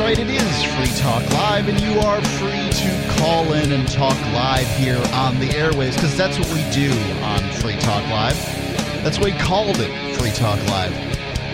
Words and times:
Right, 0.00 0.18
it 0.18 0.30
is 0.30 0.64
Free 0.64 0.98
Talk 0.98 1.30
Live, 1.34 1.68
and 1.68 1.78
you 1.78 2.00
are 2.00 2.22
free 2.22 2.70
to 2.70 3.14
call 3.18 3.52
in 3.52 3.70
and 3.70 3.86
talk 3.86 4.18
live 4.32 4.66
here 4.78 5.00
on 5.12 5.38
the 5.38 5.54
airways 5.54 5.94
because 5.94 6.16
that's 6.16 6.38
what 6.38 6.48
we 6.54 6.62
do 6.72 6.90
on 7.22 7.40
Free 7.60 7.76
Talk 7.76 8.02
Live. 8.08 8.34
That's 9.04 9.18
why 9.18 9.26
we 9.26 9.32
called 9.32 9.76
it 9.78 10.16
Free 10.16 10.30
Talk 10.30 10.58
Live. 10.68 10.92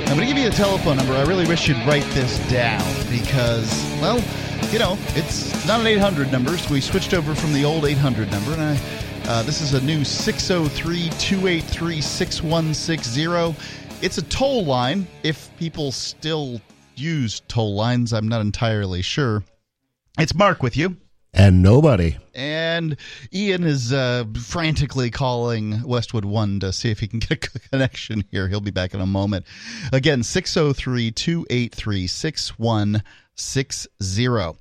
I'm 0.09 0.17
going 0.17 0.21
to 0.21 0.27
give 0.27 0.39
you 0.39 0.46
a 0.46 0.53
telephone 0.53 0.96
number. 0.96 1.14
I 1.14 1.25
really 1.25 1.45
wish 1.45 1.67
you'd 1.67 1.85
write 1.89 2.05
this 2.11 2.39
down 2.49 2.87
because, 3.11 3.68
well, 4.01 4.23
you 4.71 4.79
know, 4.79 4.96
it's 5.17 5.67
not 5.67 5.81
an 5.81 5.89
800 5.89 6.31
number, 6.31 6.57
so 6.57 6.73
we 6.73 6.81
switched 6.81 7.15
over 7.15 7.35
from 7.35 7.53
the 7.53 7.65
old 7.65 7.85
800 7.85 8.31
number, 8.31 8.53
and 8.53 8.63
I, 8.63 8.81
uh, 9.25 9.43
this 9.43 9.61
is 9.61 9.75
a 9.75 9.81
new 9.81 10.04
603 10.04 11.11
283 11.18 12.01
6160. 12.01 13.57
It's 14.03 14.18
a 14.18 14.23
toll 14.23 14.65
line 14.65 15.09
if 15.25 15.51
people 15.59 15.90
still 15.90 16.61
use 16.99 17.41
toll 17.49 17.75
lines. 17.75 18.13
I'm 18.13 18.29
not 18.29 18.41
entirely 18.41 19.03
sure. 19.03 19.43
It's 20.18 20.35
Mark 20.35 20.63
with 20.63 20.77
you. 20.77 20.96
And 21.35 21.63
nobody. 21.63 22.17
And 22.35 22.96
Ian 23.32 23.64
is 23.64 23.93
uh, 23.93 24.25
frantically 24.41 25.11
calling 25.11 25.82
Westwood 25.82 26.25
One 26.25 26.61
to 26.61 26.73
see 26.73 26.90
if 26.90 27.01
he 27.01 27.09
can 27.09 27.18
get 27.21 27.32
a 27.32 27.37
connection 27.59 28.25
here. 28.31 28.49
He'll 28.49 28.63
be 28.63 28.71
back 28.71 28.95
in 28.95 29.03
a 29.03 29.07
moment. 29.07 29.45
Again, 29.93 30.23
603 30.23 31.13
283 31.13 32.06
6160. 32.06 34.59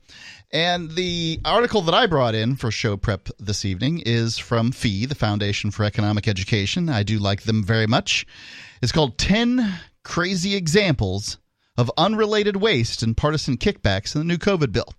And 0.51 0.91
the 0.91 1.39
article 1.45 1.81
that 1.83 1.93
I 1.93 2.07
brought 2.07 2.35
in 2.35 2.57
for 2.57 2.71
show 2.71 2.97
prep 2.97 3.29
this 3.39 3.63
evening 3.63 4.01
is 4.05 4.37
from 4.37 4.73
FEE, 4.73 5.05
the 5.05 5.15
Foundation 5.15 5.71
for 5.71 5.85
Economic 5.85 6.27
Education. 6.27 6.89
I 6.89 7.03
do 7.03 7.19
like 7.19 7.43
them 7.43 7.63
very 7.63 7.87
much. 7.87 8.27
It's 8.81 8.91
called 8.91 9.17
10 9.17 9.79
Crazy 10.03 10.55
Examples 10.55 11.37
of 11.77 11.91
Unrelated 11.97 12.55
Waste 12.55 13.03
and 13.03 13.17
Partisan 13.17 13.57
Kickbacks 13.57 14.15
in 14.15 14.19
the 14.19 14.25
New 14.25 14.37
COVID 14.37 14.71
Bill. 14.71 14.93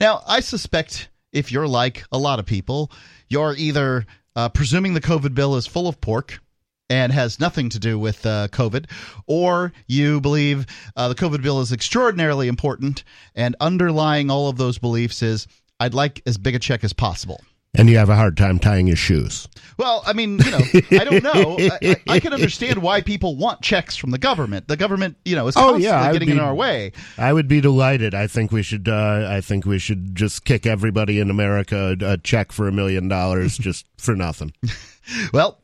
Now, 0.00 0.22
I 0.26 0.40
suspect 0.40 1.08
if 1.32 1.52
you're 1.52 1.68
like 1.68 2.04
a 2.12 2.18
lot 2.18 2.38
of 2.38 2.46
people, 2.46 2.90
you're 3.28 3.54
either 3.56 4.06
uh, 4.34 4.48
presuming 4.48 4.94
the 4.94 5.00
COVID 5.00 5.34
bill 5.34 5.56
is 5.56 5.66
full 5.66 5.88
of 5.88 6.00
pork 6.00 6.40
and 6.88 7.12
has 7.12 7.40
nothing 7.40 7.68
to 7.70 7.78
do 7.78 7.98
with 7.98 8.24
uh, 8.24 8.48
COVID, 8.48 8.86
or 9.26 9.72
you 9.86 10.20
believe 10.20 10.66
uh, 10.94 11.08
the 11.08 11.14
COVID 11.14 11.42
bill 11.42 11.60
is 11.60 11.72
extraordinarily 11.72 12.46
important, 12.46 13.02
and 13.34 13.56
underlying 13.60 14.30
all 14.30 14.48
of 14.48 14.56
those 14.56 14.78
beliefs 14.78 15.22
is 15.22 15.48
I'd 15.80 15.94
like 15.94 16.22
as 16.26 16.38
big 16.38 16.54
a 16.54 16.58
check 16.60 16.84
as 16.84 16.92
possible 16.92 17.40
and 17.76 17.88
you 17.88 17.98
have 17.98 18.08
a 18.08 18.16
hard 18.16 18.36
time 18.36 18.58
tying 18.58 18.86
your 18.86 18.96
shoes. 18.96 19.48
Well, 19.78 20.02
I 20.06 20.14
mean, 20.14 20.38
you 20.38 20.50
know, 20.50 20.60
I 20.92 21.04
don't 21.04 21.22
know. 21.22 21.56
I, 21.58 21.78
I, 21.82 21.96
I, 22.08 22.20
can 22.20 22.32
understand 22.32 22.78
why 22.78 23.02
people 23.02 23.36
want 23.36 23.60
checks 23.60 23.94
from 23.94 24.10
the 24.10 24.18
government. 24.18 24.68
The 24.68 24.76
government, 24.76 25.16
you 25.24 25.36
know, 25.36 25.46
is 25.48 25.54
constantly 25.54 25.88
oh, 25.88 25.90
yeah, 25.90 26.12
getting 26.12 26.26
be, 26.26 26.32
in 26.32 26.40
our 26.40 26.54
way. 26.54 26.92
I 27.18 27.32
would 27.32 27.46
be 27.46 27.60
delighted. 27.60 28.14
I 28.14 28.26
think 28.26 28.52
we 28.52 28.62
should. 28.62 28.88
Uh, 28.88 29.26
I 29.28 29.40
think 29.42 29.66
we 29.66 29.78
should 29.78 30.14
just 30.14 30.44
kick 30.44 30.66
everybody 30.66 31.20
in 31.20 31.30
America 31.30 31.96
a, 32.00 32.12
a 32.12 32.16
check 32.18 32.52
for 32.52 32.68
a 32.68 32.72
million 32.72 33.08
dollars 33.08 33.58
just 33.58 33.86
for 33.98 34.16
nothing. 34.16 34.52
well, 35.32 35.60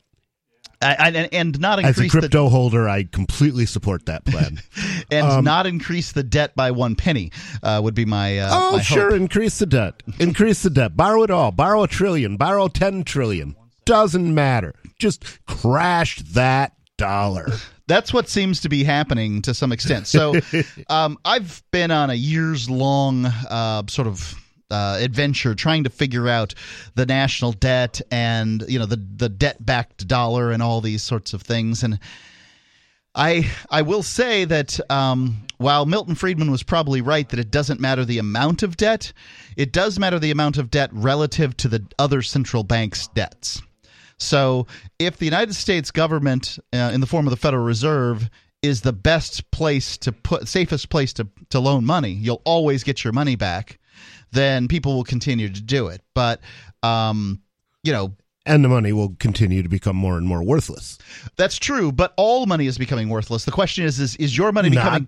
I, 0.83 1.09
and, 1.09 1.33
and 1.33 1.59
not 1.59 1.79
increase 1.79 1.97
as 1.97 2.05
a 2.05 2.09
crypto 2.09 2.43
the, 2.43 2.49
holder, 2.49 2.89
I 2.89 3.03
completely 3.03 3.65
support 3.65 4.05
that 4.07 4.25
plan. 4.25 4.61
and 5.11 5.27
um, 5.27 5.43
not 5.43 5.65
increase 5.65 6.11
the 6.11 6.23
debt 6.23 6.55
by 6.55 6.71
one 6.71 6.95
penny 6.95 7.31
uh, 7.61 7.79
would 7.83 7.95
be 7.95 8.05
my. 8.05 8.39
Uh, 8.39 8.49
oh, 8.51 8.71
my 8.77 8.81
sure, 8.81 9.11
hope. 9.11 9.19
increase 9.19 9.59
the 9.59 9.65
debt. 9.65 10.03
increase 10.19 10.63
the 10.63 10.69
debt. 10.69 10.95
Borrow 10.97 11.23
it 11.23 11.31
all. 11.31 11.51
Borrow 11.51 11.83
a 11.83 11.87
trillion. 11.87 12.37
Borrow 12.37 12.67
ten 12.67 13.03
trillion. 13.03 13.55
Doesn't 13.85 14.33
matter. 14.33 14.75
Just 14.99 15.45
crash 15.45 16.21
that 16.33 16.73
dollar. 16.97 17.47
That's 17.87 18.13
what 18.13 18.29
seems 18.29 18.61
to 18.61 18.69
be 18.69 18.83
happening 18.83 19.41
to 19.41 19.53
some 19.53 19.73
extent. 19.73 20.07
So, 20.07 20.35
um, 20.89 21.17
I've 21.25 21.61
been 21.71 21.91
on 21.91 22.09
a 22.09 22.13
years 22.13 22.69
long 22.69 23.25
uh, 23.25 23.83
sort 23.87 24.07
of 24.07 24.35
uh, 24.71 24.97
adventure 24.99 25.55
trying 25.55 25.83
to 25.83 25.89
figure 25.89 26.27
out 26.27 26.53
the 26.95 27.05
national 27.05 27.51
debt 27.51 28.01
and 28.11 28.63
you 28.67 28.79
know 28.79 28.85
the 28.85 28.95
the 28.95 29.29
debt 29.29 29.63
backed 29.65 30.07
dollar 30.07 30.51
and 30.51 30.63
all 30.63 30.81
these 30.81 31.03
sorts 31.03 31.33
of 31.33 31.41
things 31.41 31.83
and 31.83 31.99
I 33.15 33.49
I 33.69 33.83
will 33.83 34.03
say 34.03 34.45
that 34.45 34.79
um, 34.89 35.43
while 35.57 35.85
Milton 35.85 36.15
Friedman 36.15 36.49
was 36.49 36.63
probably 36.63 37.01
right 37.01 37.27
that 37.29 37.39
it 37.39 37.51
doesn't 37.51 37.79
matter 37.79 38.05
the 38.05 38.17
amount 38.17 38.63
of 38.63 38.75
debt, 38.75 39.13
it 39.55 39.71
does 39.71 39.99
matter 39.99 40.17
the 40.19 40.31
amount 40.31 40.57
of 40.57 40.71
debt 40.71 40.89
relative 40.93 41.55
to 41.57 41.67
the 41.67 41.85
other 41.99 42.21
central 42.21 42.63
banks' 42.63 43.07
debts. 43.09 43.61
So 44.17 44.67
if 44.99 45.17
the 45.17 45.25
United 45.25 45.53
States 45.53 45.91
government, 45.91 46.57
uh, 46.71 46.91
in 46.93 47.01
the 47.01 47.07
form 47.07 47.27
of 47.27 47.31
the 47.31 47.37
Federal 47.37 47.63
Reserve, 47.63 48.29
is 48.61 48.81
the 48.81 48.93
best 48.93 49.51
place 49.51 49.97
to 49.97 50.11
put, 50.11 50.47
safest 50.47 50.89
place 50.89 51.13
to 51.13 51.27
to 51.49 51.59
loan 51.59 51.85
money, 51.85 52.11
you'll 52.11 52.41
always 52.45 52.83
get 52.83 53.03
your 53.03 53.13
money 53.13 53.35
back 53.35 53.77
then 54.33 54.67
people 54.67 54.95
will 54.95 55.03
continue 55.03 55.49
to 55.49 55.61
do 55.61 55.87
it. 55.87 56.01
But, 56.13 56.41
um, 56.81 57.41
you 57.83 57.93
know, 57.93 58.15
and 58.45 58.63
the 58.63 58.69
money 58.69 58.91
will 58.91 59.15
continue 59.19 59.63
to 59.63 59.69
become 59.69 59.95
more 59.95 60.17
and 60.17 60.27
more 60.27 60.43
worthless. 60.43 60.97
That's 61.37 61.57
true, 61.57 61.91
but 61.91 62.13
all 62.17 62.45
money 62.45 62.67
is 62.67 62.77
becoming 62.77 63.07
worthless. 63.07 63.45
The 63.45 63.51
question 63.51 63.85
is: 63.85 63.99
is, 63.99 64.15
is 64.17 64.37
your 64.37 64.51
money 64.51 64.69
becoming 64.69 65.07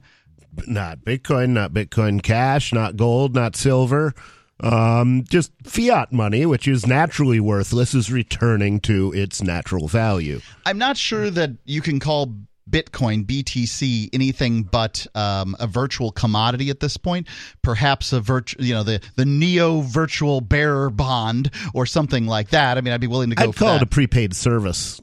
not, 0.56 0.68
not 0.68 1.00
Bitcoin, 1.00 1.50
not 1.50 1.74
Bitcoin 1.74 2.24
Cash, 2.24 2.72
not 2.72 2.96
gold, 2.96 3.36
not 3.36 3.56
silver? 3.58 4.14
Um, 4.62 5.26
just 5.30 5.52
fiat 5.64 6.14
money, 6.14 6.46
which 6.46 6.66
is 6.66 6.88
naturally 6.88 7.42
worthless, 7.42 7.94
is 7.94 8.10
returning 8.10 8.80
to 8.82 9.12
its 9.14 9.44
natural 9.44 9.90
value. 9.90 10.40
I'm 10.66 10.78
not 10.78 10.96
sure 10.96 11.30
that 11.30 11.52
you 11.66 11.82
can 11.82 12.00
call 12.00 12.34
Bitcoin, 12.70 13.26
BTC, 13.26 14.10
anything 14.14 14.64
but 14.64 15.06
um, 15.14 15.56
a 15.60 15.68
virtual 15.68 16.12
commodity 16.12 16.70
at 16.70 16.80
this 16.80 16.98
point. 16.98 17.28
Perhaps 17.62 18.12
a 18.14 18.20
virtual, 18.20 18.64
you 18.64 18.74
know, 18.74 18.84
the 18.84 19.02
the 19.16 19.26
neo 19.26 19.82
virtual 19.82 20.42
bearer 20.42 20.90
bond 20.90 21.52
or 21.74 21.86
something 21.86 22.26
like 22.26 22.50
that. 22.50 22.78
I 22.78 22.82
mean, 22.82 22.94
I'd 22.94 23.02
be 23.02 23.08
willing 23.08 23.30
to 23.30 23.36
go. 23.36 23.50
I'd 23.50 23.56
call 23.56 23.74
that. 23.74 23.78
it 23.78 23.84
a 23.84 23.88
prepaid 23.88 24.36
service. 24.36 25.00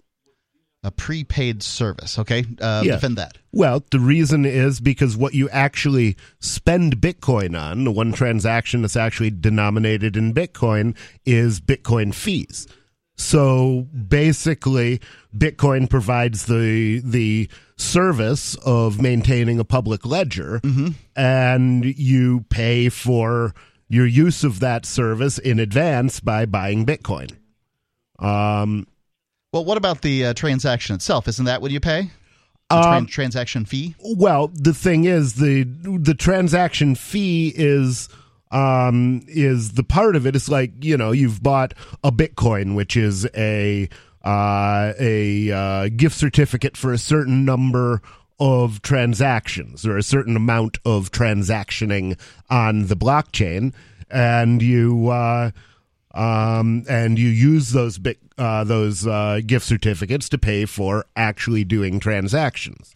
A 0.84 0.90
prepaid 0.90 1.62
service. 1.62 2.18
Okay, 2.18 2.44
uh, 2.60 2.82
yeah. 2.84 2.94
defend 2.94 3.16
that. 3.18 3.38
Well, 3.52 3.84
the 3.92 4.00
reason 4.00 4.44
is 4.44 4.80
because 4.80 5.16
what 5.16 5.32
you 5.32 5.48
actually 5.50 6.16
spend 6.40 6.96
Bitcoin 6.96 7.56
on, 7.56 7.84
the 7.84 7.92
one 7.92 8.12
transaction 8.12 8.82
that's 8.82 8.96
actually 8.96 9.30
denominated 9.30 10.16
in 10.16 10.34
Bitcoin, 10.34 10.96
is 11.24 11.60
Bitcoin 11.60 12.12
fees. 12.12 12.66
So 13.16 13.86
basically, 14.08 15.00
Bitcoin 15.36 15.88
provides 15.88 16.46
the 16.46 17.00
the 17.04 17.48
service 17.76 18.54
of 18.64 19.00
maintaining 19.00 19.58
a 19.58 19.64
public 19.64 20.06
ledger, 20.06 20.60
mm-hmm. 20.62 20.88
and 21.16 21.84
you 21.84 22.44
pay 22.48 22.88
for 22.88 23.54
your 23.88 24.06
use 24.06 24.44
of 24.44 24.60
that 24.60 24.86
service 24.86 25.38
in 25.38 25.58
advance 25.58 26.20
by 26.20 26.46
buying 26.46 26.86
Bitcoin. 26.86 27.36
Um, 28.18 28.86
well, 29.52 29.64
what 29.64 29.76
about 29.76 30.00
the 30.00 30.26
uh, 30.26 30.34
transaction 30.34 30.94
itself? 30.94 31.28
Isn't 31.28 31.44
that 31.44 31.60
what 31.60 31.70
you 31.70 31.80
pay? 31.80 32.10
Tra- 32.70 32.80
um, 32.80 33.06
transaction 33.06 33.66
fee? 33.66 33.94
Well, 34.16 34.48
the 34.54 34.72
thing 34.72 35.04
is 35.04 35.34
the 35.34 35.64
the 35.64 36.14
transaction 36.14 36.94
fee 36.94 37.52
is 37.54 38.08
um, 38.52 39.22
is 39.26 39.72
the 39.72 39.82
part 39.82 40.14
of 40.14 40.26
it. 40.26 40.36
It's 40.36 40.48
like 40.48 40.84
you 40.84 40.96
know 40.96 41.10
you've 41.10 41.42
bought 41.42 41.74
a 42.04 42.12
Bitcoin, 42.12 42.76
which 42.76 42.96
is 42.96 43.26
a 43.34 43.88
uh, 44.24 44.92
a 45.00 45.50
uh, 45.50 45.88
gift 45.88 46.16
certificate 46.16 46.76
for 46.76 46.92
a 46.92 46.98
certain 46.98 47.44
number 47.44 48.02
of 48.38 48.82
transactions 48.82 49.86
or 49.86 49.96
a 49.96 50.02
certain 50.02 50.36
amount 50.36 50.78
of 50.84 51.10
transactioning 51.10 52.18
on 52.50 52.86
the 52.86 52.96
blockchain, 52.96 53.72
and 54.10 54.62
you 54.62 55.08
uh, 55.08 55.50
um, 56.14 56.84
and 56.88 57.18
you 57.18 57.28
use 57.28 57.70
those 57.70 57.98
bit, 57.98 58.18
uh, 58.38 58.64
those 58.64 59.06
uh, 59.06 59.40
gift 59.44 59.66
certificates 59.66 60.28
to 60.28 60.38
pay 60.38 60.66
for 60.66 61.06
actually 61.16 61.64
doing 61.64 62.00
transactions. 62.00 62.94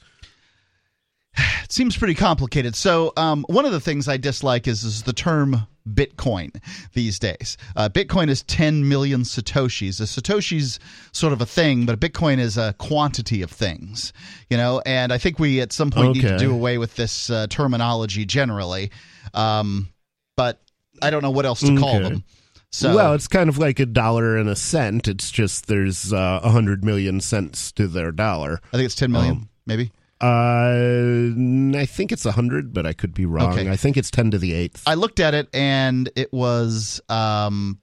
It 1.36 1.44
seems 1.72 1.96
pretty 1.96 2.14
complicated. 2.14 2.74
So, 2.74 3.12
um, 3.16 3.44
one 3.48 3.64
of 3.64 3.72
the 3.72 3.80
things 3.80 4.08
I 4.08 4.16
dislike 4.16 4.66
is, 4.66 4.84
is 4.84 5.02
the 5.02 5.12
term 5.12 5.66
Bitcoin 5.88 6.50
these 6.94 7.18
days. 7.18 7.56
Uh, 7.76 7.88
Bitcoin 7.88 8.28
is 8.28 8.42
10 8.42 8.88
million 8.88 9.22
Satoshis. 9.22 10.00
A 10.00 10.04
Satoshi's 10.04 10.78
sort 11.12 11.32
of 11.32 11.40
a 11.40 11.46
thing, 11.46 11.86
but 11.86 11.94
a 11.94 11.98
Bitcoin 11.98 12.38
is 12.38 12.58
a 12.58 12.74
quantity 12.78 13.42
of 13.42 13.50
things, 13.50 14.12
you 14.50 14.56
know, 14.56 14.82
and 14.84 15.12
I 15.12 15.18
think 15.18 15.38
we 15.38 15.60
at 15.60 15.72
some 15.72 15.90
point 15.90 16.10
okay. 16.10 16.20
need 16.20 16.28
to 16.28 16.38
do 16.38 16.52
away 16.52 16.78
with 16.78 16.96
this 16.96 17.30
uh, 17.30 17.46
terminology 17.48 18.24
generally. 18.24 18.90
Um, 19.34 19.88
but 20.36 20.60
I 21.02 21.10
don't 21.10 21.22
know 21.22 21.30
what 21.30 21.46
else 21.46 21.60
to 21.60 21.72
okay. 21.72 21.80
call 21.80 22.00
them. 22.00 22.24
So, 22.72 22.94
well, 22.94 23.14
it's 23.14 23.28
kind 23.28 23.48
of 23.48 23.58
like 23.58 23.78
a 23.80 23.86
dollar 23.86 24.36
and 24.36 24.48
a 24.48 24.56
cent. 24.56 25.08
It's 25.08 25.30
just 25.30 25.66
there's 25.66 26.12
uh, 26.12 26.40
a 26.42 26.46
uh, 26.46 26.50
hundred 26.50 26.84
million 26.84 27.20
cents 27.20 27.72
to 27.72 27.86
their 27.86 28.12
dollar. 28.12 28.60
I 28.72 28.76
think 28.76 28.86
it's 28.86 28.94
10 28.96 29.12
million, 29.12 29.32
um, 29.32 29.48
maybe. 29.66 29.92
Uh, 30.20 31.32
I 31.78 31.86
think 31.86 32.12
it's 32.12 32.24
a 32.26 32.32
hundred, 32.32 32.72
but 32.72 32.86
I 32.86 32.92
could 32.92 33.14
be 33.14 33.26
wrong. 33.26 33.52
Okay. 33.58 33.68
I 33.70 33.76
think 33.76 33.96
it's 33.96 34.10
ten 34.10 34.30
to 34.30 34.38
the 34.38 34.52
eighth. 34.54 34.82
I 34.86 34.94
looked 34.94 35.20
at 35.20 35.34
it, 35.34 35.48
and 35.52 36.10
it 36.16 36.32
was, 36.32 37.00
um, 37.08 37.80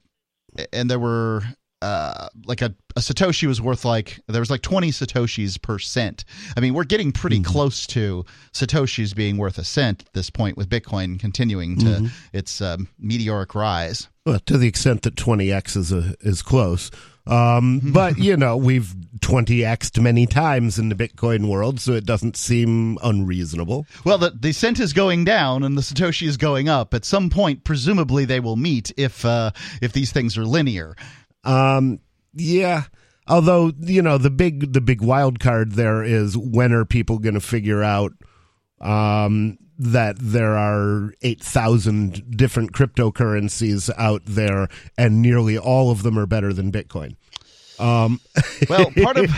and 0.71 0.89
there 0.89 0.99
were 0.99 1.43
uh, 1.81 2.29
like 2.45 2.61
a, 2.61 2.73
a 2.95 2.99
satoshi 3.01 3.45
was 3.47 3.61
worth 3.61 3.83
like 3.85 4.19
there 4.27 4.39
was 4.39 4.49
like 4.49 4.61
20 4.61 4.89
satoshis 4.91 5.61
per 5.61 5.77
cent. 5.77 6.23
I 6.55 6.61
mean, 6.61 6.73
we're 6.73 6.85
getting 6.85 7.11
pretty 7.11 7.39
Mm-hmm. 7.39 7.51
close 7.51 7.85
to 7.87 8.23
satoshis 8.53 9.13
being 9.13 9.37
worth 9.37 9.57
a 9.57 9.63
cent 9.65 10.03
at 10.05 10.13
this 10.13 10.29
point 10.29 10.55
with 10.55 10.69
Bitcoin 10.69 11.19
continuing 11.19 11.77
to 11.79 11.85
Mm-hmm. 11.85 12.07
its 12.31 12.61
um, 12.61 12.87
meteoric 12.97 13.53
rise. 13.53 14.07
Well, 14.25 14.39
to 14.45 14.57
the 14.57 14.67
extent 14.67 15.01
that 15.01 15.15
20x 15.15 15.75
is 15.75 15.91
a, 15.91 16.15
is 16.21 16.41
close. 16.41 16.89
Um, 17.25 17.79
but 17.93 18.17
you 18.17 18.37
know, 18.37 18.57
we've 18.57 18.93
20x'd 19.19 20.01
many 20.01 20.25
times 20.25 20.77
in 20.77 20.89
the 20.89 20.95
Bitcoin 20.95 21.49
world, 21.49 21.79
so 21.79 21.93
it 21.93 22.05
doesn't 22.05 22.35
seem 22.35 22.97
unreasonable. 23.03 23.85
Well, 24.03 24.17
the, 24.17 24.31
the 24.31 24.51
cent 24.51 24.79
is 24.79 24.93
going 24.93 25.23
down 25.23 25.63
and 25.63 25.77
the 25.77 25.81
satoshi 25.81 26.27
is 26.27 26.37
going 26.37 26.67
up. 26.67 26.93
At 26.93 27.05
some 27.05 27.29
point, 27.29 27.63
presumably, 27.63 28.25
they 28.25 28.39
will 28.39 28.57
meet 28.57 28.91
if 28.97 29.23
uh, 29.25 29.51
if 29.81 29.93
these 29.93 30.11
things 30.11 30.37
are 30.37 30.45
linear. 30.45 30.95
Um, 31.43 31.99
yeah. 32.33 32.83
Although 33.27 33.71
you 33.79 34.01
know 34.01 34.17
the 34.17 34.29
big 34.29 34.73
the 34.73 34.81
big 34.81 35.01
wild 35.01 35.39
card 35.39 35.73
there 35.73 36.03
is 36.03 36.37
when 36.37 36.73
are 36.73 36.83
people 36.83 37.19
going 37.19 37.35
to 37.35 37.39
figure 37.39 37.81
out 37.81 38.11
um, 38.83 39.57
that 39.79 40.15
there 40.19 40.55
are 40.55 41.13
eight 41.23 41.41
thousand 41.41 42.37
different 42.37 42.73
cryptocurrencies 42.73 43.89
out 43.97 44.21
there 44.25 44.67
and 44.97 45.21
nearly 45.21 45.57
all 45.57 45.89
of 45.89 46.03
them 46.03 46.17
are 46.19 46.27
better 46.27 46.53
than 46.53 46.71
Bitcoin. 46.71 47.15
Um, 47.79 48.19
Well, 48.69 48.91
part 49.01 49.17
of 49.17 49.31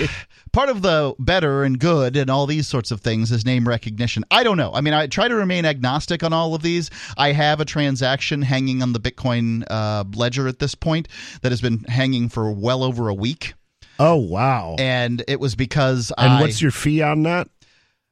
part 0.51 0.69
of 0.69 0.81
the 0.81 1.15
better 1.19 1.63
and 1.63 1.79
good 1.79 2.15
and 2.17 2.29
all 2.29 2.45
these 2.47 2.67
sorts 2.67 2.91
of 2.91 3.01
things 3.01 3.31
is 3.31 3.45
name 3.45 3.67
recognition. 3.67 4.23
I 4.29 4.43
don't 4.43 4.57
know. 4.57 4.71
I 4.73 4.81
mean, 4.81 4.93
I 4.93 5.07
try 5.07 5.27
to 5.27 5.35
remain 5.35 5.65
agnostic 5.65 6.21
on 6.23 6.33
all 6.33 6.53
of 6.53 6.61
these. 6.61 6.89
I 7.17 7.31
have 7.31 7.59
a 7.59 7.65
transaction 7.65 8.41
hanging 8.41 8.81
on 8.81 8.93
the 8.93 8.99
Bitcoin 8.99 9.63
uh, 9.69 10.03
ledger 10.15 10.47
at 10.47 10.59
this 10.59 10.75
point 10.75 11.07
that 11.41 11.51
has 11.51 11.61
been 11.61 11.79
hanging 11.85 12.29
for 12.29 12.51
well 12.51 12.83
over 12.83 13.07
a 13.09 13.13
week, 13.13 13.53
oh 13.99 14.15
wow! 14.15 14.75
and 14.79 15.23
it 15.27 15.39
was 15.39 15.55
because 15.55 16.11
I 16.17 16.25
And 16.25 16.33
I 16.33 16.41
what's 16.41 16.61
your 16.61 16.71
fee 16.71 17.01
on 17.01 17.23
that? 17.23 17.47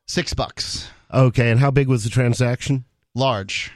six 0.07 0.33
bucks 0.33 0.89
Okay, 1.13 1.51
and 1.51 1.59
how 1.59 1.71
big 1.71 1.87
was 1.87 2.03
the 2.03 2.09
transaction? 2.09 2.85
large. 3.15 3.71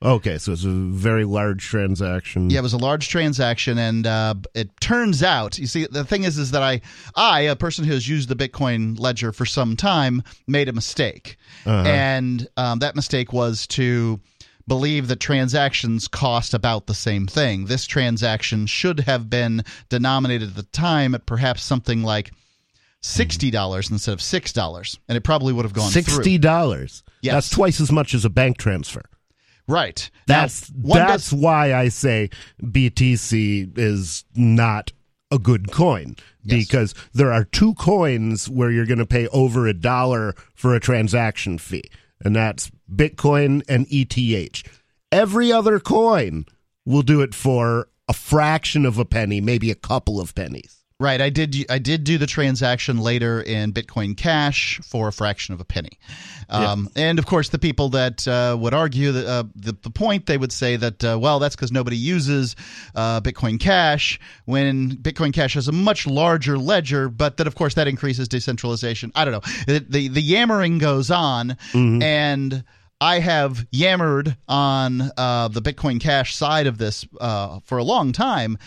Okay, 0.00 0.38
so 0.38 0.52
it's 0.52 0.64
a 0.64 0.70
very 0.70 1.24
large 1.24 1.64
transaction. 1.64 2.50
Yeah, 2.50 2.60
it 2.60 2.62
was 2.62 2.72
a 2.72 2.78
large 2.78 3.08
transaction, 3.08 3.78
and 3.78 4.06
uh, 4.06 4.34
it 4.54 4.70
turns 4.80 5.24
out, 5.24 5.58
you 5.58 5.66
see, 5.66 5.88
the 5.90 6.04
thing 6.04 6.22
is, 6.22 6.38
is 6.38 6.52
that 6.52 6.62
I, 6.62 6.80
I, 7.16 7.40
a 7.40 7.56
person 7.56 7.84
who 7.84 7.92
has 7.94 8.08
used 8.08 8.28
the 8.28 8.36
Bitcoin 8.36 8.96
ledger 8.96 9.32
for 9.32 9.44
some 9.44 9.74
time, 9.74 10.22
made 10.46 10.68
a 10.68 10.72
mistake, 10.72 11.36
and 11.84 12.46
um, 12.56 12.78
that 12.78 12.94
mistake 12.94 13.32
was 13.32 13.66
to 13.68 14.20
believe 14.68 15.08
that 15.08 15.18
transactions 15.18 16.06
cost 16.06 16.54
about 16.54 16.86
the 16.86 16.94
same 16.94 17.26
thing. 17.26 17.64
This 17.64 17.84
transaction 17.84 18.66
should 18.66 19.00
have 19.00 19.28
been 19.28 19.64
denominated 19.88 20.50
at 20.50 20.54
the 20.54 20.62
time 20.62 21.14
at 21.16 21.26
perhaps 21.26 21.64
something 21.64 22.04
like 22.04 22.30
sixty 23.02 23.50
dollars 23.50 23.90
instead 23.90 24.12
of 24.12 24.22
six 24.22 24.52
dollars, 24.52 24.98
and 25.08 25.16
it 25.16 25.22
probably 25.22 25.52
would 25.52 25.64
have 25.64 25.72
gone 25.72 25.90
Sixty 25.90 26.12
through. 26.12 26.38
dollars. 26.38 27.02
Yes. 27.22 27.34
That's 27.34 27.50
twice 27.50 27.80
as 27.80 27.90
much 27.92 28.14
as 28.14 28.24
a 28.24 28.30
bank 28.30 28.58
transfer. 28.58 29.02
Right. 29.66 30.10
That's 30.26 30.68
one 30.70 30.98
that's 30.98 31.30
does- 31.30 31.38
why 31.40 31.74
I 31.74 31.88
say 31.88 32.30
BTC 32.62 33.76
is 33.76 34.24
not 34.34 34.92
a 35.30 35.38
good 35.38 35.70
coin 35.70 36.16
Yes. 36.42 36.66
because 36.66 36.94
there 37.12 37.30
are 37.32 37.44
two 37.44 37.74
coins 37.74 38.48
where 38.48 38.70
you're 38.70 38.86
going 38.86 38.98
to 38.98 39.04
pay 39.06 39.26
over 39.28 39.66
a 39.66 39.74
dollar 39.74 40.34
for 40.54 40.74
a 40.74 40.80
transaction 40.80 41.58
fee, 41.58 41.84
and 42.24 42.34
that's 42.34 42.70
Bitcoin 42.90 43.62
and 43.68 43.86
ETH. 43.90 44.62
Every 45.12 45.52
other 45.52 45.78
coin 45.80 46.46
will 46.86 47.02
do 47.02 47.20
it 47.20 47.34
for 47.34 47.88
a 48.08 48.14
fraction 48.14 48.86
of 48.86 48.96
a 48.98 49.04
penny, 49.04 49.40
maybe 49.40 49.70
a 49.70 49.74
couple 49.74 50.18
of 50.18 50.34
pennies. 50.34 50.76
Right, 51.00 51.20
I 51.20 51.30
did. 51.30 51.64
I 51.70 51.78
did 51.78 52.02
do 52.02 52.18
the 52.18 52.26
transaction 52.26 52.98
later 52.98 53.40
in 53.40 53.72
Bitcoin 53.72 54.16
Cash 54.16 54.80
for 54.82 55.06
a 55.06 55.12
fraction 55.12 55.54
of 55.54 55.60
a 55.60 55.64
penny, 55.64 55.96
um, 56.48 56.88
and 56.96 57.20
of 57.20 57.26
course, 57.26 57.50
the 57.50 57.58
people 57.60 57.90
that 57.90 58.26
uh, 58.26 58.56
would 58.58 58.74
argue 58.74 59.12
that, 59.12 59.24
uh, 59.24 59.44
the 59.54 59.76
the 59.80 59.90
point 59.90 60.26
they 60.26 60.36
would 60.36 60.50
say 60.50 60.74
that 60.74 61.04
uh, 61.04 61.16
well, 61.16 61.38
that's 61.38 61.54
because 61.54 61.70
nobody 61.70 61.96
uses 61.96 62.56
uh, 62.96 63.20
Bitcoin 63.20 63.60
Cash 63.60 64.18
when 64.44 64.96
Bitcoin 64.96 65.32
Cash 65.32 65.54
has 65.54 65.68
a 65.68 65.72
much 65.72 66.04
larger 66.04 66.58
ledger, 66.58 67.08
but 67.08 67.36
that 67.36 67.46
of 67.46 67.54
course 67.54 67.74
that 67.74 67.86
increases 67.86 68.26
decentralization. 68.26 69.12
I 69.14 69.24
don't 69.24 69.34
know. 69.34 69.52
The 69.68 69.86
the, 69.88 70.08
the 70.08 70.22
yammering 70.22 70.78
goes 70.78 71.12
on, 71.12 71.56
and. 72.02 72.64
I 73.00 73.20
have 73.20 73.66
yammered 73.70 74.36
on 74.48 75.10
uh, 75.16 75.48
the 75.48 75.62
Bitcoin 75.62 76.00
Cash 76.00 76.34
side 76.34 76.66
of 76.66 76.78
this 76.78 77.06
uh, 77.20 77.60
for 77.64 77.78
a 77.78 77.84
long 77.84 78.12
time. 78.12 78.58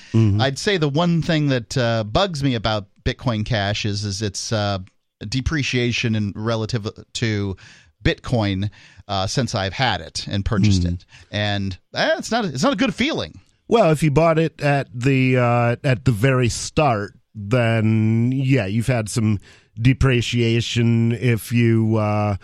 I'd 0.42 0.57
say 0.57 0.78
the 0.78 0.88
one 0.89 1.22
thing 1.22 1.48
that 1.48 1.78
uh, 1.78 2.04
bugs 2.06 2.42
me 2.44 2.56
about 2.56 2.88
Bitcoin 3.04 3.45
Cash 3.45 3.86
is 3.86 4.06
is 4.06 4.22
its 4.22 4.54
uh, 4.54 4.80
depreciation 5.28 6.16
in 6.16 6.31
relative 6.36 6.88
to 7.13 7.57
Bitcoin 8.04 8.69
uh, 9.07 9.28
since 9.28 9.54
I've 9.54 9.74
had 9.74 10.00
it 10.01 10.25
and 10.28 10.45
purchased 10.45 10.84
it, 10.94 11.06
and 11.31 11.77
eh, 11.94 12.16
it's 12.18 12.31
not 12.31 12.45
it's 12.45 12.63
not 12.63 12.74
a 12.74 12.77
good 12.77 12.95
feeling. 12.95 13.39
Well, 13.68 13.92
if 13.92 14.01
you 14.01 14.12
bought 14.12 14.39
it 14.39 14.62
at 14.62 14.88
the 14.94 15.38
uh, 15.38 15.75
at 15.84 16.06
the 16.06 16.12
very 16.12 16.48
start, 16.50 17.13
then 17.36 18.31
yeah, 18.34 18.66
you've 18.66 18.88
had 18.88 19.10
some 19.10 19.39
depreciation. 19.75 21.12
If 21.12 21.51
you 21.51 21.98
uh, 21.98 22.38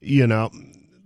you 0.00 0.26
know 0.26 0.50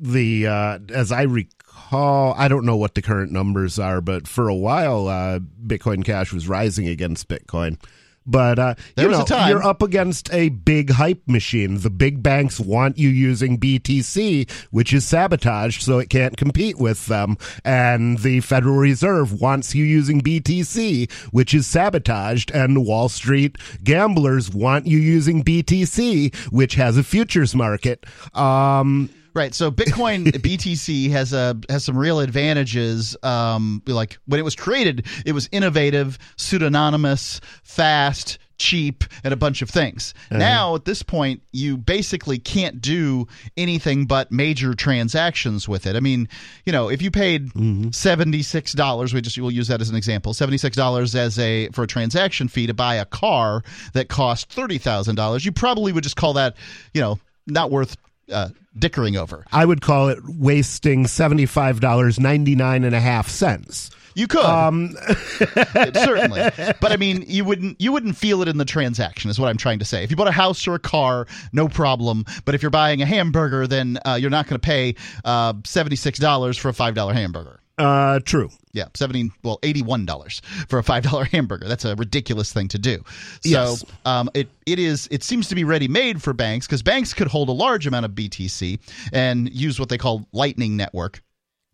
the 0.00 0.46
uh, 0.46 0.78
as 0.92 1.12
I 1.12 1.22
recall, 1.22 2.34
I 2.36 2.48
don't 2.48 2.64
know 2.64 2.76
what 2.76 2.94
the 2.94 3.02
current 3.02 3.32
numbers 3.32 3.78
are, 3.78 4.00
but 4.00 4.26
for 4.26 4.48
a 4.48 4.54
while, 4.54 5.08
uh, 5.08 5.38
Bitcoin 5.38 6.04
Cash 6.04 6.32
was 6.32 6.48
rising 6.48 6.88
against 6.88 7.28
Bitcoin. 7.28 7.78
But 8.26 8.58
uh, 8.58 8.74
There 8.96 9.06
you 9.06 9.08
was 9.08 9.18
know, 9.18 9.24
a 9.24 9.26
time. 9.26 9.48
you're 9.50 9.64
up 9.64 9.82
against 9.82 10.32
a 10.32 10.50
big 10.50 10.90
hype 10.90 11.26
machine. 11.26 11.78
The 11.78 11.90
big 11.90 12.22
banks 12.22 12.60
want 12.60 12.98
you 12.98 13.08
using 13.08 13.58
BTC, 13.58 14.48
which 14.70 14.92
is 14.92 15.06
sabotaged, 15.08 15.82
so 15.82 15.98
it 15.98 16.10
can't 16.10 16.36
compete 16.36 16.78
with 16.78 17.06
them. 17.06 17.38
And 17.64 18.18
the 18.18 18.40
Federal 18.40 18.76
Reserve 18.76 19.40
wants 19.40 19.74
you 19.74 19.84
using 19.84 20.20
BTC, 20.20 21.10
which 21.32 21.54
is 21.54 21.66
sabotaged. 21.66 22.50
And 22.52 22.86
Wall 22.86 23.08
Street 23.08 23.56
gamblers 23.82 24.50
want 24.50 24.86
you 24.86 24.98
using 24.98 25.42
BTC, 25.42 26.32
which 26.52 26.74
has 26.74 26.98
a 26.98 27.02
futures 27.02 27.54
market. 27.54 28.04
Um, 28.34 29.08
Right. 29.34 29.54
So 29.54 29.70
Bitcoin 29.70 30.24
BTC 30.32 31.10
has 31.10 31.32
a 31.32 31.56
has 31.68 31.84
some 31.84 31.96
real 31.96 32.20
advantages. 32.20 33.16
Um, 33.22 33.82
like 33.86 34.18
when 34.26 34.40
it 34.40 34.44
was 34.44 34.56
created, 34.56 35.06
it 35.24 35.32
was 35.32 35.48
innovative, 35.52 36.18
pseudonymous, 36.36 37.40
fast, 37.62 38.38
cheap, 38.58 39.04
and 39.24 39.32
a 39.32 39.36
bunch 39.36 39.62
of 39.62 39.70
things. 39.70 40.14
Now 40.30 40.74
at 40.74 40.84
this 40.84 41.02
point, 41.02 41.42
you 41.52 41.76
basically 41.76 42.38
can't 42.38 42.80
do 42.80 43.26
anything 43.56 44.06
but 44.06 44.30
major 44.32 44.74
transactions 44.74 45.68
with 45.68 45.86
it. 45.86 45.96
I 45.96 46.00
mean, 46.00 46.28
you 46.64 46.72
know, 46.72 46.90
if 46.90 47.00
you 47.00 47.10
paid 47.10 47.50
seventy 47.94 48.42
six 48.42 48.72
dollars, 48.72 49.14
we 49.14 49.20
just 49.20 49.38
we'll 49.38 49.50
use 49.50 49.68
that 49.68 49.80
as 49.80 49.90
an 49.90 49.96
example, 49.96 50.34
seventy 50.34 50.58
six 50.58 50.76
dollars 50.76 51.14
as 51.14 51.38
a 51.38 51.68
for 51.68 51.84
a 51.84 51.86
transaction 51.86 52.48
fee 52.48 52.66
to 52.66 52.74
buy 52.74 52.96
a 52.96 53.04
car 53.04 53.62
that 53.94 54.08
cost 54.08 54.52
thirty 54.52 54.78
thousand 54.78 55.14
dollars, 55.14 55.44
you 55.44 55.52
probably 55.52 55.92
would 55.92 56.04
just 56.04 56.16
call 56.16 56.34
that, 56.34 56.56
you 56.94 57.00
know, 57.00 57.18
not 57.46 57.70
worth 57.70 57.96
uh, 58.30 58.48
dickering 58.78 59.16
over. 59.16 59.44
I 59.52 59.64
would 59.64 59.80
call 59.80 60.08
it 60.08 60.18
wasting 60.24 61.04
$75.99 61.04 62.86
and 62.86 62.94
a 62.94 63.00
half 63.00 63.28
cents. 63.28 63.90
You 64.14 64.26
could, 64.26 64.44
um, 64.44 64.96
certainly, 65.94 66.40
but 66.80 66.92
I 66.92 66.96
mean, 66.96 67.24
you 67.28 67.44
wouldn't 67.44 67.80
you 67.80 67.92
wouldn't 67.92 68.16
feel 68.16 68.42
it 68.42 68.48
in 68.48 68.58
the 68.58 68.64
transaction. 68.64 69.30
Is 69.30 69.38
what 69.38 69.48
I'm 69.48 69.56
trying 69.56 69.78
to 69.78 69.84
say. 69.84 70.02
If 70.02 70.10
you 70.10 70.16
bought 70.16 70.26
a 70.28 70.32
house 70.32 70.66
or 70.66 70.74
a 70.74 70.80
car, 70.80 71.26
no 71.52 71.68
problem. 71.68 72.24
But 72.44 72.56
if 72.56 72.62
you're 72.62 72.70
buying 72.70 73.02
a 73.02 73.06
hamburger, 73.06 73.68
then 73.68 73.98
uh, 74.04 74.18
you're 74.20 74.30
not 74.30 74.46
going 74.46 74.60
to 74.60 74.66
pay 74.66 74.96
uh, 75.24 75.54
seventy 75.64 75.96
six 75.96 76.18
dollars 76.18 76.58
for 76.58 76.68
a 76.68 76.74
five 76.74 76.94
dollar 76.94 77.14
hamburger. 77.14 77.60
Uh, 77.78 78.18
true. 78.24 78.50
Yeah, 78.72 78.84
seventy 78.94 79.32
well 79.42 79.58
eighty 79.62 79.82
one 79.82 80.06
dollars 80.06 80.40
for 80.68 80.78
a 80.78 80.82
five 80.84 81.02
dollar 81.02 81.24
hamburger. 81.24 81.66
That's 81.68 81.84
a 81.84 81.96
ridiculous 81.96 82.52
thing 82.52 82.68
to 82.68 82.78
do. 82.78 82.98
So 83.42 83.48
Yes. 83.50 83.84
um, 84.04 84.30
it 84.34 84.48
it 84.66 84.78
is 84.78 85.08
it 85.10 85.24
seems 85.24 85.48
to 85.48 85.54
be 85.54 85.64
ready 85.64 85.88
made 85.88 86.22
for 86.22 86.32
banks 86.32 86.66
because 86.66 86.82
banks 86.82 87.12
could 87.12 87.26
hold 87.28 87.48
a 87.48 87.52
large 87.52 87.86
amount 87.86 88.04
of 88.04 88.12
BTC 88.12 88.78
and 89.12 89.50
use 89.52 89.80
what 89.80 89.88
they 89.88 89.98
call 89.98 90.26
Lightning 90.32 90.76
Network. 90.76 91.22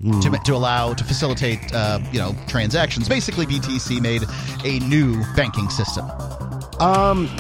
To, 0.03 0.31
to 0.45 0.55
allow 0.55 0.93
to 0.93 1.03
facilitate 1.05 1.73
uh, 1.75 1.99
you 2.13 2.19
know 2.19 2.37
transactions 2.49 3.09
basically 3.09 3.47
btc 3.47 3.99
made 3.99 4.25
a 4.63 4.79
new 4.81 5.25
banking 5.35 5.71
system 5.71 6.05
Um, 6.81 7.31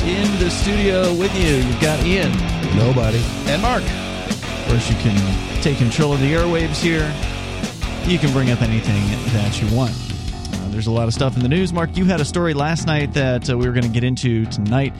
In 0.07 0.39
the 0.39 0.49
studio 0.49 1.13
with 1.19 1.35
you, 1.35 1.67
you've 1.67 1.81
got 1.81 1.99
Ian. 2.07 2.31
Nobody. 2.77 3.19
And 3.51 3.61
Mark. 3.61 3.83
Of 3.83 4.69
course, 4.69 4.89
you 4.89 4.95
can 5.03 5.19
take 5.63 5.79
control 5.79 6.13
of 6.13 6.21
the 6.21 6.33
airwaves 6.33 6.81
here. 6.81 7.13
You 8.09 8.21
can 8.21 8.33
bring 8.33 8.53
up 8.53 8.63
anything 8.63 9.03
that 9.33 9.61
you 9.61 9.77
want. 9.77 9.91
Uh, 9.91 10.69
there's 10.69 10.87
a 10.87 10.93
lot 10.93 11.09
of 11.09 11.13
stuff 11.13 11.35
in 11.35 11.43
the 11.43 11.49
news. 11.49 11.73
Mark, 11.73 11.97
you 11.97 12.05
had 12.05 12.21
a 12.21 12.25
story 12.25 12.55
last 12.55 12.87
night 12.87 13.15
that 13.15 13.51
uh, 13.51 13.59
we 13.59 13.67
were 13.67 13.73
going 13.73 13.83
to 13.83 13.93
get 13.93 14.05
into 14.05 14.47
tonight 14.47 14.95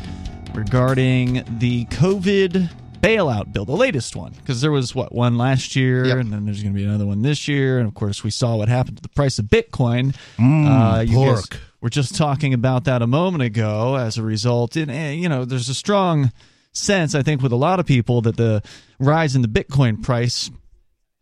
regarding 0.55 1.45
the 1.61 1.85
COVID 1.85 2.69
bailout 3.05 3.53
bill, 3.53 3.65
the 3.65 3.73
latest 3.77 4.17
one, 4.17 4.33
because 4.33 4.61
there 4.61 4.71
was 4.73 4.95
what 4.95 5.15
one 5.15 5.37
last 5.37 5.77
year, 5.77 6.05
Yep. 6.07 6.17
and 6.19 6.33
then 6.33 6.45
there's 6.45 6.63
going 6.63 6.75
to 6.75 6.79
be 6.79 6.85
another 6.85 7.07
one 7.07 7.23
this 7.23 7.47
year, 7.49 7.79
and 7.79 7.87
of 7.89 7.95
course 7.95 8.25
we 8.25 8.31
saw 8.31 8.57
what 8.57 8.69
happened 8.69 8.97
to 8.97 9.03
the 9.03 9.09
price 9.09 9.39
of 9.39 9.47
Bitcoin. 9.47 10.15
Mm, 10.39 10.67
Uh, 10.67 11.01
you 11.01 11.15
guys 11.17 11.47
pork. 11.49 11.61
were 11.81 11.91
just 11.91 12.15
talking 12.17 12.55
about 12.55 12.85
that 12.85 13.03
a 13.03 13.07
moment 13.07 13.43
ago. 13.43 13.97
As 13.97 14.17
a 14.19 14.23
result, 14.23 14.77
and 14.77 14.91
eh, 14.91 15.13
you 15.13 15.29
know, 15.29 15.45
there's 15.45 15.69
a 15.69 15.75
strong 15.75 16.33
sense 16.73 17.15
I 17.15 17.23
think 17.23 17.41
with 17.43 17.53
a 17.53 17.57
lot 17.57 17.79
of 17.79 17.87
people 17.87 18.21
that 18.23 18.37
the 18.37 18.61
rise 18.99 19.37
in 19.37 19.43
the 19.43 19.49
Bitcoin 19.49 20.03
price 20.03 20.51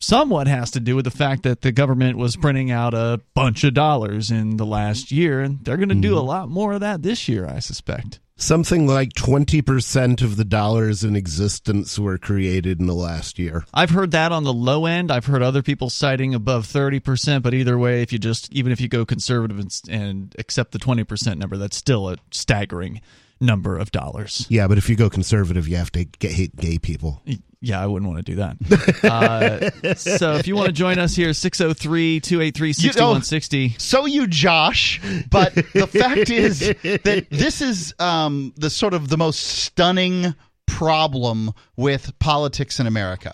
somewhat 0.01 0.47
has 0.49 0.71
to 0.73 0.81
do 0.81 0.97
with 0.97 1.05
the 1.05 1.11
fact 1.11 1.43
that 1.45 1.61
the 1.61 1.71
government 1.71 2.17
was 2.19 2.35
printing 2.37 2.71
out 2.71 2.93
a 2.95 3.21
bunch 3.35 3.62
of 3.62 3.73
dollars 3.75 4.31
in 4.31 4.57
the 4.57 4.67
last 4.67 5.12
year, 5.12 5.41
and 5.41 5.65
they're 5.65 5.77
going 5.77 5.89
to 5.91 5.95
do 5.95 6.17
a 6.19 6.21
lot 6.21 6.49
more 6.49 6.73
of 6.73 6.81
that 6.81 7.03
this 7.03 7.29
year, 7.29 7.47
I 7.47 7.61
suspect. 7.61 8.19
Something 8.37 8.87
like 8.87 9.11
20% 9.11 10.23
of 10.23 10.37
the 10.37 10.45
dollars 10.45 11.05
in 11.05 11.15
existence 11.15 11.99
were 11.99 12.19
created 12.19 12.81
in 12.81 12.87
the 12.87 12.95
last 12.95 13.39
year. 13.39 13.65
I've 13.73 13.91
heard 13.91 14.11
that 14.12 14.33
on 14.33 14.45
the 14.45 14.53
low 14.53 14.87
end. 14.87 15.12
I've 15.12 15.27
heard 15.27 15.43
other 15.43 15.62
people 15.62 15.91
citing 15.91 16.35
above 16.35 16.67
30%, 16.67 17.43
but 17.43 17.55
either 17.55 17.79
way, 17.79 18.03
if 18.03 18.12
you 18.12 18.19
just, 18.19 18.53
even 18.53 18.73
if 18.73 18.81
you 18.81 18.89
go 18.89 19.05
conservative 19.05 19.59
and, 19.59 19.81
and 19.89 20.35
accept 20.39 20.73
the 20.73 20.79
20% 20.79 21.39
number, 21.39 21.57
that's 21.57 21.77
still 21.77 22.09
a 22.09 22.17
staggering 22.31 23.01
number 23.41 23.77
of 23.77 23.93
dollars. 23.93 24.47
Yeah, 24.49 24.67
but 24.69 24.79
if 24.79 24.89
you 24.89 24.97
go 24.97 25.11
conservative, 25.11 25.69
you 25.69 25.77
have 25.77 25.93
to 25.93 26.05
get, 26.05 26.33
hate 26.33 26.57
gay 26.57 26.79
people. 26.79 27.23
Yeah, 27.64 27.81
I 27.81 27.87
wouldn't 27.87 28.11
want 28.11 28.26
to 28.26 28.33
do 28.33 28.37
that. 28.38 29.04
uh, 29.85 29.95
so 29.95 30.35
if 30.35 30.49
you 30.49 30.57
want 30.57 30.66
to 30.66 30.73
join 30.73 30.99
us 30.99 31.14
here, 31.14 31.33
603 31.33 32.19
283 32.19 32.73
6160. 32.73 33.76
So 33.78 34.04
you, 34.04 34.26
Josh. 34.26 35.00
But 35.31 35.54
the 35.54 35.87
fact 35.87 36.28
is 36.28 36.59
that 36.59 37.26
this 37.31 37.62
is 37.62 37.95
um, 38.00 38.52
the 38.57 38.69
sort 38.69 38.95
of 38.95 39.11
the 39.11 39.16
most 39.16 39.38
stunning 39.38 40.35
problem 40.66 41.52
with 41.76 42.19
politics 42.19 42.81
in 42.81 42.88
America. 42.88 43.33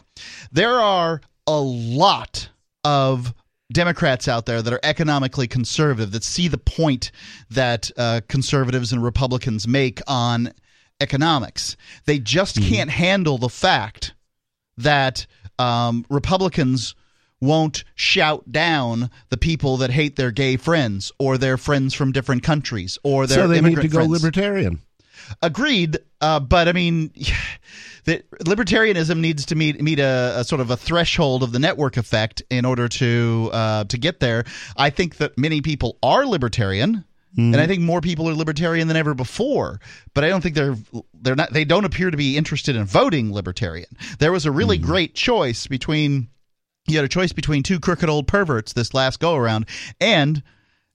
There 0.53 0.79
are 0.79 1.23
a 1.47 1.59
lot 1.59 2.51
of 2.85 3.33
Democrats 3.73 4.29
out 4.29 4.45
there 4.45 4.61
that 4.61 4.73
are 4.73 4.81
economically 4.83 5.49
conservative 5.49 6.13
that 6.13 6.25
see 6.25 6.49
the 6.49 6.59
point 6.59 7.13
that 7.49 7.91
uh, 7.97 8.21
conservatives 8.29 8.93
and 8.93 9.03
Republicans 9.03 9.67
make 9.67 10.03
on 10.07 10.53
economics. 11.01 11.77
They 12.05 12.19
just 12.19 12.61
can't 12.61 12.91
handle 12.91 13.39
the 13.39 13.49
fact 13.49 14.13
that 14.79 15.27
um, 15.59 16.05
Republicans 16.09 16.95
won't 17.41 17.85
shout 17.95 18.51
down 18.51 19.11
the 19.29 19.37
people 19.37 19.79
that 19.79 19.91
hate 19.91 20.17
their 20.17 20.31
gay 20.31 20.57
friends 20.57 21.13
or 21.19 21.39
their 21.39 21.57
friends 21.57 21.95
from 21.95 22.13
different 22.13 22.43
countries 22.43 22.99
or 23.05 23.27
their 23.27 23.39
So 23.39 23.49
they 23.49 23.61
need 23.61 23.81
to 23.81 23.89
go 23.89 23.99
friends. 23.99 24.11
libertarian. 24.11 24.81
Agreed, 25.43 25.99
uh, 26.21 26.41
but 26.41 26.69
I 26.69 26.73
mean, 26.73 27.13
that 28.05 28.29
libertarianism 28.31 29.19
needs 29.19 29.47
to 29.47 29.55
meet 29.55 29.81
meet 29.81 29.99
a, 29.99 30.35
a 30.39 30.45
sort 30.45 30.61
of 30.61 30.71
a 30.71 30.77
threshold 30.77 31.43
of 31.43 31.53
the 31.53 31.59
network 31.59 31.97
effect 31.97 32.43
in 32.51 32.65
order 32.65 32.89
to 32.89 33.51
uh, 33.53 33.85
to 33.85 33.99
get 33.99 34.21
there. 34.21 34.45
I 34.77 34.91
think 34.91 35.17
that 35.19 35.37
many 35.37 35.61
people 35.61 35.99
are 36.03 36.27
libertarian. 36.27 37.05
And 37.37 37.57
I 37.57 37.67
think 37.67 37.83
more 37.83 38.01
people 38.01 38.29
are 38.29 38.35
libertarian 38.35 38.89
than 38.89 38.97
ever 38.97 39.15
before, 39.15 39.81
but 40.15 40.25
I 40.25 40.29
don't 40.29 40.41
think 40.41 40.55
they're 40.55 40.77
they're 41.15 41.37
not 41.37 41.53
they 41.53 41.65
don't 41.65 41.85
appear 41.85 42.11
to 42.11 42.17
be 42.17 42.37
interested 42.37 42.75
in 42.75 42.85
voting 42.85 43.33
libertarian. 43.33 43.89
There 44.19 44.33
was 44.33 44.47
a 44.47 44.51
really 44.51 44.79
great 44.79 45.15
choice 45.15 45.67
between 45.67 46.29
you 46.89 46.97
had 46.97 47.05
a 47.05 47.09
choice 47.09 47.33
between 47.33 47.63
two 47.63 47.81
crooked 47.81 48.09
old 48.09 48.27
perverts 48.27 48.73
this 48.73 48.95
last 48.95 49.21
go 49.21 49.35
around 49.35 49.67
and 50.01 50.43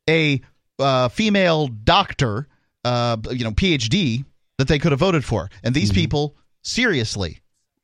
a 0.09 0.41
uh, 0.79 1.09
female 1.09 1.67
doctor, 1.67 2.47
uh, 2.83 3.17
you 3.31 3.43
know, 3.43 3.51
PhD 3.51 4.25
that 4.57 4.67
they 4.67 4.79
could 4.79 4.91
have 4.91 4.99
voted 4.99 5.23
for. 5.23 5.49
And 5.63 5.73
these 5.75 5.91
people, 5.91 6.35
seriously, 6.61 7.39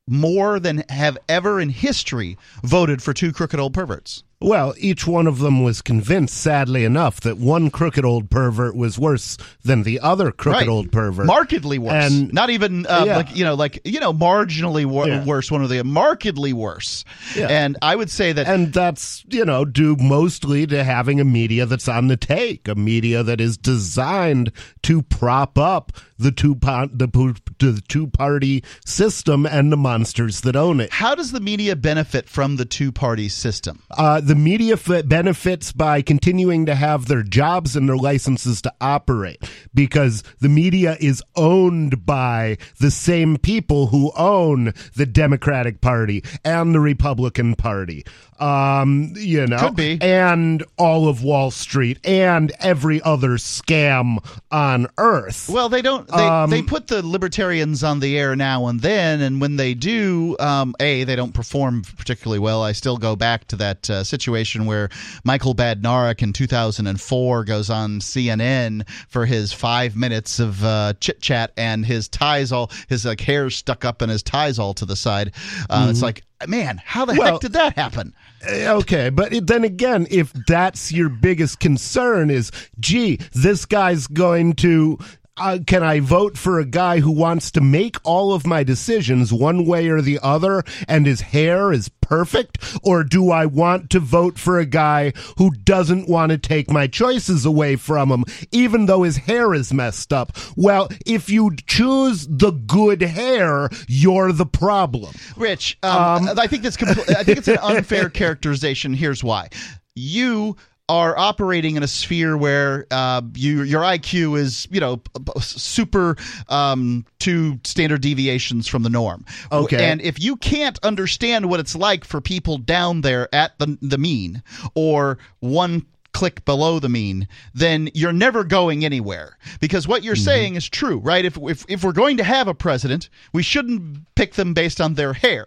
more 0.07 0.59
than 0.59 0.83
have 0.89 1.17
ever 1.27 1.59
in 1.61 1.69
history 1.69 2.37
voted 2.63 3.01
for 3.01 3.13
two 3.13 3.31
crooked 3.31 3.59
old 3.59 3.73
perverts. 3.73 4.23
Well, 4.41 4.73
each 4.77 5.05
one 5.05 5.27
of 5.27 5.39
them 5.39 5.63
was 5.63 5.81
convinced, 5.81 6.33
sadly 6.37 6.85
enough, 6.85 7.19
that 7.21 7.37
one 7.37 7.69
crooked 7.69 8.05
old 8.05 8.29
pervert 8.29 8.73
was 8.73 8.97
worse 8.97 9.35
than 9.65 9.83
the 9.83 9.99
other 9.99 10.31
crooked 10.31 10.61
Right. 10.61 10.67
old 10.69 10.93
pervert. 10.93 11.25
Markedly 11.25 11.77
worse. 11.77 12.05
And- 12.09 12.31
Not 12.31 12.49
even 12.49 12.85
uh, 12.85 13.03
Yeah. 13.05 13.17
like 13.17 13.35
you 13.35 13.43
know, 13.43 13.55
like 13.55 13.81
you 13.83 13.99
know, 13.99 14.13
marginally 14.13 14.85
wor- 14.85 15.09
Yeah. 15.09 15.25
worse. 15.25 15.51
One 15.51 15.61
of 15.61 15.69
the 15.69 15.83
markedly 15.83 16.53
worse. 16.53 17.03
Yeah. 17.35 17.47
And 17.49 17.75
I 17.81 17.97
would 17.97 18.09
say 18.09 18.31
that 18.31 18.47
and 18.47 18.71
that's, 18.71 19.25
you 19.29 19.43
know, 19.43 19.65
due 19.65 19.97
mostly 19.99 20.65
to 20.67 20.85
having 20.85 21.19
a 21.19 21.25
media 21.25 21.65
that's 21.65 21.89
on 21.89 22.07
the 22.07 22.15
take, 22.15 22.65
a 22.69 22.75
media 22.75 23.23
that 23.23 23.41
is 23.41 23.57
designed 23.57 24.53
to 24.83 25.01
prop 25.01 25.57
up 25.57 25.91
the 26.17 26.31
two 26.31 26.55
po- 26.55 26.89
the, 26.93 27.07
po- 27.09 27.33
the 27.59 27.81
two 27.89 28.07
party 28.07 28.63
system 28.85 29.45
and 29.45 29.69
the 29.71 29.77
monsters 29.77 30.41
that 30.41 30.55
own 30.55 30.79
it. 30.81 30.91
how 30.91 31.15
does 31.15 31.31
the 31.31 31.39
media 31.39 31.75
benefit 31.75 32.27
from 32.29 32.55
the 32.57 32.65
two 32.65 32.91
party 32.91 33.27
system? 33.29 33.81
Uh, 33.91 34.19
the 34.29 34.35
media 34.35 34.75
f- 34.75 35.07
benefits 35.07 35.71
by 35.71 36.03
continuing 36.03 36.67
to 36.67 36.75
have 36.75 37.07
their 37.07 37.23
jobs 37.23 37.75
and 37.75 37.89
their 37.89 37.97
licenses 37.97 38.61
to 38.61 38.71
operate 38.79 39.43
because 39.73 40.21
the 40.39 40.47
media 40.47 40.95
is 40.99 41.23
owned 41.35 42.05
by 42.05 42.55
the 42.79 42.91
same 42.91 43.37
people 43.37 43.87
who 43.87 44.11
own 44.15 44.71
the 44.95 45.07
Democratic 45.07 45.81
Party 45.81 46.23
and 46.45 46.75
the 46.75 46.79
Republican 46.79 47.55
Party. 47.55 48.05
Um, 48.39 49.13
you 49.15 49.45
know, 49.47 49.57
Could 49.59 49.75
be. 49.75 49.97
and 50.01 50.63
all 50.77 51.07
of 51.07 51.23
Wall 51.23 51.51
Street 51.51 51.99
and 52.05 52.51
every 52.59 53.01
other 53.01 53.31
scam 53.31 54.17
on 54.51 54.87
earth. 54.97 55.49
Well, 55.49 55.69
they 55.69 55.81
don't. 55.81 56.07
They, 56.07 56.27
Um, 56.27 56.49
they 56.49 56.61
put 56.61 56.87
the 56.87 57.05
libertarians 57.05 57.83
on 57.83 57.99
the 57.99 58.17
air 58.17 58.35
now 58.35 58.67
and 58.67 58.79
then, 58.81 59.21
and 59.21 59.41
when 59.41 59.57
they 59.57 59.73
do, 59.73 60.35
um, 60.39 60.75
a 60.79 61.03
they 61.03 61.15
don't 61.15 61.33
perform 61.33 61.83
particularly 61.97 62.39
well. 62.39 62.63
I 62.63 62.71
still 62.71 62.97
go 62.97 63.15
back 63.15 63.45
to 63.49 63.55
that 63.57 63.89
uh, 63.89 64.03
situation 64.03 64.65
where 64.65 64.89
Michael 65.23 65.53
Badnarik 65.55 66.21
in 66.21 66.33
2004 66.33 67.43
goes 67.43 67.69
on 67.69 67.99
CNN 67.99 68.87
for 69.09 69.25
his 69.25 69.51
five 69.53 69.95
minutes 69.95 70.39
of 70.39 70.63
uh, 70.63 70.93
chit 70.99 71.21
chat, 71.21 71.51
and 71.57 71.85
his 71.85 72.07
ties 72.07 72.51
all 72.51 72.71
his 72.87 73.05
like 73.05 73.21
hair 73.21 73.49
stuck 73.49 73.83
up 73.85 74.01
and 74.01 74.11
his 74.11 74.23
ties 74.23 74.59
all 74.59 74.73
to 74.75 74.85
the 74.85 74.95
side. 74.95 75.33
Uh, 75.69 75.87
It's 75.89 76.01
like, 76.01 76.23
man, 76.47 76.81
how 76.85 77.05
the. 77.05 77.13
Well- 77.15 77.33
heck 77.33 77.41
did 77.41 77.53
that 77.53 77.75
happen? 77.75 78.13
Uh, 78.47 78.77
Okay, 78.79 79.09
but 79.09 79.33
it- 79.33 79.47
then 79.47 79.63
again, 79.63 80.07
if 80.09 80.31
that's 80.47 80.91
your 80.91 81.09
biggest 81.09 81.59
concern 81.59 82.29
is, 82.29 82.51
gee, 82.79 83.19
this 83.33 83.65
guy's 83.65 84.07
going 84.07 84.53
to. 84.53 84.97
Uh, 85.39 85.59
can 85.65 85.83
I 85.83 85.99
vote 85.99 86.37
for 86.37 86.59
a 86.59 86.65
guy 86.65 86.99
who 86.99 87.11
wants 87.11 87.51
to 87.51 87.61
make 87.61 87.95
all 88.03 88.33
of 88.33 88.45
my 88.45 88.63
decisions 88.63 89.31
one 89.31 89.65
way 89.65 89.87
or 89.87 90.01
the 90.01 90.19
other 90.21 90.63
and 90.87 91.05
his 91.05 91.21
hair 91.21 91.71
is 91.71 91.89
perfect? 92.01 92.57
Or 92.83 93.03
do 93.03 93.31
I 93.31 93.45
want 93.45 93.89
to 93.91 93.99
vote 93.99 94.37
for 94.37 94.59
a 94.59 94.65
guy 94.65 95.13
who 95.37 95.51
doesn't 95.51 96.09
want 96.09 96.31
to 96.31 96.37
take 96.37 96.69
my 96.69 96.87
choices 96.87 97.45
away 97.45 97.75
from 97.77 98.09
him, 98.11 98.25
even 98.51 98.85
though 98.85 99.03
his 99.03 99.17
hair 99.17 99.53
is 99.53 99.73
messed 99.73 100.11
up? 100.11 100.35
Well, 100.55 100.89
if 101.05 101.29
you 101.29 101.55
choose 101.67 102.27
the 102.27 102.51
good 102.51 103.01
hair, 103.01 103.69
you're 103.87 104.31
the 104.31 104.45
problem. 104.45 105.13
Rich, 105.37 105.77
um, 105.83 106.29
I 106.37 106.47
think 106.47 106.63
that's 106.63 106.77
compl- 106.77 107.15
I 107.15 107.23
think 107.23 107.37
it's 107.37 107.47
an 107.47 107.59
unfair 107.61 108.09
characterization. 108.09 108.93
Here's 108.93 109.23
why: 109.23 109.49
you 109.95 110.57
are 110.89 111.17
operating 111.17 111.75
in 111.75 111.83
a 111.83 111.87
sphere 111.87 112.35
where 112.35 112.87
uh, 112.91 113.21
you 113.35 113.61
your 113.61 113.81
IQ 113.83 114.37
is 114.37 114.67
you 114.71 114.81
know 114.81 115.01
super 115.39 116.17
um, 116.49 117.05
two 117.19 117.59
standard 117.63 118.01
deviations 118.01 118.67
from 118.67 118.83
the 118.83 118.89
norm. 118.89 119.23
Okay. 119.51 119.85
and 119.85 120.01
if 120.01 120.19
you 120.19 120.35
can't 120.35 120.79
understand 120.83 121.47
what 121.47 121.59
it's 121.59 121.75
like 121.75 122.03
for 122.03 122.19
people 122.19 122.57
down 122.57 123.01
there 123.01 123.33
at 123.33 123.57
the 123.59 123.77
the 123.81 123.97
mean 123.97 124.43
or 124.73 125.19
one 125.39 125.85
click 126.11 126.43
below 126.43 126.79
the 126.79 126.89
mean, 126.89 127.27
then 127.53 127.89
you're 127.93 128.11
never 128.11 128.43
going 128.43 128.83
anywhere 128.83 129.37
because 129.59 129.87
what 129.87 130.03
you're 130.03 130.15
saying 130.15 130.55
is 130.55 130.67
true, 130.67 130.97
right? 130.97 131.23
If, 131.23 131.37
if 131.37 131.65
if 131.69 131.83
we're 131.83 131.91
going 131.91 132.17
to 132.17 132.23
have 132.23 132.47
a 132.47 132.55
president, 132.55 133.09
we 133.31 133.43
shouldn't 133.43 134.03
pick 134.15 134.33
them 134.33 134.53
based 134.53 134.81
on 134.81 134.95
their 134.95 135.13
hair. 135.13 135.45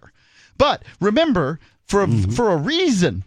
But 0.56 0.84
remember, 1.00 1.58
for 1.86 2.02
a, 2.02 2.08
for 2.08 2.50
a 2.50 2.56
reason, 2.56 3.24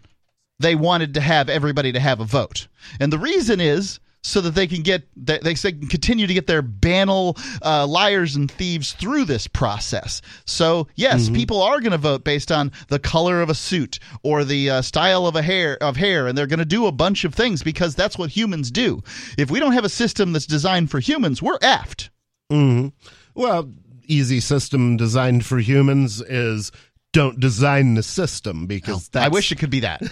they 0.58 0.74
wanted 0.74 1.14
to 1.14 1.20
have 1.20 1.48
everybody 1.48 1.92
to 1.92 2.00
have 2.00 2.20
a 2.20 2.24
vote, 2.24 2.68
and 3.00 3.12
the 3.12 3.18
reason 3.18 3.60
is 3.60 4.00
so 4.22 4.40
that 4.40 4.56
they 4.56 4.66
can 4.66 4.82
get 4.82 5.04
they, 5.14 5.38
they 5.38 5.54
can 5.54 5.86
continue 5.86 6.26
to 6.26 6.34
get 6.34 6.48
their 6.48 6.60
banal 6.62 7.36
uh, 7.62 7.86
liars 7.86 8.34
and 8.34 8.50
thieves 8.50 8.92
through 8.92 9.24
this 9.24 9.46
process. 9.46 10.20
So 10.46 10.88
yes, 10.96 11.26
Mm-hmm. 11.26 11.34
people 11.36 11.62
are 11.62 11.78
going 11.80 11.92
to 11.92 11.98
vote 11.98 12.24
based 12.24 12.50
on 12.50 12.72
the 12.88 12.98
color 12.98 13.40
of 13.40 13.50
a 13.50 13.54
suit 13.54 14.00
or 14.24 14.42
the 14.44 14.68
uh, 14.70 14.82
style 14.82 15.28
of 15.28 15.36
a 15.36 15.42
hair 15.42 15.76
of 15.80 15.96
hair, 15.96 16.26
and 16.26 16.36
they're 16.36 16.48
going 16.48 16.58
to 16.58 16.64
do 16.64 16.86
a 16.86 16.92
bunch 16.92 17.24
of 17.24 17.34
things 17.36 17.62
because 17.62 17.94
that's 17.94 18.18
what 18.18 18.30
humans 18.30 18.72
do. 18.72 19.00
If 19.38 19.48
we 19.48 19.60
don't 19.60 19.74
have 19.74 19.84
a 19.84 19.88
system 19.88 20.32
that's 20.32 20.46
designed 20.46 20.90
for 20.90 20.98
humans, 20.98 21.40
we're 21.40 21.58
effed. 21.60 22.08
hmm 22.50 22.88
Well, 23.34 23.70
easy 24.08 24.40
system 24.40 24.96
designed 24.96 25.44
for 25.46 25.58
humans 25.58 26.20
is 26.20 26.72
don't 27.16 27.40
design 27.40 27.94
the 27.94 28.02
system 28.02 28.66
because 28.66 29.08
that's, 29.08 29.24
I 29.24 29.28
wish 29.28 29.50
it 29.50 29.58
could 29.58 29.70
be 29.70 29.80
that. 29.80 30.02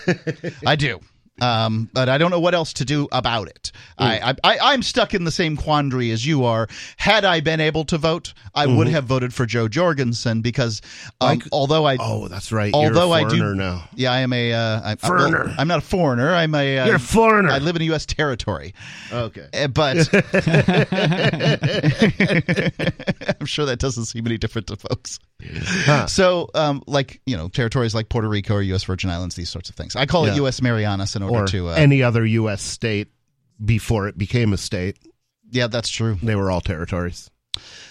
I 0.67 0.77
do. 0.77 1.01
Um, 1.41 1.91
but 1.93 2.09
I 2.09 2.17
don't 2.19 2.31
know 2.31 2.39
what 2.39 2.55
else 2.55 2.75
to 2.75 2.85
do 2.85 3.09
about 3.11 3.49
it. 3.49 3.73
I, 3.99 4.35
I, 4.45 4.59
I'm 4.63 4.83
stuck 4.83 5.15
in 5.15 5.25
the 5.25 5.33
same 5.33 5.57
quandary 5.57 6.13
as 6.13 6.25
you 6.25 6.45
are. 6.45 6.69
Had 6.97 7.25
I 7.25 7.41
been 7.41 7.59
able 7.61 7.85
to 7.87 7.99
vote, 7.99 8.35
I 8.55 8.67
would 8.67 8.87
have 8.87 9.05
voted 9.05 9.35
for 9.35 9.45
Jo 9.45 9.67
Jorgensen 9.67 10.43
because 10.43 10.81
um, 11.21 11.43
although 11.51 11.87
I, 11.87 11.97
Oh, 11.99 12.29
that's 12.29 12.53
right. 12.53 12.73
although 12.73 13.09
You're 13.13 13.19
a 13.19 13.27
I 13.27 13.29
do, 13.29 13.37
foreigner 13.39 13.55
now. 13.57 13.89
yeah, 13.97 14.13
I 14.13 14.21
am 14.21 14.33
a, 14.33 14.53
uh, 14.53 14.59
I, 14.59 14.91
I- 14.93 14.97
well, 15.03 15.19
Foreigner. 15.19 15.55
I'm 15.59 15.67
not 15.67 15.79
a 15.79 15.87
foreigner. 15.87 16.33
I'm 16.33 16.55
a, 16.55 16.79
uh, 16.79 16.87
You're 16.87 16.97
a 16.97 17.01
foreigner. 17.01 17.51
I 17.51 17.59
live 17.59 17.75
in 17.77 17.83
a 17.83 17.87
U.S. 17.87 18.07
territory. 18.07 18.73
Okay. 19.13 19.49
Uh, 19.53 19.67
but 19.69 19.97
I'm 23.41 23.47
sure 23.47 23.67
that 23.67 23.79
doesn't 23.79 24.07
seem 24.07 24.27
any 24.27 24.39
different 24.39 24.69
to 24.69 24.77
folks. 24.77 25.19
So, 26.07 26.49
um, 26.55 26.83
like 26.87 27.21
you 27.27 27.37
know, 27.37 27.49
territories 27.49 27.95
like 27.95 28.09
Puerto 28.09 28.29
Rico 28.29 28.55
or 28.55 28.63
U.S. 28.63 28.85
Virgin 28.85 29.11
Islands, 29.11 29.35
these 29.35 29.51
sorts 29.51 29.69
of 29.69 29.75
things. 29.75 29.97
I 29.97 30.07
call 30.07 30.25
it 30.27 30.37
U.S. 30.37 30.63
Marianas 30.63 31.17
in 31.17 31.23
order 31.29 31.45
Or 31.45 31.47
to. 31.49 31.69
Uh, 31.71 31.73
any 31.75 32.03
other 32.03 32.25
U.S. 32.25 32.63
state 32.63 33.09
before 33.65 34.09
it 34.09 34.17
became 34.19 34.53
a 34.53 34.57
state. 34.57 34.97
yeah, 35.51 35.67
that's 35.69 35.89
true. 35.89 36.19
They 36.23 36.35
were 36.37 36.51
all 36.51 36.61
territories, 36.61 37.31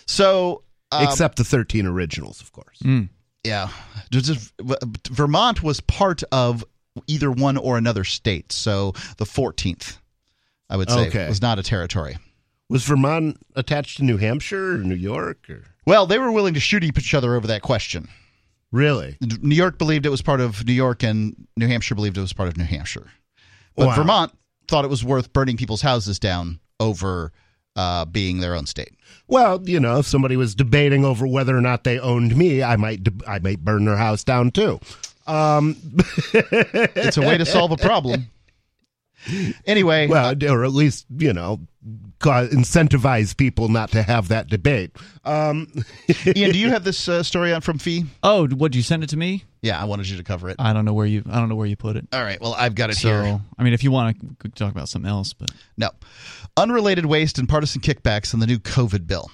So, 0.06 0.64
um, 0.92 1.04
except 1.06 1.38
the 1.38 1.44
13 1.44 1.86
originals, 1.86 2.42
of 2.42 2.52
course. 2.52 2.82
yeah, 3.44 3.70
Just- 4.12 4.26
just- 4.26 4.54
Vermont 5.10 5.64
was 5.64 5.80
part 5.82 6.24
of 6.32 6.64
either 7.08 7.32
one 7.32 7.58
or 7.58 7.78
another 7.78 8.04
state. 8.04 8.52
So 8.52 8.94
the 9.18 9.26
14th, 9.26 9.98
I 10.70 10.78
would 10.78 10.90
say, 10.90 11.08
Okay. 11.08 11.28
was 11.30 11.42
not 11.42 11.58
a 11.60 11.64
territory. 11.64 12.18
Was 12.70 12.84
Vermont 12.86 13.38
attached 13.56 13.98
to 13.98 14.04
New 14.04 14.18
Hampshire 14.18 14.76
or 14.76 14.78
New 14.80 14.96
York? 14.96 15.50
Or? 15.50 15.64
Well, 15.86 16.06
they 16.06 16.18
were 16.20 16.32
willing 16.32 16.54
to 16.56 16.60
shoot 16.60 16.84
each 16.84 17.14
other 17.14 17.36
over 17.36 17.48
that 17.48 17.62
question. 17.62 18.08
Really? 18.72 19.18
New 19.42 19.56
York 19.56 19.78
believed 19.78 20.06
it 20.06 20.10
was 20.10 20.22
part 20.24 20.42
of 20.42 20.66
New 20.66 20.74
York, 20.74 21.04
and 21.04 21.48
New 21.56 21.68
Hampshire 21.68 21.94
believed 21.96 22.18
it 22.18 22.22
was 22.22 22.34
part 22.34 22.50
of 22.50 22.58
New 22.58 22.64
Hampshire. 22.64 23.08
But 23.76 23.88
Wow. 23.88 23.96
Vermont 23.96 24.32
thought 24.68 24.86
it 24.86 24.90
was 24.90 25.04
worth 25.04 25.34
burning 25.34 25.58
people's 25.58 25.82
houses 25.82 26.20
down 26.20 26.60
over 26.80 27.32
uh, 27.76 28.06
being 28.06 28.40
their 28.40 28.56
own 28.56 28.66
state. 28.66 28.94
Well, 29.28 29.62
you 29.68 29.80
know, 29.80 30.00
if 30.00 30.06
somebody 30.06 30.36
was 30.36 30.54
debating 30.54 31.04
over 31.06 31.26
whether 31.26 31.58
or 31.58 31.62
not 31.62 31.84
they 31.84 32.00
owned 32.00 32.36
me, 32.36 32.62
I 32.62 32.76
might 32.76 33.04
de- 33.04 33.28
I 33.28 33.40
might 33.40 33.64
burn 33.66 33.86
their 33.86 33.98
house 33.98 34.24
down 34.24 34.52
too. 34.52 34.80
Um, 35.26 35.76
It's 36.34 37.18
a 37.18 37.22
way 37.22 37.38
to 37.38 37.46
solve 37.46 37.72
a 37.72 37.78
problem. 37.78 38.28
Anyway, 39.66 40.08
well, 40.08 40.36
or 40.50 40.64
at 40.66 40.72
least 40.72 41.06
you 41.18 41.34
know, 41.34 41.60
incentivize 42.20 43.36
people 43.36 43.70
not 43.70 43.92
to 43.92 44.04
have 44.04 44.30
that 44.30 44.48
debate. 44.48 44.92
Um, 45.24 45.72
Ian, 46.36 46.52
do 46.52 46.58
you 46.58 46.70
have 46.70 46.84
this 46.84 47.08
uh, 47.08 47.24
story 47.24 47.54
on 47.54 47.62
from 47.62 47.78
FEE? 47.78 48.06
Oh, 48.22 48.48
would 48.48 48.76
you 48.76 48.82
send 48.82 49.04
it 49.04 49.10
to 49.10 49.18
me? 49.18 49.46
Yeah, 49.62 49.82
I 49.82 49.86
wanted 49.86 50.10
you 50.10 50.18
to 50.18 50.24
cover 50.24 50.50
it. 50.50 50.58
I 50.60 50.74
don't 50.74 50.84
know 50.86 50.94
where 50.94 51.06
you. 51.06 51.24
I 51.30 51.40
don't 51.40 51.48
know 51.50 51.56
where 51.56 51.68
you 51.68 51.78
put 51.78 51.96
it. 51.96 52.08
All 52.12 52.22
right, 52.24 52.40
well, 52.42 52.54
I've 52.54 52.76
got 52.76 52.90
it 52.90 52.98
So, 52.98 53.24
here. 53.24 53.42
I 53.58 53.64
mean, 53.64 53.74
if 53.74 53.84
you 53.84 53.92
want 53.92 54.18
to 54.42 54.50
talk 54.50 54.72
about 54.72 54.90
something 54.90 55.10
else, 55.10 55.34
but 55.34 55.52
No. 55.78 55.90
Unrelated 56.58 57.06
waste 57.06 57.40
and 57.40 57.48
partisan 57.50 57.82
kickbacks 57.82 58.34
in 58.34 58.40
the 58.40 58.48
new 58.48 58.60
COVID 58.60 59.08
bill. 59.08 59.32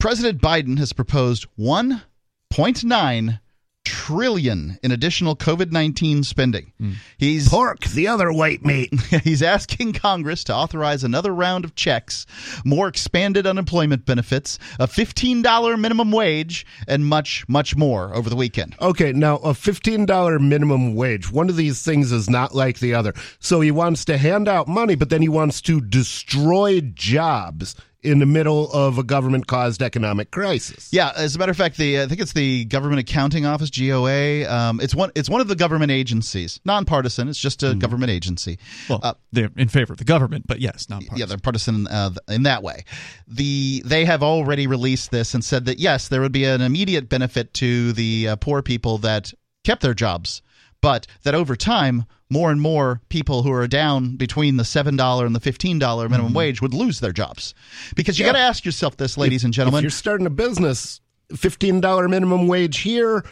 President 0.00 0.40
Biden 0.40 0.78
has 0.78 0.92
proposed 0.92 1.46
1.9 1.58 3.40
trillion 3.86 4.76
in 4.82 4.90
additional 4.90 5.36
COVID-19 5.36 6.24
spending. 6.24 6.72
Hmm. 6.78 6.92
He's 7.18 7.48
pork, 7.48 7.84
the 7.84 8.08
other 8.08 8.32
white 8.32 8.64
meat. 8.64 8.92
he's 9.22 9.44
asking 9.44 9.92
Congress 9.92 10.42
to 10.44 10.54
authorize 10.54 11.04
another 11.04 11.32
round 11.32 11.64
of 11.64 11.76
checks, 11.76 12.26
more 12.64 12.88
expanded 12.88 13.46
unemployment 13.46 14.04
benefits, 14.04 14.58
a 14.80 14.88
$15 14.88 15.78
minimum 15.78 16.10
wage, 16.10 16.66
and 16.88 17.06
much 17.06 17.48
much 17.48 17.76
more 17.76 18.12
over 18.12 18.28
the 18.28 18.34
weekend. 18.34 18.74
Okay, 18.80 19.12
now 19.12 19.36
a 19.36 19.52
$15 19.52 20.40
minimum 20.40 20.96
wage. 20.96 21.30
One 21.30 21.48
of 21.48 21.54
these 21.54 21.82
things 21.82 22.10
is 22.10 22.28
not 22.28 22.56
like 22.56 22.80
the 22.80 22.92
other. 22.92 23.14
So 23.38 23.60
he 23.60 23.70
wants 23.70 24.04
to 24.06 24.18
hand 24.18 24.48
out 24.48 24.66
money, 24.66 24.96
but 24.96 25.10
then 25.10 25.22
he 25.22 25.28
wants 25.28 25.60
to 25.62 25.80
destroy 25.80 26.80
jobs 26.80 27.76
in 28.06 28.18
the 28.20 28.26
middle 28.26 28.70
of 28.72 28.98
a 28.98 29.02
government 29.02 29.46
caused 29.46 29.82
economic 29.82 30.30
crisis. 30.30 30.88
Yeah, 30.92 31.12
as 31.16 31.36
a 31.36 31.38
matter 31.38 31.50
of 31.50 31.56
fact, 31.56 31.76
the 31.76 32.00
I 32.00 32.06
think 32.06 32.20
it's 32.20 32.32
the 32.32 32.64
Government 32.66 33.00
Accounting 33.00 33.44
Office 33.44 33.70
(GOA). 33.70 34.48
Um, 34.50 34.80
it's 34.80 34.94
one. 34.94 35.10
It's 35.14 35.28
one 35.28 35.40
of 35.40 35.48
the 35.48 35.56
government 35.56 35.90
agencies, 35.90 36.60
nonpartisan. 36.64 37.28
It's 37.28 37.38
just 37.38 37.62
a 37.62 37.74
government 37.74 38.10
agency. 38.10 38.58
well, 38.88 39.00
Uh, 39.02 39.14
they're 39.32 39.50
in 39.56 39.68
favor 39.68 39.92
of 39.92 39.98
the 39.98 40.04
government, 40.04 40.46
but 40.46 40.60
yes, 40.60 40.88
not 40.88 41.02
yeah, 41.16 41.26
they're 41.26 41.36
partisan 41.38 41.86
uh, 41.88 42.10
in 42.28 42.44
that 42.44 42.62
way. 42.62 42.84
The 43.28 43.82
they 43.84 44.04
have 44.04 44.22
already 44.22 44.66
released 44.66 45.10
this 45.10 45.34
and 45.34 45.44
said 45.44 45.64
that 45.66 45.78
yes, 45.78 46.08
there 46.08 46.20
would 46.20 46.32
be 46.32 46.44
an 46.44 46.60
immediate 46.60 47.08
benefit 47.08 47.52
to 47.54 47.92
the 47.92 48.28
uh, 48.28 48.36
poor 48.36 48.62
people 48.62 48.98
that 48.98 49.32
kept 49.64 49.82
their 49.82 49.94
jobs, 49.94 50.42
but 50.80 51.06
that 51.22 51.34
over 51.34 51.56
time, 51.56 52.04
more 52.30 52.50
and 52.50 52.60
more 52.60 53.00
people 53.08 53.42
who 53.42 53.52
are 53.52 53.66
down 53.68 54.16
between 54.16 54.56
the 54.56 54.64
seven 54.64 54.96
dollar 54.96 55.26
and 55.26 55.34
the 55.34 55.40
fifteen 55.40 55.78
dollar 55.78 56.08
minimum 56.08 56.30
mm-hmm. 56.30 56.38
wage 56.38 56.62
would 56.62 56.74
lose 56.74 57.00
their 57.00 57.12
jobs. 57.12 57.54
Because 57.94 58.18
you 58.18 58.24
Yeah. 58.24 58.32
got 58.32 58.38
to 58.38 58.44
ask 58.44 58.64
yourself 58.64 58.96
this, 58.96 59.16
ladies 59.16 59.44
and 59.44 59.52
gentlemen. 59.54 59.78
If 59.78 59.82
you're 59.84 59.90
starting 59.90 60.26
a 60.26 60.30
business, 60.30 61.00
$15 61.32 62.08
minimum 62.10 62.46
wage 62.48 62.78
here, 62.78 63.24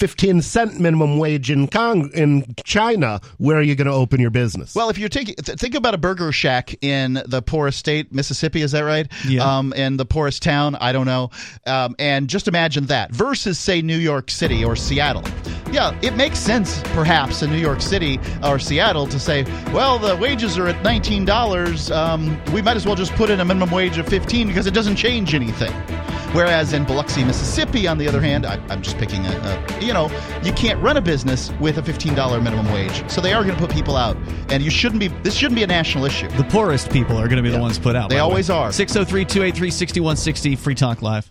15 0.00 0.40
cent 0.40 0.80
minimum 0.80 1.18
wage 1.18 1.50
in 1.50 1.68
Cong- 1.68 2.10
in 2.14 2.54
China, 2.64 3.20
where 3.36 3.58
are 3.58 3.62
you 3.62 3.74
going 3.74 3.86
to 3.86 3.92
open 3.92 4.18
your 4.18 4.30
business? 4.30 4.74
Well, 4.74 4.88
if 4.88 4.96
you're 4.96 5.10
taking 5.10 5.34
th- 5.34 5.58
think 5.58 5.74
about 5.74 5.92
a 5.92 5.98
burger 5.98 6.32
shack 6.32 6.74
in 6.82 7.22
the 7.26 7.42
poorest 7.42 7.78
state, 7.78 8.10
Mississippi, 8.10 8.62
is 8.62 8.72
that 8.72 8.80
right? 8.80 9.06
Yeah. 9.28 9.44
Um, 9.58 9.74
and 9.76 10.00
the 10.00 10.06
poorest 10.06 10.42
town, 10.42 10.74
I 10.76 10.92
don't 10.92 11.04
know. 11.04 11.28
Um, 11.66 11.94
and 11.98 12.28
just 12.28 12.48
imagine 12.48 12.86
that 12.86 13.10
versus 13.12 13.58
say 13.58 13.82
New 13.82 13.98
York 13.98 14.30
City 14.30 14.64
or 14.64 14.74
Seattle. 14.74 15.22
Yeah, 15.70 15.94
it 16.00 16.16
makes 16.16 16.38
sense 16.38 16.80
perhaps 16.94 17.42
in 17.42 17.50
New 17.50 17.58
York 17.58 17.82
City 17.82 18.18
or 18.42 18.58
Seattle 18.58 19.06
to 19.06 19.20
say, 19.20 19.44
well, 19.72 19.98
the 19.98 20.16
wages 20.16 20.56
are 20.56 20.66
at 20.66 20.82
nineteen 20.82 21.26
dollars. 21.26 21.90
Um, 21.90 22.42
we 22.54 22.62
might 22.62 22.76
as 22.76 22.86
well 22.86 22.96
just 22.96 23.12
put 23.16 23.28
in 23.28 23.40
a 23.40 23.44
minimum 23.44 23.70
wage 23.70 23.98
of 23.98 24.08
fifteen 24.08 24.48
because 24.48 24.66
it 24.66 24.72
doesn't 24.72 24.96
change 24.96 25.34
anything. 25.34 25.72
Whereas 26.32 26.72
in 26.72 26.84
Biloxi, 26.84 27.24
Mississippi, 27.24 27.88
on 27.88 27.98
the 27.98 28.06
other 28.06 28.20
hand, 28.20 28.46
I, 28.46 28.54
I'm 28.68 28.82
just 28.82 28.98
picking 28.98 29.26
a, 29.26 29.30
a, 29.30 29.84
you 29.84 29.92
know, 29.92 30.10
you 30.42 30.52
can't 30.52 30.80
run 30.80 30.96
a 30.96 31.00
business 31.00 31.50
with 31.60 31.78
a 31.78 31.82
$15 31.82 32.42
minimum 32.42 32.72
wage. 32.72 33.08
So 33.10 33.20
they 33.20 33.32
are 33.32 33.42
going 33.42 33.56
to 33.56 33.60
put 33.60 33.70
people 33.70 33.96
out. 33.96 34.16
And 34.48 34.62
you 34.62 34.70
shouldn't 34.70 35.00
be, 35.00 35.08
this 35.08 35.34
shouldn't 35.34 35.56
be 35.56 35.64
a 35.64 35.66
national 35.66 36.04
issue. 36.04 36.28
The 36.30 36.44
poorest 36.44 36.90
people 36.90 37.16
are 37.16 37.26
going 37.26 37.38
to 37.38 37.42
be 37.42 37.50
the 37.50 37.58
ones 37.58 37.78
put 37.78 37.96
out. 37.96 38.10
They 38.10 38.14
by 38.14 38.18
the 38.18 38.24
always 38.24 38.48
are. 38.48 38.70
603 38.70 39.24
283 39.24 39.70
6160, 39.70 40.56
Free 40.56 40.74
Talk 40.74 41.02
Live. 41.02 41.30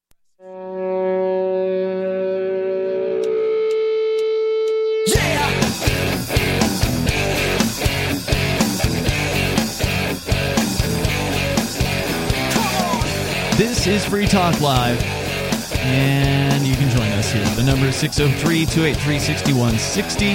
This 13.83 14.03
is 14.03 14.09
Free 14.09 14.27
Talk 14.27 14.61
Live, 14.61 15.01
and 15.79 16.67
you 16.67 16.75
can 16.75 16.87
join 16.95 17.07
us 17.13 17.31
here. 17.31 17.43
The 17.55 17.63
number 17.63 17.87
is 17.87 17.95
603 17.95 18.67
283 18.67 19.17
6160. 19.17 20.33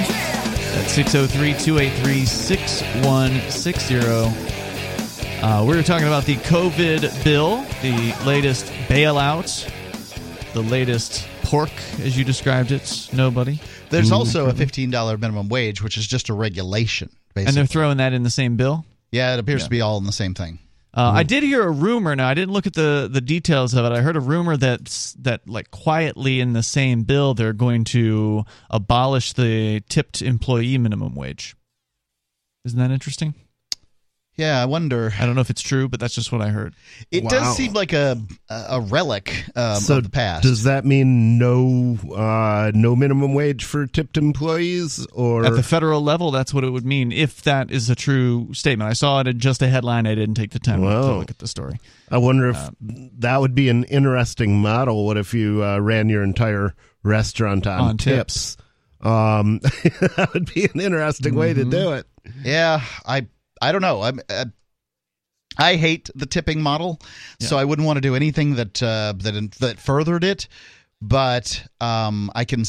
That's 0.75 0.91
603 0.91 1.55
283 1.55 2.25
6160. 2.25 3.99
Uh, 5.41 5.65
We 5.65 5.77
were 5.77 5.85
talking 5.85 6.09
about 6.09 6.25
the 6.25 6.35
COVID 6.39 7.23
bill, 7.23 7.59
the 7.83 8.17
latest 8.27 8.67
bailout, 8.89 9.71
the 10.53 10.63
latest 10.63 11.29
pork, 11.45 11.71
as 12.01 12.19
you 12.19 12.25
described 12.25 12.73
it. 12.73 13.09
Nobody. 13.13 13.61
There's 13.91 14.11
also 14.11 14.49
a 14.49 14.55
$15 14.55 15.21
minimum 15.21 15.49
wage, 15.49 15.85
which 15.85 15.97
is 15.97 16.09
just 16.09 16.31
a 16.31 16.35
regulation, 16.35 17.11
And 17.37 17.51
they're 17.51 17.65
throwing 17.65 17.99
that 17.99 18.13
in 18.13 18.25
the 18.25 18.31
same 18.31 18.57
bill? 18.57 18.85
Yeah, 19.13 19.35
it 19.35 19.39
appears 19.39 19.63
to 19.63 19.71
be 19.71 19.83
all 19.83 19.99
in 19.99 20.05
the 20.05 20.11
same 20.11 20.35
thing. 20.35 20.59
Uh, 20.97 21.13
I 21.15 21.25
did 21.25 21.43
hear 21.43 21.63
a 21.63 21.71
rumor. 21.71 22.17
Now 22.17 22.27
I 22.27 22.33
didn't 22.33 22.55
look 22.55 22.67
at 22.67 22.73
the 22.73 23.07
the 23.13 23.21
details 23.21 23.75
of 23.75 23.85
it. 23.85 23.93
I 23.93 24.01
heard 24.01 24.17
a 24.17 24.21
rumor 24.21 24.57
that 24.57 25.15
that 25.21 25.47
like 25.47 25.71
quietly 25.71 26.41
in 26.41 26.55
the 26.55 26.63
same 26.63 27.03
bill 27.03 27.35
they're 27.35 27.53
going 27.53 27.85
to 27.85 28.45
abolish 28.71 29.35
the 29.35 29.83
tipped 29.91 30.23
employee 30.23 30.79
minimum 30.79 31.15
wage. 31.15 31.55
Isn't 32.65 32.79
that 32.79 32.91
interesting? 32.91 33.35
Yeah, 34.37 34.61
I 34.61 34.67
wonder. 34.67 35.15
I 35.19 35.25
don't 35.25 35.35
know 35.35 35.41
if 35.41 35.49
it's 35.49 35.63
true, 35.63 35.89
but 35.89 35.99
that's 35.99 36.15
just 36.15 36.31
what 36.31 36.43
I 36.43 36.49
heard. 36.51 36.75
It 37.11 37.25
Wow. 37.25 37.31
does 37.31 37.57
seem 37.57 37.73
like 37.73 37.95
a 37.95 38.21
a 38.51 38.81
relic 38.83 39.45
um, 39.57 39.77
so 39.81 39.97
of 39.97 40.05
the 40.05 40.11
past. 40.11 40.43
does 40.43 40.65
that 40.65 40.85
mean 40.85 41.39
no 41.39 41.97
uh, 42.15 42.71
no 42.75 42.95
minimum 42.95 43.33
wage 43.33 43.65
for 43.65 43.87
tipped 43.87 44.19
employees 44.19 45.07
or 45.15 45.47
At 45.47 45.55
the 45.55 45.63
federal 45.63 46.03
level, 46.03 46.31
that's 46.31 46.53
what 46.53 46.65
it 46.65 46.71
would 46.71 46.85
mean 46.85 47.13
if 47.13 47.43
that 47.43 47.71
is 47.71 47.89
a 47.89 47.95
true 47.95 48.53
statement. 48.53 48.91
I 48.91 48.93
saw 48.93 49.21
it 49.21 49.27
in 49.27 49.39
just 49.39 49.63
a 49.63 49.69
headline. 49.69 50.07
I 50.07 50.15
didn't 50.15 50.35
take 50.35 50.51
the 50.51 50.59
time 50.59 50.83
to 50.83 51.17
look 51.17 51.31
at 51.31 51.39
the 51.39 51.49
story. 51.49 51.81
I 52.11 52.19
wonder 52.19 52.51
if 52.51 52.59
that 52.81 53.41
would 53.41 53.55
be 53.55 53.69
an 53.71 53.85
interesting 53.85 54.59
model. 54.61 55.07
What 55.07 55.17
if 55.17 55.33
you 55.33 55.65
uh, 55.65 55.79
ran 55.79 56.09
your 56.11 56.23
entire 56.23 56.75
restaurant 57.03 57.67
on, 57.67 57.81
On 57.81 57.97
tips? 57.97 58.59
Um, 59.01 59.59
that 59.63 60.31
would 60.35 60.53
be 60.53 60.65
an 60.65 60.79
interesting 60.81 61.35
way 61.35 61.55
to 61.55 61.65
do 61.65 61.93
it. 61.93 62.07
Yeah, 62.45 62.83
I 63.07 63.27
I 63.61 63.73
don't 63.73 63.83
know. 63.83 64.03
I'm. 64.03 64.21
Uh, 64.29 64.47
I 65.59 65.77
hate 65.77 66.11
the 66.15 66.27
tipping 66.27 66.61
model, 66.61 67.01
so 67.41 67.57
I 67.57 67.65
wouldn't 67.65 67.87
want 67.87 67.97
to 67.97 68.03
do 68.03 68.15
anything 68.15 68.57
that 68.57 68.83
uh, 68.83 69.15
that 69.19 69.53
that 69.61 69.79
furthered 69.79 70.23
it. 70.23 70.49
But 71.01 71.67
um, 71.81 72.31
I 72.35 72.45
can, 72.45 72.65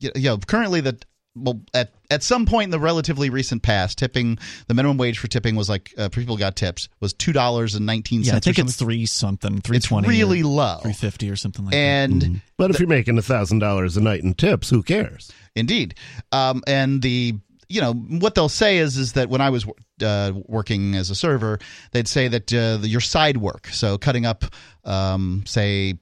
you 0.00 0.10
know, 0.16 0.38
currently 0.38 0.82
that 0.82 1.04
well 1.34 1.60
at 1.72 1.92
at 2.10 2.22
some 2.22 2.46
point 2.46 2.64
in 2.64 2.70
the 2.70 2.78
relatively 2.78 3.30
recent 3.30 3.62
past, 3.62 3.98
tipping 3.98 4.38
the 4.66 4.74
minimum 4.74 4.96
wage 4.98 5.18
for 5.18 5.28
tipping 5.28 5.56
was 5.56 5.68
like 5.68 5.94
uh, 5.96 6.08
people 6.08 6.36
got 6.36 6.56
tips 6.56 6.88
was 7.00 7.12
two 7.14 7.32
dollars 7.32 7.74
and 7.74 7.86
nineteen 7.86 8.22
Yeah, 8.22 8.36
I 8.36 8.40
think 8.40 8.58
it's 8.58 8.76
three 8.76 9.06
something, 9.06 9.60
three 9.60 9.60
twenty, 9.62 9.76
it's 9.76 9.86
twenty, 9.86 10.08
really 10.08 10.42
low, 10.42 10.78
three 10.82 10.92
fifty 10.92 11.30
or 11.30 11.36
something 11.36 11.64
like 11.64 11.72
that. 11.72 11.78
and 11.78 12.40
But 12.56 12.70
if 12.70 12.80
you're 12.80 12.88
making 12.88 13.18
a 13.18 13.22
thousand 13.22 13.60
dollars 13.60 13.96
a 13.96 14.00
night 14.00 14.22
in 14.22 14.34
tips, 14.34 14.68
who 14.70 14.82
cares? 14.82 15.30
Indeed, 15.54 15.94
um, 16.32 16.62
and 16.66 17.00
the 17.00 17.34
you 17.68 17.80
know 17.80 17.92
what 17.92 18.34
they'll 18.34 18.48
say 18.48 18.78
is 18.78 18.96
is 18.96 19.14
that 19.14 19.28
when 19.28 19.40
I 19.40 19.50
was 19.50 19.66
uh, 20.02 20.32
working 20.46 20.94
as 20.94 21.10
a 21.10 21.14
server, 21.14 21.58
they'd 21.92 22.08
say 22.08 22.28
that 22.28 22.52
uh, 22.52 22.78
your 22.82 23.00
side 23.00 23.36
work, 23.36 23.68
so 23.68 23.98
cutting 23.98 24.26
up, 24.26 24.44
um, 24.84 25.44
say 25.46 25.98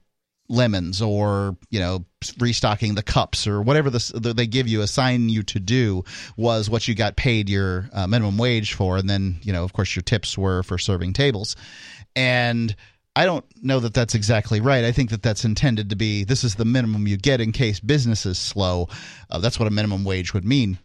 lemons 0.49 1.01
or 1.01 1.57
you 1.71 1.81
know 1.81 2.05
restocking 2.39 2.95
the 2.95 3.03
cups 3.03 3.47
or 3.47 3.63
whatever 3.63 3.89
that 3.89 4.35
they 4.37 4.47
give 4.47 4.69
you 4.69 4.83
assign 4.83 5.29
you 5.31 5.43
to 5.43 5.59
do 5.59 6.05
was 6.37 6.69
what 6.69 6.87
you 6.87 6.95
got 6.95 7.17
paid 7.17 7.49
your 7.49 7.89
uh, 7.95 8.07
minimum 8.07 8.37
wage 8.37 8.75
for 8.75 8.99
and 8.99 9.09
then 9.09 9.37
you 9.43 9.53
know 9.53 9.65
of 9.65 9.73
course 9.73 9.97
your 9.97 10.03
tips 10.03 10.37
were 10.37 10.63
for 10.63 10.77
serving 10.77 11.15
tables 11.15 11.57
and 12.15 12.77
I 13.17 13.27
don't 13.27 13.45
know 13.63 13.79
that 13.79 13.95
that's 13.95 14.17
exactly 14.17 14.61
right. 14.61 14.85
I 14.85 14.91
think 14.91 15.11
that 15.11 15.23
that's 15.23 15.45
intended 15.45 15.91
to 15.91 15.97
be 15.97 16.25
this 16.25 16.43
is 16.43 16.57
the 16.57 16.65
minimum 16.65 17.07
you 17.07 17.17
get 17.17 17.41
in 17.41 17.53
case 17.53 17.79
business 17.79 18.27
is 18.27 18.39
slow. 18.39 18.89
Uh, 19.31 19.39
that's 19.39 19.59
what 19.59 19.69
a 19.69 19.71
minimum 19.71 20.05
wage 20.05 20.35
would 20.35 20.45
mean. 20.45 20.79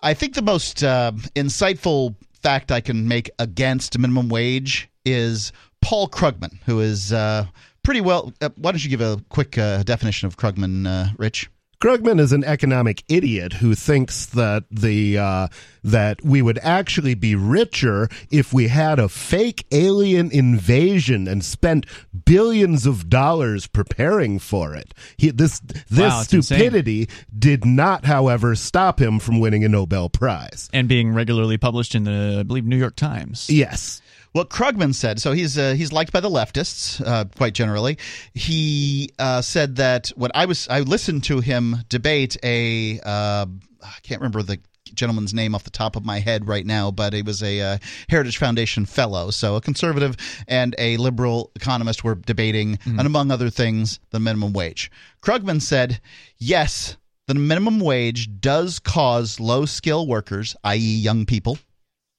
I 0.00 0.14
think 0.14 0.34
the 0.34 0.42
most 0.42 0.84
uh, 0.84 1.12
insightful 1.34 2.14
fact 2.40 2.70
I 2.70 2.80
can 2.80 3.08
make 3.08 3.30
against 3.38 3.98
minimum 3.98 4.28
wage 4.28 4.88
is 5.04 5.52
Paul 5.80 6.08
Krugman, 6.08 6.60
who 6.66 6.80
is 6.80 7.12
uh, 7.12 7.46
pretty 7.82 8.00
well. 8.00 8.32
Uh, 8.40 8.50
why 8.56 8.70
don't 8.70 8.84
you 8.84 8.90
give 8.90 9.00
a 9.00 9.20
quick 9.28 9.58
uh, 9.58 9.82
definition 9.82 10.26
of 10.26 10.36
Krugman, 10.36 10.86
uh, 10.86 11.12
Rich? 11.16 11.50
Krugman 11.80 12.18
is 12.18 12.32
an 12.32 12.42
economic 12.42 13.04
idiot 13.08 13.52
who 13.54 13.76
thinks 13.76 14.26
that 14.26 14.64
the 14.68 15.16
uh, 15.16 15.48
that 15.84 16.20
we 16.24 16.42
would 16.42 16.58
actually 16.58 17.14
be 17.14 17.36
richer 17.36 18.08
if 18.32 18.52
we 18.52 18.66
had 18.66 18.98
a 18.98 19.08
fake 19.08 19.64
alien 19.70 20.28
invasion 20.32 21.28
and 21.28 21.44
spent 21.44 21.86
billions 22.24 22.84
of 22.84 23.08
dollars 23.08 23.68
preparing 23.68 24.40
for 24.40 24.74
it. 24.74 24.92
He, 25.16 25.30
this 25.30 25.60
this 25.60 26.00
Wow, 26.00 26.20
it's 26.22 26.32
insane. 26.34 26.58
stupidity 26.58 27.08
did 27.38 27.64
not, 27.64 28.04
however, 28.06 28.56
stop 28.56 29.00
him 29.00 29.20
from 29.20 29.38
winning 29.38 29.64
a 29.64 29.68
Nobel 29.68 30.08
Prize. 30.08 30.68
and 30.72 30.88
being 30.88 31.14
regularly 31.14 31.58
published 31.58 31.94
in 31.94 32.02
the, 32.02 32.38
I 32.40 32.42
believe, 32.42 32.64
New 32.66 32.76
York 32.76 32.96
Times. 32.96 33.48
Yes. 33.48 34.02
What 34.38 34.50
Krugman 34.50 34.94
said, 34.94 35.20
so 35.20 35.32
he's 35.32 35.58
uh, 35.58 35.72
he's 35.72 35.92
liked 35.92 36.12
by 36.12 36.20
the 36.20 36.30
leftists 36.30 37.04
uh, 37.04 37.24
quite 37.36 37.54
generally. 37.54 37.98
He 38.34 39.10
uh, 39.18 39.42
said 39.42 39.74
that 39.76 40.12
when 40.14 40.30
I 40.32 40.44
was 40.44 40.68
I 40.68 40.78
listened 40.78 41.24
to 41.24 41.40
him 41.40 41.78
debate 41.88 42.36
a 42.44 43.00
uh, 43.00 43.46
I 43.82 43.98
can't 44.04 44.20
remember 44.20 44.44
the 44.44 44.60
gentleman's 44.94 45.34
name 45.34 45.56
off 45.56 45.64
the 45.64 45.70
top 45.70 45.96
of 45.96 46.04
my 46.04 46.20
head 46.20 46.46
right 46.46 46.64
now, 46.64 46.92
but 46.92 47.14
he 47.14 47.22
was 47.22 47.42
a 47.42 47.60
uh, 47.60 47.78
Heritage 48.08 48.38
Foundation 48.38 48.86
fellow, 48.86 49.32
so 49.32 49.56
a 49.56 49.60
conservative 49.60 50.16
and 50.46 50.72
a 50.78 50.98
liberal 50.98 51.50
economist 51.56 52.04
were 52.04 52.14
debating, 52.14 52.78
and 52.84 53.00
among 53.00 53.32
other 53.32 53.50
things, 53.50 53.98
the 54.10 54.20
minimum 54.20 54.52
wage. 54.52 54.88
Krugman 55.20 55.60
said, 55.60 56.00
yes. 56.36 56.96
The 57.26 57.34
minimum 57.34 57.80
wage 57.80 58.40
does 58.40 58.78
cause 58.78 59.40
low 59.40 59.66
skill 59.66 60.06
workers, 60.06 60.54
i.e., 60.62 60.78
young 60.78 61.26
people, 61.26 61.58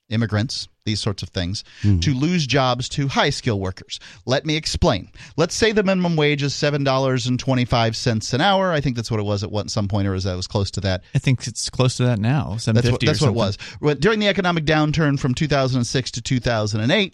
immigrants, 0.09 0.67
these 0.89 0.99
sorts 0.99 1.21
of 1.23 1.29
things, 1.29 1.63
to 2.01 2.13
lose 2.13 2.47
jobs 2.47 2.89
to 2.89 3.07
high 3.07 3.29
skill 3.29 3.59
workers. 3.59 3.99
Let 4.25 4.45
me 4.45 4.55
explain. 4.55 5.09
Let's 5.37 5.55
say 5.55 5.71
the 5.71 5.83
minimum 5.83 6.15
wage 6.15 6.41
is 6.43 6.53
seven 6.55 6.83
dollars 6.83 7.27
and 7.27 7.39
twenty 7.39 7.65
five 7.65 7.95
cents 7.95 8.33
an 8.33 8.41
hour. 8.41 8.71
I 8.77 8.81
think 8.81 8.95
that's 8.95 9.11
what 9.11 9.19
it 9.19 9.23
was 9.23 9.43
at 9.43 9.51
one 9.51 9.69
some 9.69 9.87
point, 9.87 10.07
or 10.07 10.15
is 10.15 10.23
that 10.23 10.35
was 10.35 10.47
close 10.47 10.71
to 10.71 10.81
that. 10.81 11.03
I 11.15 11.19
think 11.19 11.47
it's 11.47 11.69
close 11.69 11.97
to 11.97 12.03
that 12.05 12.19
now, 12.19 12.57
seven 12.57 12.81
That's 12.81 12.91
what 12.91 13.01
that's 13.01 13.21
what 13.21 13.29
it 13.29 13.35
was. 13.35 13.57
During 13.99 14.19
the 14.19 14.27
economic 14.27 14.65
downturn 14.65 15.19
from 15.19 15.33
two 15.33 15.47
thousand 15.47 15.77
and 15.79 15.87
six 15.87 16.11
to 16.11 16.21
two 16.21 16.39
thousand 16.39 16.81
and 16.81 16.91
eight. 16.91 17.13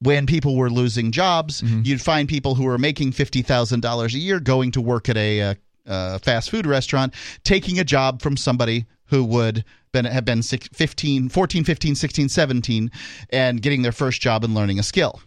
When 0.00 0.26
people 0.26 0.56
were 0.56 0.68
losing 0.68 1.12
jobs, 1.12 1.62
you'd 1.62 2.02
find 2.02 2.28
people 2.28 2.54
who 2.56 2.64
were 2.64 2.76
making 2.78 3.12
fifty 3.12 3.42
thousand 3.42 3.80
dollars 3.80 4.14
a 4.14 4.18
year 4.18 4.38
going 4.38 4.72
to 4.72 4.80
work 4.82 5.08
at 5.08 5.16
a 5.16 5.40
uh, 5.40 5.54
uh, 5.86 6.18
fast 6.18 6.50
food 6.50 6.66
restaurant, 6.66 7.14
taking 7.42 7.78
a 7.78 7.84
job 7.84 8.20
from 8.20 8.36
somebody 8.36 8.84
who 9.06 9.24
would 9.24 9.64
been, 9.92 10.04
have 10.04 10.24
been 10.24 10.42
six, 10.42 10.68
15, 10.72 11.28
14, 11.28 11.64
15, 11.64 11.94
16, 11.94 12.28
17, 12.28 12.90
and 13.30 13.62
getting 13.62 13.82
their 13.82 13.92
first 13.92 14.20
job 14.20 14.44
and 14.44 14.54
learning 14.54 14.78
a 14.78 14.82
skill. 14.82 15.20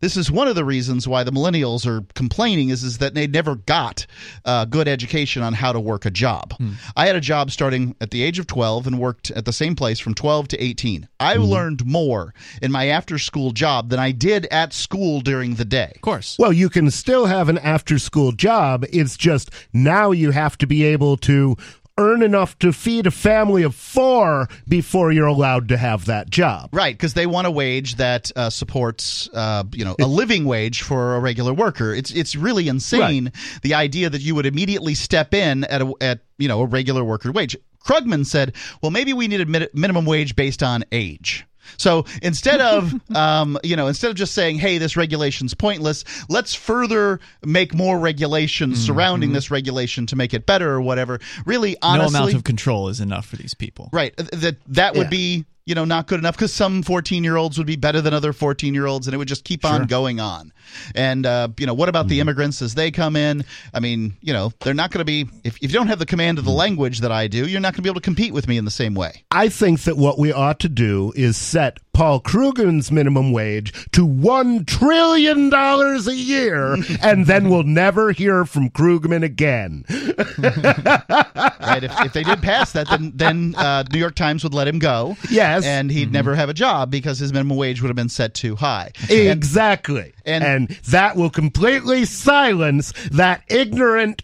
This 0.00 0.16
is 0.16 0.30
one 0.30 0.48
of 0.48 0.54
the 0.54 0.64
reasons 0.64 1.06
why 1.06 1.24
the 1.24 1.30
millennials 1.30 1.86
are 1.86 2.04
complaining 2.14 2.70
is, 2.70 2.82
is 2.82 2.98
that 2.98 3.14
they 3.14 3.26
never 3.26 3.56
got 3.56 4.06
uh, 4.44 4.64
good 4.64 4.88
education 4.88 5.42
on 5.42 5.54
how 5.54 5.72
to 5.72 5.80
work 5.80 6.04
a 6.04 6.10
job. 6.10 6.54
I 6.96 7.06
had 7.06 7.16
a 7.16 7.20
job 7.20 7.50
starting 7.50 7.94
at 8.00 8.10
the 8.10 8.22
age 8.22 8.38
of 8.38 8.46
12 8.46 8.86
and 8.86 8.98
worked 8.98 9.30
at 9.30 9.44
the 9.44 9.52
same 9.52 9.74
place 9.74 9.98
from 9.98 10.14
12 10.14 10.48
to 10.48 10.58
18. 10.58 11.08
I 11.20 11.34
learned 11.36 11.86
more 11.86 12.34
in 12.62 12.72
my 12.72 12.86
after 12.86 13.18
school 13.18 13.52
job 13.52 13.90
than 13.90 13.98
I 13.98 14.12
did 14.12 14.46
at 14.46 14.72
school 14.72 15.20
during 15.20 15.54
the 15.54 15.64
day. 15.64 15.92
Of 15.94 16.00
course. 16.00 16.36
Well, 16.38 16.52
you 16.52 16.68
can 16.68 16.90
still 16.90 17.26
have 17.26 17.48
an 17.48 17.58
after 17.58 17.98
school 17.98 18.32
job. 18.32 18.84
It's 18.92 19.16
just 19.16 19.50
now 19.72 20.10
you 20.10 20.30
have 20.30 20.58
to 20.58 20.66
be 20.66 20.84
able 20.84 21.16
to 21.18 21.56
earn 21.98 22.22
enough 22.22 22.58
to 22.60 22.72
feed 22.72 23.06
a 23.06 23.10
family 23.10 23.62
of 23.62 23.74
four 23.74 24.48
before 24.66 25.12
you're 25.12 25.26
allowed 25.26 25.68
to 25.68 25.76
have 25.76 26.06
that 26.06 26.30
job. 26.30 26.70
Right, 26.72 26.94
because 26.94 27.14
they 27.14 27.26
want 27.26 27.46
a 27.46 27.50
wage 27.50 27.96
that 27.96 28.30
uh, 28.34 28.50
supports, 28.50 29.28
uh, 29.34 29.64
you 29.72 29.84
know, 29.84 29.96
a 30.00 30.06
living 30.06 30.44
wage 30.44 30.82
for 30.82 31.16
a 31.16 31.20
regular 31.20 31.52
worker. 31.52 31.92
It's 31.92 32.10
it's 32.10 32.36
really 32.36 32.68
insane 32.68 33.32
the 33.62 33.74
idea 33.74 34.08
that 34.08 34.22
you 34.22 34.34
would 34.34 34.46
immediately 34.46 34.94
step 34.94 35.34
in 35.34 35.64
at 35.64 35.82
a, 35.82 35.92
at 36.00 36.20
you 36.38 36.48
know 36.48 36.62
a 36.62 36.66
regular 36.66 37.04
worker 37.04 37.32
wage. 37.32 37.56
Krugman 37.84 38.24
said, 38.24 38.54
"Well, 38.82 38.90
maybe 38.90 39.12
we 39.12 39.28
need 39.28 39.40
a 39.40 39.68
minimum 39.74 40.04
wage 40.04 40.36
based 40.36 40.62
on 40.62 40.84
age." 40.92 41.44
So 41.76 42.04
instead 42.22 42.60
of 42.60 42.94
um, 43.16 43.58
you 43.62 43.76
know 43.76 43.86
instead 43.86 44.10
of 44.10 44.16
just 44.16 44.34
saying, 44.34 44.58
"Hey, 44.58 44.78
this 44.78 44.96
regulation's 44.96 45.54
pointless," 45.54 46.04
let's 46.28 46.54
further 46.54 47.20
make 47.44 47.74
more 47.74 47.98
regulations 47.98 48.84
surrounding 48.84 49.32
this 49.32 49.50
regulation 49.50 50.06
to 50.06 50.16
make 50.16 50.34
it 50.34 50.46
better 50.46 50.70
or 50.70 50.80
whatever. 50.80 51.20
Really, 51.44 51.76
honestly, 51.82 52.12
no 52.12 52.18
amount 52.18 52.34
of 52.34 52.44
control 52.44 52.88
is 52.88 53.00
enough 53.00 53.26
for 53.26 53.36
these 53.36 53.54
people. 53.54 53.88
Right. 53.92 54.16
That 54.16 54.56
that 54.68 54.94
would 54.94 55.04
Yeah. 55.06 55.10
be 55.10 55.44
you 55.68 55.74
know 55.74 55.84
not 55.84 56.06
good 56.06 56.18
enough 56.18 56.34
because 56.34 56.52
some 56.52 56.82
14 56.82 57.22
year 57.22 57.36
olds 57.36 57.58
would 57.58 57.66
be 57.66 57.76
better 57.76 58.00
than 58.00 58.14
other 58.14 58.32
14 58.32 58.72
year 58.72 58.86
olds 58.86 59.06
and 59.06 59.14
it 59.14 59.18
would 59.18 59.28
just 59.28 59.44
keep 59.44 59.64
on 59.64 59.86
going 59.86 60.18
on. 60.18 60.52
And 60.94 61.26
uh, 61.26 61.48
you 61.58 61.66
know 61.66 61.74
what 61.74 61.88
about 61.88 62.08
the 62.08 62.20
immigrants 62.20 62.62
as 62.62 62.74
they 62.74 62.90
come 62.90 63.16
in? 63.16 63.44
I 63.74 63.80
mean 63.80 64.16
you 64.22 64.32
know 64.32 64.52
they're 64.60 64.72
not 64.74 64.90
going 64.90 65.00
to 65.00 65.04
be 65.04 65.28
if, 65.44 65.56
if 65.56 65.70
you 65.70 65.78
don't 65.78 65.88
have 65.88 65.98
the 65.98 66.06
command 66.06 66.38
of 66.38 66.44
the 66.44 66.50
language 66.50 67.00
that 67.00 67.12
i 67.12 67.26
do 67.28 67.46
you're 67.46 67.60
not 67.60 67.74
going 67.74 67.78
to 67.78 67.82
be 67.82 67.88
able 67.88 68.00
to 68.00 68.04
compete 68.04 68.32
with 68.32 68.48
me 68.48 68.56
in 68.56 68.64
the 68.64 68.70
same 68.70 68.94
way. 68.94 69.24
I 69.30 69.50
think 69.50 69.82
that 69.82 69.96
what 69.96 70.18
we 70.18 70.32
ought 70.32 70.60
to 70.60 70.68
do 70.68 71.12
is 71.14 71.36
set 71.36 71.78
Paul 71.98 72.20
Krugman's 72.20 72.92
minimum 72.92 73.32
wage 73.32 73.72
to 73.90 74.06
$1 74.06 74.66
trillion 74.68 75.52
a 75.52 76.12
year, 76.12 76.74
and 77.02 77.26
then 77.26 77.48
we'll 77.50 77.64
never 77.64 78.12
hear 78.12 78.44
from 78.44 78.70
Krugman 78.70 79.24
again. 79.24 79.84
right 79.88 81.82
if, 81.82 81.92
if 82.06 82.12
they 82.12 82.22
did 82.22 82.40
pass 82.40 82.70
that 82.72 82.88
then 82.88 83.12
then 83.16 83.54
uh, 83.56 83.82
new 83.92 83.98
york 83.98 84.14
times 84.14 84.44
would 84.44 84.54
let 84.54 84.68
him 84.68 84.78
go 84.78 85.16
Yes. 85.28 85.64
and 85.64 85.90
he'd 85.90 86.12
never 86.12 86.34
have 86.36 86.48
a 86.48 86.54
job 86.54 86.88
because 86.90 87.18
his 87.18 87.32
minimum 87.32 87.56
wage 87.56 87.82
would 87.82 87.88
have 87.88 87.96
been 87.96 88.08
set 88.08 88.32
too 88.34 88.54
high 88.56 88.92
Exactly. 89.10 90.12
and- 90.24 90.44
and 90.44 90.68
that 90.90 91.16
will 91.16 91.30
completely 91.30 92.04
silence 92.04 92.92
that 93.10 93.42
ignorant 93.48 94.22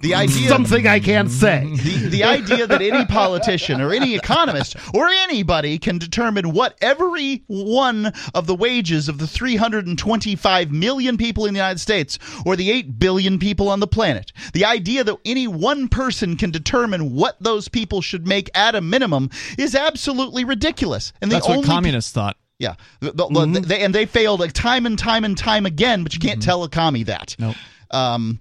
The 0.00 0.14
idea 0.24 0.48
Something 0.48 0.86
I 0.86 0.98
can't 1.00 1.30
say. 1.30 1.64
the, 1.76 2.08
the 2.08 2.24
idea 2.24 2.66
that 2.66 2.80
any 2.82 3.04
politician 3.06 3.80
or 3.80 3.92
any 3.92 4.14
economist 4.14 4.76
or 4.94 5.08
anybody 5.08 5.78
can 5.78 5.98
determine 5.98 6.52
what 6.52 6.76
every 6.80 7.44
one 7.46 8.12
of 8.34 8.46
the 8.46 8.54
wages 8.54 9.08
of 9.08 9.18
the 9.18 9.26
325 9.26 10.70
million 10.70 11.16
people 11.16 11.46
in 11.46 11.54
the 11.54 11.58
United 11.58 11.78
States 11.80 12.18
or 12.46 12.56
the 12.56 12.70
8 12.70 12.98
billion 12.98 13.38
people 13.38 13.68
on 13.68 13.80
the 13.80 13.86
planet, 13.86 14.32
the 14.52 14.64
idea 14.64 15.04
that 15.04 15.16
any 15.24 15.46
one 15.46 15.88
person 15.88 16.36
can 16.36 16.50
determine 16.50 17.14
what 17.14 17.36
those 17.40 17.68
people 17.68 18.00
should 18.00 18.26
make 18.26 18.50
at 18.56 18.74
a 18.74 18.80
minimum 18.80 19.30
is 19.58 19.74
absolutely 19.74 20.44
ridiculous. 20.44 21.12
And 21.20 21.30
the 21.30 21.36
That's 21.36 21.48
what 21.48 21.64
communists 21.64 22.12
thought. 22.12 22.36
yeah, 22.58 22.74
The- 23.00 23.12
the- 23.12 23.64
they, 23.66 23.80
and 23.80 23.94
they 23.94 24.06
failed 24.06 24.40
like 24.40 24.52
time 24.52 24.86
and 24.86 24.98
time 24.98 25.24
and 25.24 25.36
time 25.36 25.66
again. 25.66 26.02
But 26.02 26.14
you 26.14 26.20
can't 26.20 26.42
tell 26.42 26.64
a 26.64 26.68
commie 26.68 27.04
that. 27.04 27.36
Nope. 27.38 27.56
Um, 27.90 28.40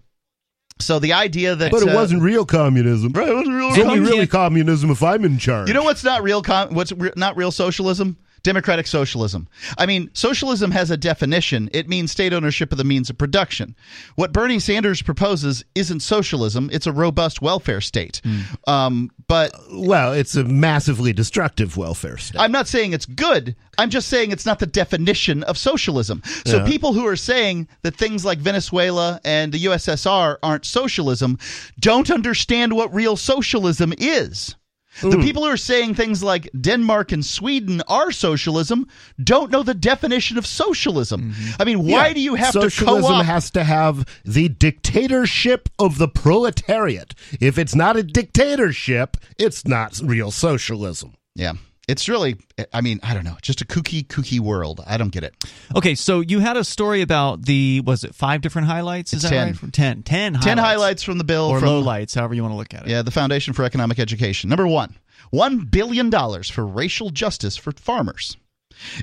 so 0.80 1.00
the 1.00 1.13
idea 1.13 1.56
that 1.56 1.72
But 1.72 1.82
it 1.84 1.89
uh, 1.89 1.96
wasn't 1.96 2.22
real 2.22 2.46
communism. 2.46 3.12
right, 3.13 3.28
it 3.28 3.34
wasn't 3.36 3.56
real 3.56 3.70
It's 3.70 3.80
only 3.80 4.00
really 4.00 4.28
communism 4.28 4.89
if 4.92 5.04
I'm 5.04 5.26
in 5.26 5.38
charge. 5.38 5.68
You 5.68 5.74
know 5.74 5.84
what's 5.84 6.04
not 6.04 6.24
real? 6.24 6.42
Com- 6.42 6.74
what's 6.74 6.92
re- 6.94 7.12
not 7.15 7.36
real 7.38 7.52
socialism? 7.52 8.18
Democratic 8.43 8.88
socialism. 8.88 9.47
I 9.78 9.86
mean, 9.86 10.10
socialism 10.13 10.71
has 10.71 10.91
a 10.91 10.97
definition. 10.97 11.69
It 11.73 11.88
means 11.89 12.12
state 12.12 12.34
ownership 12.34 12.71
of 12.71 12.78
the 12.78 12.84
means 12.84 13.10
of 13.10 13.17
production. 13.17 13.75
What 14.15 14.32
Bernie 14.34 14.60
Sanders 14.60 15.02
proposes 15.02 15.63
isn't 15.75 15.99
socialism. 16.02 16.69
It's 16.71 16.88
a 16.88 16.91
robust 16.91 17.41
welfare 17.41 17.82
state. 17.82 18.21
Um, 18.67 19.12
but 19.28 19.52
Well, 19.71 20.13
it's 20.13 20.36
a 20.36 20.43
massively 20.43 21.13
destructive 21.13 21.78
welfare 21.78 22.17
state. 22.17 22.39
I'm 22.39 22.52
not 22.52 22.67
saying 22.67 22.93
it's 22.93 23.06
good. 23.06 23.56
I'm 23.78 23.89
just 23.89 24.08
saying 24.10 24.32
it's 24.32 24.45
not 24.45 24.60
the 24.60 24.65
definition 24.65 25.43
of 25.43 25.58
socialism. 25.58 26.21
So 26.45 26.58
Yeah. 26.58 26.65
people 26.65 26.93
who 26.93 27.06
are 27.08 27.15
saying 27.15 27.67
that 27.84 27.95
things 27.95 28.25
like 28.25 28.39
Venezuela 28.39 29.19
and 29.23 29.52
the 29.54 29.60
USSR 29.60 30.38
aren't 30.43 30.65
socialism 30.65 31.38
don't 31.80 32.10
understand 32.10 32.73
what 32.73 32.93
real 32.93 33.15
socialism 33.15 33.93
is. 33.97 34.56
The 35.02 35.18
Hmm. 35.18 35.22
people 35.22 35.44
who 35.44 35.50
are 35.50 35.58
saying 35.58 35.96
things 35.96 36.22
like 36.24 36.50
Denmark 36.60 37.12
and 37.12 37.26
Sweden 37.26 37.82
are 37.88 38.12
socialism 38.12 38.88
don't 39.24 39.52
know 39.52 39.64
the 39.64 39.74
definition 39.74 40.38
of 40.38 40.46
socialism. 40.46 41.34
I 41.60 41.64
mean, 41.66 41.84
why 41.86 42.08
Yeah. 42.08 42.14
do 42.14 42.20
you 42.22 42.36
have 42.36 42.52
Socialism 42.54 43.02
to 43.04 43.08
co-opt? 43.10 43.26
has 43.26 43.52
to 43.52 43.64
have 43.64 44.06
the 44.26 44.50
dictatorship 44.50 45.70
of 45.78 45.98
the 45.98 46.08
proletariat. 46.08 47.14
If 47.40 47.58
it's 47.58 47.76
not 47.76 47.96
a 47.98 48.04
dictatorship, 48.04 49.18
it's 49.38 49.66
not 49.66 50.00
real 50.04 50.32
socialism. 50.32 51.14
yeah, 51.36 51.54
it's 51.89 52.08
really. 52.08 52.36
I 52.73 52.82
mean, 52.82 52.99
I 53.04 53.13
don't 53.13 53.23
know. 53.23 53.38
Just 53.41 53.62
a 53.62 53.65
kooky, 53.65 54.06
kooky 54.06 54.39
world. 54.39 54.82
I 54.86 54.97
don't 54.97 55.10
get 55.12 55.23
it. 55.23 55.34
Okay, 55.75 55.95
so 55.95 56.19
you 56.19 56.39
had 56.39 56.56
a 56.58 56.63
story 56.63 57.02
about 57.02 57.45
the 57.45 57.82
was 57.82 58.04
it 58.04 58.13
five 58.13 58.41
different 58.41 58.67
highlights? 58.67 59.13
Is 59.13 59.23
It's 59.23 59.30
that 59.32 59.36
10. 59.36 59.47
right? 59.47 59.58
From 59.58 59.71
Ten. 59.71 60.04
Ten 60.04 60.34
highlights. 60.36 60.45
Ten 60.45 60.58
highlights 60.58 61.04
from 61.04 61.17
the 61.17 61.23
bill 61.23 61.45
or 61.45 61.60
from 61.60 61.69
lowlights, 61.69 62.15
however 62.15 62.34
you 62.34 62.41
want 62.43 62.54
to 62.54 62.58
look 62.58 62.73
at 62.73 62.84
it. 62.84 62.89
Yeah, 62.89 63.02
the 63.02 63.12
Foundation 63.12 63.54
for 63.54 63.63
Economic 63.63 63.99
Education. 63.99 64.49
Number 64.49 64.67
one, 64.67 64.95
$1 65.34 65.71
billion 65.71 66.12
for 66.43 66.65
racial 66.65 67.10
justice 67.10 67.58
for 67.58 67.71
farmers. 67.71 68.38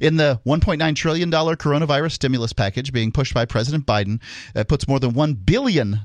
In 0.01 0.17
the 0.17 0.41
$1.9 0.47 0.95
trillion 0.97 1.31
coronavirus 1.31 2.13
stimulus 2.13 2.53
package 2.53 2.93
being 2.93 3.13
pushed 3.13 3.35
by 3.35 3.45
President 3.45 3.87
Biden, 3.87 4.21
it 4.55 4.69
puts 4.69 4.89
more 4.89 5.01
than 5.01 5.13
$1 5.13 5.45
billion 5.45 6.01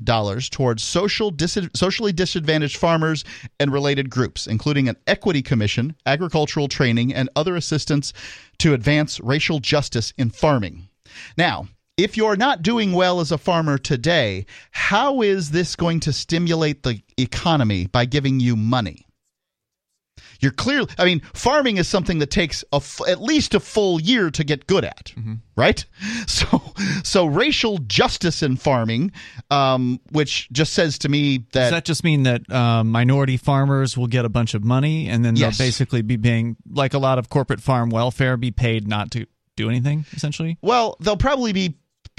towards 0.52 0.84
social 0.84 1.32
dis- 1.32 1.70
socially 1.76 2.12
disadvantaged 2.12 2.78
farmers 2.78 3.24
and 3.60 3.72
related 3.72 4.10
groups, 4.10 4.48
including 4.48 4.90
an 4.90 4.98
equity 5.08 5.42
commission, 5.42 5.96
agricultural 6.06 6.68
training, 6.68 7.14
and 7.14 7.30
other 7.36 7.56
assistance 7.56 8.14
to 8.60 8.74
advance 8.74 9.20
racial 9.20 9.60
justice 9.60 10.14
in 10.18 10.30
farming. 10.30 10.90
Now, 11.38 11.68
if 11.98 12.18
you're 12.18 12.36
not 12.36 12.62
doing 12.64 12.94
well 12.94 13.20
as 13.20 13.32
a 13.32 13.38
farmer 13.38 13.78
today, 13.78 14.46
how 14.72 15.22
is 15.22 15.52
this 15.52 15.76
going 15.76 16.00
to 16.02 16.14
stimulate 16.14 16.84
the 16.84 17.02
economy 17.18 17.88
by 17.88 18.06
giving 18.06 18.40
you 18.40 18.56
money? 18.56 19.06
You're 20.42 20.52
clearly, 20.52 20.88
I 20.98 21.06
mean, 21.06 21.22
farming 21.34 21.78
is 21.78 21.88
something 21.88 22.20
that 22.20 22.32
takes 22.32 22.64
a 22.74 22.78
f- 22.78 23.02
at 23.08 23.22
least 23.22 23.54
a 23.54 23.60
full 23.60 24.02
year 24.02 24.32
to 24.32 24.44
get 24.44 24.68
good 24.68 24.84
at, 24.84 25.14
right? 25.56 25.86
So, 26.28 26.62
so 27.04 27.26
racial 27.26 27.78
justice 27.80 28.42
in 28.42 28.56
farming, 28.58 29.12
um, 29.50 30.00
which 30.12 30.50
just 30.52 30.74
says 30.74 30.98
to 31.00 31.10
me 31.10 31.40
that, 31.54 31.54
Does 31.54 31.72
that 31.72 31.86
just 31.86 32.04
mean 32.04 32.24
that 32.24 32.50
um, 32.52 32.90
minority 32.90 33.38
farmers 33.38 33.98
will 33.98 34.08
get 34.08 34.26
a 34.26 34.30
bunch 34.30 34.54
of 34.54 34.64
money 34.64 35.08
and 35.08 35.24
then 35.26 35.36
Yes. 35.36 35.58
they'll 35.58 35.68
basically 35.68 36.02
be 36.02 36.16
being, 36.18 36.56
like 36.72 36.94
a 36.94 37.00
lot 37.00 37.20
of 37.20 37.30
corporate 37.30 37.62
farm 37.62 37.90
welfare, 37.90 38.38
be 38.38 38.52
paid 38.52 38.88
not 38.88 39.12
to 39.12 39.26
do 39.58 39.70
anything, 39.70 40.06
essentially? 40.14 40.58
well, 40.62 40.96
they'll 41.02 41.18
probably 41.18 41.54
be 41.54 41.76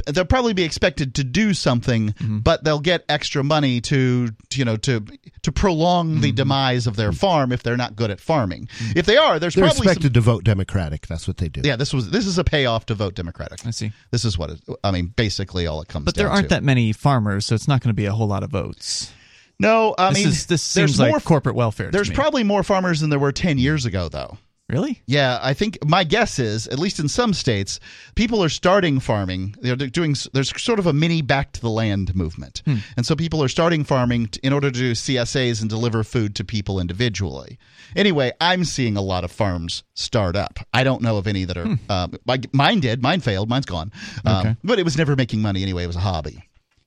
they'll 0.06 0.24
probably 0.24 0.52
be 0.52 0.64
expected 0.64 1.14
to 1.16 1.24
do 1.24 1.54
something, 1.54 2.10
mm-hmm. 2.10 2.38
but 2.38 2.64
they'll 2.64 2.80
get 2.80 3.04
extra 3.08 3.42
money 3.42 3.80
to 3.82 4.28
you 4.52 4.64
know 4.64 4.76
to 4.78 5.04
to 5.42 5.52
prolong 5.52 6.20
the 6.20 6.28
mm-hmm. 6.28 6.36
demise 6.36 6.86
of 6.86 6.96
their 6.96 7.10
mm-hmm. 7.10 7.16
farm 7.16 7.52
if 7.52 7.62
they're 7.62 7.76
not 7.76 7.96
good 7.96 8.10
at 8.10 8.20
farming. 8.20 8.68
If 8.94 9.06
they 9.06 9.16
are, 9.16 9.38
there's 9.38 9.54
They're 9.54 9.64
probably 9.64 9.78
some, 9.78 9.86
expected 9.86 10.14
to 10.14 10.20
vote 10.20 10.44
Democratic. 10.44 11.06
That's 11.06 11.26
what 11.26 11.38
they 11.38 11.48
do. 11.48 11.62
yeah. 11.64 11.76
This 11.76 11.92
was 11.92 12.10
this 12.10 12.26
is 12.26 12.38
a 12.38 12.44
payoff 12.44 12.86
to 12.86 12.94
vote 12.94 13.14
Democratic. 13.14 13.66
I 13.66 13.70
see. 13.70 13.92
This 14.10 14.24
is 14.24 14.38
what 14.38 14.50
it, 14.50 14.60
I 14.84 14.90
mean. 14.90 15.12
Basically, 15.16 15.66
all 15.66 15.80
it 15.80 15.88
comes. 15.88 16.04
But 16.04 16.14
there 16.14 16.28
aren't 16.28 16.48
to. 16.48 16.54
that 16.54 16.62
many 16.62 16.92
farmers, 16.92 17.46
so 17.46 17.54
it's 17.54 17.68
not 17.68 17.80
going 17.80 17.90
to 17.90 17.94
be 17.94 18.06
a 18.06 18.12
whole 18.12 18.28
lot 18.28 18.42
of 18.42 18.50
votes. 18.50 19.12
No, 19.58 19.94
I 19.96 20.10
this 20.10 20.18
mean 20.18 20.28
is, 20.28 20.46
this 20.46 20.74
there's 20.74 20.90
seems 20.90 21.00
like 21.00 21.10
more. 21.10 21.20
corporate 21.20 21.54
welfare. 21.54 21.86
to 21.86 21.92
there's 21.92 22.10
probably 22.10 22.42
more 22.42 22.62
farmers 22.62 23.00
than 23.00 23.10
there 23.10 23.18
were 23.18 23.32
ten 23.32 23.58
years 23.58 23.86
ago, 23.86 24.08
though. 24.08 24.38
Really. 24.72 25.02
Yeah, 25.06 25.38
I 25.42 25.54
think 25.54 25.78
my 25.84 26.02
guess 26.04 26.38
is, 26.38 26.66
at 26.68 26.78
least 26.78 26.98
in 26.98 27.08
some 27.08 27.32
states, 27.34 27.78
people 28.14 28.42
are 28.42 28.48
starting 28.48 28.98
farming. 29.00 29.54
They're 29.60 29.76
doing. 29.76 30.16
There's 30.32 30.50
sort 30.60 30.78
of 30.78 30.86
a 30.86 30.92
mini 30.92 31.22
back 31.22 31.52
to 31.52 31.60
the 31.60 31.70
land 31.70 32.14
movement, 32.16 32.62
Hmm. 32.64 32.76
and 32.96 33.06
so 33.06 33.14
people 33.14 33.42
are 33.42 33.48
starting 33.48 33.84
farming 33.84 34.30
in 34.42 34.52
order 34.52 34.70
to 34.70 34.78
do 34.78 34.92
CSAs 34.94 35.60
and 35.60 35.68
deliver 35.70 36.02
food 36.02 36.34
to 36.36 36.44
people 36.44 36.80
individually. 36.80 37.58
Anyway, 37.94 38.32
I'm 38.40 38.64
seeing 38.64 38.96
a 38.96 39.02
lot 39.02 39.22
of 39.24 39.30
farms 39.30 39.82
start 39.94 40.34
up. 40.36 40.58
I 40.72 40.82
don't 40.84 41.02
know 41.02 41.18
of 41.18 41.26
any 41.26 41.44
that 41.44 41.56
are. 41.56 41.66
Hmm. 41.66 41.74
Uh, 41.88 42.08
mine 42.52 42.80
did. 42.80 43.02
Mine 43.02 43.20
failed. 43.20 43.48
Mine's 43.48 43.66
gone. 43.66 43.92
Um, 44.24 44.32
Okay. 44.42 44.56
But 44.64 44.78
it 44.78 44.84
was 44.84 44.96
never 44.96 45.14
making 45.14 45.42
money 45.42 45.62
anyway. 45.62 45.84
It 45.84 45.88
was 45.88 45.96
a 45.96 46.00
hobby. 46.00 46.42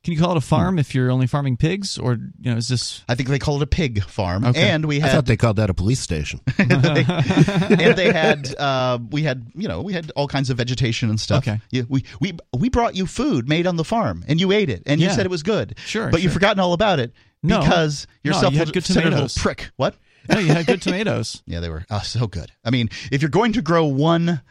Can 0.05 0.13
you 0.13 0.19
call 0.19 0.31
it 0.31 0.37
a 0.37 0.39
Hmm. 0.39 0.45
farm 0.45 0.79
if 0.79 0.93
you're 0.95 1.09
only 1.11 1.25
farming 1.27 1.57
pigs, 1.57 1.97
or 1.97 2.13
you 2.39 2.51
know, 2.51 2.55
is 2.55 2.67
this? 2.69 3.03
I 3.09 3.15
think 3.15 3.27
they 3.27 3.39
call 3.39 3.57
it 3.57 3.63
a 3.63 3.67
pig 3.67 4.03
farm, 4.05 4.45
Okay. 4.45 4.69
and 4.69 4.85
we 4.85 5.01
I 5.03 5.09
thought 5.09 5.25
they 5.25 5.35
called 5.35 5.57
that 5.57 5.69
a 5.69 5.73
police 5.73 5.99
station. 5.99 6.39
and 6.59 7.95
they 7.97 8.11
had 8.13 8.55
uh, 8.57 8.99
we 9.09 9.23
had 9.23 9.47
you 9.55 9.67
know 9.67 9.81
we 9.81 9.93
had 9.93 10.11
all 10.15 10.27
kinds 10.27 10.49
of 10.49 10.57
vegetation 10.57 11.09
and 11.09 11.19
stuff. 11.19 11.47
Okay. 11.47 11.59
Yeah, 11.71 11.83
we 11.89 12.03
we 12.21 12.33
we 12.55 12.69
brought 12.69 12.95
you 12.95 13.05
food 13.07 13.49
made 13.49 13.67
on 13.67 13.75
the 13.77 13.83
farm, 13.83 14.23
and 14.27 14.39
you 14.39 14.51
ate 14.51 14.69
it, 14.69 14.83
and 14.85 15.01
you 15.01 15.09
said 15.09 15.25
it 15.25 15.29
was 15.31 15.43
good. 15.43 15.75
Sure, 15.85 16.09
but 16.09 16.21
you've 16.21 16.33
forgotten 16.33 16.59
all 16.59 16.73
about 16.73 16.99
it 16.99 17.11
No. 17.43 17.59
because 17.61 18.05
you're 18.23 18.33
No, 18.39 18.49
you 18.49 18.57
had 18.59 18.71
good 18.73 18.85
tomatoes. 18.85 19.35
prick. 19.37 19.71
What? 19.75 19.95
No, 20.29 20.39
you 20.39 20.53
had 20.53 20.65
good 20.67 20.81
tomatoes. 20.81 21.41
Yeah, 21.47 21.59
they 21.61 21.69
were 21.69 21.85
oh, 21.89 22.01
so 22.03 22.27
good. 22.27 22.51
I 22.63 22.69
mean, 22.69 22.89
if 23.11 23.21
you're 23.21 23.29
going 23.29 23.53
to 23.53 23.61
grow 23.61 23.85
one 23.85 24.41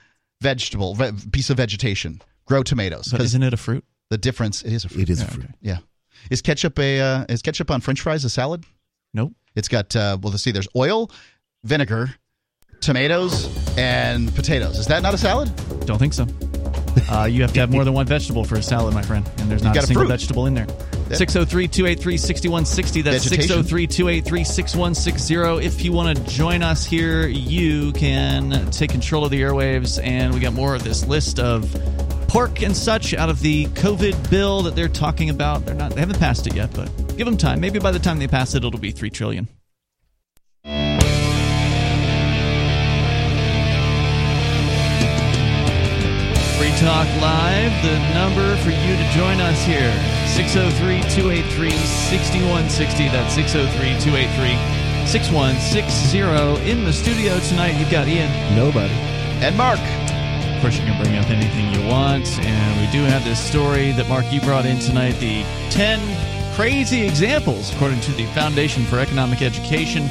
vegetable 0.41 0.95
ve- 0.95 1.13
piece 1.33 1.49
of 1.51 1.57
vegetation, 1.57 2.21
grow 2.45 2.63
tomatoes 2.63 3.09
But 3.11 3.21
isn't 3.23 3.43
it 3.43 3.53
a 3.55 3.57
fruit? 3.57 3.85
The 4.11 4.19
difference 4.19 4.63
it 4.63 4.73
is 4.73 4.85
a 4.85 4.89
fruit. 4.89 5.03
It 5.03 5.11
is 5.11 5.21
a 5.21 5.25
Yeah, 5.25 5.31
fruit. 5.31 5.45
okay. 5.47 5.55
Yeah, 5.61 5.79
is 6.31 6.43
ketchup 6.43 6.79
a 6.79 7.01
uh, 7.01 7.25
is 7.29 7.43
ketchup 7.43 7.71
on 7.71 7.81
French 7.81 8.01
fries 8.01 8.25
a 8.25 8.31
salad? 8.31 8.65
Nope. 9.13 9.33
It's 9.55 9.69
got 9.69 9.95
uh, 9.97 10.19
well, 10.21 10.31
let's 10.33 10.43
see. 10.43 10.51
There's 10.53 10.69
oil, 10.77 11.11
vinegar, 11.65 12.15
tomatoes, 12.81 13.49
and 13.79 14.35
potatoes. 14.35 14.79
Is 14.79 14.87
that 14.89 15.03
not 15.03 15.15
a 15.15 15.19
salad? 15.19 15.51
Don't 15.87 15.99
think 15.99 16.13
so. 16.13 16.27
Uh, 17.11 17.25
you 17.25 17.43
have 17.43 17.53
to 17.53 17.61
have 17.61 17.73
more 17.73 17.85
than 17.85 17.93
one 17.93 18.07
vegetable 18.07 18.45
for 18.45 18.55
a 18.55 18.63
salad, 18.63 18.95
my 18.95 19.03
friend, 19.03 19.29
and 19.39 19.51
there's 19.51 19.63
not 19.63 19.77
a 19.77 19.81
a 19.81 19.83
single 19.83 20.03
fruit. 20.05 20.09
vegetable 20.11 20.47
in 20.47 20.55
there. 20.55 20.67
603 21.11 21.69
283 21.69 22.17
6160. 22.17 23.03
That's 23.03 23.25
Vegetation. 23.25 23.43
603 23.65 23.87
283 23.87 24.45
6160. 24.45 25.67
If 25.67 25.85
you 25.85 25.93
want 25.93 26.17
to 26.17 26.25
join 26.25 26.63
us 26.63 26.85
here, 26.87 27.27
you 27.27 27.93
can 27.93 28.71
take 28.71 28.91
control 28.91 29.25
of 29.25 29.31
the 29.31 29.41
airwaves, 29.43 30.03
and 30.03 30.33
we 30.33 30.41
got 30.41 30.53
more 30.55 30.75
of 30.75 30.83
this 30.85 31.07
list 31.07 31.39
of 31.41 31.65
pork 32.35 32.63
and 32.63 32.77
such 32.77 33.15
out 33.15 33.31
of 33.31 33.39
the 33.43 33.67
COVID 33.67 34.29
bill 34.29 34.63
that 34.63 34.75
they're 34.75 34.89
talking 34.89 35.31
about. 35.31 35.65
They're 35.65 35.77
not, 35.77 35.95
they 35.95 36.01
haven't 36.01 36.19
passed 36.19 36.49
it 36.49 36.57
yet, 36.57 36.75
but 36.75 36.89
give 37.17 37.27
them 37.27 37.37
time. 37.37 37.61
Maybe 37.61 37.79
by 37.79 37.93
the 37.93 38.01
time 38.01 38.19
they 38.19 38.27
pass 38.27 38.57
it, 38.57 38.65
it'll 38.65 38.81
be 38.81 38.91
3 38.91 39.09
trillion. 39.09 39.47
Free 40.65 40.73
Talk 46.83 47.07
Live, 47.23 47.71
the 47.85 47.99
number 48.15 48.57
for 48.65 48.71
you 48.71 48.97
to 48.97 49.11
join 49.15 49.41
us 49.41 49.65
here 49.65 49.95
603 50.27 51.03
283 51.15 51.71
6160. 51.71 53.09
That's 53.11 53.33
603 53.33 54.01
283 54.11 55.07
6160. 55.07 56.69
In 56.69 56.83
the 56.83 56.93
studio 56.93 57.39
tonight, 57.39 57.79
you've 57.79 57.93
got 57.93 58.09
Ian. 58.09 58.29
Nobody. 58.57 58.93
And 59.39 59.57
Mark. 59.57 59.79
Of 60.65 60.71
course, 60.71 60.81
you 60.81 60.91
can 60.91 61.03
bring 61.03 61.19
up 61.19 61.29
anything 61.29 61.75
you 61.75 61.87
want. 61.87 62.27
And 62.39 62.81
we 62.81 62.91
do 62.91 63.05
have 63.05 63.23
this 63.23 63.39
story 63.39 63.93
that, 63.93 64.09
Mark, 64.09 64.25
you 64.33 64.41
brought 64.41 64.65
in 64.65 64.79
tonight 64.79 65.13
the 65.21 65.43
10 65.69 66.55
crazy 66.55 67.07
examples, 67.07 67.71
according 67.75 68.01
to 68.01 68.13
the 68.13 68.25
Foundation 68.29 68.83
for 68.85 68.99
Economic 68.99 69.43
Education, 69.43 70.09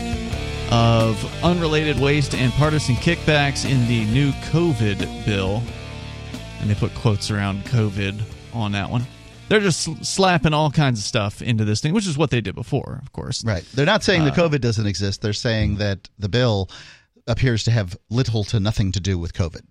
of 0.70 1.44
unrelated 1.44 2.00
waste 2.00 2.36
and 2.36 2.54
partisan 2.54 2.94
kickbacks 2.94 3.68
in 3.68 3.88
the 3.88 4.06
new 4.14 4.32
COVID 4.52 5.26
bill. 5.26 5.64
And 6.62 6.70
they 6.70 6.76
put 6.76 6.94
quotes 6.94 7.32
around 7.32 7.64
COVID 7.64 8.22
on 8.54 8.74
that 8.74 8.92
one. 8.92 9.08
they're 9.50 9.60
just 9.60 10.06
slapping 10.06 10.54
all 10.54 10.70
kinds 10.70 11.00
of 11.00 11.06
stuff 11.06 11.42
into 11.42 11.66
this 11.66 11.82
thing, 11.82 11.96
which 11.96 12.06
is 12.06 12.16
what 12.16 12.30
they 12.30 12.42
did 12.42 12.54
before, 12.54 13.00
of 13.02 13.12
course. 13.12 13.44
Right. 13.44 13.66
They're 13.74 13.88
not 13.88 14.04
saying 14.04 14.22
Uh, 14.22 14.26
the 14.26 14.32
COVID 14.40 14.62
doesn't 14.62 14.86
exist. 14.86 15.24
They're 15.24 15.34
saying 15.34 15.78
that 15.78 16.10
the 16.20 16.30
bill 16.30 16.70
appears 17.26 17.64
to 17.64 17.72
have 17.72 17.98
little 18.12 18.44
to 18.44 18.60
nothing 18.60 18.92
to 18.92 19.00
do 19.00 19.18
with 19.18 19.34
COVID. 19.34 19.62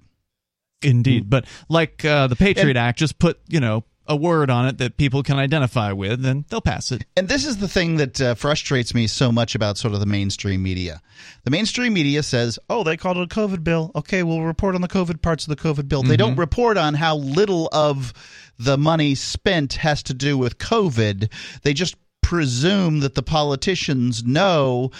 Indeed, 0.84 1.30
but 1.30 1.46
like 1.68 2.04
uh, 2.04 2.26
the 2.26 2.36
Patriot 2.36 2.76
Act, 2.76 2.98
just 2.98 3.18
put 3.18 3.40
you 3.48 3.60
know 3.60 3.84
a 4.06 4.16
word 4.16 4.50
on 4.50 4.66
it 4.66 4.78
that 4.78 4.96
people 4.96 5.22
can 5.22 5.38
identify 5.38 5.92
with, 5.92 6.24
and 6.26 6.44
they'll 6.46 6.60
pass 6.60 6.90
it. 6.90 7.04
And 7.16 7.28
this 7.28 7.46
is 7.46 7.58
the 7.58 7.68
thing 7.68 7.96
that 7.96 8.20
uh, 8.20 8.34
frustrates 8.34 8.94
me 8.94 9.06
so 9.06 9.30
much 9.30 9.54
about 9.54 9.78
sort 9.78 9.94
of 9.94 10.00
the 10.00 10.06
mainstream 10.06 10.62
media. 10.62 11.00
The 11.44 11.50
mainstream 11.50 11.92
media 11.92 12.22
says, 12.22 12.58
"Oh, 12.68 12.82
they 12.82 12.96
called 12.96 13.18
it 13.18 13.32
a 13.32 13.34
COVID 13.34 13.62
bill. 13.64 13.90
Okay, 13.94 14.22
we'll 14.22 14.42
report 14.42 14.74
on 14.74 14.80
the 14.80 14.88
COVID 14.88 15.22
parts 15.22 15.46
of 15.46 15.56
the 15.56 15.62
COVID 15.62 15.88
bill." 15.88 16.02
They 16.02 16.16
don't 16.16 16.36
report 16.36 16.76
on 16.76 16.94
how 16.94 17.16
little 17.16 17.68
of 17.72 18.12
the 18.58 18.76
money 18.76 19.14
spent 19.14 19.74
has 19.74 20.02
to 20.04 20.14
do 20.14 20.36
with 20.36 20.58
COVID. 20.58 21.30
They 21.62 21.72
just 21.72 21.96
presume 22.22 23.00
that 23.00 23.14
the 23.14 23.22
politicians 23.22 24.24
know 24.24 24.90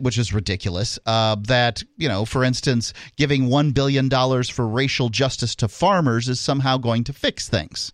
which 0.00 0.18
is 0.18 0.32
ridiculous. 0.32 0.98
Uh, 1.06 1.36
that 1.42 1.82
you 1.96 2.08
know, 2.08 2.24
for 2.24 2.44
instance, 2.44 2.92
giving 3.16 3.48
one 3.48 3.72
billion 3.72 4.08
dollars 4.08 4.48
for 4.48 4.66
racial 4.66 5.08
justice 5.08 5.54
to 5.56 5.68
farmers 5.68 6.28
is 6.28 6.40
somehow 6.40 6.76
going 6.76 7.04
to 7.04 7.12
fix 7.12 7.48
things. 7.48 7.92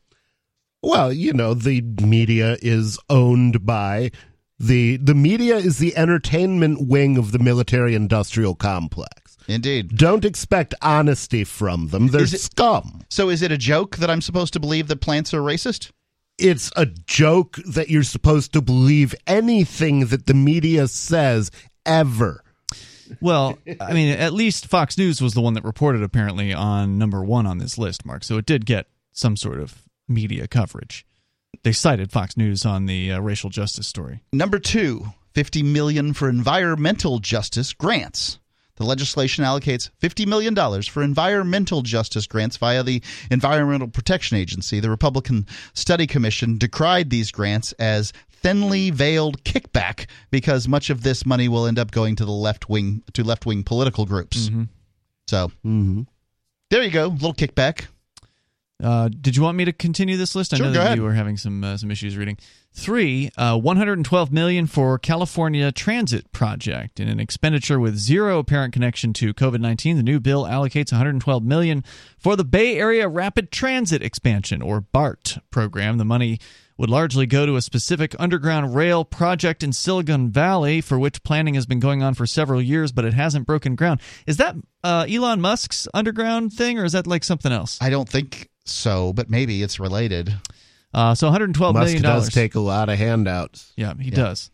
Well, 0.82 1.12
you 1.12 1.32
know, 1.32 1.54
the 1.54 1.80
media 1.80 2.56
is 2.60 2.98
owned 3.08 3.64
by 3.64 4.10
the 4.58 4.96
the 4.96 5.14
media 5.14 5.56
is 5.56 5.78
the 5.78 5.96
entertainment 5.96 6.88
wing 6.88 7.16
of 7.16 7.32
the 7.32 7.38
military 7.38 7.94
industrial 7.94 8.54
complex. 8.54 9.36
Indeed. 9.48 9.96
Don't 9.96 10.24
expect 10.24 10.74
honesty 10.82 11.44
from 11.44 11.88
them. 11.88 12.08
They're 12.08 12.22
it- 12.22 12.40
scum. 12.40 13.02
So, 13.08 13.28
is 13.28 13.42
it 13.42 13.52
a 13.52 13.58
joke 13.58 13.96
that 13.96 14.10
I'm 14.10 14.20
supposed 14.20 14.52
to 14.54 14.60
believe 14.60 14.88
that 14.88 15.00
plants 15.00 15.34
are 15.34 15.40
racist? 15.40 15.90
It's 16.38 16.72
a 16.76 16.86
joke 16.86 17.58
that 17.66 17.90
you're 17.90 18.02
supposed 18.02 18.52
to 18.54 18.62
believe 18.62 19.14
anything 19.26 20.06
that 20.06 20.26
the 20.26 20.34
media 20.34 20.88
says 20.88 21.50
ever. 21.86 22.42
Well, 23.20 23.58
I 23.80 23.92
mean, 23.92 24.16
at 24.16 24.32
least 24.32 24.66
Fox 24.66 24.96
News 24.96 25.20
was 25.20 25.34
the 25.34 25.40
one 25.40 25.54
that 25.54 25.64
reported 25.64 26.02
apparently 26.02 26.52
on 26.52 26.98
number 26.98 27.22
one 27.22 27.46
on 27.46 27.58
this 27.58 27.76
list, 27.76 28.06
Mark. 28.06 28.24
So 28.24 28.38
it 28.38 28.46
did 28.46 28.64
get 28.64 28.86
some 29.12 29.36
sort 29.36 29.60
of 29.60 29.82
media 30.08 30.48
coverage. 30.48 31.04
They 31.62 31.72
cited 31.72 32.10
Fox 32.10 32.36
News 32.36 32.64
on 32.64 32.86
the 32.86 33.12
uh, 33.12 33.20
racial 33.20 33.50
justice 33.50 33.86
story. 33.86 34.22
Number 34.32 34.58
two, 34.58 35.12
50 35.34 35.62
million 35.62 36.12
for 36.14 36.28
environmental 36.28 37.18
justice 37.18 37.72
grants. 37.72 38.38
The 38.76 38.85
legislation 38.85 39.44
allocates 39.44 39.90
$50 40.00 40.26
million 40.26 40.82
for 40.82 41.02
environmental 41.02 41.82
justice 41.82 42.26
grants 42.26 42.56
via 42.56 42.82
the 42.82 43.02
Environmental 43.30 43.88
Protection 43.88 44.37
Agency. 44.37 44.80
The 44.80 44.90
Republican 44.90 45.46
Study 45.74 46.06
Commission 46.06 46.56
decried 46.58 47.11
these 47.11 47.30
grants 47.30 47.72
as 47.72 48.12
thinly 48.30 48.90
veiled 48.90 49.44
kickback 49.44 50.06
because 50.30 50.66
much 50.66 50.90
of 50.90 51.02
this 51.02 51.24
money 51.24 51.48
will 51.48 51.66
end 51.66 51.78
up 51.78 51.90
going 51.90 52.16
to 52.16 52.24
the 52.24 52.32
left 52.32 52.68
wing 52.68 53.02
to 53.12 53.22
left 53.22 53.46
wing 53.46 53.62
political 53.62 54.04
groups. 54.04 54.48
Mm-hmm. 54.48 54.64
So 55.28 55.48
mm-hmm. 55.64 56.02
there 56.70 56.82
you 56.82 56.90
go, 56.90 57.06
little 57.06 57.35
kickback. 57.35 57.87
Uh, 58.82 59.08
did 59.08 59.36
you 59.36 59.42
want 59.42 59.56
me 59.56 59.64
to 59.64 59.72
continue 59.72 60.16
this 60.16 60.34
list? 60.34 60.52
I 60.52 60.56
Sure, 60.56 60.66
know 60.66 60.72
that 60.72 60.86
ahead. 60.86 60.96
you 60.98 61.04
were 61.04 61.12
having 61.12 61.36
some 61.36 61.62
uh, 61.62 61.76
some 61.76 61.90
issues 61.90 62.16
reading. 62.16 62.36
Three, 62.74 63.30
uh, 63.36 63.58
112 63.58 64.32
million 64.32 64.66
for 64.66 64.98
California 64.98 65.70
Transit 65.70 66.32
Project 66.32 66.98
in 66.98 67.06
an 67.08 67.20
expenditure 67.20 67.78
with 67.78 67.96
zero 67.98 68.38
apparent 68.38 68.72
connection 68.72 69.12
to 69.14 69.34
COVID-19. 69.34 69.96
The 69.96 70.02
new 70.02 70.18
bill 70.20 70.44
allocates 70.44 70.90
112 70.90 71.44
million 71.44 71.84
for 72.18 72.34
the 72.34 72.44
Bay 72.44 72.78
Area 72.78 73.06
Rapid 73.08 73.52
Transit 73.52 74.02
Expansion 74.02 74.62
or 74.62 74.80
BART 74.80 75.38
program. 75.50 75.98
The 75.98 76.04
money 76.06 76.38
would 76.78 76.88
largely 76.90 77.26
go 77.26 77.44
to 77.46 77.56
a 77.56 77.62
specific 77.62 78.16
underground 78.18 78.74
rail 78.74 79.04
project 79.04 79.62
in 79.62 79.72
Silicon 79.72 80.30
Valley 80.30 80.80
for 80.80 80.98
which 80.98 81.22
planning 81.22 81.54
has 81.54 81.66
been 81.66 81.78
going 81.78 82.02
on 82.02 82.14
for 82.14 82.26
several 82.26 82.60
years, 82.60 82.90
but 82.90 83.04
it 83.04 83.12
hasn't 83.12 83.46
broken 83.46 83.76
ground. 83.76 84.00
Is 84.26 84.38
that 84.38 84.56
uh, 84.82 85.06
Elon 85.08 85.40
Musk's 85.42 85.86
underground 85.94 86.52
thing, 86.54 86.78
or 86.78 86.84
is 86.84 86.92
that 86.92 87.06
like 87.06 87.22
something 87.22 87.52
else? 87.52 87.78
I 87.80 87.90
don't 87.90 88.08
think 88.08 88.48
so, 88.64 89.12
but 89.12 89.31
maybe 89.31 89.62
it's 89.62 89.81
related. 89.81 90.35
Uh, 90.94 91.14
so 91.14 91.27
112 91.27 91.75
Musk 91.75 91.85
million 91.85 92.03
does 92.03 92.29
take 92.29 92.55
a 92.55 92.61
lot 92.61 92.88
of 92.88 92.98
handouts. 92.98 93.72
yeah, 93.77 93.94
he 93.98 94.11
does. 94.11 94.51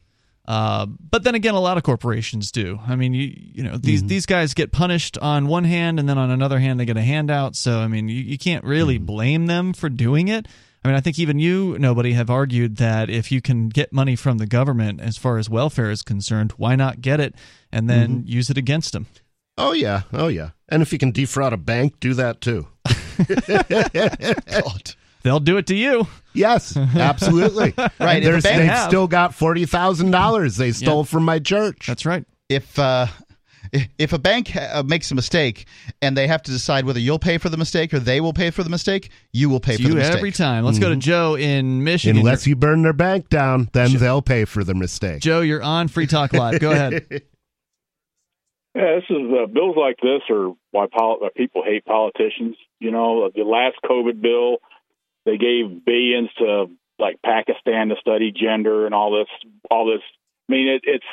Uh, 0.47 0.87
but 0.87 1.25
then 1.25 1.35
again, 1.35 1.53
a 1.53 1.61
lot 1.61 1.77
of 1.77 1.83
corporations 1.83 2.51
do. 2.51 2.81
I 2.87 2.97
mean, 2.97 3.13
you 3.13 3.31
you 3.37 3.63
know 3.63 3.77
these 3.77 4.03
these 4.05 4.25
guys 4.25 4.55
get 4.55 4.73
punished 4.73 5.19
on 5.19 5.47
one 5.47 5.65
hand, 5.65 6.01
and 6.01 6.09
then 6.09 6.17
on 6.17 6.31
another 6.31 6.59
hand 6.59 6.81
they 6.81 6.87
get 6.87 6.97
a 6.97 7.03
handout. 7.03 7.55
So 7.55 7.81
I 7.81 7.87
mean, 7.87 8.09
you, 8.09 8.23
you 8.23 8.39
can't 8.39 8.65
really 8.65 8.97
blame 8.97 9.45
them 9.45 9.75
for 9.75 9.91
doing 9.91 10.29
it. 10.29 10.49
I 10.83 10.89
mean, 10.89 10.97
I 10.97 11.01
think 11.01 11.19
even 11.19 11.39
you, 11.39 11.77
nobody, 11.79 12.15
have 12.15 12.31
argued 12.31 12.77
that 12.77 13.11
if 13.11 13.31
you 13.31 13.43
can 13.43 13.69
get 13.69 13.93
money 13.93 14.17
from 14.17 14.39
the 14.39 14.47
government 14.47 15.03
as 15.03 15.19
far 15.19 15.37
as 15.37 15.51
welfare 15.51 15.91
is 15.91 16.01
concerned, 16.03 16.53
why 16.53 16.77
not 16.77 17.03
get 17.03 17.21
it 17.21 17.35
and 17.71 17.91
then 17.91 18.23
use 18.27 18.49
it 18.49 18.57
against 18.57 18.95
them? 18.95 19.07
Oh 19.59 19.73
yeah, 19.73 20.03
oh 20.15 20.29
yeah. 20.29 20.51
And 20.69 20.81
if 20.81 20.95
you 20.95 20.99
can 20.99 21.11
defraud 21.11 21.53
a 21.53 21.59
bank, 21.59 22.01
do 22.01 22.15
that 22.15 22.41
too. 22.41 22.69
God. 24.63 24.95
They'll 25.23 25.41
do 25.41 25.57
it 25.57 25.67
to 25.67 25.75
you. 25.75 26.07
Yes, 26.33 26.77
absolutely. 26.77 27.75
Right, 28.01 28.19
if 28.19 28.25
There's- 28.25 28.43
they've 28.45 28.65
have- 28.65 28.89
still 28.89 29.09
got 29.09 29.35
forty 29.35 29.67
thousand 29.67 30.11
dollars 30.13 30.57
they 30.57 30.73
stole 30.73 31.05
from 31.05 31.25
my 31.25 31.39
church. 31.41 31.87
That's 31.87 32.07
right. 32.07 32.25
if 32.49 32.79
uh, 32.79 33.07
if 33.99 34.13
a 34.13 34.19
bank 34.19 34.55
uh, 34.57 34.83
makes 34.87 35.11
a 35.11 35.15
mistake 35.15 35.67
and 36.01 36.17
they 36.17 36.27
have 36.29 36.43
to 36.45 36.51
decide 36.51 36.87
whether 36.87 37.01
you'll 37.01 37.19
pay 37.19 37.37
for 37.39 37.49
the 37.51 37.57
mistake 37.59 37.93
or 37.93 37.99
they 37.99 38.21
will 38.21 38.33
pay 38.33 38.51
for 38.51 38.63
the 38.63 38.71
mistake, 38.71 39.11
you 39.33 39.51
will 39.51 39.61
pay 39.61 39.75
It's 39.75 39.83
for 39.83 39.89
the 39.89 39.95
mistake. 39.97 40.17
every 40.17 40.33
time. 40.33 40.65
Let's 40.65 40.79
go 40.79 40.89
to 40.89 40.97
Joe 40.97 41.35
in 41.37 41.85
Michigan. 41.85 42.19
Unless 42.19 42.47
you 42.47 42.57
burn 42.57 42.83
their 42.83 42.93
bank 42.95 43.29
down, 43.29 43.69
then 43.73 43.93
they'll 43.99 44.23
pay 44.23 44.45
for 44.47 44.65
the 44.65 44.75
mistake. 44.75 45.21
Joe, 45.21 45.41
you're 45.41 45.63
on 45.63 45.89
Free 45.89 46.07
Talk 46.07 46.33
Live. 46.33 46.61
Go 46.61 46.71
ahead. 46.71 47.23
Yeah, 48.79 48.95
this 49.01 49.11
is 49.11 49.27
uh, 49.33 49.47
bills 49.47 49.77
like 49.77 49.97
this 50.01 50.23
are 50.31 50.51
why, 50.71 50.87
pol- 50.87 51.19
why 51.19 51.31
people 51.37 51.65
hate 51.65 51.85
politicians. 51.85 52.55
You 52.79 52.93
know, 52.93 53.29
the 53.35 53.43
last 53.43 53.75
COVID 53.85 54.21
bill, 54.23 54.59
they 55.27 55.37
gave 55.37 55.85
billions 55.85 56.31
to 56.39 56.67
like 56.97 57.21
Pakistan 57.25 57.89
to 57.89 57.97
study 58.01 58.31
gender 58.31 58.87
and 58.87 58.95
all 58.95 59.11
this, 59.19 59.29
all 59.69 59.87
this. 59.87 60.03
I 60.49 60.53
mean, 60.53 60.69
it, 60.69 60.83
it's 60.85 61.05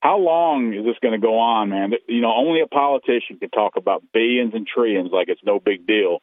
how 0.00 0.18
long 0.18 0.74
is 0.74 0.84
this 0.84 0.96
going 1.00 1.18
to 1.18 1.24
go 1.24 1.38
on, 1.38 1.68
man? 1.70 1.92
You 2.08 2.20
know, 2.22 2.32
only 2.34 2.60
a 2.60 2.66
politician 2.66 3.38
can 3.38 3.50
talk 3.50 3.76
about 3.76 4.02
billions 4.12 4.52
and 4.54 4.66
trillions 4.66 5.10
like 5.12 5.28
it's 5.28 5.40
no 5.44 5.60
big 5.60 5.86
deal. 5.86 6.18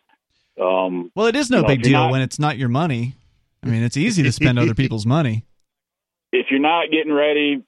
Um, 0.61 1.11
Well, 1.15 1.27
it 1.27 1.35
is 1.37 1.49
no 1.49 1.57
You 1.57 1.61
know, 1.63 1.67
big 1.69 1.81
deal 1.83 1.93
not- 1.93 2.11
when 2.11 2.21
it's 2.21 2.39
not 2.39 2.57
your 2.57 2.69
money. 2.69 3.13
I 3.63 3.67
mean, 3.67 3.83
it's 3.83 3.95
easy 3.95 4.21
to 4.23 4.31
spend 4.33 4.59
other 4.59 4.75
people's 4.83 5.05
money. 5.05 5.45
if 6.33 6.47
you're 6.51 6.59
not 6.59 6.91
getting 6.91 7.13
ready, 7.13 7.63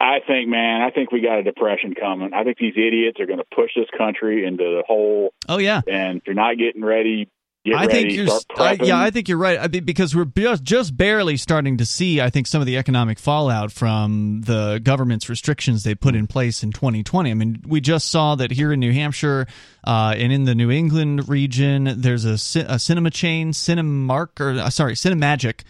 I, 0.00 0.18
think, 0.26 0.48
man, 0.48 0.82
I 0.82 0.90
think 0.90 1.12
we 1.12 1.20
got 1.20 1.38
a 1.38 1.42
depression 1.42 1.94
coming. 1.94 2.32
I 2.34 2.44
think 2.44 2.58
these 2.58 2.74
idiots 2.76 3.20
are 3.20 3.26
going 3.26 3.38
to 3.38 3.44
push 3.54 3.70
this 3.76 3.88
country 3.96 4.44
into 4.44 4.64
the 4.64 4.82
hole. 4.86 5.32
Oh 5.48 5.58
yeah, 5.58 5.80
And 5.88 6.18
if 6.18 6.26
you're 6.26 6.34
not 6.34 6.56
getting 6.58 6.84
ready, 6.84 7.28
get 7.64 7.76
I 7.76 7.86
ready. 7.86 8.16
think 8.16 8.28
you're. 8.28 8.40
I, 8.58 8.72
yeah, 8.80 9.00
I 9.00 9.10
think 9.10 9.28
you're 9.28 9.38
right. 9.38 9.58
I 9.58 9.68
mean, 9.68 9.84
because 9.84 10.14
we're 10.14 10.24
just 10.24 10.62
just 10.62 10.96
barely 10.96 11.36
starting 11.36 11.76
to 11.78 11.86
see. 11.86 12.20
I 12.20 12.30
think 12.30 12.46
some 12.46 12.60
of 12.60 12.66
the 12.66 12.76
economic 12.76 13.18
fallout 13.18 13.72
from 13.72 14.42
the 14.44 14.80
government's 14.82 15.28
restrictions 15.28 15.82
they 15.84 15.94
put 15.94 16.14
in 16.14 16.26
place 16.26 16.62
in 16.62 16.72
2020. 16.72 17.30
I 17.30 17.34
mean, 17.34 17.62
we 17.66 17.80
just 17.80 18.10
saw 18.10 18.34
that 18.36 18.50
here 18.50 18.72
in 18.72 18.80
New 18.80 18.92
Hampshire 18.92 19.46
uh, 19.84 20.14
and 20.16 20.32
in 20.32 20.44
the 20.44 20.54
New 20.54 20.70
England 20.70 21.28
region, 21.28 21.94
there's 21.96 22.24
a, 22.24 22.60
a 22.68 22.78
cinema 22.78 23.10
chain, 23.10 23.52
Cinemark, 23.52 24.40
or 24.40 24.60
uh, 24.60 24.70
sorry, 24.70 24.94
Cinemagic, 24.94 25.62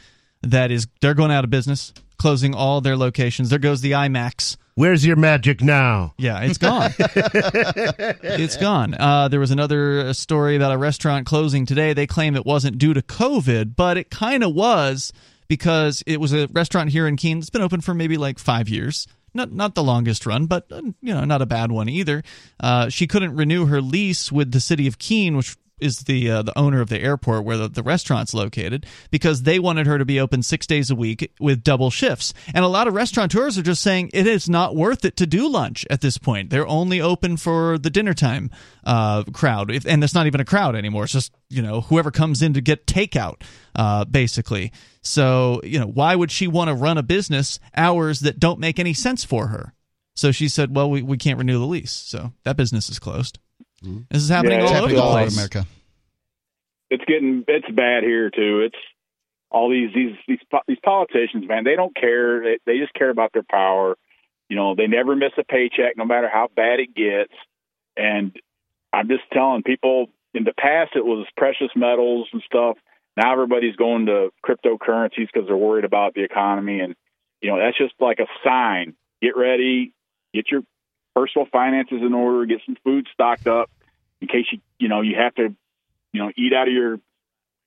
that 0.42 0.70
is 0.70 0.87
they're 1.01 1.14
going 1.14 1.31
out 1.31 1.44
of 1.44 1.51
business, 1.51 1.92
closing 2.21 2.55
all 2.55 2.83
their 2.83 2.99
locations. 2.99 3.49
There 3.49 3.59
goes 3.59 3.81
the 3.81 3.93
IMAX. 3.93 4.59
Where's 4.75 5.05
your 5.07 5.17
magic 5.17 5.63
now? 5.63 6.13
Yeah, 6.19 6.41
it's 6.43 6.59
gone. 6.59 6.93
it's 6.99 8.59
gone. 8.59 8.95
Uh, 8.95 9.29
there 9.29 9.41
was 9.41 9.51
another 9.51 10.13
story 10.13 10.55
about 10.55 10.73
a 10.73 10.79
restaurant 10.79 11.27
closing 11.27 11.65
today. 11.65 11.95
They 11.95 12.07
claim 12.07 12.37
it 12.37 12.45
wasn't 12.45 12.77
due 12.77 12.93
to 12.93 13.01
COVID, 13.01 13.75
but 13.75 13.97
it 13.97 14.11
kind 14.11 14.45
of 14.45 14.55
was 14.55 15.15
because 15.49 16.03
it 16.07 16.21
was 16.21 16.35
a 16.35 16.47
restaurant 16.49 16.91
here 16.91 17.07
in 17.07 17.17
Keene 17.17 17.41
that's 17.41 17.51
been 17.51 17.63
open 17.63 17.81
for 17.81 17.95
maybe 17.95 18.19
like 18.19 18.39
five 18.39 18.69
years. 18.69 19.07
Not 19.33 19.51
not 19.53 19.75
the 19.75 19.83
longest 19.83 20.27
run, 20.27 20.47
but 20.47 20.66
uh, 20.71 20.83
you 21.01 21.14
know 21.14 21.25
not 21.25 21.41
a 21.41 21.47
bad 21.47 21.73
one 21.73 21.89
either. 21.89 22.23
Uh, 22.59 22.91
she 22.91 23.07
couldn't 23.07 23.35
renew 23.35 23.66
her 23.66 23.81
lease 23.81 24.31
with 24.31 24.51
the 24.51 24.61
city 24.61 24.87
of 24.87 24.99
Keene, 24.99 25.37
which 25.37 25.57
is 25.81 26.01
the 26.01 26.31
uh, 26.31 26.43
the 26.43 26.57
owner 26.59 26.81
of 26.81 26.89
the 26.89 27.01
airport 27.01 27.45
where 27.45 27.57
the, 27.57 27.68
the 27.68 27.83
restaurant's 27.83 28.35
located 28.35 28.87
because 29.11 29.43
they 29.43 29.59
wanted 29.59 29.87
her 29.87 29.99
to 29.99 30.05
be 30.05 30.20
open 30.20 30.43
six 30.43 30.66
days 30.66 30.91
a 30.91 30.95
week 30.95 31.33
with 31.41 31.62
double 31.62 31.91
shifts. 31.91 32.33
And 32.55 32.64
a 32.64 32.68
lot 32.68 32.89
of 32.89 32.95
restaurateurs 32.95 33.59
are 33.59 33.62
just 33.62 33.83
saying 33.83 34.11
it 34.12 34.26
is 34.26 34.49
not 34.49 34.76
worth 34.76 35.05
it 35.05 35.16
to 35.18 35.26
do 35.26 35.49
lunch 35.49 35.87
at 35.91 36.01
this 36.01 36.18
point. 36.18 36.51
They're 36.51 36.66
only 36.66 37.01
open 37.01 37.37
for 37.37 37.78
the 37.78 37.91
dinner 37.91 38.14
time 38.14 38.51
uh, 38.85 39.24
crowd, 39.33 39.70
if, 39.70 39.87
and 39.87 40.03
it's 40.03 40.14
not 40.14 40.26
even 40.26 40.41
a 40.41 40.45
crowd 40.45 40.74
anymore. 40.76 41.05
It's 41.05 41.12
just 41.12 41.33
you 41.49 41.62
know 41.62 41.83
whoever 41.83 42.11
comes 42.11 42.43
in 42.43 42.55
to 42.55 42.61
get 42.61 42.87
takeout, 42.87 43.43
uh, 43.74 44.05
basically. 44.05 44.72
So 45.03 45.61
you 45.64 45.78
know 45.78 45.87
why 45.87 46.14
would 46.14 46.31
she 46.31 46.47
want 46.47 46.68
to 46.68 46.74
run 46.74 46.99
a 46.99 47.03
business 47.03 47.59
hours 47.76 48.20
that 48.20 48.39
don't 48.39 48.59
make 48.59 48.78
any 48.78 48.95
sense 48.95 49.24
for 49.24 49.49
her? 49.49 49.74
So 50.14 50.33
she 50.33 50.49
said, 50.49 50.74
"Well, 50.74 50.91
we, 50.91 51.03
we 51.03 51.16
can't 51.16 51.39
renew 51.39 51.59
the 51.59 51.66
lease, 51.66 51.93
so 51.93 52.33
that 52.45 52.57
business 52.57 52.89
is 52.91 52.99
closed." 52.99 53.39
Mm-hmm. 53.85 54.01
This 54.11 54.22
is 54.22 54.28
happening 54.28 54.61
Yeah, 54.61 54.66
all 54.66 54.70
over 54.70 54.81
happening 54.81 54.99
all 55.01 55.12
place. 55.12 55.35
America. 55.35 55.66
it's 56.91 57.05
getting 57.07 57.45
it's 57.49 57.70
bad 57.70 58.03
here 58.03 58.31
too. 58.31 58.61
It's 58.66 58.76
all 59.51 59.70
these 59.70 59.91
these 59.95 60.14
these 60.28 60.39
these 60.68 60.78
politicians, 60.85 61.47
man, 61.49 61.64
they 61.64 61.76
don't 61.76 61.95
care. 61.95 62.43
They, 62.43 62.59
they 62.66 62.78
just 62.78 62.95
care 62.95 63.11
about 63.11 63.33
their 63.33 63.45
power. 63.49 63.97
You 64.49 64.57
know, 64.57 64.74
they 64.74 64.87
never 64.87 65.14
miss 65.14 65.33
a 65.39 65.45
paycheck, 65.45 65.97
no 65.97 66.05
matter 66.05 66.28
how 66.33 66.49
bad 66.55 66.81
it 66.81 66.95
gets. 66.95 67.33
And 67.97 68.37
I'm 68.93 69.09
just 69.09 69.22
telling 69.33 69.62
people, 69.62 70.09
in 70.35 70.45
the 70.45 70.53
past 70.59 70.93
it 70.97 71.05
was 71.05 71.26
precious 71.37 71.70
metals 71.76 72.28
and 72.33 72.43
stuff. 72.45 72.76
Now 73.16 73.33
everybody's 73.33 73.76
going 73.76 74.07
to 74.07 74.31
cryptocurrencies 74.45 75.28
because 75.33 75.47
they're 75.47 75.57
worried 75.57 75.85
about 75.85 76.14
the 76.14 76.22
economy, 76.22 76.81
and 76.81 76.95
you 77.41 77.51
know 77.51 77.59
that's 77.59 77.78
just 77.78 77.95
like 78.01 78.18
a 78.20 78.26
sign. 78.45 78.95
Get 79.22 79.37
ready, 79.37 79.93
get 80.33 80.51
your 80.51 80.62
personal 81.15 81.47
finances 81.51 81.99
in 82.03 82.15
order, 82.15 82.47
get 82.47 82.61
some 82.67 82.77
food 82.85 83.07
stocked 83.13 83.47
up 83.47 83.71
in 84.21 84.29
case 84.29 84.47
you 84.53 84.61
you 84.79 84.89
know 84.89 85.01
you 85.01 85.17
have 85.17 85.35
to 85.35 85.55
you 86.13 86.23
know 86.23 86.31
eat 86.37 86.53
out 86.53 86.69
of 86.69 86.75
your 86.75 86.99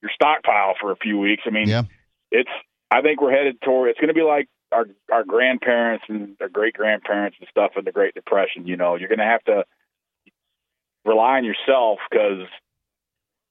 your 0.02 0.10
stockpile 0.14 0.74
for 0.80 0.92
a 0.92 0.96
few 0.96 1.18
weeks. 1.18 1.42
I 1.46 1.50
mean, 1.50 1.68
Yeah. 1.68 1.82
it's 2.30 2.50
I 2.90 3.02
think 3.02 3.20
we're 3.20 3.32
headed 3.32 3.60
toward 3.62 3.90
it's 3.90 3.98
going 3.98 4.08
to 4.08 4.14
be 4.14 4.22
like 4.22 4.48
our 4.72 4.86
our 5.12 5.24
grandparents 5.24 6.04
and 6.08 6.36
our 6.40 6.48
great 6.48 6.74
grandparents 6.74 7.36
and 7.40 7.48
stuff 7.48 7.72
in 7.76 7.84
the 7.84 7.92
Great 7.92 8.14
Depression. 8.14 8.66
You 8.66 8.76
know, 8.76 8.96
you're 8.96 9.08
going 9.08 9.18
to 9.18 9.24
have 9.24 9.44
to 9.44 9.64
rely 11.04 11.36
on 11.38 11.44
yourself 11.44 11.98
because 12.10 12.46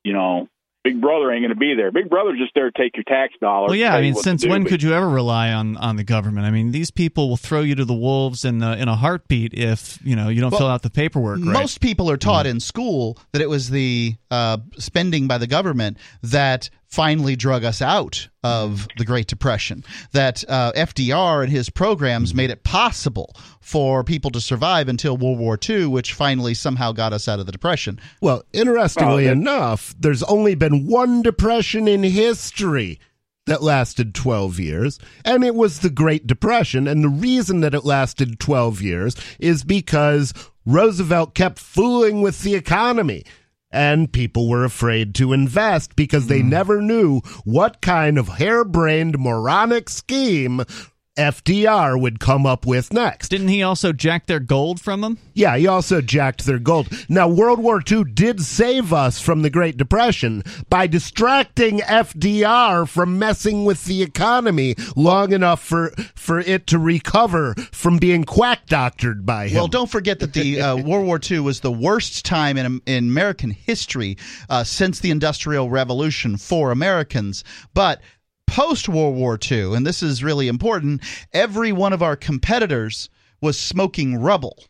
you 0.04 0.14
know 0.14 0.48
Big 0.84 1.00
Brother 1.00 1.32
ain't 1.32 1.42
going 1.44 1.50
to 1.50 1.56
be 1.56 1.76
there. 1.76 1.92
Big 1.92 2.10
Brother's 2.10 2.38
just 2.38 2.54
there 2.56 2.70
to 2.70 2.78
take 2.78 2.98
your 2.98 3.06
tax 3.06 3.34
dollars. 3.40 3.70
Well, 3.70 3.76
yeah. 3.76 3.96
I 3.96 4.02
mean, 4.02 4.16
since 4.16 4.46
when 4.46 4.66
could 4.66 4.84
you 4.84 4.94
ever 4.94 5.08
rely 5.08 5.54
on 5.54 5.78
on 5.78 5.96
the 5.96 6.04
government? 6.04 6.46
I 6.46 6.52
mean, 6.52 6.72
these 6.72 6.92
people 6.92 7.30
will 7.30 7.38
throw 7.38 7.62
you 7.62 7.76
to 7.76 7.86
the 7.86 7.94
wolves 7.94 8.44
in 8.44 8.60
the, 8.60 8.78
in 8.78 8.90
a 8.90 8.96
heartbeat 8.96 9.54
if 9.54 9.98
you 10.04 10.16
know 10.16 10.28
you 10.28 10.42
don't 10.42 10.52
Well, 10.52 10.60
fill 10.60 10.68
out 10.68 10.82
the 10.82 10.90
paperwork. 10.90 11.40
Right? 11.40 11.54
Most 11.54 11.80
people 11.80 12.10
are 12.10 12.18
taught 12.18 12.46
in 12.46 12.60
school 12.60 13.18
that 13.32 13.42
it 13.42 13.50
was 13.50 13.70
the 13.70 14.16
uh, 14.30 14.58
spending 14.78 15.28
by 15.28 15.38
the 15.38 15.48
government 15.48 15.98
that 16.22 16.70
finally 16.94 17.36
drug 17.36 17.64
us 17.64 17.82
out 17.82 18.28
of 18.44 18.88
the 18.98 19.06
Great 19.06 19.26
Depression. 19.26 19.84
That 20.12 20.44
uh, 20.48 20.72
FDR 20.74 21.42
and 21.44 21.52
his 21.52 21.70
programs 21.72 22.36
made 22.36 22.52
it 22.52 22.64
possible 22.64 23.34
for 23.62 24.04
people 24.04 24.30
to 24.32 24.40
survive 24.40 24.88
until 24.88 25.18
World 25.18 25.40
War 25.40 25.58
II, 25.68 25.88
which 25.88 26.14
finally 26.14 26.54
somehow 26.54 26.92
got 26.92 27.12
us 27.12 27.28
out 27.28 27.40
of 27.40 27.48
the 27.48 27.52
Depression. 27.52 28.00
Well, 28.22 28.44
interestingly 28.54 29.26
Well, 29.26 29.36
that- 29.36 29.42
enough, 29.42 29.96
there's 30.00 30.22
only 30.24 30.54
been 30.54 30.86
one 30.86 31.24
depression 31.24 31.88
in 31.88 32.04
history 32.04 33.00
that 33.48 33.64
lasted 33.64 34.14
12 34.14 34.60
years, 34.60 35.00
and 35.26 35.44
it 35.44 35.56
was 35.56 35.80
the 35.80 35.90
Great 35.90 36.28
Depression. 36.28 36.88
And 36.88 37.04
the 37.04 37.10
reason 37.10 37.62
that 37.62 37.74
it 37.74 37.84
lasted 37.84 38.40
12 38.40 38.82
years 38.82 39.16
is 39.40 39.64
because 39.64 40.32
Roosevelt 40.66 41.34
kept 41.34 41.58
fooling 41.60 42.22
with 42.22 42.44
the 42.44 42.54
economy. 42.56 43.24
And 43.74 44.14
people 44.14 44.48
were 44.48 44.64
afraid 44.64 45.16
to 45.16 45.34
invest 45.34 45.96
because 45.96 46.28
they 46.28 46.42
hmm. 46.42 46.50
never 46.50 46.82
knew 46.82 47.22
what 47.44 47.82
kind 47.82 48.18
of 48.20 48.28
harebrained 48.28 49.18
moronic 49.18 49.90
scheme 49.90 50.62
FDR 51.18 52.00
would 52.00 52.20
come 52.20 52.46
up 52.46 52.66
with 52.66 52.92
next. 52.92 53.30
Didn't 53.30 53.50
he 53.50 53.62
also 53.62 53.94
jack 53.94 54.26
their 54.26 54.40
gold 54.40 54.82
from 54.82 55.02
them? 55.02 55.20
Yeah, 55.34 55.58
he 55.58 55.68
also 55.68 56.02
jacked 56.02 56.46
their 56.46 56.58
gold. 56.58 56.90
Now, 57.08 57.28
World 57.28 57.60
War 57.60 57.82
II 57.90 58.04
did 58.06 58.42
save 58.42 58.92
us 58.92 59.20
from 59.20 59.44
the 59.44 59.52
Great 59.52 59.78
Depression 59.78 60.44
by 60.70 60.88
distracting 60.88 61.80
FDR 61.80 62.88
from 62.88 63.20
messing 63.20 63.64
with 63.64 63.86
the 63.86 64.02
economy 64.02 64.76
long 64.96 65.34
enough 65.34 65.62
for 65.62 65.92
for 66.16 66.40
it 66.40 66.66
to 66.68 66.80
recover 66.80 67.54
from 67.72 67.98
being 67.98 68.24
quack 68.24 68.66
doctored 68.66 69.26
by 69.26 69.48
him. 69.48 69.58
Well, 69.58 69.68
don't 69.68 69.92
forget 69.92 70.20
that 70.20 70.34
the 70.34 70.62
uh, 70.62 70.76
World 70.84 71.06
War 71.06 71.20
II 71.24 71.42
was 71.42 71.60
the 71.60 71.72
worst 71.72 72.26
time 72.26 72.58
in, 72.58 72.82
in 72.88 73.10
American 73.10 73.52
history 73.52 74.18
uh, 74.50 74.64
since 74.64 75.00
the 75.00 75.12
Industrial 75.12 75.70
Revolution 75.70 76.38
for 76.38 76.72
Americans. 76.72 77.44
But 77.74 78.02
post 78.54 78.88
World 78.88 79.16
War 79.16 79.38
II, 79.52 79.74
and 79.76 79.86
this 79.86 80.04
is 80.04 80.24
really 80.24 80.48
important, 80.48 81.02
every 81.34 81.72
one 81.72 81.92
of 81.94 82.02
our 82.04 82.16
competitors 82.16 83.10
was 83.42 83.60
smoking 83.60 84.22
rubble. 84.22 84.64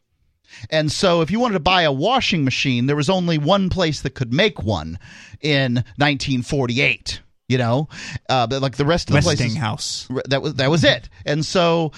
And 0.70 0.92
so, 0.92 1.22
if 1.22 1.32
you 1.32 1.40
wanted 1.40 1.56
to 1.56 1.60
buy 1.60 1.82
a 1.82 1.92
washing 1.92 2.44
machine, 2.46 2.86
there 2.86 2.96
was 2.96 3.10
only 3.10 3.38
one 3.38 3.70
place 3.70 4.02
that 4.02 4.12
could 4.16 4.32
make 4.34 4.64
one 4.64 5.00
in 5.42 5.76
1948. 5.98 7.22
You 7.50 7.58
know, 7.58 7.90
uh, 8.30 8.48
but 8.48 8.62
like 8.62 8.78
the 8.78 8.86
rest 8.86 9.10
of 9.10 9.16
the 9.16 9.22
places, 9.22 9.42
Westinghouse. 9.48 10.08
R- 10.10 10.24
That 10.30 10.42
was 10.42 10.54
that 10.56 10.70
was 10.72 10.84
it. 10.86 11.10
And 11.26 11.46
so 11.46 11.92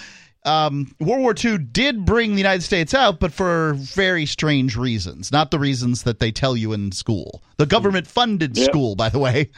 um, 0.44 0.92
World 1.00 1.20
War 1.22 1.34
II 1.42 1.58
did 1.58 2.04
bring 2.04 2.32
the 2.32 2.38
United 2.38 2.62
States 2.62 2.94
out, 2.94 3.20
but 3.20 3.32
for 3.32 3.74
very 3.74 4.26
strange 4.26 4.76
reasons, 4.76 5.30
not 5.30 5.50
the 5.52 5.58
reasons 5.58 6.02
that 6.02 6.18
they 6.18 6.32
tell 6.32 6.56
you 6.56 6.72
in 6.72 6.90
school. 6.92 7.42
The 7.58 7.66
government 7.66 8.06
funded 8.08 8.56
Yep. 8.56 8.70
school, 8.70 8.96
by 8.96 9.08
the 9.08 9.18
way. 9.20 9.50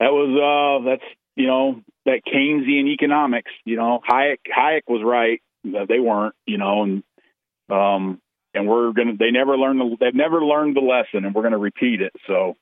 That 0.00 0.12
was 0.12 0.82
uh 0.82 0.88
that's 0.88 1.04
you 1.36 1.46
know 1.46 1.82
that 2.04 2.22
Keynesian 2.26 2.88
economics. 2.88 3.50
You 3.64 3.76
know 3.76 4.00
Hayek 4.08 4.38
Hayek 4.46 4.82
was 4.86 5.02
right. 5.04 5.40
that 5.64 5.86
They 5.88 6.00
weren't. 6.00 6.34
You 6.46 6.58
know 6.58 6.82
and 6.82 7.02
um 7.70 8.20
and 8.54 8.66
we're 8.66 8.92
gonna 8.92 9.16
they 9.18 9.30
never 9.30 9.56
learned 9.56 9.80
the 9.80 9.96
they've 10.00 10.14
never 10.14 10.44
learned 10.44 10.76
the 10.76 10.80
lesson 10.80 11.24
and 11.24 11.34
we're 11.34 11.42
gonna 11.42 11.58
repeat 11.58 12.00
it. 12.00 12.12
So 12.26 12.56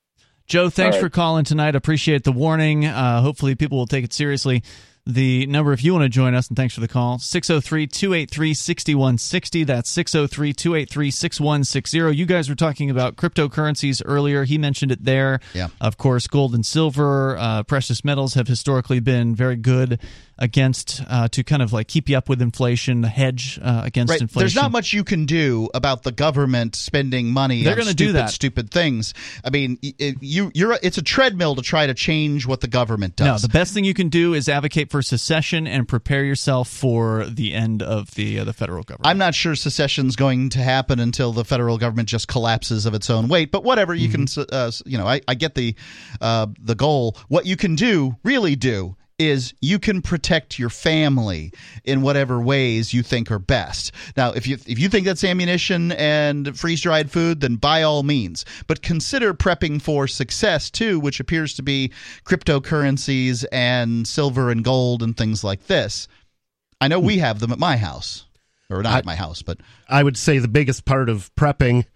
Joe, 0.47 0.69
thanks 0.69 0.97
right. 0.97 1.03
for 1.03 1.09
calling 1.09 1.45
tonight. 1.45 1.75
Appreciate 1.75 2.25
the 2.25 2.33
warning. 2.33 2.85
Uh, 2.85 3.23
hopefully, 3.23 3.55
people 3.55 3.79
will 3.79 3.87
take 3.87 4.05
it 4.05 4.13
seriously. 4.13 4.63
The 5.07 5.45
number, 5.47 5.75
if 5.75 5.85
you 5.85 5.93
want 5.93 6.05
to 6.05 6.09
join 6.09 6.35
us, 6.35 6.49
and 6.49 6.57
thanks 6.57 6.75
for 6.75 6.81
the 6.81 6.89
call, 6.89 7.19
603 7.19 7.87
283 7.89 8.55
6160. 8.55 9.65
That's 9.65 9.91
603 9.91 10.55
283 10.55 11.11
6160. 11.11 12.17
You 12.17 12.25
guys 12.25 12.49
were 12.49 12.55
talking 12.55 12.89
about 12.89 13.17
cryptocurrencies 13.17 14.01
earlier. 14.03 14.45
He 14.45 14.57
mentioned 14.57 14.93
it 14.93 15.05
there. 15.05 15.41
Yeah. 15.53 15.69
Of 15.79 15.99
course, 15.99 16.27
gold 16.27 16.55
and 16.55 16.65
silver, 16.65 17.37
uh, 17.37 17.65
precious 17.65 18.03
metals 18.03 18.33
have 18.33 18.49
historically 18.49 19.01
been 19.01 19.35
very 19.35 19.57
good 19.57 20.01
against, 20.39 21.03
uh, 21.09 21.29
to 21.29 21.45
kind 21.45 21.63
of 21.63 21.73
like 21.73 21.87
keep 21.89 22.09
you 22.09 22.17
up 22.17 22.29
with 22.29 22.43
inflation, 22.43 23.03
hedge 23.03 23.59
uh, 23.63 23.83
against 23.85 24.11
Right. 24.11 24.21
inflation. 24.21 24.41
There's 24.41 24.55
not 24.55 24.73
much 24.73 24.93
you 24.93 25.05
can 25.05 25.27
do 25.27 25.69
about 25.75 26.03
the 26.03 26.13
government 26.13 26.75
spending 26.77 27.31
money. 27.33 27.63
They're 27.63 27.77
gonna 27.77 27.95
do 27.95 28.07
stupid, 28.07 28.17
that. 28.17 28.31
Stupid 28.31 28.71
things. 28.71 29.15
I 29.45 29.51
mean, 29.51 29.79
it, 29.83 30.17
you 30.21 30.51
you're 30.55 30.77
it's 30.83 30.99
a 30.99 31.03
treadmill 31.03 31.55
to 31.57 31.63
try 31.63 31.87
to 31.87 31.95
change 31.95 32.47
what 32.47 32.61
the 32.61 32.69
government 32.69 33.17
does. 33.17 33.27
No, 33.43 33.47
the 33.47 33.53
best 33.53 33.75
thing 33.75 33.85
you 33.85 33.95
can 33.95 34.09
do 34.09 34.35
is 34.35 34.49
advocate 34.49 34.91
for 34.91 35.03
secession 35.03 35.67
and 35.67 35.87
prepare 35.87 36.25
yourself 36.25 36.69
for 36.69 37.27
the 37.27 37.55
end 37.55 37.83
of 37.83 38.15
the 38.15 38.41
uh, 38.41 38.45
the 38.45 38.53
federal 38.53 38.83
government. 38.83 39.07
I'm 39.07 39.19
not 39.19 39.35
sure 39.35 39.55
secession's 39.55 40.17
going 40.17 40.51
to 40.51 40.59
happen 40.61 40.99
until 41.01 41.33
the 41.33 41.45
federal 41.45 41.79
government 41.79 42.09
just 42.09 42.27
collapses 42.29 42.87
of 42.87 42.95
its 42.95 43.09
own 43.11 43.29
weight. 43.29 43.51
But 43.53 43.65
whatever 43.65 43.95
you 43.95 44.09
Mm-hmm. 44.09 44.41
can, 44.43 44.47
uh, 44.53 44.71
you 44.85 44.99
know, 44.99 45.07
I, 45.07 45.21
I 45.27 45.35
get 45.35 45.55
the 45.55 45.75
uh, 46.21 46.47
the 46.61 46.75
goal. 46.75 47.17
What 47.29 47.47
you 47.47 47.57
can 47.57 47.75
do, 47.75 48.17
really 48.23 48.55
do, 48.57 48.97
is 49.19 49.55
you 49.61 49.79
can 49.79 50.03
protect 50.03 50.59
your 50.59 50.71
family 50.71 51.53
in 51.85 52.03
whatever 52.03 52.41
ways 52.41 52.93
you 52.93 53.03
think 53.03 53.31
are 53.31 53.39
best. 53.39 53.93
Now, 54.17 54.33
if 54.33 54.47
you 54.47 54.55
if 54.67 54.79
you 54.79 54.89
think 54.89 55.07
that's 55.07 55.25
ammunition 55.25 55.93
and 55.93 56.59
freeze 56.59 56.81
dried 56.81 57.11
food, 57.11 57.41
then 57.41 57.57
by 57.57 57.83
all 57.83 58.03
means. 58.03 58.45
But 58.67 58.83
consider 58.83 59.35
prepping 59.35 59.81
for 59.81 60.09
success 60.09 60.71
too, 60.71 60.99
which 60.99 61.21
appears 61.21 61.55
to 61.55 61.63
be 61.63 61.93
cryptocurrencies 62.25 63.45
and 63.53 64.07
silver 64.07 64.51
and 64.51 64.65
gold 64.65 65.03
and 65.03 65.17
things 65.17 65.45
like 65.45 65.67
this. 65.67 66.09
I 66.81 66.89
know 66.89 67.01
we 67.01 67.19
have 67.19 67.41
them 67.41 67.53
at 67.53 67.59
my 67.59 67.77
house, 67.77 68.27
or 68.69 68.83
not 68.83 68.99
at 68.99 69.05
my 69.05 69.15
house, 69.15 69.43
but 69.43 69.59
I 69.89 70.03
would 70.03 70.17
say 70.17 70.39
the 70.39 70.49
biggest 70.49 70.85
part 70.85 71.09
of 71.09 71.35
prepping 71.35 71.87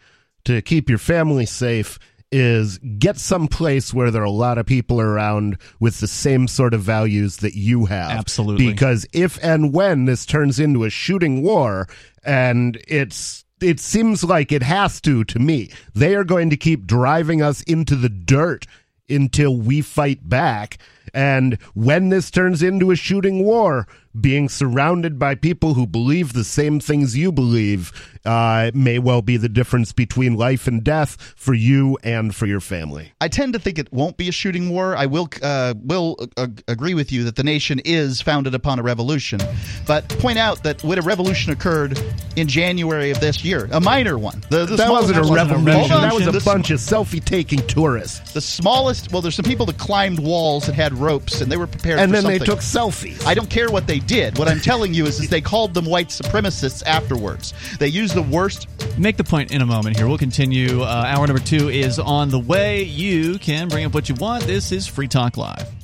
to 0.45 0.63
keep 0.63 0.89
your 0.89 0.99
family 0.99 1.47
safe 1.47 1.99
is 2.31 2.79
get 2.79 3.19
someplace 3.19 3.95
where 3.95 4.11
there 4.11 4.23
are 4.23 4.27
a 4.27 4.31
lot 4.31 4.59
of 4.59 4.67
people 4.67 5.01
around 5.01 5.57
with 5.81 6.01
the 6.01 6.07
same 6.07 6.47
sort 6.47 6.75
of 6.75 6.83
values 6.83 7.39
that 7.39 7.55
you 7.55 7.87
have. 7.87 8.11
Absolutely. 8.11 8.67
Because 8.67 9.07
if 9.13 9.43
and 9.43 9.73
when 9.73 10.05
this 10.05 10.27
turns 10.27 10.61
into 10.61 10.85
a 10.85 10.91
shooting 10.91 11.43
war 11.43 11.89
and 12.25 12.79
it's 12.87 13.45
it 13.61 13.81
seems 13.81 14.23
like 14.23 14.53
it 14.53 14.63
has 14.63 15.01
to 15.01 15.25
to 15.25 15.39
me. 15.39 15.71
They 15.95 16.15
are 16.15 16.25
going 16.25 16.51
to 16.51 16.57
keep 16.57 16.87
driving 16.87 17.43
us 17.43 17.63
into 17.63 17.97
the 17.97 18.09
dirt 18.09 18.67
until 19.09 19.57
we 19.57 19.81
fight 19.81 20.29
back. 20.29 20.79
And 21.15 21.55
when 21.75 22.09
this 22.09 22.31
turns 22.31 22.63
into 22.63 22.91
a 22.91 22.97
shooting 22.97 23.45
war, 23.45 23.87
being 24.19 24.49
surrounded 24.49 25.19
by 25.19 25.35
people 25.35 25.75
who 25.75 25.87
believe 25.87 26.33
the 26.33 26.43
same 26.43 26.81
things 26.81 27.17
you 27.17 27.31
believe 27.31 27.93
uh, 28.25 28.71
may 28.75 28.99
well 28.99 29.23
be 29.23 29.37
the 29.37 29.49
difference 29.49 29.93
between 29.93 30.35
life 30.35 30.67
and 30.67 30.83
death 30.83 31.17
for 31.37 31.55
you 31.55 31.97
and 32.03 32.35
for 32.35 32.47
your 32.47 32.59
family. 32.61 33.13
I 33.21 33.29
tend 33.29 33.53
to 33.53 33.61
think 33.61 33.79
it 33.79 33.93
won't 33.93 34.17
be 34.17 34.29
a 34.29 34.33
shooting 34.33 34.71
war. 34.71 34.97
I 34.97 35.07
will 35.07 35.29
uh, 35.41 35.75
will 35.85 36.17
uh, 36.37 36.49
agree 36.67 36.95
with 36.95 37.13
you 37.13 37.25
that 37.25 37.37
the 37.37 37.45
nation 37.45 37.81
is 37.85 38.21
founded 38.21 38.55
upon 38.57 38.81
a 38.81 38.83
revolution, 38.83 39.41
but 39.87 40.09
point 40.19 40.39
out 40.39 40.65
that 40.65 40.83
when 40.83 40.99
a 40.99 41.03
revolution 41.03 41.53
occurred 41.53 42.01
in 42.35 42.49
January 42.49 43.11
of 43.13 43.21
this 43.21 43.45
year, 43.45 43.69
a 43.73 43.81
minor 43.81 44.19
one. 44.19 44.43
The, 44.51 44.67
the 44.67 44.77
That 44.77 44.91
wasn't 44.91 45.19
a 45.19 45.21
revolution. 45.33 45.65
revolution. 45.65 46.01
That 46.01 46.15
was 46.15 46.27
a 46.27 46.33
The- 46.33 46.41
bunch 46.41 46.71
of 46.71 46.81
selfie 46.81 47.25
taking 47.25 47.65
tourists. 47.69 48.33
The 48.33 48.41
smallest. 48.41 49.13
Well, 49.13 49.23
there's 49.23 49.37
some 49.37 49.45
people 49.45 49.67
that 49.67 49.79
climbed 49.79 50.19
walls 50.19 50.67
that 50.67 50.75
had 50.75 50.93
ropes, 50.99 51.41
and 51.41 51.51
they 51.51 51.57
were 51.57 51.67
prepared. 51.67 52.01
And 52.01 52.11
for 52.11 52.21
then 52.21 52.25
they 52.25 52.39
took 52.39 52.61
selfies. 52.61 53.25
I 53.25 53.35
don't 53.35 53.51
care 53.51 53.71
what 53.71 53.87
they 53.87 53.99
did. 53.99 54.39
What 54.39 54.49
I'm 54.49 54.61
telling 54.61 54.95
you 54.95 55.07
is, 55.07 55.21
is 55.21 55.29
they 55.29 55.41
called 55.41 55.75
them 55.75 55.85
white 55.85 56.09
supremacists 56.09 56.83
afterwards. 56.87 57.55
They 57.79 57.89
used 57.89 58.15
the 58.15 58.23
worst 58.23 58.67
Make 58.99 59.17
the 59.17 59.25
point 59.25 59.53
in 59.53 59.63
a 59.63 59.67
moment 59.67 59.97
here. 59.97 60.09
We'll 60.09 60.19
continue. 60.19 60.83
Uh, 60.83 61.05
hour 61.07 61.27
number 61.27 61.43
two 61.43 61.69
is 61.69 61.99
on 61.99 62.31
the 62.31 62.39
way. 62.39 62.83
You 62.83 63.39
can 63.39 63.69
bring 63.69 63.85
up 63.85 63.95
what 63.95 64.09
you 64.09 64.15
want. 64.17 64.45
This 64.45 64.73
is 64.73 64.87
Free 64.87 65.09
Talk 65.09 65.37
Live. 65.37 65.78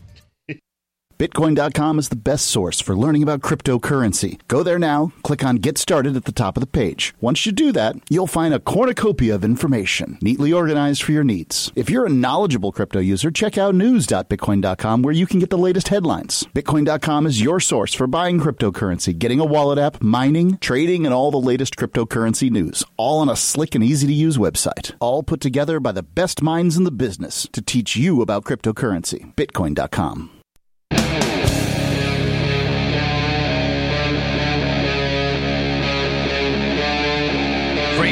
Bitcoin.com 1.17 2.01
is 2.01 2.09
the 2.09 2.17
best 2.17 2.47
source 2.47 2.81
for 2.81 2.97
learning 2.97 3.23
about 3.23 3.41
cryptocurrency. 3.41 4.41
Go 4.49 4.65
there 4.65 4.81
now, 4.81 5.12
click 5.23 5.45
on 5.45 5.57
Get 5.57 5.79
Started 5.79 6.17
at 6.17 6.25
the 6.25 6.33
top 6.33 6.57
of 6.57 6.61
the 6.61 6.67
page. 6.67 7.15
Once 7.21 7.47
you 7.47 7.53
do 7.53 7.71
that, 7.71 7.95
you'll 8.11 8.27
find 8.27 8.53
a 8.53 8.59
cornucopia 8.59 9.33
of 9.37 9.45
information, 9.45 10.19
neatly 10.21 10.53
organized 10.53 11.05
for 11.05 11.12
your 11.12 11.23
needs. 11.23 11.71
If 11.77 11.89
you're 11.89 12.07
a 12.07 12.11
knowledgeable 12.11 12.73
crypto 12.73 12.99
user, 12.99 13.31
check 13.31 13.57
out 13.57 13.77
news.bitcoin.com 13.77 15.03
where 15.03 15.15
you 15.15 15.27
can 15.29 15.39
get 15.39 15.51
the 15.51 15.57
latest 15.59 15.87
headlines. 15.87 16.49
Bitcoin.com 16.53 17.27
is 17.27 17.41
your 17.41 17.61
source 17.61 17.95
for 17.95 18.09
buying 18.09 18.41
cryptocurrency, 18.41 19.17
getting 19.17 19.39
a 19.39 19.45
wallet 19.45 19.79
app, 19.79 20.03
mining, 20.03 20.59
trading, 20.59 21.05
and 21.05 21.15
all 21.15 21.31
the 21.31 21.39
latest 21.39 21.77
cryptocurrency 21.77 22.51
news, 22.51 22.83
all 22.97 23.21
on 23.21 23.29
a 23.29 23.37
slick 23.37 23.77
and 23.77 23.85
easy 23.85 24.09
to 24.09 24.12
use 24.12 24.37
website. 24.37 24.93
All 24.99 25.23
put 25.23 25.41
together 25.41 25.79
by 25.79 25.93
the 25.93 26.03
best 26.03 26.43
minds 26.43 26.77
in 26.77 26.83
the 26.83 26.91
business 26.91 27.47
to 27.53 27.62
teach 27.62 27.95
you 27.95 28.21
about 28.21 28.45
cryptocurrency. 28.45 29.33
Bitcoin.com. 29.37 30.34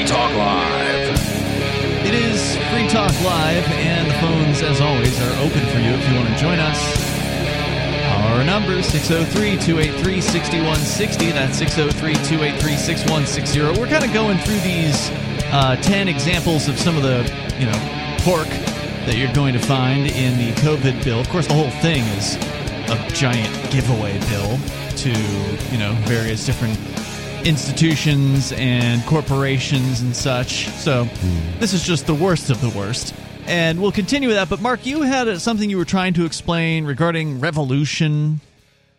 Free 0.03 0.11
Talk 0.11 0.35
Live. 0.35 1.15
It 2.05 2.13
is 2.13 2.57
Free 2.73 2.89
Talk 2.89 3.13
Live, 3.23 3.65
and 3.69 4.11
the 4.11 4.15
phones, 4.15 4.61
as 4.61 4.81
always, 4.81 5.17
are 5.21 5.33
open 5.39 5.61
for 5.71 5.79
you 5.79 5.91
if 5.91 6.09
you 6.09 6.17
want 6.17 6.29
to 6.29 6.35
join 6.35 6.59
us. 6.59 6.81
Our 8.11 8.43
number 8.43 8.83
603 8.83 9.59
283 9.59 10.21
6160. 10.21 11.31
That's 11.31 11.57
603 11.57 12.15
283 12.15 12.77
6160. 12.77 13.81
We're 13.81 13.87
kind 13.87 14.05
of 14.05 14.13
going 14.13 14.39
through 14.39 14.59
these 14.67 15.11
uh, 15.55 15.77
10 15.81 16.09
examples 16.09 16.67
of 16.67 16.81
some 16.81 16.97
of 16.97 17.05
the, 17.05 17.23
you 17.61 17.67
know, 17.67 18.17
pork 18.25 18.49
that 19.07 19.15
you're 19.17 19.33
going 19.33 19.53
to 19.53 19.61
find 19.61 20.09
in 20.11 20.37
the 20.37 20.51
COVID 20.63 21.05
bill. 21.05 21.21
Of 21.21 21.29
course, 21.29 21.47
the 21.47 21.55
whole 21.55 21.71
thing 21.79 22.03
is 22.19 22.35
a 22.91 22.99
giant 23.15 23.55
giveaway 23.71 24.19
bill 24.31 24.59
to, 24.97 25.11
you 25.71 25.79
know, 25.79 25.93
various 26.11 26.45
different 26.45 26.77
institutions 27.47 28.53
and 28.53 29.05
corporations 29.07 30.01
and 30.01 30.15
such. 30.15 30.69
So 30.69 31.05
hmm. 31.05 31.61
this 31.61 31.73
is 31.73 31.83
just 31.83 32.07
the 32.07 32.15
worst 32.15 32.51
of 32.51 32.61
the 32.61 32.71
worst. 32.71 33.15
And 33.47 33.81
we'll 33.81 33.93
continue 33.93 34.29
with 34.29 34.37
that. 34.37 34.49
But 34.49 34.61
Mark, 34.61 34.87
you 34.87 35.03
had 35.03 35.41
something 35.41 35.69
you 35.69 35.77
were 35.79 35.85
trying 35.85 36.15
to 36.15 36.25
explain 36.25 36.85
regarding 36.85 37.41
revolution. 37.41 38.41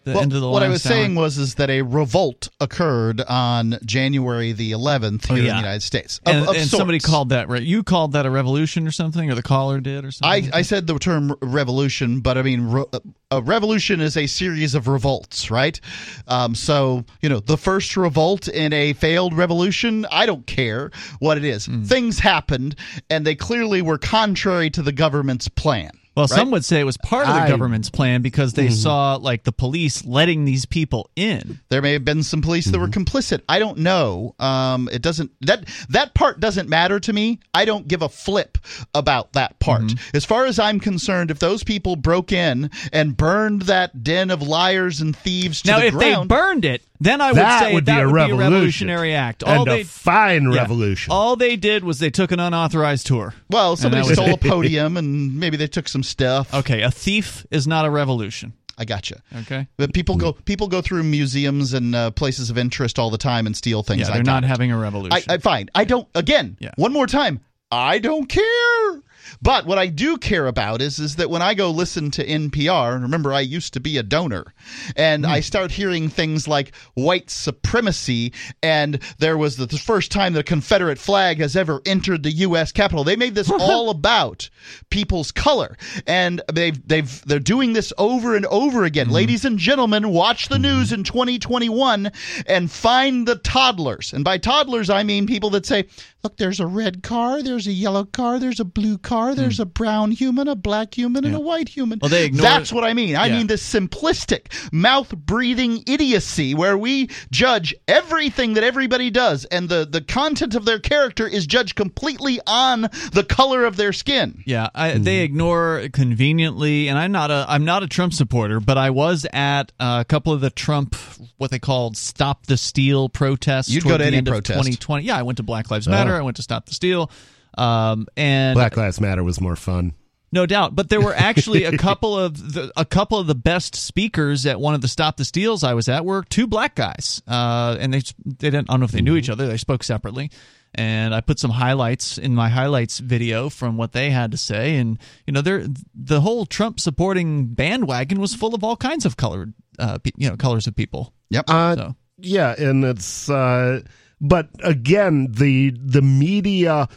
The 0.05 0.11
Well, 0.13 0.21
end 0.23 0.33
of 0.33 0.41
the 0.41 0.49
what 0.49 0.63
I 0.63 0.67
was 0.67 0.83
saying 0.83 1.15
was 1.15 1.37
is 1.37 1.55
that 1.55 1.69
a 1.69 1.81
revolt 1.81 2.49
occurred 2.59 3.21
on 3.21 3.77
January 3.85 4.51
the 4.51 4.73
11th 4.73 5.27
here 5.27 5.37
in 5.37 5.43
Oh, 5.43 5.45
yeah. 5.45 5.51
the 5.53 5.59
United 5.59 5.81
States. 5.83 6.19
Of- 6.25 6.35
and, 6.35 6.47
of 6.49 6.55
and 6.57 6.67
somebody 6.69 6.99
called 6.99 7.29
that. 7.29 7.47
right. 7.47 7.61
You 7.61 7.83
called 7.83 8.11
that 8.11 8.25
a 8.25 8.29
revolution 8.29 8.85
or 8.85 8.91
something, 8.91 9.31
or 9.31 9.35
the 9.35 9.41
caller 9.43 9.79
did 9.79 10.03
or 10.03 10.11
something. 10.11 10.51
I, 10.53 10.57
I 10.57 10.61
said 10.63 10.87
the 10.87 10.99
term 10.99 11.33
revolution, 11.41 12.19
but 12.19 12.37
I 12.37 12.41
mean, 12.41 12.67
re- 12.69 12.83
a 13.31 13.41
revolution 13.41 14.01
is 14.01 14.17
a 14.17 14.27
series 14.27 14.75
of 14.75 14.89
revolts, 14.89 15.49
right? 15.49 15.79
Um, 16.27 16.53
so, 16.53 17.05
you 17.21 17.29
know, 17.29 17.39
the 17.39 17.57
first 17.57 17.95
revolt 17.95 18.49
in 18.49 18.73
a 18.73 18.91
failed 18.93 19.33
revolution, 19.33 20.05
I 20.11 20.25
don't 20.25 20.45
care 20.45 20.91
what 21.19 21.37
it 21.37 21.45
is. 21.45 21.65
Hmm. 21.67 21.83
Things 21.83 22.19
happened, 22.19 22.75
and 23.09 23.25
they 23.25 23.35
clearly 23.35 23.81
were 23.81 23.97
contrary 23.97 24.69
to 24.71 24.81
the 24.81 24.91
government's 24.91 25.47
plan. 25.47 25.91
Well, 26.15 26.27
right? 26.29 26.35
some 26.35 26.51
would 26.51 26.63
say 26.63 26.79
it 26.79 26.83
was 26.83 26.97
part 26.97 27.27
of 27.27 27.33
the 27.33 27.41
I- 27.41 27.47
government's 27.47 27.89
plan 27.89 28.21
because 28.21 28.53
they 28.53 28.67
mm-hmm. 28.67 28.75
saw 28.75 29.15
like 29.15 29.43
the 29.43 29.51
police 29.51 30.05
letting 30.05 30.45
these 30.45 30.65
people 30.65 31.09
in. 31.15 31.59
There 31.69 31.81
may 31.81 31.93
have 31.93 32.05
been 32.05 32.23
some 32.23 32.41
police 32.41 32.65
that 32.65 32.79
were 32.79 32.87
mm-hmm. 32.87 33.01
complicit. 33.01 33.41
I 33.49 33.59
don't 33.59 33.79
know. 33.79 34.35
Um, 34.39 34.89
it 34.91 35.01
doesn't 35.01 35.31
that 35.41 35.67
that 35.89 36.13
part 36.13 36.39
doesn't 36.39 36.69
matter 36.69 36.99
to 36.99 37.13
me. 37.13 37.39
I 37.53 37.65
don't 37.65 37.87
give 37.87 38.01
a 38.01 38.09
flip 38.09 38.57
about 38.93 39.33
that 39.33 39.59
part. 39.59 39.81
Mm-hmm. 39.81 40.15
As 40.15 40.25
far 40.25 40.45
as 40.45 40.59
I'm 40.59 40.79
concerned, 40.79 41.31
if 41.31 41.39
those 41.39 41.63
people 41.63 41.95
broke 41.95 42.31
in 42.31 42.69
and 42.91 43.17
burned 43.17 43.63
that 43.63 44.03
den 44.03 44.29
of 44.29 44.41
liars 44.41 45.01
and 45.01 45.15
thieves 45.15 45.61
to 45.63 45.67
the 45.67 45.73
biggest. 45.73 45.93
now, 45.93 45.99
the 45.99 46.05
if 46.05 46.11
ground, 46.11 46.29
they 46.29 46.35
burned 46.35 46.65
it, 46.65 46.83
then 47.03 47.21
I 47.21 47.27
would 47.31 47.37
that 47.37 47.59
say 47.61 47.73
would 47.73 47.85
that 47.85 47.95
be 47.97 48.01
a 48.01 48.05
would 48.07 48.13
revolution. 48.13 48.37
be 48.37 48.43
a 48.43 48.49
revolutionary 48.49 49.13
act. 49.15 49.43
All 49.43 49.61
and 49.61 49.67
they 49.71 49.81
a 49.81 49.85
fine 49.85 50.51
yeah. 50.51 50.57
revolution. 50.59 51.11
All 51.11 51.35
they 51.35 51.55
did 51.55 51.83
was 51.83 51.99
they 51.99 52.09
took 52.09 52.31
an 52.31 52.39
unauthorized 52.39 53.05
tour. 53.07 53.33
well, 53.49 53.75
somebody 53.75 54.03
stole 54.13 54.25
it. 54.29 54.33
a 54.33 54.37
podium 54.49 54.97
and 54.97 55.39
maybe 55.39 55.57
they 55.57 55.67
took 55.67 55.87
some 55.87 56.03
stuff. 56.03 56.53
Okay, 56.53 56.81
a 56.81 56.91
thief 56.91 57.45
is 57.51 57.67
not 57.67 57.85
a 57.85 57.89
revolution. 57.89 58.53
I 58.77 58.85
gotcha. 58.85 59.21
Okay. 59.41 59.67
But 59.77 59.93
people 59.93 60.15
go 60.17 60.33
people 60.33 60.67
go 60.67 60.81
through 60.81 61.03
museums 61.03 61.73
and 61.73 61.93
uh, 61.95 62.09
places 62.09 62.49
of 62.49 62.57
interest 62.57 62.97
all 62.97 63.11
the 63.11 63.19
time 63.19 63.45
and 63.45 63.55
steal 63.55 63.83
things. 63.83 64.01
Yeah, 64.01 64.07
I 64.07 64.13
they're 64.15 64.23
got 64.23 64.31
not 64.31 64.43
it. 64.45 64.47
having 64.47 64.71
a 64.71 64.77
revolution. 64.79 65.23
I, 65.29 65.35
I 65.35 65.37
fine. 65.37 65.69
I 65.75 65.83
don't. 65.85 66.07
Again, 66.15 66.57
Yeah. 66.59 66.71
one 66.75 66.91
more 66.91 67.05
time. 67.05 67.41
I 67.71 67.99
don't 67.99 68.27
care. 68.27 69.01
But 69.43 69.65
what 69.65 69.77
I 69.77 69.87
do 69.87 70.17
care 70.17 70.47
about 70.47 70.81
is 70.81 70.99
is 70.99 71.17
that 71.17 71.29
when 71.29 71.41
I 71.41 71.53
go 71.53 71.69
listen 71.69 72.11
to 72.11 72.25
NPR, 72.25 72.93
and 72.93 73.03
remember 73.03 73.33
I 73.33 73.41
used 73.41 73.73
to 73.73 73.81
be 73.81 73.97
a 73.97 74.03
donor, 74.03 74.53
and 74.95 75.25
Hmm. 75.25 75.31
I 75.31 75.41
start 75.41 75.71
hearing 75.71 76.07
things 76.07 76.47
like 76.47 76.73
white 76.93 77.29
supremacy, 77.29 78.31
and 78.61 78.99
there 79.19 79.37
was 79.37 79.57
the, 79.57 79.65
the 79.65 79.77
first 79.77 80.11
time 80.11 80.31
the 80.31 80.43
Confederate 80.43 80.97
flag 80.97 81.39
has 81.39 81.57
ever 81.57 81.81
entered 81.85 82.23
the 82.23 82.31
U.S. 82.31 82.71
Capitol. 82.71 83.03
They 83.03 83.17
made 83.17 83.35
this 83.35 83.51
all 83.59 83.89
about 83.89 84.49
people's 84.89 85.31
color, 85.31 85.77
and 86.07 86.41
they've 86.51 86.79
they've 86.87 87.21
they're 87.25 87.39
doing 87.39 87.73
this 87.73 87.91
over 87.97 88.37
and 88.37 88.45
over 88.45 88.85
again. 88.85 89.07
Hmm. 89.07 89.13
Ladies 89.13 89.43
and 89.43 89.59
gentlemen, 89.59 90.09
watch 90.09 90.47
the 90.47 90.59
news 90.59 90.93
in 90.93 91.03
2021 91.03 92.11
and 92.47 92.71
find 92.71 93.27
the 93.27 93.35
toddlers. 93.35 94.13
And 94.13 94.23
by 94.23 94.37
toddlers, 94.37 94.89
I 94.89 95.03
mean 95.03 95.27
people 95.27 95.49
that 95.49 95.65
say, 95.65 95.85
"Look, 96.23 96.37
there's 96.37 96.59
a 96.59 96.67
red 96.67 97.03
car, 97.03 97.43
there's 97.43 97.67
a 97.67 97.71
yellow 97.71 98.05
car, 98.05 98.39
there's 98.39 98.59
a 98.59 98.65
blue 98.65 98.97
car, 98.97 99.35
there's 99.35 99.57
hmm. 99.57 99.63
a 99.63 99.65
brown 99.65 100.11
human, 100.11 100.47
a 100.47 100.55
black 100.55 100.97
human, 100.97 101.25
and 101.25 101.35
a 101.35 101.39
white 101.39 101.69
human." 101.69 101.99
Well, 102.01 102.09
they 102.09 102.25
ignore- 102.25 102.43
That's 102.43 102.71
what 102.71 102.83
I 102.83 102.93
mean. 102.93 103.15
I 103.15 103.27
Yeah. 103.27 103.37
mean 103.37 103.47
this 103.47 103.61
simplistic, 103.61 104.47
mouth-breathing 104.71 105.83
idiocy 105.87 106.53
where 106.53 106.77
we 106.77 107.09
judge 107.31 107.75
everything 107.87 108.53
that 108.53 108.63
everybody 108.63 109.09
does, 109.09 109.45
and 109.45 109.69
the 109.69 109.85
the 109.89 110.01
content 110.01 110.55
of 110.55 110.65
their 110.65 110.79
character 110.79 111.27
is 111.27 111.45
judged 111.45 111.75
completely 111.75 112.39
on 112.47 112.89
the 113.11 113.23
color 113.23 113.65
of 113.65 113.75
their 113.75 113.91
skin. 113.91 114.43
Yeah, 114.45 114.69
I, 114.73 114.93
hmm. 114.93 115.03
they 115.03 115.19
ignore 115.19 115.87
conveniently, 115.91 116.87
and 116.87 116.97
I'm 116.97 117.11
not 117.11 117.31
a 117.31 117.45
I'm 117.49 117.65
not 117.65 117.83
a 117.83 117.87
Trump 117.87 118.13
supporter, 118.13 118.59
but 118.59 118.77
I 118.77 118.89
was 118.91 119.25
at 119.33 119.71
a 119.79 120.05
couple 120.07 120.31
of 120.31 120.41
the 120.41 120.49
Trump 120.49 120.95
what 121.37 121.51
they 121.51 121.59
called 121.59 121.97
"Stop 121.97 122.45
the 122.45 122.57
Steal" 122.57 123.09
protests. 123.09 123.69
You'd 123.69 123.83
go 123.83 123.97
to 123.97 124.05
any 124.05 124.21
protest. 124.21 124.57
2020. 124.57 125.05
Yeah, 125.05 125.17
I 125.17 125.23
went 125.23 125.37
to 125.37 125.43
Black 125.43 125.69
Lives 125.69 125.87
oh. 125.87 125.91
Matter. 125.91 126.12
I 126.17 126.21
went 126.21 126.37
to 126.37 126.41
Stop 126.43 126.65
the 126.65 126.73
Steal, 126.73 127.09
um, 127.57 128.07
and 128.17 128.55
Black 128.55 128.77
Lives 128.77 128.99
Matter 128.99 129.23
was 129.23 129.39
more 129.41 129.55
fun. 129.55 129.93
no 130.31 130.45
doubt. 130.45 130.75
But 130.75 130.89
there 130.89 131.01
were 131.01 131.13
actually 131.13 131.63
a 131.65 131.77
couple 131.77 132.17
of 132.17 132.53
the, 132.53 132.71
a 132.75 132.85
couple 132.85 133.19
of 133.19 133.27
the 133.27 133.35
best 133.35 133.75
speakers 133.75 134.45
at 134.45 134.59
one 134.59 134.73
of 134.73 134.81
the 134.81 134.87
Stop 134.87 135.17
the 135.17 135.25
Steals 135.25 135.63
I 135.63 135.73
was 135.73 135.87
at 135.89 136.05
were 136.05 136.23
two 136.23 136.47
black 136.47 136.75
guys, 136.75 137.21
uh, 137.27 137.77
and 137.79 137.93
they 137.93 138.01
they 138.25 138.49
didn't 138.49 138.69
I 138.69 138.73
don't 138.73 138.79
know 138.81 138.85
if 138.85 138.91
they 138.91 139.01
knew 139.01 139.15
each 139.15 139.29
other. 139.29 139.47
They 139.47 139.57
spoke 139.57 139.83
separately, 139.83 140.31
and 140.73 141.13
I 141.13 141.21
put 141.21 141.37
some 141.39 141.51
highlights 141.51 142.17
in 142.17 142.33
my 142.33 142.49
highlights 142.49 142.97
video 142.97 143.49
from 143.49 143.77
what 143.77 143.91
they 143.91 144.09
had 144.09 144.31
to 144.31 144.37
say, 144.37 144.77
and 144.77 144.97
you 145.27 145.33
know, 145.33 145.41
they're, 145.41 145.65
the 145.93 146.21
whole 146.21 146.45
Trump 146.47 146.79
supporting 146.79 147.47
bandwagon 147.53 148.19
was 148.19 148.33
full 148.33 148.55
of 148.55 148.63
all 148.63 148.75
kinds 148.75 149.05
of 149.05 149.15
colored, 149.17 149.53
uh, 149.77 149.99
pe- 149.99 150.11
you 150.17 150.29
know, 150.29 150.35
colors 150.37 150.65
of 150.65 150.75
people. 150.75 151.13
Yep. 151.29 151.45
Uh, 151.47 151.75
So. 151.75 151.95
Yeah, 152.19 152.55
and 152.57 152.83
it's 152.85 153.29
uh 153.29 153.81
but 154.23 154.49
again 154.63 155.27
the 155.29 155.71
the 155.71 156.01
media 156.01 156.87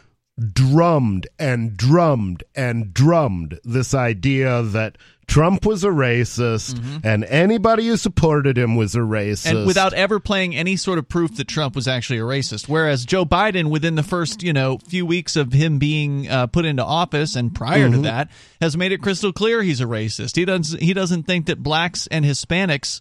drummed 0.53 1.27
and 1.39 1.77
drummed 1.77 2.45
and 2.55 2.95
drummed 2.95 3.59
this 3.65 3.95
idea 3.95 4.63
that 4.63 4.97
Trump 5.27 5.67
was 5.67 5.83
a 5.83 5.89
racist 5.89 6.79
and 7.05 7.25
anybody 7.25 7.89
who 7.89 7.97
supported 7.97 8.57
him 8.57 8.77
was 8.77 8.95
a 8.95 9.01
racist. 9.01 9.47
Mm-hmm. 9.47 9.57
and 9.57 9.67
without 9.67 9.93
ever 9.93 10.21
playing 10.21 10.55
any 10.55 10.77
sort 10.77 10.99
of 10.99 11.09
proof 11.09 11.37
that 11.37 11.49
Trump 11.49 11.75
was 11.75 11.89
actually 11.89 12.19
a 12.19 12.23
racist. 12.23 12.69
Whereas 12.69 13.05
Joe 13.05 13.25
Biden, 13.25 13.71
within 13.71 13.97
the 13.97 14.03
first 14.03 14.43
you 14.43 14.53
know 14.53 14.79
few 14.79 15.05
weeks 15.05 15.35
of 15.35 15.53
him 15.53 15.79
being 15.79 16.29
uh, 16.29 16.47
put 16.47 16.65
into 16.65 16.85
office 16.85 17.35
and 17.35 17.55
prior 17.55 17.91
to 17.91 17.99
that, 18.03 18.31
has 18.61 18.77
made 18.77 18.93
it 18.93 19.03
crystal 19.03 19.33
clear 19.33 19.63
he's 19.63 19.81
a 19.81 19.85
racist. 19.85 20.37
He 20.37 20.45
doesn't 20.45 20.81
he 20.81 20.93
doesn't 20.93 21.25
think 21.25 21.47
that 21.47 21.63
blacks 21.63 22.07
and 22.07 22.25
Hispanics 22.25 23.01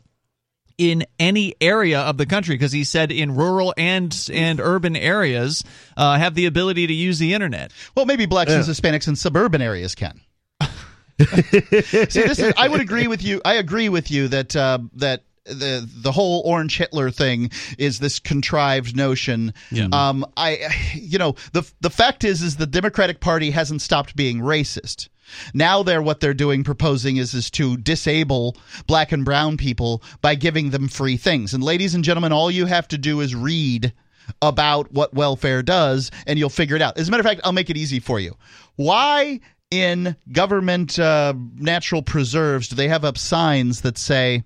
in 0.78 1.06
any 1.20 1.56
area 1.62 2.02
of 2.02 2.18
the 2.18 2.26
country 2.26 2.56
because 2.56 2.72
he 2.72 2.84
said 2.84 3.12
in 3.12 3.36
rural 3.36 3.74
and 3.78 4.30
and 4.32 4.60
urban 4.60 4.96
areas 4.96 5.64
uh, 5.98 6.18
have 6.18 6.36
the 6.36 6.46
ability 6.46 6.88
to 6.88 6.94
use 6.94 7.20
the 7.20 7.34
internet. 7.34 7.72
Well, 7.96 8.06
maybe 8.06 8.26
blacks 8.26 8.52
and 8.52 8.64
Hispanics 8.64 9.08
in 9.08 9.16
suburban 9.16 9.62
areas 9.62 9.96
can. 9.96 10.22
See, 10.62 11.28
this 11.28 12.40
is, 12.40 12.54
I 12.58 12.68
would 12.68 12.82
agree 12.82 13.08
with 13.08 13.24
you. 13.24 13.42
I 13.46 13.54
agree 13.56 13.88
with 13.88 14.12
you 14.12 14.28
that 14.28 14.56
uh, 14.56 14.80
that 14.96 15.24
the 15.46 15.88
the 16.02 16.12
whole 16.12 16.42
Orange 16.46 16.78
Hitler 16.78 17.12
thing 17.12 17.52
is 17.78 18.00
this 18.00 18.20
contrived 18.20 18.96
notion. 18.96 19.54
Yeah. 19.72 19.88
Um, 19.92 20.26
I, 20.36 20.68
you 20.94 21.18
know, 21.18 21.36
the 21.54 21.70
the 21.82 21.90
fact 21.90 22.24
is, 22.24 22.42
is 22.42 22.58
the 22.58 22.68
Democratic 22.68 23.20
Party 23.20 23.52
hasn't 23.52 23.82
stopped 23.82 24.16
being 24.16 24.40
racist. 24.40 25.10
Now 25.54 25.84
they're 25.84 26.02
what 26.02 26.20
they're 26.20 26.34
doing, 26.34 26.64
proposing 26.64 27.18
is 27.18 27.34
is 27.34 27.50
to 27.52 27.78
disable 27.78 28.58
black 28.88 29.12
and 29.12 29.26
brown 29.26 29.58
people 29.58 30.04
by 30.22 30.36
giving 30.36 30.70
them 30.70 30.88
free 30.88 31.18
things. 31.18 31.54
And 31.54 31.64
ladies 31.64 31.96
and 31.96 32.04
gentlemen, 32.04 32.32
all 32.32 32.52
you 32.52 32.66
have 32.66 32.88
to 32.90 32.98
do 32.98 33.22
is 33.22 33.36
read 33.36 33.94
about 34.42 34.92
what 34.92 35.14
welfare 35.14 35.62
does 35.62 36.12
and 36.26 36.40
you'll 36.40 36.50
figure 36.50 36.76
it 36.76 36.82
out. 36.82 36.98
As 36.98 37.08
a 37.08 37.12
matter 37.12 37.22
of 37.22 37.28
fact, 37.28 37.42
I'll 37.44 37.52
make 37.52 37.70
it 37.70 37.78
easy 37.78 38.00
for 38.00 38.20
you. 38.20 38.36
Why 38.76 39.40
in 39.72 40.16
government 40.32 40.98
uh, 41.00 41.34
natural 41.56 42.02
preserves 42.02 42.70
do 42.70 42.76
they 42.76 42.88
have 42.88 43.06
up 43.06 43.18
signs 43.18 43.82
that 43.82 43.98
say, 43.98 44.44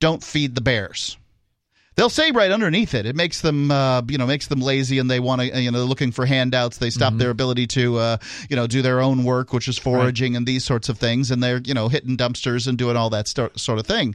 "Don't 0.00 0.22
feed 0.22 0.54
the 0.54 0.60
bears"? 0.60 1.16
They'll 1.94 2.08
say 2.08 2.30
right 2.30 2.50
underneath 2.50 2.94
it. 2.94 3.04
It 3.04 3.14
makes 3.14 3.42
them, 3.42 3.70
uh, 3.70 4.02
you 4.08 4.16
know, 4.16 4.26
makes 4.26 4.46
them 4.46 4.60
lazy, 4.60 4.98
and 4.98 5.10
they 5.10 5.20
want 5.20 5.42
to, 5.42 5.60
you 5.60 5.70
know, 5.70 5.84
looking 5.84 6.10
for 6.10 6.24
handouts. 6.24 6.78
They 6.78 6.88
stop 6.88 7.12
their 7.18 7.30
ability 7.30 7.66
to, 7.68 7.98
uh, 7.98 8.16
you 8.48 8.56
know, 8.56 8.66
do 8.66 8.80
their 8.80 9.00
own 9.00 9.24
work, 9.24 9.52
which 9.52 9.68
is 9.68 9.78
foraging 9.78 10.34
and 10.34 10.46
these 10.46 10.64
sorts 10.64 10.88
of 10.88 10.98
things, 10.98 11.30
and 11.30 11.42
they're, 11.42 11.60
you 11.64 11.74
know, 11.74 11.88
hitting 11.88 12.16
dumpsters 12.16 12.66
and 12.66 12.78
doing 12.78 12.96
all 12.96 13.10
that 13.10 13.28
sto- 13.28 13.50
sort 13.56 13.78
of 13.78 13.86
thing. 13.86 14.14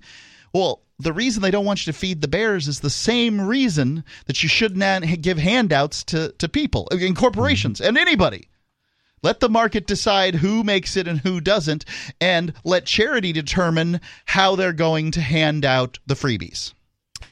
Well, 0.53 0.81
the 0.99 1.13
reason 1.13 1.43
they 1.43 1.51
don't 1.51 1.65
want 1.65 1.85
you 1.85 1.93
to 1.93 1.97
feed 1.97 2.21
the 2.21 2.27
bears 2.27 2.67
is 2.67 2.79
the 2.79 2.89
same 2.89 3.39
reason 3.39 4.03
that 4.25 4.41
you 4.41 4.49
should 4.49 4.75
not 4.75 5.03
give 5.21 5.37
handouts 5.37 6.03
to 6.05 6.33
to 6.39 6.49
people, 6.49 6.87
in 6.87 7.13
corporations, 7.13 7.79
and 7.79 7.97
anybody. 7.97 8.47
Let 9.23 9.39
the 9.39 9.49
market 9.49 9.87
decide 9.87 10.35
who 10.35 10.63
makes 10.63 10.95
it 10.95 11.07
and 11.07 11.19
who 11.19 11.41
doesn't, 11.41 11.85
and 12.21 12.53
let 12.63 12.85
charity 12.85 13.33
determine 13.33 13.99
how 14.25 14.55
they're 14.55 14.73
going 14.73 15.11
to 15.11 15.21
hand 15.21 15.65
out 15.65 15.99
the 16.05 16.13
freebies. 16.15 16.73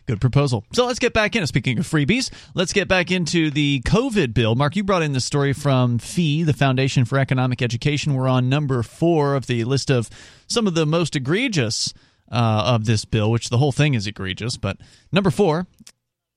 Good 0.06 0.22
proposal. 0.22 0.64
So 0.74 0.86
let's 0.86 1.00
get 1.00 1.14
back 1.14 1.36
in. 1.36 1.46
Speaking 1.48 1.80
of 1.80 1.86
freebies, 1.86 2.32
let's 2.54 2.74
get 2.74 2.88
back 2.88 3.12
into 3.12 3.50
the 3.50 3.82
COVID 3.86 4.34
bill. 4.34 4.56
Mark, 4.56 4.76
you 4.76 4.84
brought 4.84 5.04
in 5.04 5.14
the 5.14 5.22
story 5.22 5.54
from 5.54 5.98
FEE, 6.00 6.44
the 6.44 6.54
Foundation 6.54 7.06
for 7.06 7.18
Economic 7.18 7.62
Education. 7.62 8.14
We're 8.14 8.28
on 8.28 8.50
number 8.50 8.84
four 8.84 9.36
of 9.36 9.48
the 9.48 9.64
list 9.64 9.90
of 9.90 10.10
some 10.48 10.68
of 10.68 10.76
the 10.76 10.86
most 10.86 11.16
egregious 11.16 11.94
uh, 12.32 12.64
of 12.66 12.86
this 12.86 13.06
bill, 13.06 13.32
which 13.32 13.50
the 13.50 13.58
whole 13.58 13.72
thing 13.72 13.94
is 13.94 14.08
egregious. 14.08 14.58
But 14.58 14.78
number 15.12 15.32
four, 15.32 15.68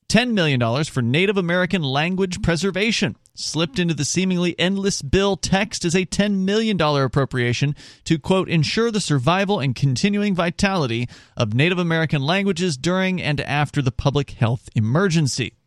$10 0.09 0.33
million 0.33 0.85
for 0.85 1.03
Native 1.03 1.37
American 1.37 1.83
language 1.83 2.41
preservation. 2.43 3.17
Slipped 3.41 3.79
into 3.79 3.95
the 3.95 4.05
seemingly 4.05 4.59
endless 4.59 5.01
bill 5.01 5.37
text 5.37 5.85
is 5.85 5.95
a 5.95 6.05
$10 6.05 6.39
million 6.39 6.79
appropriation 6.81 7.77
to, 8.03 8.19
quote, 8.19 8.49
ensure 8.49 8.91
the 8.91 9.01
survival 9.01 9.61
and 9.61 9.77
continuing 9.77 10.35
vitality 10.35 11.09
of 11.37 11.55
Native 11.55 11.79
American 11.79 12.21
languages 12.21 12.77
during 12.77 13.23
and 13.23 13.41
after 13.41 13.81
the 13.81 13.93
public 13.93 14.31
health 14.31 14.69
emergency. 14.75 15.58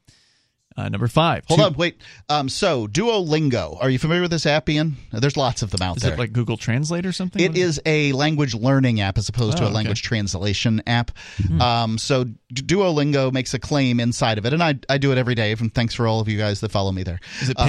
Uh, 0.82 0.90
number 0.90 1.08
five. 1.08 1.44
Hold 1.48 1.60
two- 1.60 1.66
on, 1.68 1.74
wait. 1.76 1.98
Um, 2.30 2.50
so 2.50 2.88
Duolingo, 2.88 3.78
are 3.82 3.90
you 3.90 4.00
familiar 4.00 4.22
with 4.24 4.32
this 4.32 4.46
app, 4.46 4.68
Ian? 4.68 4.98
There's 5.12 5.38
lots 5.38 5.62
of 5.62 5.70
them 5.72 5.82
out 5.82 5.98
Is 5.98 6.04
there. 6.04 6.14
it 6.14 6.20
like 6.20 6.34
Google 6.34 6.58
Translate 6.58 7.06
or 7.06 7.12
something? 7.12 7.42
It 7.42 7.56
is 7.58 7.80
a 7.86 8.12
language 8.14 8.56
learning 8.56 9.00
app 9.02 9.18
as 9.18 9.30
opposed 9.30 9.58
Oh, 9.58 9.60
to 9.60 9.64
a 9.64 9.66
okay. 9.68 9.70
Hmm. 9.72 9.76
language 9.76 10.02
translation 10.02 10.82
app. 10.88 11.12
Um, 11.60 11.98
so 11.98 12.26
Duolingo 12.54 13.32
makes 13.32 13.54
a 13.54 13.60
claim 13.60 14.00
inside 14.00 14.38
of 14.38 14.46
it, 14.46 14.54
and 14.54 14.64
I, 14.64 14.76
I 14.90 14.98
do 14.98 15.12
it 15.12 15.18
every 15.18 15.36
day. 15.36 15.52
And 15.52 15.74
thanks 15.74 15.94
for 15.94 16.08
all 16.08 16.20
of 16.20 16.28
you 16.28 16.38
guys 16.38 16.62
that 16.62 16.72
follow 16.72 16.92
me 16.92 17.04
there. 17.04 17.20
Is 17.42 17.50
it 17.50 17.60
Uh, 17.60 17.66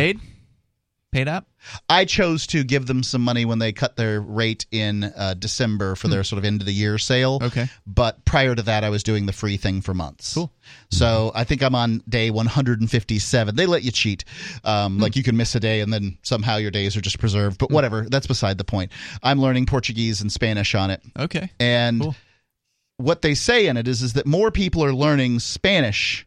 paid? 1.12 1.28
up? 1.28 1.46
I 1.88 2.04
chose 2.06 2.46
to 2.48 2.64
give 2.64 2.86
them 2.86 3.02
some 3.02 3.20
money 3.22 3.44
when 3.44 3.58
they 3.60 3.72
cut 3.72 3.96
their 3.96 4.20
rate 4.20 4.66
in 4.72 5.04
uh, 5.04 5.34
December 5.34 5.94
for 5.94 6.08
their 6.08 6.24
sort 6.24 6.38
of 6.38 6.44
end 6.44 6.60
of 6.60 6.66
the 6.66 6.72
year 6.72 6.98
sale. 6.98 7.38
Hmm. 7.38 7.44
Okay. 7.44 7.68
But 7.86 8.24
prior 8.24 8.54
to 8.54 8.62
that, 8.62 8.82
I 8.82 8.90
was 8.90 9.02
doing 9.02 9.26
the 9.26 9.32
free 9.32 9.56
thing 9.58 9.82
for 9.82 9.94
months. 9.94 10.34
Cool. 10.34 10.52
So 10.90 11.30
I 11.34 11.44
think 11.44 11.62
I'm 11.62 11.74
on 11.74 12.02
day 12.08 12.30
157. 12.30 13.54
They 13.54 13.66
let 13.66 13.82
you 13.84 13.92
cheat. 13.92 14.24
Um, 14.64 14.96
Hmm. 14.96 15.02
Like 15.02 15.14
you 15.16 15.22
can 15.22 15.36
miss 15.36 15.54
a 15.54 15.60
day 15.60 15.80
and 15.80 15.92
then 15.92 16.18
somehow 16.22 16.56
your 16.56 16.70
days 16.72 16.96
are 16.96 17.00
just 17.00 17.18
preserved. 17.18 17.58
But 17.58 17.70
whatever. 17.70 18.06
That's 18.08 18.26
beside 18.26 18.58
the 18.58 18.64
point. 18.64 18.90
I'm 19.22 19.40
learning 19.40 19.66
Portuguese 19.66 20.20
and 20.22 20.32
Spanish 20.32 20.74
on 20.74 20.90
it. 20.90 21.02
Okay. 21.18 21.50
And 21.60 22.00
Cool. 22.00 22.16
what 22.96 23.22
they 23.22 23.34
say 23.34 23.66
in 23.68 23.76
it 23.76 23.86
is, 23.86 24.02
is 24.02 24.14
that 24.14 24.26
more 24.26 24.50
people 24.50 24.82
are 24.82 24.94
learning 24.94 25.38
Spanish 25.40 26.26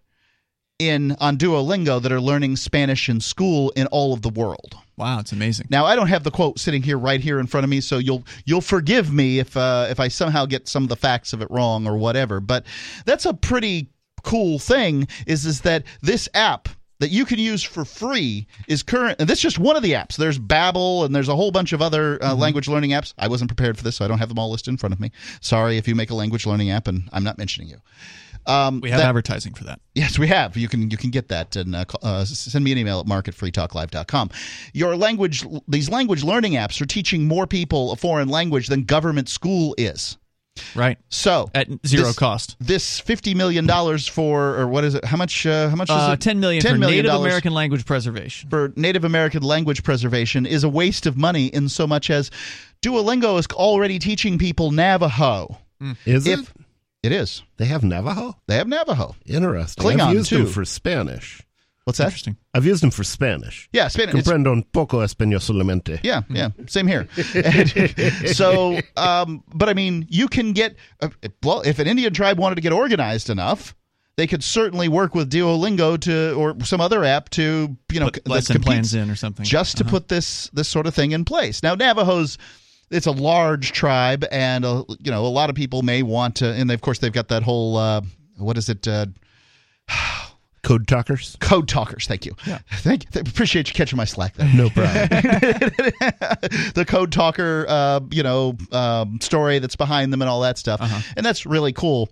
in 0.79 1.15
on 1.19 1.37
Duolingo 1.37 2.01
that 2.01 2.11
are 2.11 2.21
learning 2.21 2.57
Spanish 2.57 3.07
in 3.07 3.21
school 3.21 3.71
in 3.75 3.87
all 3.87 4.13
of 4.13 4.21
the 4.21 4.29
world. 4.29 4.75
Wow, 4.97 5.19
it's 5.19 5.31
amazing. 5.31 5.67
Now 5.69 5.85
I 5.85 5.95
don't 5.95 6.07
have 6.07 6.23
the 6.23 6.31
quote 6.31 6.59
sitting 6.59 6.81
here 6.81 6.97
right 6.97 7.19
here 7.19 7.39
in 7.39 7.47
front 7.47 7.63
of 7.63 7.69
me, 7.69 7.81
so 7.81 7.97
you'll 7.97 8.23
you'll 8.45 8.61
forgive 8.61 9.11
me 9.11 9.39
if 9.39 9.55
uh, 9.57 9.87
if 9.89 9.99
I 9.99 10.07
somehow 10.07 10.45
get 10.45 10.67
some 10.67 10.83
of 10.83 10.89
the 10.89 10.95
facts 10.95 11.33
of 11.33 11.41
it 11.41 11.49
wrong 11.51 11.87
or 11.87 11.97
whatever. 11.97 12.39
But 12.39 12.65
that's 13.05 13.25
a 13.25 13.33
pretty 13.33 13.89
cool 14.23 14.59
thing. 14.59 15.07
Is 15.27 15.45
is 15.45 15.61
that 15.61 15.83
this 16.01 16.29
app 16.33 16.69
that 16.99 17.09
you 17.09 17.25
can 17.25 17.39
use 17.39 17.61
for 17.61 17.83
free 17.83 18.47
is 18.69 18.81
current 18.81 19.19
and 19.19 19.27
this 19.27 19.39
is 19.39 19.43
just 19.43 19.59
one 19.59 19.75
of 19.75 19.83
the 19.83 19.91
apps 19.91 20.15
there's 20.15 20.39
babbel 20.39 21.03
and 21.05 21.13
there's 21.13 21.27
a 21.27 21.35
whole 21.35 21.51
bunch 21.51 21.73
of 21.73 21.81
other 21.81 22.17
uh, 22.23 22.33
language 22.33 22.69
learning 22.69 22.91
apps 22.91 23.13
i 23.17 23.27
wasn't 23.27 23.49
prepared 23.49 23.77
for 23.77 23.83
this 23.83 23.97
so 23.97 24.05
i 24.05 24.07
don't 24.07 24.17
have 24.17 24.29
them 24.29 24.39
all 24.39 24.49
listed 24.49 24.71
in 24.71 24.77
front 24.77 24.93
of 24.93 24.99
me 25.01 25.11
sorry 25.41 25.77
if 25.77 25.89
you 25.89 25.93
make 25.93 26.09
a 26.09 26.15
language 26.15 26.45
learning 26.45 26.71
app 26.71 26.87
and 26.87 27.09
i'm 27.11 27.23
not 27.23 27.37
mentioning 27.37 27.67
you 27.67 27.77
um, 28.47 28.81
We 28.81 28.89
have 28.91 28.99
that- 28.99 29.07
advertising 29.07 29.53
for 29.53 29.63
that. 29.65 29.79
Yes, 29.93 30.19
we 30.19 30.27
have. 30.27 30.55
You 30.57 30.67
can 30.67 30.89
you 30.91 30.97
can 30.97 31.09
get 31.09 31.29
that 31.29 31.55
and 31.55 31.75
uh, 31.75 31.85
uh, 32.03 32.25
send 32.25 32.63
me 32.65 32.71
an 32.71 32.77
email 32.77 32.99
at 32.99 33.07
mark 33.07 33.27
at 33.27 33.33
freetalklive.com. 33.35 34.29
Your 34.73 34.95
language 34.95 35.45
these 35.67 35.89
language 35.89 36.23
learning 36.23 36.53
apps 36.53 36.81
are 36.81 36.85
teaching 36.85 37.27
more 37.27 37.47
people 37.47 37.91
a 37.91 37.95
foreign 37.95 38.29
language 38.29 38.67
than 38.67 38.83
government 38.83 39.29
school 39.29 39.73
is. 39.77 40.17
Right. 40.73 40.97
So 41.09 41.49
At 41.53 41.67
zero 41.85 42.05
this- 42.07 42.15
cost. 42.15 42.55
This 42.61 42.99
fifty 43.01 43.33
million 43.33 43.65
dollars 43.65 44.07
for 44.07 44.55
or 44.57 44.67
what 44.67 44.83
is 44.85 44.95
it? 44.95 45.03
How 45.03 45.17
much? 45.17 45.45
Uh, 45.45 45.67
how 45.69 45.75
much 45.75 45.89
is 45.89 45.95
Uh, 45.95 46.11
it? 46.13 46.21
Ten 46.21 46.39
million 46.39 46.63
$10 46.63 46.69
for 46.69 46.77
million 46.77 46.97
Native 46.99 47.11
dollars 47.11 47.25
American 47.27 47.53
language 47.53 47.85
preservation. 47.85 48.49
for 48.49 48.71
Native 48.77 49.03
American 49.03 49.43
language 49.43 49.83
preservation 49.83 50.45
is 50.45 50.63
a 50.63 50.69
waste 50.69 51.05
of 51.05 51.17
money 51.17 51.47
in 51.47 51.67
so 51.67 51.85
much 51.85 52.09
as 52.09 52.31
Duolingo 52.81 53.37
is 53.37 53.47
already 53.47 53.99
teaching 53.99 54.37
people 54.37 54.71
Navajo. 54.71 55.57
Is 56.05 56.25
it? 56.25 56.39
If 56.39 56.49
it 56.49 56.64
is, 57.11 57.43
They 57.57 57.65
have 57.65 57.83
Navajo? 57.83 58.35
they 58.47 58.55
have 58.55 58.67
Navajo. 58.67 59.15
Interesting. 59.25 59.83
Klingon, 59.85 60.01
I've 60.01 60.13
used 60.13 60.29
too. 60.29 60.37
them 60.43 60.47
for 60.47 60.65
Spanish. 60.65 61.41
What's 61.85 61.99
that? 61.99 62.05
Interesting. 62.05 62.37
I've 62.55 62.65
used 62.65 62.81
them 62.81 62.89
for 62.89 63.03
Spanish. 63.03 63.69
Yeah, 63.71 63.89
Spanish. 63.89 64.15
Comprendo 64.15 64.51
un 64.51 64.63
poco 64.73 65.01
español 65.01 65.39
solamente. 65.39 65.99
Yeah, 66.03 66.21
yeah, 66.29 66.49
same 66.67 66.87
here. 66.87 67.07
So, 68.33 68.79
um, 68.97 69.43
but 69.53 69.69
I 69.69 69.73
mean, 69.73 70.07
you 70.09 70.27
can 70.27 70.53
get 70.53 70.75
uh, 71.01 71.09
well 71.43 71.61
if 71.61 71.79
an 71.79 71.87
Indian 71.87 72.13
tribe 72.13 72.39
wanted 72.39 72.55
to 72.55 72.61
get 72.61 72.71
organized 72.71 73.29
enough, 73.29 73.75
they 74.17 74.25
could 74.27 74.43
certainly 74.43 74.87
work 74.87 75.13
with 75.13 75.29
Duolingo 75.31 75.99
to 76.01 76.33
or 76.33 76.55
some 76.63 76.81
other 76.81 77.03
app 77.03 77.29
to 77.31 77.77
you 77.91 77.99
know 77.99 78.07
Put 78.07 78.15
c- 78.15 78.21
lesson 78.25 78.61
plans 78.61 78.93
in 78.95 79.09
or 79.11 79.15
something. 79.15 79.45
just 79.45 79.77
to 79.77 79.85
put 79.85 80.07
this 80.07 80.49
this 80.53 80.67
sort 80.67 80.87
of 80.87 80.95
thing 80.95 81.11
in 81.11 81.23
place. 81.25 81.61
Now, 81.61 81.75
Navajos. 81.75 82.37
It's 82.91 83.07
a 83.07 83.11
large 83.11 83.71
tribe, 83.71 84.25
and 84.31 84.63
uh, 84.63 84.83
you 84.99 85.11
know 85.11 85.25
a 85.25 85.27
lot 85.27 85.49
of 85.49 85.55
people 85.55 85.81
may 85.81 86.03
want 86.03 86.35
to, 86.37 86.47
and 86.53 86.71
of 86.71 86.81
course 86.81 86.99
they've 86.99 87.11
got 87.11 87.29
that 87.29 87.43
whole 87.43 87.77
uh, 87.77 88.01
what 88.37 88.57
is 88.57 88.69
it? 88.69 88.87
Uh, 88.87 89.07
Code 90.63 90.87
talkers? 90.87 91.37
code 91.39 91.67
talkers. 91.67 92.07
Thank 92.07 92.25
you. 92.25 92.35
Yeah. 92.47 92.57
Thank 92.77 93.05
you. 93.13 93.21
Appreciate 93.21 93.67
you 93.67 93.75
catching 93.75 93.97
my 93.97 94.05
slack 94.05 94.33
there. 94.33 94.51
No 94.51 94.71
problem. 94.71 95.07
the 96.73 96.85
code 96.87 97.11
talker, 97.11 97.67
uh, 97.69 97.99
you 98.09 98.23
know, 98.23 98.57
um, 98.71 99.19
story 99.21 99.59
that's 99.59 99.75
behind 99.75 100.11
them 100.11 100.23
and 100.23 100.29
all 100.29 100.41
that 100.41 100.57
stuff, 100.57 100.81
and 101.15 101.23
that's 101.23 101.45
really 101.45 101.71
cool. 101.71 102.09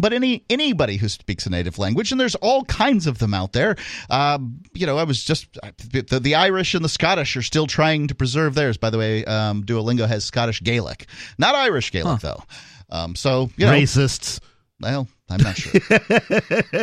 But 0.00 0.12
any 0.12 0.44
anybody 0.50 0.96
who 0.96 1.08
speaks 1.08 1.46
a 1.46 1.50
native 1.50 1.78
language, 1.78 2.12
and 2.12 2.20
there's 2.20 2.34
all 2.36 2.64
kinds 2.64 3.06
of 3.06 3.18
them 3.18 3.34
out 3.34 3.52
there. 3.52 3.76
Um, 4.08 4.60
you 4.74 4.86
know, 4.86 4.98
I 4.98 5.04
was 5.04 5.22
just 5.22 5.46
the, 5.90 6.20
the 6.20 6.34
Irish 6.34 6.74
and 6.74 6.84
the 6.84 6.88
Scottish 6.88 7.36
are 7.36 7.42
still 7.42 7.66
trying 7.66 8.08
to 8.08 8.14
preserve 8.14 8.54
theirs. 8.54 8.76
By 8.76 8.90
the 8.90 8.98
way, 8.98 9.24
um, 9.24 9.64
Duolingo 9.64 10.06
has 10.06 10.24
Scottish 10.24 10.62
Gaelic, 10.62 11.06
not 11.38 11.54
Irish 11.54 11.90
Gaelic 11.92 12.20
though. 12.20 12.42
Um, 12.90 13.14
so 13.14 13.50
you 13.56 13.66
know, 13.66 13.72
Racists. 13.72 14.40
Well, 14.80 15.06
I'm 15.28 15.42
not 15.42 15.56
sure. 15.56 15.80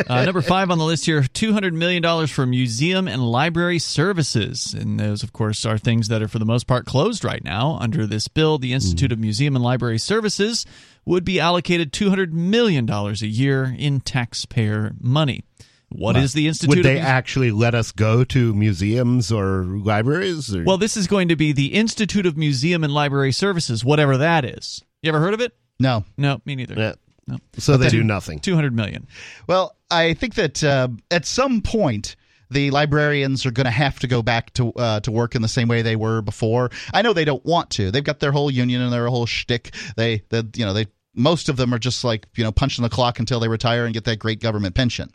Uh, 0.08 0.24
number 0.24 0.40
five 0.40 0.70
on 0.70 0.78
the 0.78 0.84
list 0.84 1.04
here 1.06 1.20
$200 1.20 1.72
million 1.72 2.26
for 2.26 2.46
museum 2.46 3.08
and 3.08 3.22
library 3.30 3.78
services. 3.78 4.72
And 4.74 4.98
those, 4.98 5.22
of 5.22 5.32
course, 5.32 5.66
are 5.66 5.76
things 5.76 6.08
that 6.08 6.22
are 6.22 6.28
for 6.28 6.38
the 6.38 6.44
most 6.46 6.66
part 6.66 6.86
closed 6.86 7.24
right 7.24 7.42
now. 7.44 7.76
Under 7.80 8.06
this 8.06 8.28
bill, 8.28 8.58
the 8.58 8.72
Institute 8.72 9.12
of 9.12 9.18
Museum 9.18 9.54
and 9.56 9.64
Library 9.64 9.98
Services 9.98 10.64
would 11.04 11.24
be 11.24 11.40
allocated 11.40 11.92
$200 11.92 12.32
million 12.32 12.88
a 12.88 13.12
year 13.26 13.74
in 13.76 14.00
taxpayer 14.00 14.92
money. 15.00 15.42
What 15.90 16.16
is 16.16 16.32
the 16.34 16.46
Institute 16.48 16.68
Would 16.70 16.78
of 16.78 16.84
they 16.84 16.94
Muse- 16.94 17.04
actually 17.06 17.50
let 17.50 17.74
us 17.74 17.92
go 17.92 18.22
to 18.24 18.54
museums 18.54 19.32
or 19.32 19.62
libraries? 19.64 20.54
Or? 20.54 20.62
Well, 20.64 20.76
this 20.78 20.96
is 20.98 21.06
going 21.06 21.28
to 21.28 21.36
be 21.36 21.52
the 21.52 21.74
Institute 21.74 22.26
of 22.26 22.36
Museum 22.36 22.84
and 22.84 22.92
Library 22.92 23.32
Services, 23.32 23.84
whatever 23.84 24.18
that 24.18 24.44
is. 24.44 24.82
You 25.02 25.08
ever 25.08 25.20
heard 25.20 25.34
of 25.34 25.40
it? 25.40 25.54
No, 25.80 26.04
No, 26.16 26.40
me 26.44 26.56
neither. 26.56 26.74
Yeah. 26.76 26.92
No. 27.28 27.36
so 27.58 27.76
they 27.76 27.90
do 27.90 28.02
nothing. 28.02 28.40
200 28.40 28.74
million. 28.74 29.06
Well, 29.46 29.76
I 29.90 30.14
think 30.14 30.34
that 30.36 30.64
uh, 30.64 30.88
at 31.10 31.26
some 31.26 31.60
point 31.60 32.16
the 32.50 32.70
librarians 32.70 33.44
are 33.44 33.50
going 33.50 33.66
to 33.66 33.70
have 33.70 33.98
to 34.00 34.06
go 34.06 34.22
back 34.22 34.52
to 34.54 34.72
uh, 34.72 35.00
to 35.00 35.10
work 35.12 35.34
in 35.34 35.42
the 35.42 35.48
same 35.48 35.68
way 35.68 35.82
they 35.82 35.96
were 35.96 36.22
before. 36.22 36.70
I 36.94 37.02
know 37.02 37.12
they 37.12 37.26
don't 37.26 37.44
want 37.44 37.70
to. 37.70 37.90
They've 37.90 38.02
got 38.04 38.20
their 38.20 38.32
whole 38.32 38.50
union 38.50 38.80
and 38.80 38.92
their 38.92 39.06
whole 39.08 39.26
shtick. 39.26 39.74
They, 39.96 40.22
they 40.30 40.42
you 40.54 40.64
know, 40.64 40.72
they 40.72 40.86
most 41.14 41.48
of 41.48 41.56
them 41.56 41.74
are 41.74 41.78
just 41.78 42.04
like 42.04 42.26
you 42.34 42.44
know 42.44 42.52
punching 42.52 42.82
the 42.82 42.88
clock 42.88 43.18
until 43.18 43.40
they 43.40 43.48
retire 43.48 43.84
and 43.84 43.92
get 43.92 44.04
that 44.04 44.18
great 44.18 44.40
government 44.40 44.74
pension. 44.74 45.10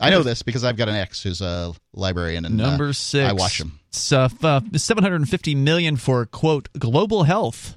I 0.00 0.10
know 0.10 0.22
this 0.24 0.42
because 0.42 0.64
I've 0.64 0.76
got 0.76 0.88
an 0.88 0.96
ex 0.96 1.22
who's 1.22 1.40
a 1.40 1.74
librarian 1.92 2.44
and 2.44 2.60
uh, 2.60 2.70
Number 2.70 2.92
six. 2.92 3.28
I 3.28 3.32
watch 3.32 3.60
him. 3.60 3.78
Uh, 4.10 4.60
750 4.74 5.54
million 5.54 5.96
for 5.96 6.26
quote 6.26 6.68
global 6.78 7.22
health. 7.24 7.76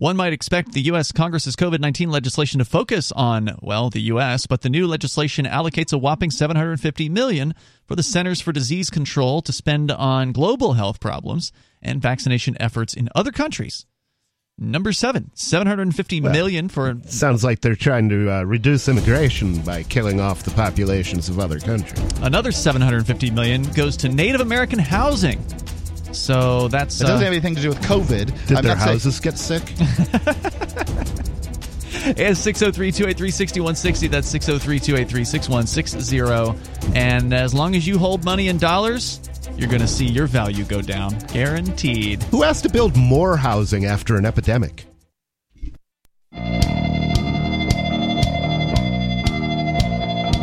One 0.00 0.16
might 0.16 0.32
expect 0.32 0.72
the 0.72 0.80
U.S. 0.84 1.12
Congress's 1.12 1.56
COVID 1.56 1.78
19 1.78 2.08
legislation 2.10 2.58
to 2.58 2.64
focus 2.64 3.12
on, 3.12 3.58
well, 3.60 3.90
the 3.90 4.00
U.S., 4.00 4.46
but 4.46 4.62
the 4.62 4.70
new 4.70 4.86
legislation 4.86 5.44
allocates 5.44 5.92
a 5.92 5.98
whopping 5.98 6.30
750 6.30 7.10
million 7.10 7.54
for 7.84 7.96
the 7.96 8.02
Centers 8.02 8.40
for 8.40 8.50
Disease 8.50 8.88
Control 8.88 9.42
to 9.42 9.52
spend 9.52 9.90
on 9.90 10.32
global 10.32 10.72
health 10.72 11.00
problems 11.00 11.52
and 11.82 12.00
vaccination 12.00 12.56
efforts 12.58 12.94
in 12.94 13.10
other 13.14 13.30
countries. 13.30 13.84
Number 14.56 14.94
seven, 14.94 15.32
seven 15.34 15.66
hundred 15.66 15.82
and 15.82 15.94
fifty 15.94 16.22
Well, 16.22 16.32
million 16.32 16.70
for 16.70 16.96
Sounds 17.04 17.44
like 17.44 17.60
they're 17.60 17.76
trying 17.76 18.08
to 18.08 18.30
uh, 18.30 18.42
reduce 18.44 18.88
immigration 18.88 19.60
by 19.60 19.82
killing 19.82 20.18
off 20.18 20.44
the 20.44 20.50
populations 20.52 21.28
of 21.28 21.38
other 21.38 21.60
countries. 21.60 22.02
another 22.22 22.52
750 22.52 23.30
million 23.32 23.64
goes 23.72 23.98
to 23.98 24.08
Native 24.08 24.40
American 24.40 24.78
housing. 24.78 25.44
So 26.12 26.68
that's 26.68 27.00
It 27.00 27.04
doesn't 27.04 27.16
uh, 27.16 27.20
have 27.20 27.32
anything 27.32 27.54
to 27.54 27.62
do 27.62 27.68
with 27.68 27.80
COVID. 27.82 28.46
Did 28.46 28.56
I'm 28.56 28.64
their 28.64 28.74
not 28.76 28.78
saying- 28.84 28.92
houses 28.92 29.20
get 29.20 29.38
sick? 29.38 29.62
It's 32.02 32.40
603 32.40 32.92
283 32.92 33.30
6160. 33.30 34.06
That's 34.08 34.26
603 34.28 34.78
283 34.80 35.24
6160. 35.24 36.98
And 36.98 37.34
as 37.34 37.52
long 37.52 37.76
as 37.76 37.86
you 37.86 37.98
hold 37.98 38.24
money 38.24 38.48
in 38.48 38.56
dollars, 38.56 39.20
you're 39.56 39.68
going 39.68 39.82
to 39.82 39.86
see 39.86 40.06
your 40.06 40.26
value 40.26 40.64
go 40.64 40.80
down. 40.80 41.18
Guaranteed. 41.32 42.22
Who 42.24 42.42
has 42.42 42.62
to 42.62 42.70
build 42.70 42.96
more 42.96 43.36
housing 43.36 43.84
after 43.84 44.16
an 44.16 44.24
epidemic? 44.24 44.86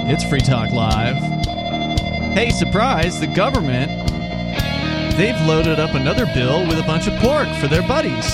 It's 0.10 0.24
Free 0.24 0.40
Talk 0.40 0.72
Live. 0.72 1.16
Hey, 2.34 2.50
surprise, 2.52 3.20
the 3.20 3.28
government, 3.28 4.07
they've 5.18 5.40
loaded 5.48 5.80
up 5.80 5.94
another 5.96 6.26
bill 6.34 6.66
with 6.68 6.80
a 6.80 6.84
bunch 6.84 7.08
of 7.08 7.14
pork 7.20 7.48
for 7.60 7.68
their 7.68 7.82
buddies. 7.88 8.26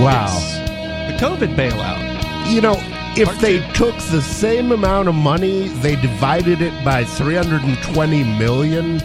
Wow. 0.00 0.26
It's 0.28 1.20
the 1.20 1.26
COVID 1.26 1.54
bailout. 1.56 2.52
You 2.52 2.60
know, 2.60 2.74
if 3.16 3.26
Part 3.28 3.40
they 3.40 3.58
two. 3.68 3.72
took 3.72 3.94
the 4.10 4.20
same 4.20 4.72
amount 4.72 5.08
of 5.08 5.14
money, 5.14 5.68
they 5.68 5.96
divided 5.96 6.60
it 6.60 6.84
by 6.84 7.04
320 7.04 8.24
million, 8.38 9.00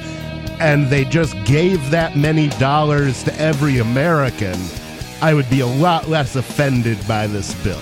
and 0.60 0.88
they 0.88 1.06
just 1.06 1.34
gave 1.46 1.90
that 1.92 2.16
many 2.18 2.50
dollars 2.50 3.24
to 3.24 3.34
every 3.40 3.80
American, 3.80 4.56
I 5.22 5.34
would 5.34 5.50
be 5.50 5.62
a 5.62 5.68
lot 5.68 6.08
less 6.10 6.36
offended 6.36 6.98
by 7.08 7.26
this 7.28 7.54
bill. 7.64 7.80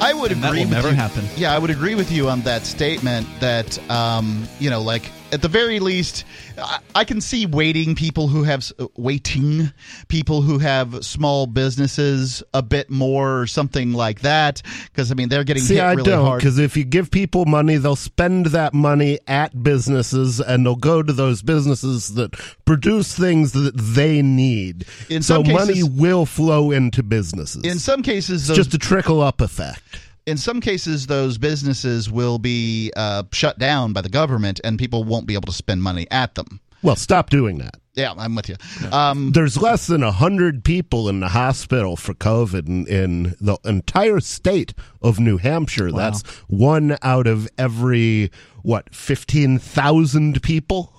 I 0.00 0.12
would 0.12 0.32
And 0.32 0.42
that 0.42 0.48
agree 0.48 0.60
will 0.60 0.66
with 0.68 0.72
never 0.76 0.88
you. 0.90 0.94
happen. 0.96 1.24
Yeah, 1.36 1.54
I 1.54 1.58
would 1.58 1.70
agree 1.70 1.94
with 1.94 2.12
you 2.12 2.28
on 2.28 2.42
that 2.42 2.66
statement 2.66 3.26
that 3.40 3.78
um, 3.90 4.46
you 4.58 4.68
know, 4.68 4.82
like 4.82 5.10
at 5.34 5.42
the 5.42 5.48
very 5.48 5.80
least, 5.80 6.24
I, 6.56 6.78
I 6.94 7.04
can 7.04 7.20
see 7.20 7.44
waiting 7.44 7.94
people 7.94 8.28
who 8.28 8.44
have 8.44 8.70
waiting 8.96 9.72
people 10.08 10.42
who 10.42 10.58
have 10.58 11.04
small 11.04 11.46
businesses 11.46 12.42
a 12.54 12.62
bit 12.62 12.88
more 12.88 13.40
or 13.40 13.46
something 13.46 13.92
like 13.92 14.20
that 14.20 14.62
because 14.86 15.10
I 15.10 15.14
mean 15.14 15.28
they're 15.28 15.44
getting 15.44 15.62
See, 15.62 15.74
hit 15.74 15.82
I 15.82 15.92
really 15.92 16.10
don't, 16.10 16.24
hard. 16.24 16.40
because 16.40 16.58
if 16.58 16.76
you 16.76 16.84
give 16.84 17.10
people 17.10 17.44
money, 17.46 17.76
they'll 17.76 17.96
spend 17.96 18.46
that 18.46 18.72
money 18.74 19.18
at 19.26 19.62
businesses, 19.62 20.40
and 20.40 20.64
they'll 20.64 20.76
go 20.76 21.02
to 21.02 21.12
those 21.12 21.42
businesses 21.42 22.14
that 22.14 22.32
produce 22.64 23.16
things 23.16 23.52
that 23.52 23.76
they 23.76 24.22
need. 24.22 24.86
In 25.10 25.22
so 25.22 25.42
some 25.42 25.52
money 25.52 25.82
will 25.82 26.26
flow 26.26 26.70
into 26.70 27.02
businesses. 27.02 27.64
In 27.64 27.78
some 27.78 28.02
cases, 28.02 28.46
those 28.46 28.56
just 28.56 28.74
a 28.74 28.78
trickle 28.78 29.20
up 29.20 29.40
effect. 29.40 29.82
In 30.26 30.36
some 30.36 30.60
cases 30.60 31.06
those 31.06 31.38
businesses 31.38 32.10
will 32.10 32.38
be 32.38 32.92
uh, 32.96 33.24
shut 33.32 33.58
down 33.58 33.92
by 33.92 34.00
the 34.00 34.08
government 34.08 34.60
and 34.64 34.78
people 34.78 35.04
won't 35.04 35.26
be 35.26 35.34
able 35.34 35.46
to 35.46 35.52
spend 35.52 35.82
money 35.82 36.06
at 36.10 36.34
them. 36.34 36.60
Well, 36.82 36.96
stop 36.96 37.30
doing 37.30 37.58
that. 37.58 37.76
Yeah, 37.94 38.12
I'm 38.18 38.34
with 38.34 38.48
you. 38.48 38.56
Um, 38.90 39.30
There's 39.32 39.56
less 39.56 39.86
than 39.86 40.00
100 40.02 40.64
people 40.64 41.08
in 41.08 41.20
the 41.20 41.28
hospital 41.28 41.96
for 41.96 42.12
COVID 42.12 42.66
in, 42.66 42.86
in 42.88 43.34
the 43.40 43.56
entire 43.64 44.18
state 44.20 44.74
of 45.00 45.20
New 45.20 45.36
Hampshire. 45.38 45.90
Wow. 45.90 45.98
That's 45.98 46.22
one 46.48 46.98
out 47.02 47.26
of 47.28 47.48
every, 47.56 48.30
what, 48.62 48.92
15,000 48.94 50.42
people? 50.42 50.92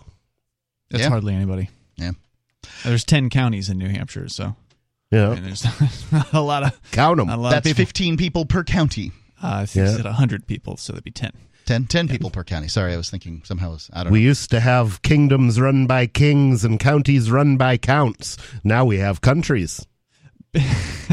That's 0.90 1.04
Yeah. 1.04 1.10
hardly 1.10 1.34
anybody. 1.36 1.70
yeah. 1.98 2.12
There's 2.84 3.04
10 3.04 3.30
counties 3.30 3.70
in 3.70 3.78
New 3.78 3.90
Hampshire, 3.90 4.30
so 4.30 4.56
Yeah. 5.12 5.30
I 5.30 5.36
mean, 5.36 5.44
there's 5.44 5.66
a 6.34 6.42
lot 6.42 6.64
of 6.64 6.80
Count 6.92 7.18
them. 7.18 7.28
That's 7.44 7.68
people. 7.68 7.78
15 7.86 8.18
people 8.18 8.46
per 8.46 8.64
county. 8.64 9.12
Uh, 9.42 9.62
I 9.62 9.66
think 9.66 9.86
Yeah. 9.86 9.92
you 9.92 9.98
said 9.98 10.06
100 10.06 10.48
people, 10.48 10.78
so 10.78 10.94
that'd 10.94 11.04
be 11.04 11.12
10. 11.12 11.32
10, 11.66 11.86
10 11.86 12.08
people 12.08 12.30
per 12.30 12.44
county. 12.44 12.68
Sorry, 12.68 12.94
I 12.94 12.98
was 12.98 13.10
thinking 13.10 13.42
somehow 13.44 13.72
was, 13.72 13.90
I 13.94 14.04
don't 14.04 14.14
We 14.14 14.20
know. 14.20 14.26
used 14.26 14.52
to 14.52 14.60
have 14.60 15.02
kingdoms 15.02 15.60
run 15.60 15.88
by 15.88 16.06
kings 16.08 16.64
and 16.64 16.80
counties 16.80 17.32
run 17.32 17.58
by 17.58 17.78
counts. 17.78 18.38
Now 18.64 18.86
we 18.86 18.98
have 19.00 19.22
countries. 19.22 19.86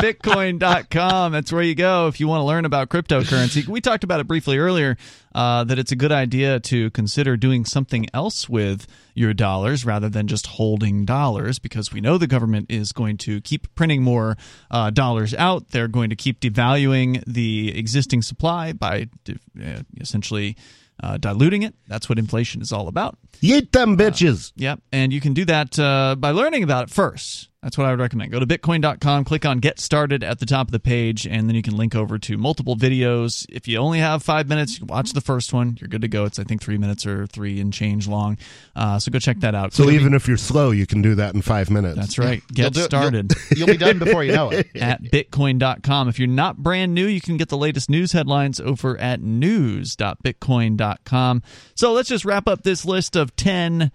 Bitcoin.com. 0.00 1.32
That's 1.32 1.52
where 1.52 1.62
you 1.62 1.74
go 1.74 2.08
if 2.08 2.18
you 2.20 2.26
want 2.28 2.40
to 2.40 2.44
learn 2.44 2.64
about 2.64 2.88
cryptocurrency. 2.88 3.66
We 3.68 3.80
talked 3.80 4.04
about 4.04 4.20
it 4.20 4.26
briefly 4.26 4.58
earlier 4.58 4.96
uh, 5.34 5.64
that 5.64 5.78
it's 5.78 5.92
a 5.92 5.96
good 5.96 6.12
idea 6.12 6.58
to 6.60 6.90
consider 6.90 7.36
doing 7.36 7.64
something 7.64 8.06
else 8.12 8.48
with 8.48 8.86
your 9.14 9.32
dollars 9.32 9.84
rather 9.84 10.08
than 10.08 10.26
just 10.26 10.46
holding 10.48 11.04
dollars 11.04 11.58
because 11.58 11.92
we 11.92 12.00
know 12.00 12.18
the 12.18 12.26
government 12.26 12.66
is 12.68 12.90
going 12.92 13.16
to 13.18 13.40
keep 13.40 13.72
printing 13.74 14.02
more 14.02 14.36
uh, 14.70 14.90
dollars 14.90 15.34
out. 15.34 15.68
They're 15.68 15.88
going 15.88 16.10
to 16.10 16.16
keep 16.16 16.40
devaluing 16.40 17.22
the 17.26 17.78
existing 17.78 18.22
supply 18.22 18.72
by 18.72 19.08
uh, 19.28 19.82
essentially 20.00 20.56
uh, 21.02 21.16
diluting 21.18 21.62
it. 21.62 21.74
That's 21.88 22.08
what 22.08 22.18
inflation 22.18 22.62
is 22.62 22.72
all 22.72 22.88
about. 22.88 23.18
Yeet 23.42 23.72
them 23.72 23.96
bitches. 23.96 24.52
Yep. 24.56 24.80
And 24.92 25.12
you 25.12 25.20
can 25.20 25.34
do 25.34 25.44
that 25.46 25.78
uh, 25.78 26.16
by 26.18 26.30
learning 26.30 26.62
about 26.62 26.84
it 26.84 26.90
first. 26.90 27.49
That's 27.62 27.76
what 27.76 27.86
I 27.86 27.90
would 27.90 28.00
recommend. 28.00 28.32
Go 28.32 28.40
to 28.40 28.46
bitcoin.com, 28.46 29.24
click 29.24 29.44
on 29.44 29.58
get 29.58 29.78
started 29.78 30.24
at 30.24 30.38
the 30.38 30.46
top 30.46 30.68
of 30.68 30.72
the 30.72 30.80
page, 30.80 31.26
and 31.26 31.46
then 31.46 31.54
you 31.54 31.60
can 31.60 31.76
link 31.76 31.94
over 31.94 32.18
to 32.18 32.38
multiple 32.38 32.74
videos. 32.74 33.44
If 33.50 33.68
you 33.68 33.76
only 33.76 33.98
have 33.98 34.22
five 34.22 34.48
minutes, 34.48 34.72
you 34.72 34.78
can 34.78 34.86
watch 34.86 35.12
the 35.12 35.20
first 35.20 35.52
one. 35.52 35.76
You're 35.78 35.88
good 35.88 36.00
to 36.00 36.08
go. 36.08 36.24
It's, 36.24 36.38
I 36.38 36.44
think, 36.44 36.62
three 36.62 36.78
minutes 36.78 37.04
or 37.04 37.26
three 37.26 37.60
and 37.60 37.70
change 37.70 38.08
long. 38.08 38.38
Uh, 38.74 38.98
so 38.98 39.10
go 39.10 39.18
check 39.18 39.40
that 39.40 39.54
out. 39.54 39.74
So 39.74 39.82
Click- 39.82 39.96
even 39.96 40.14
if 40.14 40.26
you're 40.26 40.38
slow, 40.38 40.70
you 40.70 40.86
can 40.86 41.02
do 41.02 41.14
that 41.16 41.34
in 41.34 41.42
five 41.42 41.68
minutes. 41.68 41.98
That's 41.98 42.18
right. 42.18 42.42
You'll 42.54 42.70
Get 42.70 42.72
do 42.72 42.80
started. 42.82 43.30
You'll, 43.50 43.58
you'll 43.68 43.68
be 43.68 43.76
done 43.76 43.98
before 43.98 44.24
you 44.24 44.32
know 44.32 44.48
it. 44.50 44.68
at 44.76 45.02
bitcoin.com. 45.02 46.08
If 46.08 46.18
you're 46.18 46.28
not 46.28 46.56
brand 46.56 46.94
new, 46.94 47.06
you 47.06 47.20
can 47.20 47.36
get 47.36 47.50
the 47.50 47.58
latest 47.58 47.90
news 47.90 48.12
headlines 48.12 48.58
over 48.58 48.98
at 48.98 49.20
news.bitcoin.com. 49.20 51.42
So 51.74 51.92
let's 51.92 52.08
just 52.08 52.24
wrap 52.24 52.48
up 52.48 52.62
this 52.62 52.86
list 52.86 53.16
of 53.16 53.36
10 53.36 53.92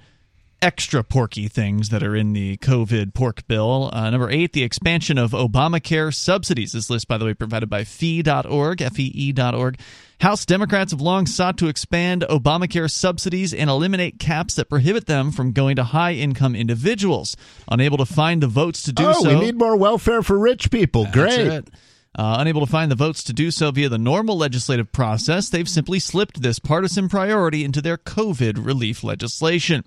extra 0.61 1.03
porky 1.03 1.47
things 1.47 1.89
that 1.89 2.03
are 2.03 2.15
in 2.15 2.33
the 2.33 2.57
COVID 2.57 3.13
pork 3.13 3.47
bill. 3.47 3.89
Uh, 3.93 4.09
number 4.09 4.29
eight, 4.29 4.53
the 4.53 4.63
expansion 4.63 5.17
of 5.17 5.31
Obamacare 5.31 6.13
subsidies. 6.13 6.71
This 6.71 6.89
list, 6.89 7.07
by 7.07 7.17
the 7.17 7.25
way, 7.25 7.33
provided 7.33 7.69
by 7.69 7.83
fee.org, 7.83 8.81
F-E-E.org. 8.81 9.79
House 10.21 10.45
Democrats 10.45 10.91
have 10.91 11.01
long 11.01 11.25
sought 11.25 11.57
to 11.57 11.67
expand 11.67 12.25
Obamacare 12.29 12.89
subsidies 12.89 13.53
and 13.53 13.69
eliminate 13.69 14.17
caps 14.17 14.55
that 14.55 14.69
prohibit 14.69 15.07
them 15.07 15.31
from 15.31 15.51
going 15.51 15.75
to 15.75 15.83
high 15.83 16.13
income 16.13 16.55
individuals. 16.55 17.35
Unable 17.69 17.97
to 17.97 18.05
find 18.05 18.41
the 18.41 18.47
votes 18.47 18.83
to 18.83 18.93
do 18.93 19.05
oh, 19.05 19.23
so. 19.23 19.29
we 19.29 19.45
need 19.45 19.57
more 19.57 19.75
welfare 19.75 20.23
for 20.23 20.39
rich 20.39 20.71
people. 20.71 21.05
Great. 21.11 21.65
Uh, 22.17 22.37
unable 22.39 22.61
to 22.61 22.71
find 22.71 22.89
the 22.89 22.95
votes 22.95 23.23
to 23.23 23.33
do 23.33 23.51
so 23.51 23.71
via 23.71 23.89
the 23.89 23.97
normal 23.97 24.37
legislative 24.37 24.89
process, 24.93 25.49
they've 25.49 25.67
simply 25.67 25.99
slipped 25.99 26.41
this 26.41 26.59
partisan 26.59 27.09
priority 27.09 27.65
into 27.65 27.81
their 27.81 27.97
COVID 27.97 28.65
relief 28.65 29.03
legislation. 29.03 29.83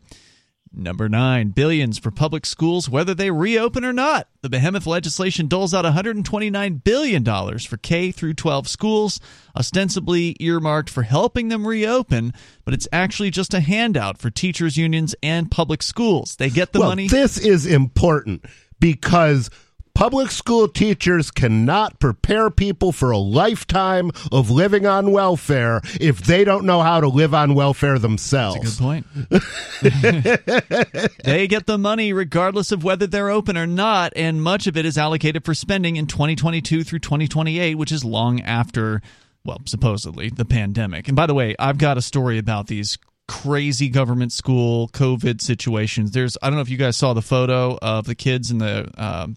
Number 0.72 1.08
nine, 1.08 1.48
billions 1.48 1.98
for 1.98 2.10
public 2.10 2.46
schools, 2.46 2.88
whether 2.88 3.14
they 3.14 3.30
reopen 3.30 3.84
or 3.84 3.92
not. 3.92 4.28
The 4.42 4.48
behemoth 4.48 4.86
legislation 4.86 5.48
doles 5.48 5.74
out 5.74 5.84
$129 5.84 6.84
billion 6.84 7.24
for 7.58 7.76
K 7.76 8.12
through 8.12 8.34
12 8.34 8.68
schools, 8.68 9.20
ostensibly 9.56 10.36
earmarked 10.40 10.90
for 10.90 11.02
helping 11.02 11.48
them 11.48 11.66
reopen, 11.66 12.32
but 12.64 12.74
it's 12.74 12.88
actually 12.92 13.30
just 13.30 13.54
a 13.54 13.60
handout 13.60 14.18
for 14.18 14.30
teachers' 14.30 14.76
unions 14.76 15.14
and 15.22 15.50
public 15.50 15.82
schools. 15.82 16.36
They 16.36 16.50
get 16.50 16.72
the 16.72 16.80
well, 16.80 16.90
money. 16.90 17.08
this 17.08 17.38
is 17.38 17.66
important 17.66 18.44
because 18.78 19.50
public 19.98 20.30
school 20.30 20.68
teachers 20.68 21.32
cannot 21.32 21.98
prepare 21.98 22.50
people 22.50 22.92
for 22.92 23.10
a 23.10 23.18
lifetime 23.18 24.12
of 24.30 24.48
living 24.48 24.86
on 24.86 25.10
welfare 25.10 25.80
if 26.00 26.20
they 26.20 26.44
don't 26.44 26.64
know 26.64 26.82
how 26.82 27.00
to 27.00 27.08
live 27.08 27.34
on 27.34 27.52
welfare 27.52 27.98
themselves. 27.98 28.78
Good 28.78 28.80
point. 28.80 29.06
they 31.24 31.48
get 31.48 31.66
the 31.66 31.76
money 31.76 32.12
regardless 32.12 32.70
of 32.70 32.84
whether 32.84 33.08
they're 33.08 33.28
open 33.28 33.58
or 33.58 33.66
not, 33.66 34.12
and 34.14 34.40
much 34.40 34.68
of 34.68 34.76
it 34.76 34.86
is 34.86 34.96
allocated 34.96 35.44
for 35.44 35.52
spending 35.52 35.96
in 35.96 36.06
2022 36.06 36.84
through 36.84 37.00
2028, 37.00 37.74
which 37.74 37.90
is 37.90 38.04
long 38.04 38.40
after, 38.42 39.02
well, 39.44 39.58
supposedly 39.64 40.30
the 40.30 40.44
pandemic. 40.44 41.08
And 41.08 41.16
by 41.16 41.26
the 41.26 41.34
way, 41.34 41.56
I've 41.58 41.78
got 41.78 41.98
a 41.98 42.02
story 42.02 42.38
about 42.38 42.68
these 42.68 42.98
crazy 43.26 43.88
government 43.88 44.30
school 44.30 44.90
COVID 44.90 45.40
situations. 45.40 46.12
There's, 46.12 46.38
I 46.40 46.50
don't 46.50 46.54
know 46.54 46.62
if 46.62 46.70
you 46.70 46.78
guys 46.78 46.96
saw 46.96 47.14
the 47.14 47.20
photo 47.20 47.76
of 47.82 48.04
the 48.04 48.14
kids 48.14 48.52
in 48.52 48.58
the 48.58 48.88
um, 48.96 49.34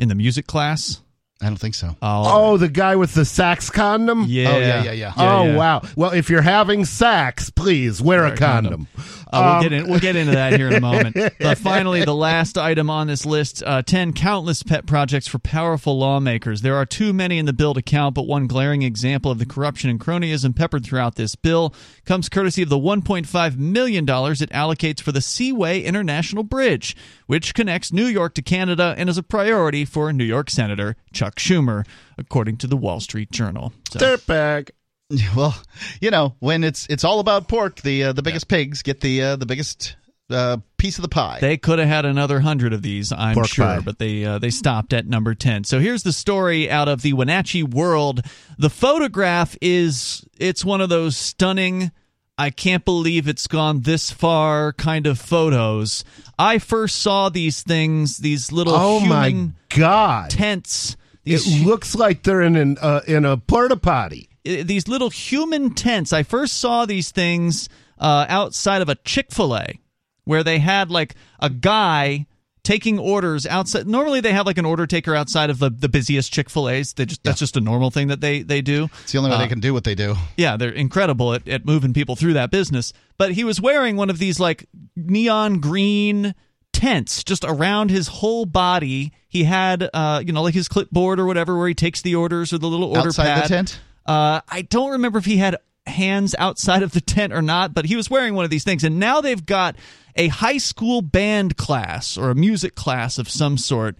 in 0.00 0.08
the 0.08 0.14
music 0.14 0.46
class. 0.46 1.02
I 1.42 1.46
don't 1.46 1.56
think 1.56 1.74
so. 1.74 1.96
Oh, 2.02 2.56
the 2.58 2.68
guy 2.68 2.96
with 2.96 3.14
the 3.14 3.24
sax 3.24 3.70
condom? 3.70 4.24
yeah, 4.28 4.50
Oh, 4.52 4.58
yeah, 4.58 4.82
yeah, 4.82 4.92
yeah. 4.92 5.12
oh 5.16 5.44
yeah. 5.46 5.56
wow! 5.56 5.82
Well, 5.96 6.10
if 6.10 6.28
you're 6.28 6.42
having 6.42 6.84
sex, 6.84 7.48
please 7.48 8.02
wear, 8.02 8.26
a 8.26 8.36
condom. 8.36 8.88
Uh, 9.32 9.40
we'll 9.42 9.52
Um, 9.54 9.62
get 9.62 9.72
in, 9.72 9.88
we'll 9.88 10.00
get 10.00 10.16
into 10.16 10.32
that 10.32 10.54
here 10.54 10.68
in 10.68 10.74
a 10.74 10.80
moment. 10.80 11.16
But 11.40 11.58
finally, 11.58 12.04
the 12.04 12.14
last 12.14 12.58
item 12.58 12.90
on 12.90 13.06
this 13.06 13.24
list: 13.24 13.62
uh, 13.64 13.82
ten 13.82 14.12
countless 14.12 14.62
pet 14.62 14.86
projects 14.86 15.26
for 15.28 15.38
powerful 15.38 15.98
lawmakers. 15.98 16.60
There 16.62 16.74
are 16.76 16.84
too 16.86 17.12
many 17.12 17.38
in 17.38 17.46
the 17.46 17.52
bill 17.52 17.74
to 17.74 17.82
count, 17.82 18.14
but 18.14 18.26
one 18.26 18.46
glaring 18.46 18.82
example 18.82 19.30
of 19.30 19.38
the 19.38 19.46
corruption 19.46 19.88
and 19.90 19.98
cronyism 20.00 20.54
peppered 20.54 20.84
throughout 20.84 21.14
this 21.14 21.34
bill 21.36 21.74
comes 22.04 22.28
courtesy 22.28 22.62
of 22.62 22.68
the 22.68 22.78
1.5 22.78 23.56
million 23.56 24.04
dollars 24.04 24.42
it 24.42 24.50
allocates 24.50 25.00
for 25.00 25.12
the 25.12 25.20
Seaway 25.20 25.80
International 25.82 26.42
Bridge, 26.42 26.96
which 27.26 27.54
connects 27.54 27.92
New 27.92 28.06
York 28.06 28.34
to 28.34 28.42
Canada 28.42 28.94
and 28.98 29.08
is 29.08 29.16
a 29.18 29.22
priority 29.22 29.84
for 29.84 30.12
New 30.12 30.24
York 30.24 30.50
Senator 30.50 30.96
Chuck 31.12 31.36
Schumer, 31.36 31.86
according 32.18 32.56
to 32.58 32.66
the 32.66 32.76
Wall 32.76 33.00
Street 33.00 33.30
Journal. 33.30 33.72
So- 33.90 33.98
Dirtbag. 33.98 34.70
Well, 35.36 35.56
you 36.00 36.10
know, 36.10 36.36
when 36.38 36.62
it's 36.64 36.86
it's 36.88 37.04
all 37.04 37.20
about 37.20 37.48
pork, 37.48 37.80
the 37.82 38.04
uh, 38.04 38.12
the 38.12 38.22
biggest 38.22 38.48
pigs 38.48 38.82
get 38.82 39.00
the 39.00 39.22
uh, 39.22 39.36
the 39.36 39.46
biggest 39.46 39.96
uh, 40.30 40.58
piece 40.76 40.98
of 40.98 41.02
the 41.02 41.08
pie. 41.08 41.38
They 41.40 41.56
could 41.56 41.78
have 41.80 41.88
had 41.88 42.04
another 42.04 42.38
hundred 42.40 42.72
of 42.72 42.82
these, 42.82 43.10
I'm 43.12 43.34
Pork 43.34 43.48
sure, 43.48 43.64
pie. 43.64 43.80
but 43.80 43.98
they 43.98 44.24
uh, 44.24 44.38
they 44.38 44.50
stopped 44.50 44.92
at 44.92 45.06
number 45.06 45.34
ten. 45.34 45.64
So 45.64 45.80
here's 45.80 46.04
the 46.04 46.12
story 46.12 46.70
out 46.70 46.88
of 46.88 47.02
the 47.02 47.12
Wenatchee 47.14 47.64
World. 47.64 48.22
The 48.58 48.70
photograph 48.70 49.56
is 49.60 50.24
it's 50.38 50.64
one 50.64 50.80
of 50.80 50.88
those 50.88 51.16
stunning. 51.16 51.90
I 52.38 52.50
can't 52.50 52.84
believe 52.84 53.28
it's 53.28 53.46
gone 53.48 53.80
this 53.82 54.10
far 54.10 54.72
kind 54.74 55.06
of 55.06 55.18
photos. 55.18 56.04
I 56.38 56.58
first 56.58 56.96
saw 57.02 57.28
these 57.28 57.62
things, 57.62 58.18
these 58.18 58.50
little 58.52 58.74
Oh 58.74 59.00
my 59.00 59.48
god! 59.68 60.30
tents. 60.30 60.96
It 61.24 61.42
These 61.42 61.62
looks 61.66 61.94
like 61.94 62.22
they're 62.22 62.40
in 62.42 62.56
an 62.56 62.78
uh, 62.80 63.00
in 63.06 63.24
a 63.26 63.36
porta 63.36 63.76
potty. 63.76 64.28
I- 64.46 64.62
these 64.62 64.88
little 64.88 65.10
human 65.10 65.74
tents. 65.74 66.12
I 66.12 66.22
first 66.22 66.58
saw 66.58 66.86
these 66.86 67.10
things 67.10 67.68
uh, 67.98 68.26
outside 68.28 68.82
of 68.82 68.88
a 68.88 68.94
Chick 68.96 69.30
fil 69.32 69.56
A 69.56 69.78
where 70.24 70.42
they 70.44 70.58
had 70.58 70.90
like 70.90 71.14
a 71.40 71.50
guy 71.50 72.26
taking 72.62 72.98
orders 72.98 73.46
outside. 73.46 73.86
Normally, 73.86 74.20
they 74.20 74.32
have 74.32 74.44
like 74.46 74.58
an 74.58 74.66
order 74.66 74.86
taker 74.86 75.14
outside 75.14 75.48
of 75.50 75.58
the, 75.58 75.70
the 75.70 75.88
busiest 75.88 76.32
Chick 76.32 76.50
fil 76.50 76.68
A's. 76.68 76.92
They 76.92 77.06
just 77.06 77.22
That's 77.24 77.38
just 77.38 77.56
a 77.56 77.60
normal 77.60 77.90
thing 77.90 78.08
that 78.08 78.20
they, 78.20 78.42
they 78.42 78.60
do. 78.60 78.88
it's 79.02 79.12
the 79.12 79.18
only 79.18 79.30
way 79.30 79.36
Uh, 79.36 79.40
they 79.40 79.48
can 79.48 79.60
do 79.60 79.72
what 79.72 79.84
they 79.84 79.94
do. 79.94 80.14
Yeah, 80.36 80.56
they're 80.58 80.68
incredible 80.70 81.32
at, 81.34 81.48
at 81.48 81.64
moving 81.64 81.94
people 81.94 82.16
through 82.16 82.34
that 82.34 82.50
business. 82.50 82.92
But 83.18 83.32
he 83.32 83.44
was 83.44 83.60
wearing 83.60 83.96
one 83.96 84.10
of 84.10 84.18
these 84.18 84.38
like 84.38 84.66
neon 84.94 85.60
green 85.60 86.34
tents 86.72 87.24
just 87.24 87.44
around 87.44 87.90
his 87.90 88.08
whole 88.08 88.44
body. 88.46 89.12
He 89.28 89.44
had, 89.44 89.88
uh, 89.94 90.22
you 90.24 90.32
know, 90.32 90.42
like 90.42 90.54
his 90.54 90.68
clipboard 90.68 91.18
or 91.18 91.26
whatever, 91.26 91.56
where 91.58 91.66
he 91.68 91.74
takes 91.74 92.02
the 92.02 92.14
orders 92.14 92.52
or 92.52 92.58
the 92.58 92.68
little 92.68 92.88
order 92.88 93.08
Outside 93.08 93.42
the 93.44 93.48
tent? 93.48 93.80
Uh, 94.10 94.40
I 94.48 94.62
don't 94.62 94.90
remember 94.90 95.20
if 95.20 95.24
he 95.24 95.36
had 95.36 95.58
hands 95.86 96.34
outside 96.36 96.82
of 96.82 96.90
the 96.90 97.00
tent 97.00 97.32
or 97.32 97.42
not, 97.42 97.72
but 97.72 97.84
he 97.84 97.94
was 97.94 98.10
wearing 98.10 98.34
one 98.34 98.44
of 98.44 98.50
these 98.50 98.64
things. 98.64 98.82
And 98.82 98.98
now 98.98 99.20
they've 99.20 99.46
got 99.46 99.76
a 100.16 100.26
high 100.26 100.58
school 100.58 101.00
band 101.00 101.56
class 101.56 102.18
or 102.18 102.28
a 102.30 102.34
music 102.34 102.74
class 102.74 103.18
of 103.18 103.28
some 103.28 103.56
sort 103.56 103.96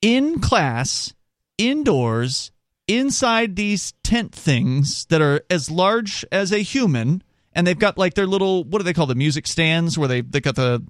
in 0.00 0.40
class, 0.40 1.12
indoors, 1.58 2.50
inside 2.88 3.56
these 3.56 3.92
tent 4.02 4.34
things 4.34 5.04
that 5.10 5.20
are 5.20 5.42
as 5.50 5.70
large 5.70 6.24
as 6.32 6.50
a 6.50 6.60
human. 6.60 7.22
And 7.52 7.66
they've 7.66 7.78
got 7.78 7.98
like 7.98 8.14
their 8.14 8.26
little, 8.26 8.64
what 8.64 8.78
do 8.78 8.84
they 8.84 8.94
call 8.94 9.04
the 9.04 9.14
music 9.14 9.46
stands 9.46 9.98
where 9.98 10.08
they, 10.08 10.22
they 10.22 10.40
got 10.40 10.56
the, 10.56 10.82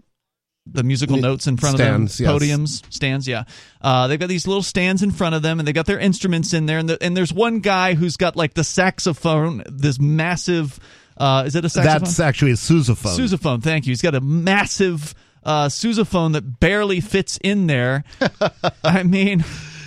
the 0.66 0.82
musical 0.82 1.16
notes 1.16 1.46
in 1.46 1.56
front 1.56 1.76
Stands, 1.76 2.20
of 2.20 2.26
them, 2.26 2.34
yes. 2.34 2.42
podiums, 2.42 2.92
stands. 2.92 3.28
Yeah, 3.28 3.44
uh, 3.80 4.08
they've 4.08 4.18
got 4.18 4.28
these 4.28 4.46
little 4.46 4.62
stands 4.62 5.02
in 5.02 5.10
front 5.10 5.34
of 5.34 5.42
them, 5.42 5.58
and 5.58 5.66
they 5.66 5.72
got 5.72 5.86
their 5.86 5.98
instruments 5.98 6.52
in 6.52 6.66
there. 6.66 6.78
And, 6.78 6.88
the, 6.88 7.02
and 7.02 7.16
there's 7.16 7.32
one 7.32 7.60
guy 7.60 7.94
who's 7.94 8.16
got 8.16 8.36
like 8.36 8.54
the 8.54 8.64
saxophone, 8.64 9.62
this 9.66 9.98
massive. 9.98 10.78
Uh, 11.16 11.44
is 11.46 11.54
it 11.54 11.64
a 11.64 11.68
saxophone? 11.68 12.00
That's 12.00 12.20
actually 12.20 12.50
a 12.50 12.54
sousaphone. 12.54 13.16
sousaphone. 13.16 13.62
Thank 13.62 13.86
you. 13.86 13.92
He's 13.92 14.02
got 14.02 14.14
a 14.14 14.20
massive 14.20 15.14
uh, 15.44 15.68
sousaphone 15.68 16.32
that 16.34 16.60
barely 16.60 17.00
fits 17.00 17.38
in 17.42 17.68
there. 17.68 18.04
I 18.84 19.02
mean, 19.02 19.44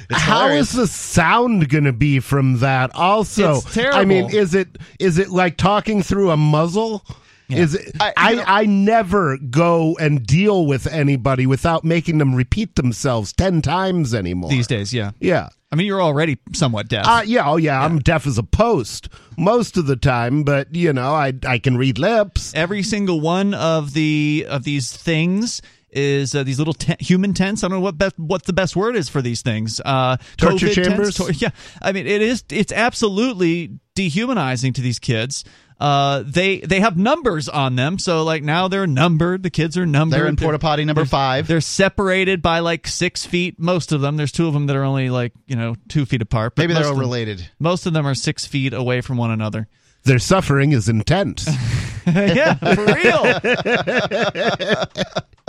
How 0.10 0.48
is 0.48 0.72
the 0.72 0.88
sound 0.88 1.70
going 1.70 1.84
to 1.84 1.94
be 1.94 2.20
from 2.20 2.60
that? 2.60 2.96
Also. 2.96 3.62
I 3.76 4.06
mean, 4.06 4.34
is 4.34 4.56
it 4.56 4.78
is 4.98 5.20
it 5.20 5.30
like 5.30 5.58
talking 5.58 6.02
through 6.02 6.32
a 6.32 6.38
muzzle? 6.38 7.06
Is 7.50 7.76
it? 7.76 7.96
I- 8.00 8.14
I, 8.16 8.36
know- 8.36 8.44
I 8.46 8.66
never 8.66 9.38
go 9.38 9.98
and 10.00 10.26
deal 10.26 10.66
with 10.66 10.86
anybody 10.88 11.46
without 11.46 11.84
making 11.84 12.18
them 12.20 12.36
repeat 12.36 12.76
themselves 12.76 13.34
ten 13.34 13.62
times 13.62 14.14
anymore. 14.14 14.50
these 14.50 14.68
days, 14.68 14.94
yeah. 14.94 15.12
yeah. 15.20 15.50
I 15.72 15.76
mean, 15.76 15.86
you're 15.86 16.02
already 16.02 16.38
somewhat 16.54 16.88
deaf. 16.88 17.06
Uh, 17.08 17.22
yeah, 17.26 17.48
oh 17.50 17.58
yeah, 17.58 17.80
I'm 17.84 18.00
deaf 18.00 18.26
as 18.26 18.38
a 18.40 18.44
post 18.44 19.10
most 19.38 19.78
of 19.78 19.86
the 19.86 19.96
time, 19.96 20.44
but 20.44 20.74
you 20.74 20.92
know, 20.94 21.12
I 21.14 21.34
I 21.48 21.60
can 21.60 21.78
read 21.78 22.00
lips. 22.00 22.54
Every 22.56 22.82
single 22.82 23.22
one 23.22 23.54
of 23.54 23.94
the 23.94 24.48
of 24.50 24.64
these 24.64 24.92
things 24.96 25.62
is 25.92 26.34
uh, 26.36 26.44
these 26.44 26.58
little 26.60 26.74
te- 26.74 26.96
human 27.00 27.34
tents. 27.36 27.64
I 27.64 27.68
don't 27.68 27.78
know 27.78 27.82
what 27.82 27.98
best, 28.00 28.18
what 28.18 28.46
the 28.46 28.54
best 28.54 28.76
word 28.76 28.96
is 28.96 29.10
for 29.10 29.22
these 29.22 29.42
things. 29.44 29.80
Uh, 29.84 30.18
Torture 30.38 30.68
COVID 30.68 30.74
tents, 30.74 30.88
chambers? 30.88 31.16
tor- 31.16 31.32
yeah, 31.32 31.50
I 31.82 31.92
mean 31.92 32.08
it 32.08 32.22
is. 32.24 32.44
It's 32.52 32.72
absolutely 32.72 33.80
dehumanizing 33.96 34.74
to 34.74 34.82
these 34.82 34.98
kids. 35.00 35.44
Uh, 35.80 36.24
they 36.26 36.60
they 36.60 36.82
have 36.82 36.98
numbers 36.98 37.48
on 37.48 37.76
them, 37.78 37.98
so 38.00 38.24
like 38.24 38.44
now 38.44 38.68
they're 38.68 38.86
numbered. 38.88 39.44
The 39.44 39.50
kids 39.50 39.78
are 39.78 39.86
numbered. 39.86 40.20
They're 40.20 40.28
in 40.28 40.36
porta 40.36 40.60
potty 40.60 40.84
number 40.84 41.06
five. 41.06 41.48
They're 41.48 41.62
separated 41.62 42.42
by 42.42 42.60
like 42.60 42.86
six 42.86 43.26
feet. 43.26 43.58
Most 43.60 43.94
of 43.94 44.02
them. 44.02 44.18
There's 44.18 44.34
two 44.34 44.48
of 44.48 44.54
them 44.54 44.68
that 44.68 44.76
are 44.76 44.84
only 44.84 45.10
like 45.10 45.32
you 45.48 45.56
know 45.56 45.76
two 45.88 46.06
feet 46.06 46.22
apart. 46.22 46.56
but 46.56 46.64
Maybe 46.64 46.74
they're 46.74 46.84
all 46.84 46.92
them- 46.92 47.00
related. 47.00 47.50
Most 47.60 47.86
of 47.86 47.94
them 47.94 48.06
are 48.06 48.14
six 48.16 48.46
feet 48.46 48.74
away 48.74 49.00
from 49.00 49.16
one 49.16 49.32
another. 49.32 49.70
Their 50.04 50.20
suffering 50.20 50.72
is 50.72 50.90
intense. 50.90 51.48
yeah, 52.08 52.56
for 52.56 52.86
real. 52.86 53.26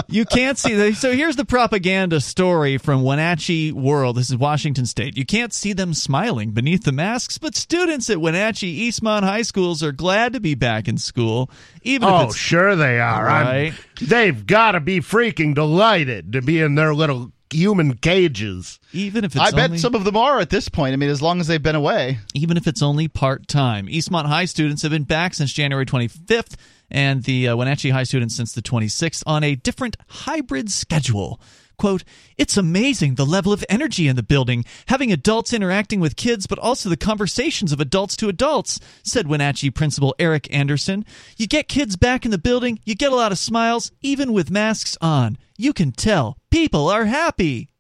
you 0.09 0.25
can't 0.25 0.59
see 0.59 0.75
the, 0.75 0.93
so 0.93 1.13
here's 1.13 1.37
the 1.37 1.45
propaganda 1.45 2.21
story 2.21 2.77
from 2.77 3.03
Wenatchee 3.03 3.73
World. 3.73 4.17
This 4.17 4.29
is 4.31 4.37
Washington 4.37 4.87
State. 4.87 5.17
You 5.17 5.25
can't 5.25 5.53
see 5.53 5.73
them 5.73 5.95
smiling 5.95 6.51
beneath 6.51 6.85
the 6.85 6.93
masks, 6.93 7.39
but 7.39 7.55
students 7.55 8.11
at 8.11 8.21
Wenatchee 8.21 8.91
Eastmont 8.91 9.23
High 9.23 9.43
Schools 9.43 9.83
are 9.83 9.93
glad 9.93 10.33
to 10.33 10.41
be 10.41 10.55
back 10.55 10.89
in 10.89 10.99
school, 10.99 11.51
even 11.83 12.09
if 12.09 12.15
oh, 12.15 12.25
it's 12.27 12.37
sure 12.37 12.77
they 12.77 13.01
are. 13.01 13.25
Right. 13.25 13.73
they've 14.01 14.47
got 14.47 14.73
to 14.73 14.81
be 14.81 15.01
freaking 15.01 15.55
delighted 15.55 16.33
to 16.33 16.43
be 16.43 16.61
in 16.61 16.75
their 16.75 16.95
little 16.95 17.33
human 17.53 17.95
cages. 17.97 18.79
even 18.93 19.25
if 19.25 19.35
it's 19.37 19.41
I 19.45 19.51
bet 19.51 19.71
only- 19.71 19.79
some 19.79 19.95
of 19.95 20.05
them 20.05 20.17
are 20.17 20.41
at 20.41 20.51
this 20.51 20.69
point. 20.69 20.93
I 20.93 20.97
mean, 20.97 21.11
as 21.11 21.23
long 21.23 21.41
as 21.41 21.47
they've 21.47 21.63
been 21.63 21.75
away. 21.77 22.19
even 22.35 22.57
if 22.57 22.67
it's 22.67 22.83
only 22.83 23.09
part 23.09 23.47
time. 23.49 23.87
Eastmont 23.87 24.27
High 24.27 24.45
students 24.47 24.83
have 24.83 24.91
been 24.91 25.05
back 25.05 25.35
since 25.35 25.53
January 25.53 25.87
25th, 25.87 26.55
and 26.91 27.23
the 27.25 27.49
uh, 27.49 27.57
Wenatchee 27.57 27.91
High 27.91 28.03
students 28.05 28.35
since 28.37 28.53
the 28.53 28.63
26th 28.63 29.23
on 29.27 29.45
a 29.45 29.55
different 29.55 29.97
hybrid 30.09 30.71
schedule. 30.71 31.41
Quote, 31.81 32.05
it's 32.37 32.59
amazing 32.59 33.15
the 33.15 33.25
level 33.25 33.55
of 33.55 33.65
energy 33.71 34.07
in 34.07 34.15
the 34.15 34.23
building, 34.23 34.67
having 34.89 35.11
adults 35.11 35.55
interacting 35.55 35.99
with 35.99 36.15
kids, 36.15 36.47
but 36.47 36.59
also 36.59 36.91
the 36.91 36.97
conversations 36.99 37.73
of 37.73 37.81
adults 37.81 38.17
to 38.17 38.29
adults, 38.29 38.81
said 39.03 39.27
Wenatchee 39.27 39.71
Principal 39.71 40.15
Eric 40.19 40.47
Anderson. 40.55 41.07
You 41.39 41.47
get 41.47 41.69
kids 41.69 41.97
back 41.97 42.27
in 42.27 42.33
the 42.33 42.37
building, 42.37 42.81
you 42.85 42.95
get 42.95 43.13
a 43.13 43.17
lot 43.17 43.33
of 43.33 43.39
smiles, 43.39 43.93
even 44.03 44.35
with 44.35 44.51
masks 44.51 44.99
on. 45.01 45.39
You 45.57 45.73
can 45.73 45.93
tell 45.93 46.37
people 46.51 46.91
are 46.91 47.07
happy. 47.07 47.71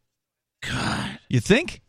God. 0.66 1.18
You 1.28 1.40
think? 1.40 1.82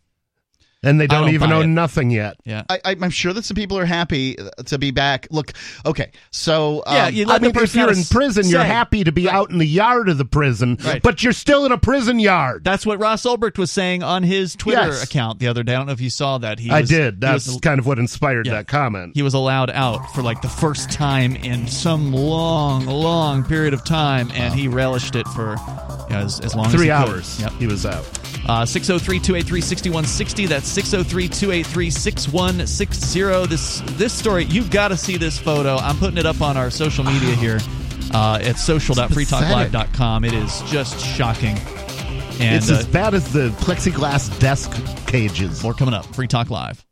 And 0.83 0.99
they 0.99 1.05
don't, 1.05 1.25
don't 1.25 1.33
even 1.35 1.47
buy 1.47 1.55
know 1.57 1.61
it. 1.61 1.67
nothing 1.67 2.09
yet. 2.09 2.37
Yeah. 2.43 2.63
I, 2.67 2.79
I- 2.83 2.95
I'm 2.99 3.11
sure 3.11 3.33
that 3.33 3.45
some 3.45 3.53
people 3.53 3.77
are 3.77 3.85
happy 3.85 4.39
uh, 4.39 4.49
to 4.65 4.79
be 4.79 4.89
back. 4.89 5.27
Look, 5.29 5.53
okay, 5.85 6.11
so 6.31 6.81
um, 6.87 6.95
Yeah, 6.95 7.07
you 7.09 7.25
I 7.25 7.33
let 7.33 7.41
the 7.41 7.47
mean, 7.49 7.55
if 7.55 7.61
person 7.61 7.79
you're 7.81 7.91
in 7.93 8.03
prison, 8.05 8.47
you're 8.47 8.63
happy 8.63 9.03
to 9.03 9.11
be 9.11 9.29
out 9.29 9.51
in 9.51 9.59
the 9.59 9.65
yard 9.67 10.09
of 10.09 10.17
the 10.17 10.25
prison, 10.25 10.77
Right. 10.83 10.99
but 11.03 11.21
you're 11.23 11.33
still 11.33 11.65
in 11.67 11.71
a 11.71 11.77
prison 11.77 12.17
yard. 12.19 12.63
That's 12.63 12.83
what 12.83 12.99
Ross 12.99 13.21
Ulbricht 13.23 13.59
was 13.59 13.71
saying 13.71 14.01
on 14.01 14.23
his 14.23 14.55
Twitter 14.55 14.87
Yes. 14.87 15.03
account 15.03 15.37
the 15.37 15.49
other 15.49 15.61
day. 15.61 15.73
I 15.75 15.77
don't 15.77 15.85
know 15.85 15.91
if 15.93 16.01
you 16.01 16.09
saw 16.09 16.39
that. 16.39 16.57
He 16.57 16.71
I 16.71 16.81
was- 16.81 16.89
did. 16.89 17.13
he 17.13 17.19
That's 17.19 17.45
was- 17.47 17.59
kind 17.61 17.77
of 17.77 17.85
what 17.85 17.99
inspired 17.99 18.47
Yeah. 18.47 18.53
that 18.53 18.67
comment. 18.67 19.11
he 19.13 19.21
was 19.21 19.35
allowed 19.35 19.69
out 19.69 20.11
for 20.15 20.23
like 20.23 20.41
the 20.41 20.49
first 20.49 20.89
time 20.89 21.35
in 21.35 21.67
some 21.67 22.11
long, 22.11 22.87
long 22.87 23.43
period 23.43 23.75
of 23.75 23.83
time, 23.85 24.31
and 24.33 24.51
he 24.55 24.67
relished 24.67 25.15
it 25.15 25.27
for 25.27 25.57
you 26.09 26.15
know, 26.15 26.21
as, 26.25 26.39
as 26.39 26.55
long 26.55 26.65
as 26.65 26.71
Three 26.71 26.85
he 26.85 26.91
could. 26.91 27.09
hours. 27.09 27.39
Yep. 27.39 27.51
He 27.59 27.67
was 27.67 27.85
out. 27.85 28.03
Uh, 28.47 28.65
603 28.65 29.19
283 29.19 29.61
6160. 29.61 30.45
That's 30.47 30.70
603 30.71 31.27
283 31.27 31.89
6160. 31.89 33.47
This 33.47 33.81
this 33.97 34.13
story, 34.13 34.45
you've 34.45 34.71
got 34.71 34.87
to 34.87 34.97
see 34.97 35.17
this 35.17 35.37
photo. 35.37 35.75
I'm 35.75 35.97
putting 35.97 36.17
it 36.17 36.25
up 36.25 36.41
on 36.41 36.55
our 36.55 36.69
social 36.69 37.03
media 37.03 37.35
here 37.35 37.59
uh, 38.13 38.39
at 38.41 38.57
social.freetalklive.com. 38.57 40.23
It 40.23 40.33
is 40.33 40.61
just 40.63 41.05
shocking. 41.05 41.57
And 42.39 42.55
it's 42.55 42.71
uh, 42.71 42.75
as 42.75 42.87
bad 42.87 43.13
as 43.13 43.31
the 43.33 43.49
plexiglass 43.59 44.39
desk 44.39 44.71
cages. 45.07 45.61
more 45.61 45.73
coming 45.73 45.93
up. 45.93 46.05
Free 46.15 46.27
Talk 46.27 46.49
Live. 46.49 46.85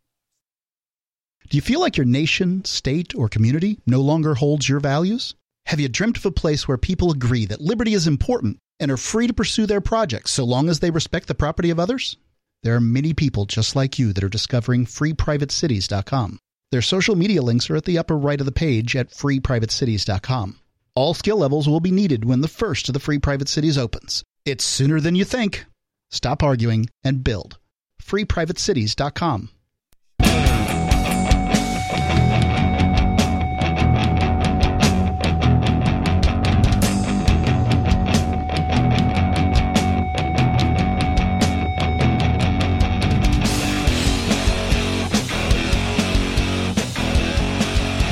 Do 1.49 1.57
you 1.57 1.61
feel 1.61 1.79
like 1.79 1.97
your 1.97 2.05
nation, 2.05 2.63
state, 2.65 3.15
or 3.15 3.27
community 3.27 3.79
no 3.87 4.01
longer 4.01 4.35
holds 4.35 4.69
your 4.69 4.79
values? 4.79 5.33
Have 5.65 5.79
you 5.79 5.87
dreamt 5.87 6.17
of 6.17 6.25
a 6.25 6.31
place 6.31 6.67
where 6.67 6.77
people 6.77 7.11
agree 7.11 7.45
that 7.45 7.61
liberty 7.61 7.93
is 7.93 8.07
important 8.07 8.57
and 8.79 8.91
are 8.91 8.97
free 8.97 9.27
to 9.27 9.33
pursue 9.33 9.65
their 9.65 9.81
projects 9.81 10.31
so 10.31 10.43
long 10.43 10.69
as 10.69 10.79
they 10.79 10.91
respect 10.91 11.27
the 11.27 11.35
property 11.35 11.69
of 11.69 11.79
others? 11.79 12.17
There 12.63 12.75
are 12.75 12.81
many 12.81 13.13
people 13.13 13.45
just 13.45 13.75
like 13.75 13.97
you 13.97 14.11
that 14.13 14.23
are 14.23 14.29
discovering 14.29 14.85
freeprivatecities.com. 14.85 16.39
Their 16.71 16.81
social 16.81 17.15
media 17.15 17.41
links 17.41 17.69
are 17.69 17.75
at 17.75 17.85
the 17.85 17.97
upper 17.97 18.17
right 18.17 18.39
of 18.39 18.45
the 18.45 18.51
page 18.51 18.95
at 18.95 19.11
freeprivatecities.com. 19.11 20.59
All 20.95 21.13
skill 21.13 21.37
levels 21.37 21.67
will 21.69 21.79
be 21.79 21.91
needed 21.91 22.25
when 22.25 22.41
the 22.41 22.47
first 22.47 22.89
of 22.89 22.93
the 22.93 22.99
free 22.99 23.19
private 23.19 23.47
cities 23.47 23.77
opens. 23.77 24.23
It's 24.45 24.65
sooner 24.65 24.99
than 24.99 25.15
you 25.15 25.23
think. 25.23 25.65
Stop 26.11 26.43
arguing 26.43 26.89
and 27.03 27.23
build. 27.23 27.57
FreePrivateCities.com. 28.03 29.49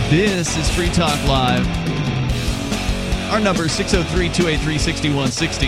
This 0.10 0.56
is 0.58 0.74
Free 0.74 0.88
Talk 0.88 1.22
Live. 1.28 1.68
Our 3.30 3.42
number 3.42 3.66
is 3.66 3.74
603 3.74 4.30
283 4.30 4.78
6160. 4.78 5.68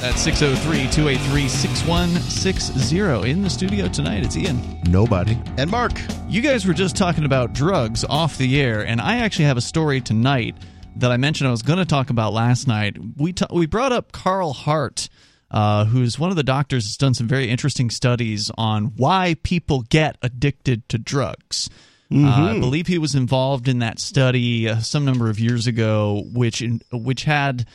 That's 0.00 0.20
603 0.20 0.88
283 0.92 1.48
6160. 1.48 3.30
In 3.30 3.42
the 3.42 3.50
studio 3.50 3.88
tonight, 3.88 4.22
it's 4.22 4.36
Ian. 4.36 4.80
Nobody. 4.88 5.36
And 5.58 5.68
Mark, 5.68 5.90
You 6.28 6.40
guys 6.40 6.64
were 6.64 6.72
just 6.72 6.94
talking 6.94 7.24
about 7.24 7.52
drugs 7.52 8.04
off 8.04 8.38
the 8.38 8.60
air, 8.60 8.86
and 8.86 9.00
I 9.00 9.16
actually 9.18 9.46
have 9.46 9.56
a 9.56 9.60
story 9.62 10.00
tonight 10.00 10.54
that 10.94 11.10
I 11.10 11.16
mentioned 11.16 11.48
I 11.48 11.50
was 11.50 11.62
going 11.62 11.80
to 11.80 11.84
talk 11.84 12.10
about 12.10 12.32
last 12.32 12.68
night. 12.68 12.96
We 13.16 13.32
ta- 13.32 13.48
we 13.52 13.66
brought 13.66 13.90
up 13.90 14.12
Carl 14.12 14.52
Hart, 14.52 15.08
uh, 15.50 15.84
who's 15.86 16.16
one 16.16 16.30
of 16.30 16.36
the 16.36 16.44
doctors 16.44 16.84
that's 16.84 16.96
done 16.96 17.14
some 17.14 17.26
very 17.26 17.48
interesting 17.50 17.90
studies 17.90 18.52
on 18.56 18.92
why 18.96 19.34
people 19.42 19.82
get 19.82 20.16
addicted 20.22 20.88
to 20.90 20.98
drugs. 20.98 21.68
Uh, 22.12 22.56
I 22.56 22.58
believe 22.58 22.88
he 22.88 22.98
was 22.98 23.14
involved 23.14 23.68
in 23.68 23.78
that 23.80 24.00
study 24.00 24.68
uh, 24.68 24.80
some 24.80 25.04
number 25.04 25.30
of 25.30 25.38
years 25.38 25.68
ago, 25.68 26.24
which 26.32 26.60
in, 26.60 26.80
which 26.92 27.22
had 27.22 27.66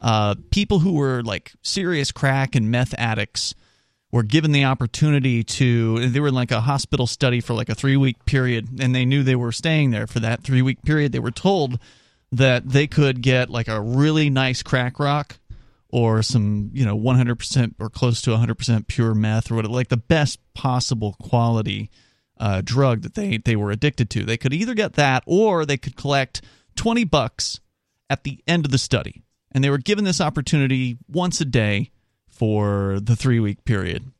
uh, 0.00 0.36
people 0.50 0.78
who 0.78 0.92
were 0.92 1.22
like 1.22 1.52
serious 1.62 2.12
crack 2.12 2.54
and 2.54 2.70
meth 2.70 2.94
addicts 2.98 3.54
were 4.12 4.22
given 4.22 4.52
the 4.52 4.64
opportunity 4.64 5.44
to 5.44 6.08
they 6.08 6.20
were 6.20 6.28
in 6.28 6.34
like 6.34 6.50
a 6.50 6.60
hospital 6.60 7.06
study 7.06 7.40
for 7.40 7.54
like 7.54 7.68
a 7.68 7.74
three 7.74 7.96
week 7.96 8.24
period 8.24 8.80
and 8.80 8.94
they 8.94 9.04
knew 9.04 9.22
they 9.22 9.36
were 9.36 9.52
staying 9.52 9.90
there 9.90 10.06
for 10.06 10.20
that 10.20 10.42
three 10.42 10.62
week 10.62 10.82
period. 10.82 11.12
They 11.12 11.18
were 11.18 11.30
told 11.30 11.78
that 12.32 12.68
they 12.68 12.86
could 12.86 13.22
get 13.22 13.50
like 13.50 13.68
a 13.68 13.80
really 13.80 14.30
nice 14.30 14.62
crack 14.62 14.98
rock 14.98 15.38
or 15.88 16.22
some 16.22 16.70
you 16.72 16.84
know 16.84 16.96
100% 16.96 17.74
or 17.80 17.90
close 17.90 18.22
to 18.22 18.30
100% 18.30 18.86
pure 18.86 19.14
meth 19.14 19.50
or 19.50 19.56
what 19.56 19.66
like 19.66 19.88
the 19.88 19.96
best 19.96 20.38
possible 20.54 21.16
quality 21.20 21.90
uh, 22.40 22.60
drug 22.64 23.02
that 23.02 23.14
they 23.14 23.36
they 23.36 23.54
were 23.54 23.70
addicted 23.70 24.10
to 24.10 24.24
they 24.24 24.36
could 24.36 24.52
either 24.52 24.74
get 24.74 24.94
that 24.94 25.22
or 25.26 25.64
they 25.64 25.76
could 25.76 25.94
collect 25.94 26.42
20 26.74 27.04
bucks 27.04 27.60
at 28.08 28.24
the 28.24 28.42
end 28.48 28.64
of 28.64 28.72
the 28.72 28.78
study 28.78 29.22
and 29.52 29.62
they 29.62 29.70
were 29.70 29.78
given 29.78 30.04
this 30.04 30.20
opportunity 30.20 30.98
once 31.08 31.40
a 31.40 31.44
day 31.44 31.90
for 32.28 32.98
the 33.00 33.16
three 33.16 33.40
week 33.40 33.64
period. 33.64 34.10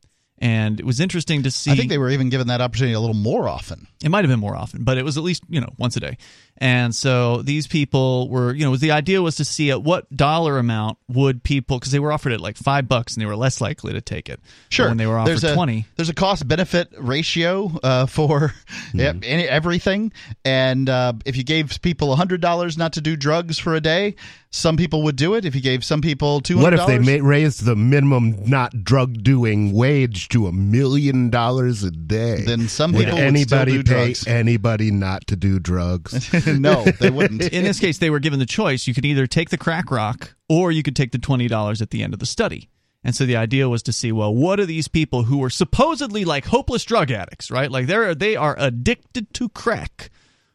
And 0.42 0.80
it 0.80 0.86
was 0.86 1.00
interesting 1.00 1.42
to 1.42 1.50
see. 1.50 1.70
I 1.70 1.74
think 1.74 1.90
they 1.90 1.98
were 1.98 2.08
even 2.08 2.30
given 2.30 2.46
that 2.46 2.62
opportunity 2.62 2.94
a 2.94 3.00
little 3.00 3.14
more 3.14 3.46
often. 3.46 3.86
It 4.02 4.08
might 4.08 4.24
have 4.24 4.30
been 4.30 4.40
more 4.40 4.56
often, 4.56 4.84
but 4.84 4.96
it 4.96 5.04
was 5.04 5.18
at 5.18 5.22
least 5.22 5.42
you 5.50 5.60
know 5.60 5.68
once 5.76 5.96
a 5.96 6.00
day. 6.00 6.16
And 6.60 6.94
so 6.94 7.40
these 7.40 7.66
people 7.66 8.28
were, 8.28 8.52
you 8.52 8.64
know, 8.66 8.76
the 8.76 8.90
idea 8.90 9.22
was 9.22 9.36
to 9.36 9.46
see 9.46 9.70
at 9.70 9.82
what 9.82 10.14
dollar 10.14 10.58
amount 10.58 10.98
would 11.08 11.42
people 11.42 11.78
because 11.78 11.90
they 11.90 11.98
were 11.98 12.12
offered 12.12 12.32
it 12.32 12.40
like 12.40 12.58
five 12.58 12.86
bucks 12.86 13.14
and 13.14 13.22
they 13.22 13.26
were 13.26 13.36
less 13.36 13.62
likely 13.62 13.94
to 13.94 14.02
take 14.02 14.28
it. 14.28 14.40
Sure. 14.68 14.88
when 14.88 14.98
they 14.98 15.06
were 15.06 15.18
offered 15.18 15.30
there's 15.30 15.44
a, 15.44 15.54
twenty. 15.54 15.86
There's 15.96 16.10
a 16.10 16.14
cost 16.14 16.46
benefit 16.46 16.92
ratio 16.98 17.72
uh, 17.82 18.04
for 18.04 18.52
yeah, 18.94 19.14
any, 19.22 19.48
everything. 19.48 20.12
And 20.44 20.88
uh, 20.90 21.14
if 21.24 21.38
you 21.38 21.44
gave 21.44 21.80
people 21.80 22.14
$100 22.14 22.76
not 22.76 22.92
to 22.92 23.00
do 23.00 23.16
drugs 23.16 23.58
for 23.58 23.74
a 23.74 23.80
day, 23.80 24.16
some 24.50 24.76
people 24.76 25.04
would 25.04 25.16
do 25.16 25.34
it. 25.34 25.44
If 25.44 25.54
you 25.54 25.60
gave 25.60 25.84
some 25.84 26.00
people 26.00 26.40
$200. 26.40 26.62
What 26.62 26.74
if 26.74 26.86
they 26.86 26.98
ma- 26.98 27.26
raised 27.26 27.64
the 27.64 27.76
minimum 27.76 28.44
not 28.46 28.84
drug 28.84 29.22
doing 29.22 29.72
wage 29.72 30.28
to 30.30 30.48
a 30.48 30.52
million 30.52 31.30
dollars 31.30 31.84
a 31.84 31.90
day? 31.90 32.42
Then 32.44 32.68
some 32.68 32.92
would 32.92 33.04
people 33.04 33.18
would 33.18 33.24
anybody 33.24 33.72
still 33.72 33.82
do 33.82 33.90
pay 33.90 34.04
drugs. 34.06 34.26
anybody 34.26 34.90
not 34.90 35.26
to 35.28 35.36
do 35.36 35.58
drugs? 35.58 36.28
no, 36.58 36.84
they 36.84 37.10
wouldn't. 37.10 37.42
In 37.52 37.64
this 37.64 37.80
case, 37.80 37.98
they 37.98 38.10
were 38.10 38.20
given 38.20 38.38
the 38.38 38.46
choice. 38.46 38.86
You 38.86 38.94
could 38.94 39.04
either 39.04 39.26
take 39.26 39.50
the 39.50 39.58
crack 39.58 39.90
rock 39.90 40.34
or 40.48 40.72
you 40.72 40.82
could 40.82 40.96
take 40.96 41.12
the 41.12 41.18
twenty 41.18 41.48
dollars 41.48 41.82
at 41.82 41.90
the 41.90 42.02
end 42.02 42.14
of 42.14 42.20
the 42.20 42.26
study. 42.26 42.68
And 43.02 43.14
so 43.14 43.24
the 43.24 43.36
idea 43.36 43.68
was 43.68 43.82
to 43.84 43.92
see, 43.92 44.12
well, 44.12 44.34
what 44.34 44.60
are 44.60 44.66
these 44.66 44.88
people 44.88 45.22
who 45.24 45.42
are 45.42 45.50
supposedly 45.50 46.24
like 46.24 46.46
hopeless 46.46 46.84
drug 46.84 47.10
addicts, 47.10 47.50
right? 47.50 47.70
Like 47.70 47.86
they're 47.86 48.14
they 48.14 48.36
are 48.36 48.56
addicted 48.58 49.32
to 49.34 49.48
crack. 49.48 50.10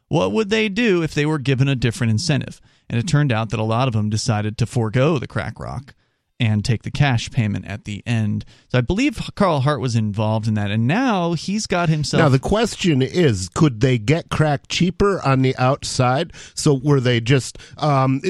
What 0.08 0.30
would 0.32 0.50
they 0.50 0.68
do 0.68 1.02
if 1.02 1.14
they 1.14 1.26
were 1.26 1.38
given 1.38 1.66
a 1.68 1.74
different 1.74 2.12
incentive? 2.12 2.60
And 2.88 2.98
it 2.98 3.08
turned 3.08 3.32
out 3.32 3.50
that 3.50 3.58
a 3.58 3.64
lot 3.64 3.88
of 3.88 3.94
them 3.94 4.08
decided 4.08 4.56
to 4.58 4.66
forego 4.66 5.18
the 5.18 5.26
crack 5.26 5.58
rock 5.58 5.94
and 6.38 6.64
take 6.64 6.82
the 6.82 6.90
cash 6.90 7.30
payment 7.30 7.64
at 7.66 7.84
the 7.84 8.02
end. 8.06 8.44
So 8.68 8.78
I 8.78 8.80
believe 8.82 9.30
Carl 9.34 9.60
Hart 9.60 9.80
was 9.80 9.96
involved 9.96 10.46
in 10.46 10.54
that, 10.54 10.70
and 10.70 10.86
now 10.86 11.32
he's 11.32 11.66
got 11.66 11.88
himself. 11.88 12.20
Now 12.20 12.28
the 12.28 12.38
question 12.38 13.02
is, 13.02 13.48
could 13.48 13.80
they 13.80 13.98
get 13.98 14.28
crack 14.28 14.68
cheaper 14.68 15.20
on 15.24 15.42
the 15.42 15.56
outside? 15.56 16.32
So 16.54 16.74
were 16.74 17.00
they 17.00 17.20
just? 17.20 17.58
Um, 17.78 18.20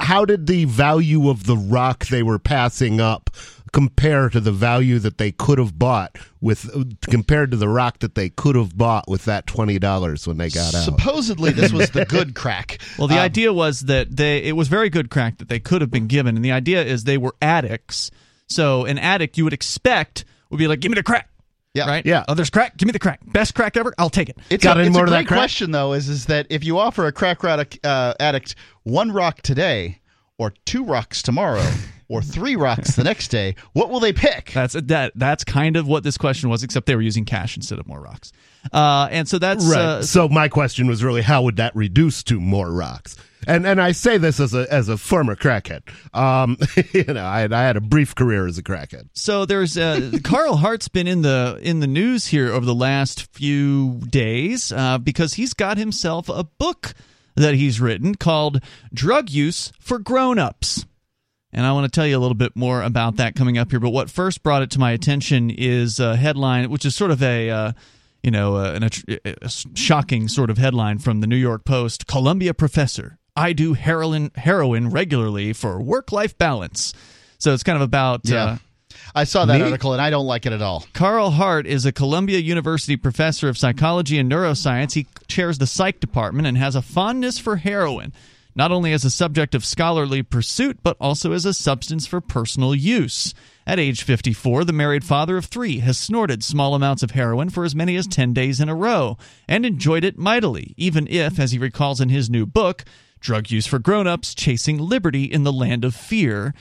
how 0.00 0.24
did 0.24 0.46
the 0.46 0.64
value 0.64 1.28
of 1.30 1.44
the 1.44 1.56
rock 1.56 2.06
they 2.06 2.22
were 2.22 2.38
passing 2.38 3.00
up 3.00 3.30
compare 3.72 4.28
to 4.28 4.40
the 4.40 4.52
value 4.52 4.98
that 4.98 5.18
they 5.18 5.32
could 5.32 5.58
have 5.58 5.78
bought 5.78 6.16
with 6.40 6.68
compared 7.10 7.50
to 7.50 7.56
the 7.56 7.68
rock 7.68 7.98
that 8.00 8.14
they 8.14 8.28
could 8.30 8.56
have 8.56 8.76
bought 8.76 9.08
with 9.08 9.24
that 9.26 9.46
twenty 9.46 9.78
dollars 9.78 10.26
when 10.26 10.36
they 10.38 10.48
got 10.50 10.74
out? 10.74 10.84
Supposedly, 10.84 11.52
this 11.52 11.72
was 11.72 11.90
the 11.90 12.04
good 12.04 12.34
crack. 12.36 12.78
Well, 12.98 13.08
the 13.08 13.14
Um, 13.16 13.20
idea 13.20 13.52
was 13.52 13.80
that 13.82 14.16
they 14.16 14.38
it 14.44 14.52
was 14.56 14.68
very 14.68 14.90
good 14.90 15.10
crack 15.10 15.38
that 15.38 15.48
they 15.48 15.60
could 15.60 15.80
have 15.80 15.90
been 15.90 16.06
given, 16.06 16.36
and 16.36 16.44
the 16.44 16.52
idea 16.52 16.84
is 16.84 17.04
they 17.04 17.18
were 17.18 17.34
addicts. 17.42 18.10
So 18.48 18.84
an 18.86 18.98
addict 18.98 19.36
you 19.36 19.44
would 19.44 19.52
expect 19.52 20.24
would 20.50 20.58
be 20.58 20.66
like, 20.68 20.80
"Give 20.80 20.90
me 20.90 20.96
the 20.96 21.02
crack." 21.02 21.28
Yeah. 21.74 21.86
Right. 21.86 22.04
Yeah. 22.06 22.24
Oh, 22.26 22.34
there's 22.34 22.50
crack. 22.50 22.76
Give 22.78 22.86
me 22.86 22.92
the 22.92 22.98
crack. 22.98 23.20
Best 23.26 23.54
crack 23.54 23.76
ever. 23.76 23.94
I'll 23.98 24.08
take 24.10 24.30
it. 24.30 24.38
It's 24.50 24.64
Got 24.64 24.78
a, 24.78 24.80
any 24.80 24.88
it's 24.88 24.94
more 24.96 25.04
a 25.04 25.08
of 25.08 25.12
that 25.12 25.26
crack? 25.26 25.38
question, 25.38 25.70
though, 25.70 25.92
is 25.92 26.08
is 26.08 26.26
that 26.26 26.46
if 26.50 26.64
you 26.64 26.78
offer 26.78 27.06
a 27.06 27.12
crack 27.12 27.44
addict, 27.44 27.84
uh, 27.84 28.14
addict 28.18 28.54
one 28.84 29.12
rock 29.12 29.42
today, 29.42 30.00
or 30.38 30.54
two 30.64 30.82
rocks 30.84 31.22
tomorrow, 31.22 31.62
or 32.08 32.22
three 32.22 32.56
rocks 32.56 32.96
the 32.96 33.04
next 33.04 33.28
day, 33.28 33.54
what 33.72 33.90
will 33.90 34.00
they 34.00 34.12
pick? 34.12 34.50
That's 34.54 34.74
that. 34.74 35.12
That's 35.14 35.44
kind 35.44 35.76
of 35.76 35.86
what 35.86 36.02
this 36.04 36.16
question 36.18 36.48
was, 36.48 36.62
except 36.62 36.86
they 36.86 36.96
were 36.96 37.02
using 37.02 37.24
cash 37.24 37.56
instead 37.56 37.78
of 37.78 37.86
more 37.86 38.00
rocks. 38.00 38.32
Uh, 38.72 39.08
and 39.10 39.28
so 39.28 39.38
that's 39.38 39.64
Right. 39.64 39.78
uh, 39.80 40.02
so 40.02 40.28
my 40.28 40.48
question 40.48 40.88
was 40.88 41.02
really, 41.04 41.22
how 41.22 41.42
would 41.42 41.56
that 41.56 41.74
reduce 41.76 42.22
to 42.24 42.40
more 42.40 42.70
rocks? 42.70 43.16
And 43.46 43.64
and 43.66 43.80
I 43.80 43.92
say 43.92 44.18
this 44.18 44.40
as 44.40 44.52
a 44.52 44.66
as 44.70 44.88
a 44.88 44.96
former 44.98 45.36
crackhead. 45.36 45.82
Um, 46.14 46.58
you 46.92 47.04
know, 47.04 47.24
I 47.24 47.40
had, 47.40 47.52
I 47.52 47.62
had 47.62 47.76
a 47.76 47.80
brief 47.80 48.14
career 48.16 48.46
as 48.48 48.58
a 48.58 48.62
crackhead. 48.62 49.08
So 49.12 49.46
there's 49.46 49.78
uh, 49.78 50.18
Carl 50.24 50.56
Hart's 50.56 50.88
been 50.88 51.06
in 51.06 51.22
the 51.22 51.58
in 51.62 51.78
the 51.80 51.86
news 51.86 52.26
here 52.26 52.52
over 52.52 52.66
the 52.66 52.74
last 52.74 53.32
few 53.32 54.00
days 54.10 54.72
uh, 54.72 54.98
because 54.98 55.34
he's 55.34 55.54
got 55.54 55.78
himself 55.78 56.28
a 56.28 56.42
book 56.44 56.94
that 57.36 57.54
he's 57.54 57.80
written 57.80 58.16
called 58.16 58.60
"Drug 58.92 59.30
Use 59.30 59.72
for 59.78 59.98
Grown-ups." 60.00 60.84
And 61.52 61.64
I 61.64 61.72
want 61.72 61.90
to 61.90 61.90
tell 61.90 62.06
you 62.06 62.16
a 62.16 62.20
little 62.20 62.34
bit 62.34 62.54
more 62.54 62.82
about 62.82 63.16
that 63.16 63.34
coming 63.34 63.56
up 63.56 63.70
here. 63.70 63.80
But 63.80 63.90
what 63.90 64.10
first 64.10 64.42
brought 64.42 64.62
it 64.62 64.70
to 64.72 64.78
my 64.78 64.92
attention 64.92 65.50
is 65.50 65.98
a 65.98 66.16
headline, 66.16 66.70
which 66.70 66.84
is 66.84 66.94
sort 66.94 67.10
of 67.10 67.22
a, 67.22 67.50
uh, 67.50 67.72
you 68.22 68.30
know, 68.30 68.56
uh, 68.56 68.72
an, 68.72 68.84
a, 68.84 69.34
a 69.42 69.48
shocking 69.74 70.28
sort 70.28 70.50
of 70.50 70.58
headline 70.58 70.98
from 70.98 71.20
the 71.20 71.26
New 71.26 71.36
York 71.36 71.64
Post 71.64 72.06
Columbia 72.06 72.52
professor, 72.52 73.18
I 73.34 73.52
do 73.52 73.74
heroin, 73.74 74.30
heroin 74.34 74.90
regularly 74.90 75.52
for 75.52 75.80
work 75.80 76.12
life 76.12 76.36
balance. 76.36 76.92
So 77.38 77.54
it's 77.54 77.62
kind 77.62 77.76
of 77.76 77.82
about. 77.82 78.22
Yeah. 78.24 78.44
Uh, 78.44 78.58
I 79.14 79.24
saw 79.24 79.44
that 79.46 79.58
Me? 79.58 79.64
article 79.64 79.92
and 79.92 80.02
I 80.02 80.10
don't 80.10 80.26
like 80.26 80.44
it 80.44 80.52
at 80.52 80.60
all. 80.60 80.84
Carl 80.92 81.30
Hart 81.30 81.66
is 81.66 81.86
a 81.86 81.92
Columbia 81.92 82.40
University 82.40 82.96
professor 82.96 83.48
of 83.48 83.56
psychology 83.56 84.18
and 84.18 84.30
neuroscience. 84.30 84.92
He 84.92 85.06
chairs 85.28 85.58
the 85.58 85.66
psych 85.66 86.00
department 86.00 86.46
and 86.46 86.58
has 86.58 86.74
a 86.74 86.82
fondness 86.82 87.38
for 87.38 87.56
heroin, 87.56 88.12
not 88.58 88.72
only 88.72 88.92
as 88.92 89.04
a 89.04 89.10
subject 89.10 89.54
of 89.54 89.64
scholarly 89.64 90.20
pursuit, 90.20 90.80
but 90.82 90.96
also 91.00 91.30
as 91.30 91.46
a 91.46 91.54
substance 91.54 92.08
for 92.08 92.20
personal 92.20 92.74
use. 92.74 93.32
At 93.64 93.78
age 93.78 94.02
54, 94.02 94.64
the 94.64 94.72
married 94.72 95.04
father 95.04 95.36
of 95.36 95.44
three 95.44 95.78
has 95.78 95.96
snorted 95.96 96.42
small 96.42 96.74
amounts 96.74 97.04
of 97.04 97.12
heroin 97.12 97.50
for 97.50 97.64
as 97.64 97.76
many 97.76 97.94
as 97.94 98.08
10 98.08 98.34
days 98.34 98.58
in 98.58 98.68
a 98.68 98.74
row 98.74 99.16
and 99.46 99.64
enjoyed 99.64 100.02
it 100.02 100.18
mightily, 100.18 100.74
even 100.76 101.06
if, 101.06 101.38
as 101.38 101.52
he 101.52 101.58
recalls 101.58 102.00
in 102.00 102.08
his 102.08 102.28
new 102.28 102.44
book, 102.44 102.84
Drug 103.20 103.48
Use 103.48 103.68
for 103.68 103.78
Grown-Ups 103.78 104.34
Chasing 104.34 104.78
Liberty 104.78 105.24
in 105.24 105.44
the 105.44 105.52
Land 105.52 105.84
of 105.84 105.94
Fear, 105.94 106.52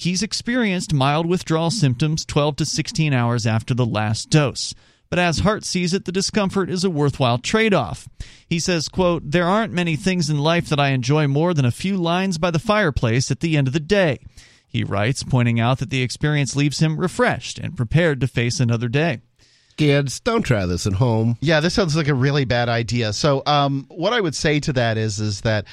He's 0.00 0.22
experienced 0.22 0.94
mild 0.94 1.26
withdrawal 1.26 1.70
symptoms 1.70 2.24
12 2.24 2.56
to 2.56 2.64
16 2.64 3.12
hours 3.12 3.46
after 3.46 3.74
the 3.74 3.84
last 3.84 4.30
dose. 4.30 4.74
But 5.10 5.18
as 5.18 5.40
Hart 5.40 5.64
sees 5.64 5.92
it, 5.92 6.04
the 6.04 6.12
discomfort 6.12 6.70
is 6.70 6.84
a 6.84 6.90
worthwhile 6.90 7.38
trade-off. 7.38 8.08
He 8.48 8.60
says, 8.60 8.88
quote, 8.88 9.22
There 9.24 9.48
aren't 9.48 9.72
many 9.72 9.96
things 9.96 10.30
in 10.30 10.38
life 10.38 10.68
that 10.68 10.78
I 10.78 10.90
enjoy 10.90 11.26
more 11.26 11.52
than 11.52 11.64
a 11.64 11.72
few 11.72 11.96
lines 11.96 12.38
by 12.38 12.52
the 12.52 12.60
fireplace 12.60 13.30
at 13.30 13.40
the 13.40 13.56
end 13.56 13.66
of 13.66 13.72
the 13.72 13.80
day. 13.80 14.20
He 14.68 14.84
writes, 14.84 15.24
pointing 15.24 15.58
out 15.58 15.80
that 15.80 15.90
the 15.90 16.02
experience 16.02 16.54
leaves 16.54 16.78
him 16.78 16.96
refreshed 16.96 17.58
and 17.58 17.76
prepared 17.76 18.20
to 18.20 18.28
face 18.28 18.60
another 18.60 18.88
day. 18.88 19.20
Kids, 19.76 20.20
don't 20.20 20.42
try 20.42 20.64
this 20.66 20.86
at 20.86 20.92
home. 20.92 21.36
Yeah, 21.40 21.58
this 21.58 21.74
sounds 21.74 21.96
like 21.96 22.06
a 22.06 22.14
really 22.14 22.44
bad 22.44 22.68
idea. 22.68 23.12
So, 23.12 23.42
um, 23.46 23.86
what 23.88 24.12
I 24.12 24.20
would 24.20 24.36
say 24.36 24.60
to 24.60 24.72
that 24.74 24.96
is, 24.96 25.18
is 25.18 25.40
that 25.40 25.66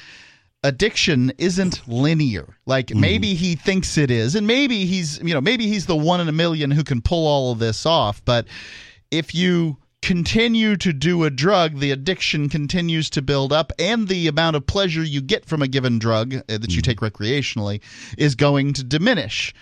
addiction 0.63 1.31
isn't 1.38 1.88
linear. 1.88 2.57
Like 2.65 2.95
maybe 2.95 3.35
he 3.35 3.55
thinks 3.55 3.97
it 3.97 4.09
is, 4.09 4.35
and 4.35 4.47
maybe 4.47 4.85
he's 4.85 5.19
you 5.19 5.33
know 5.33 5.41
maybe 5.41 5.67
he's 5.67 5.85
the 5.85 5.95
one 5.95 6.21
in 6.21 6.27
a 6.27 6.31
million 6.31 6.71
who 6.71 6.83
can 6.83 7.01
pull 7.01 7.27
all 7.27 7.51
of 7.51 7.59
this 7.59 7.85
off. 7.85 8.23
But 8.25 8.47
if 9.12 9.34
you 9.34 9.78
continue 10.01 10.78
to 10.78 10.93
do 10.93 11.24
a 11.24 11.30
drug, 11.30 11.80
the 11.80 11.91
addiction 11.91 12.49
continues 12.49 13.10
to 13.10 13.22
build 13.22 13.51
up, 13.51 13.72
and 13.80 14.08
the 14.08 14.28
amount 14.28 14.55
of 14.55 14.66
pleasure 14.66 15.03
you 15.03 15.22
get 15.22 15.45
from 15.45 15.62
a 15.62 15.68
given 15.68 15.99
drug 15.99 16.34
uh, 16.34 16.41
that 16.47 16.72
you 16.72 16.82
mm-hmm. 16.82 16.89
take 16.89 16.99
recreationally 16.99 17.82
is 18.18 18.36
going 18.36 18.74
to 18.74 18.84
diminish. 18.84 19.53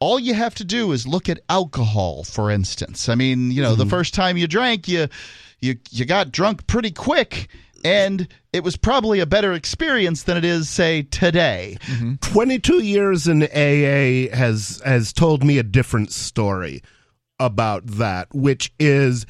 All 0.00 0.18
you 0.18 0.34
have 0.34 0.54
to 0.56 0.64
do 0.64 0.92
is 0.92 1.08
look 1.08 1.28
at 1.28 1.40
alcohol, 1.48 2.24
for 2.24 2.50
instance. 2.50 3.08
I 3.08 3.14
mean, 3.14 3.50
you 3.50 3.62
know, 3.62 3.74
the 3.74 3.84
mm-hmm. 3.84 3.90
first 3.90 4.14
time 4.14 4.36
you 4.36 4.46
drank, 4.46 4.88
you 4.88 5.08
you 5.60 5.76
you 5.90 6.04
got 6.04 6.30
drunk 6.30 6.66
pretty 6.66 6.90
quick, 6.90 7.48
and 7.84 8.28
it 8.52 8.62
was 8.62 8.76
probably 8.76 9.20
a 9.20 9.26
better 9.26 9.52
experience 9.54 10.24
than 10.24 10.36
it 10.36 10.44
is, 10.44 10.68
say, 10.68 11.02
today. 11.02 11.78
Mm-hmm. 11.82 12.14
22 12.16 12.84
years 12.84 13.26
in 13.26 13.42
AA 13.42 14.34
has 14.36 14.80
has 14.84 15.12
told 15.12 15.42
me 15.42 15.58
a 15.58 15.64
different 15.64 16.12
story 16.12 16.82
about 17.40 17.86
that, 17.86 18.28
which 18.34 18.72
is 18.78 19.26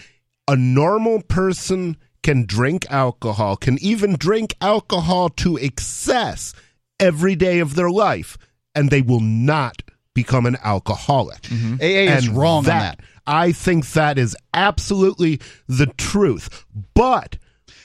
a 0.47 0.57
normal 0.57 1.23
person 1.23 1.97
can 2.23 2.45
drink 2.47 2.87
alcohol, 2.91 3.57
can 3.57 3.79
even 3.81 4.17
drink 4.17 4.55
alcohol 4.61 5.29
to 5.31 5.57
excess 5.57 6.53
every 6.99 7.37
day 7.37 7.59
of 7.59 7.75
their 7.75 7.91
life, 7.91 8.37
and 8.75 8.91
they 8.91 9.03
will 9.03 9.21
not 9.21 9.83
become 10.15 10.47
an 10.47 10.57
alcoholic. 10.65 11.43
Mm-hmm. 11.43 11.75
AA 11.81 12.15
is 12.17 12.27
And 12.27 12.37
wrong 12.37 12.59
on 12.59 12.65
that. 12.65 13.01
I 13.27 13.53
think 13.53 13.91
that 13.93 14.19
is 14.19 14.37
absolutely 14.55 15.41
the 15.69 15.87
truth. 15.99 16.65
But 16.95 17.37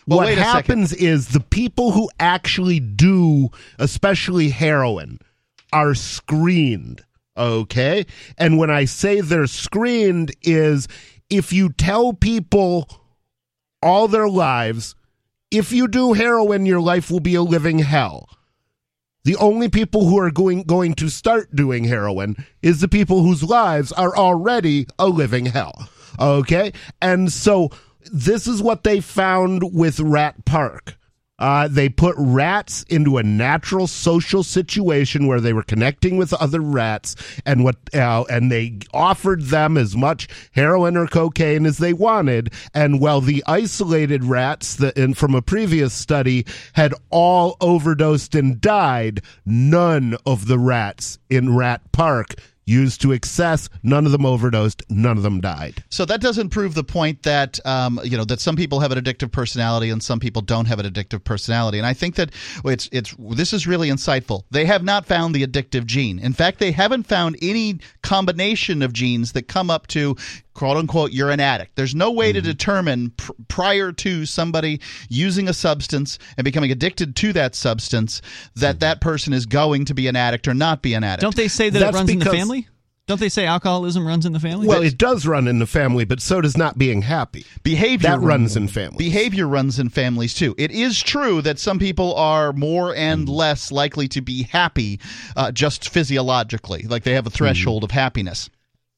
Well, 0.07 0.19
what 0.19 0.29
a 0.29 0.35
second. 0.35 0.43
happens 0.43 0.93
is 0.93 1.27
the 1.27 1.41
people 1.41 1.91
who 1.91 2.09
actually 2.19 2.79
do, 2.79 3.49
especially 3.77 4.49
heroin, 4.49 5.19
are 5.71 5.93
screened. 5.93 7.03
Okay. 7.35 8.05
And 8.37 8.57
when 8.57 8.69
I 8.69 8.85
say 8.85 9.21
they're 9.21 9.47
screened, 9.47 10.31
is 10.41 10.87
if 11.29 11.51
you 11.51 11.69
tell 11.69 12.13
people 12.13 12.87
all 13.81 14.07
their 14.07 14.29
lives, 14.29 14.95
if 15.51 15.71
you 15.71 15.87
do 15.87 16.13
heroin, 16.13 16.65
your 16.65 16.81
life 16.81 17.09
will 17.11 17.19
be 17.19 17.35
a 17.35 17.41
living 17.41 17.79
hell. 17.79 18.29
The 19.23 19.35
only 19.37 19.69
people 19.69 20.07
who 20.07 20.19
are 20.19 20.31
going 20.31 20.63
going 20.63 20.95
to 20.95 21.09
start 21.09 21.55
doing 21.55 21.85
heroin 21.85 22.35
is 22.61 22.81
the 22.81 22.89
people 22.89 23.23
whose 23.23 23.41
lives 23.41 23.91
are 23.93 24.15
already 24.15 24.85
a 24.99 25.07
living 25.07 25.45
hell. 25.45 25.87
Okay? 26.19 26.73
And 27.01 27.31
so 27.31 27.69
this 28.11 28.47
is 28.47 28.61
what 28.61 28.83
they 28.83 28.99
found 28.99 29.73
with 29.73 29.99
Rat 29.99 30.43
Park. 30.45 30.97
Uh, 31.43 31.67
they 31.67 31.89
put 31.89 32.15
rats 32.17 32.83
into 32.83 33.17
a 33.17 33.23
natural 33.23 33.85
social 33.85 34.43
situation 34.43 35.27
where 35.27 35.41
they 35.41 35.51
were 35.51 35.61
connecting 35.61 36.15
with 36.15 36.31
other 36.31 36.61
rats, 36.61 37.17
and 37.45 37.65
what 37.65 37.75
uh, 37.93 38.23
and 38.29 38.49
they 38.49 38.79
offered 38.93 39.41
them 39.41 39.75
as 39.75 39.93
much 39.93 40.29
heroin 40.53 40.95
or 40.95 41.05
cocaine 41.05 41.65
as 41.65 41.79
they 41.79 41.91
wanted. 41.91 42.53
And 42.73 43.01
while 43.01 43.19
the 43.19 43.43
isolated 43.45 44.23
rats 44.23 44.77
that 44.77 44.97
in 44.97 45.15
from 45.15 45.35
a 45.35 45.41
previous 45.41 45.93
study 45.93 46.45
had 46.75 46.93
all 47.09 47.57
overdosed 47.59 48.35
and 48.35 48.61
died, 48.61 49.19
none 49.45 50.15
of 50.25 50.47
the 50.47 50.57
rats 50.57 51.19
in 51.29 51.57
Rat 51.57 51.81
Park 51.91 52.35
used 52.65 53.01
to 53.01 53.11
excess. 53.11 53.69
None 53.81 54.05
of 54.05 54.11
them 54.11 54.25
overdosed. 54.25 54.83
None 54.89 55.17
of 55.17 55.23
them 55.23 55.41
died. 55.41 55.83
So 55.89 56.05
that 56.05 56.21
doesn't 56.21 56.49
prove 56.49 56.73
the 56.73 56.83
point 56.83 57.23
that 57.23 57.59
um, 57.65 57.99
you 58.03 58.17
know 58.17 58.25
that 58.25 58.39
some 58.39 58.55
people 58.55 58.79
have 58.79 58.91
an 58.91 59.03
addictive 59.03 59.31
personality 59.31 59.89
and 59.89 60.01
some 60.01 60.19
people 60.19 60.41
don't 60.41 60.65
have 60.65 60.79
an 60.79 60.91
addictive 60.91 61.23
personality. 61.23 61.77
And 61.77 61.87
I 61.87 61.93
think 61.93 62.15
that 62.15 62.31
it's 62.65 62.89
it's 62.91 63.15
this 63.19 63.53
is 63.53 63.67
really 63.67 63.89
insightful. 63.89 64.43
They 64.51 64.65
have 64.65 64.83
not 64.83 65.05
found 65.05 65.35
the 65.35 65.45
addictive 65.45 65.85
gene. 65.85 66.19
In 66.19 66.33
fact, 66.33 66.59
they 66.59 66.71
haven't 66.71 67.03
found 67.03 67.37
any 67.41 67.79
combination 68.01 68.81
of 68.81 68.93
genes 68.93 69.33
that 69.33 69.47
come 69.47 69.69
up 69.69 69.87
to 69.87 70.15
quote 70.53 70.77
unquote 70.77 71.11
you're 71.11 71.31
an 71.31 71.39
addict. 71.39 71.75
There's 71.75 71.95
no 71.95 72.11
way 72.11 72.31
to 72.31 72.41
determine 72.41 73.11
pr- 73.11 73.31
prior 73.47 73.91
to 73.91 74.25
somebody 74.25 74.81
using 75.09 75.47
a 75.49 75.53
substance 75.53 76.19
and 76.37 76.45
becoming 76.45 76.71
addicted 76.71 77.15
to 77.17 77.33
that 77.33 77.55
substance 77.55 78.21
that 78.55 78.79
that 78.81 79.01
person 79.01 79.33
is 79.33 79.45
going 79.45 79.85
to 79.85 79.93
be 79.93 80.07
an 80.07 80.15
addict 80.15 80.47
or 80.47 80.53
not 80.53 80.81
be 80.81 80.93
an 80.93 81.03
addict. 81.03 81.21
Don't 81.21 81.35
they 81.35 81.47
say 81.47 81.69
that 81.69 81.77
it 81.77 81.81
That's 81.81 81.95
runs 81.95 82.09
in 82.09 82.19
the 82.19 82.25
family? 82.25 82.67
Don't 83.05 83.19
they 83.19 83.27
say 83.27 83.45
alcoholism 83.45 84.07
runs 84.07 84.25
in 84.25 84.31
the 84.31 84.39
family? 84.39 84.65
Well, 84.65 84.81
it 84.81 84.97
does 84.97 85.27
run 85.27 85.49
in 85.49 85.59
the 85.59 85.67
family, 85.67 86.05
but 86.05 86.21
so 86.21 86.39
does 86.39 86.55
not 86.55 86.77
being 86.77 87.01
happy. 87.01 87.45
behavior 87.61 88.07
That 88.11 88.21
runs 88.21 88.55
in 88.55 88.69
families. 88.69 88.97
Behavior 88.97 89.45
runs 89.45 89.77
in 89.77 89.89
families 89.89 90.33
too. 90.33 90.55
It 90.57 90.71
is 90.71 91.01
true 91.03 91.41
that 91.41 91.59
some 91.59 91.79
people 91.79 92.15
are 92.15 92.53
more 92.53 92.95
and 92.95 93.27
Mm. 93.27 93.31
less 93.31 93.73
likely 93.73 94.07
to 94.07 94.21
be 94.21 94.43
happy 94.43 95.01
uh, 95.35 95.51
just 95.51 95.89
physiologically, 95.89 96.83
like 96.83 97.03
they 97.03 97.11
have 97.15 97.27
a 97.27 97.29
Mm. 97.29 97.33
threshold 97.33 97.83
of 97.83 97.91
happiness. 97.91 98.49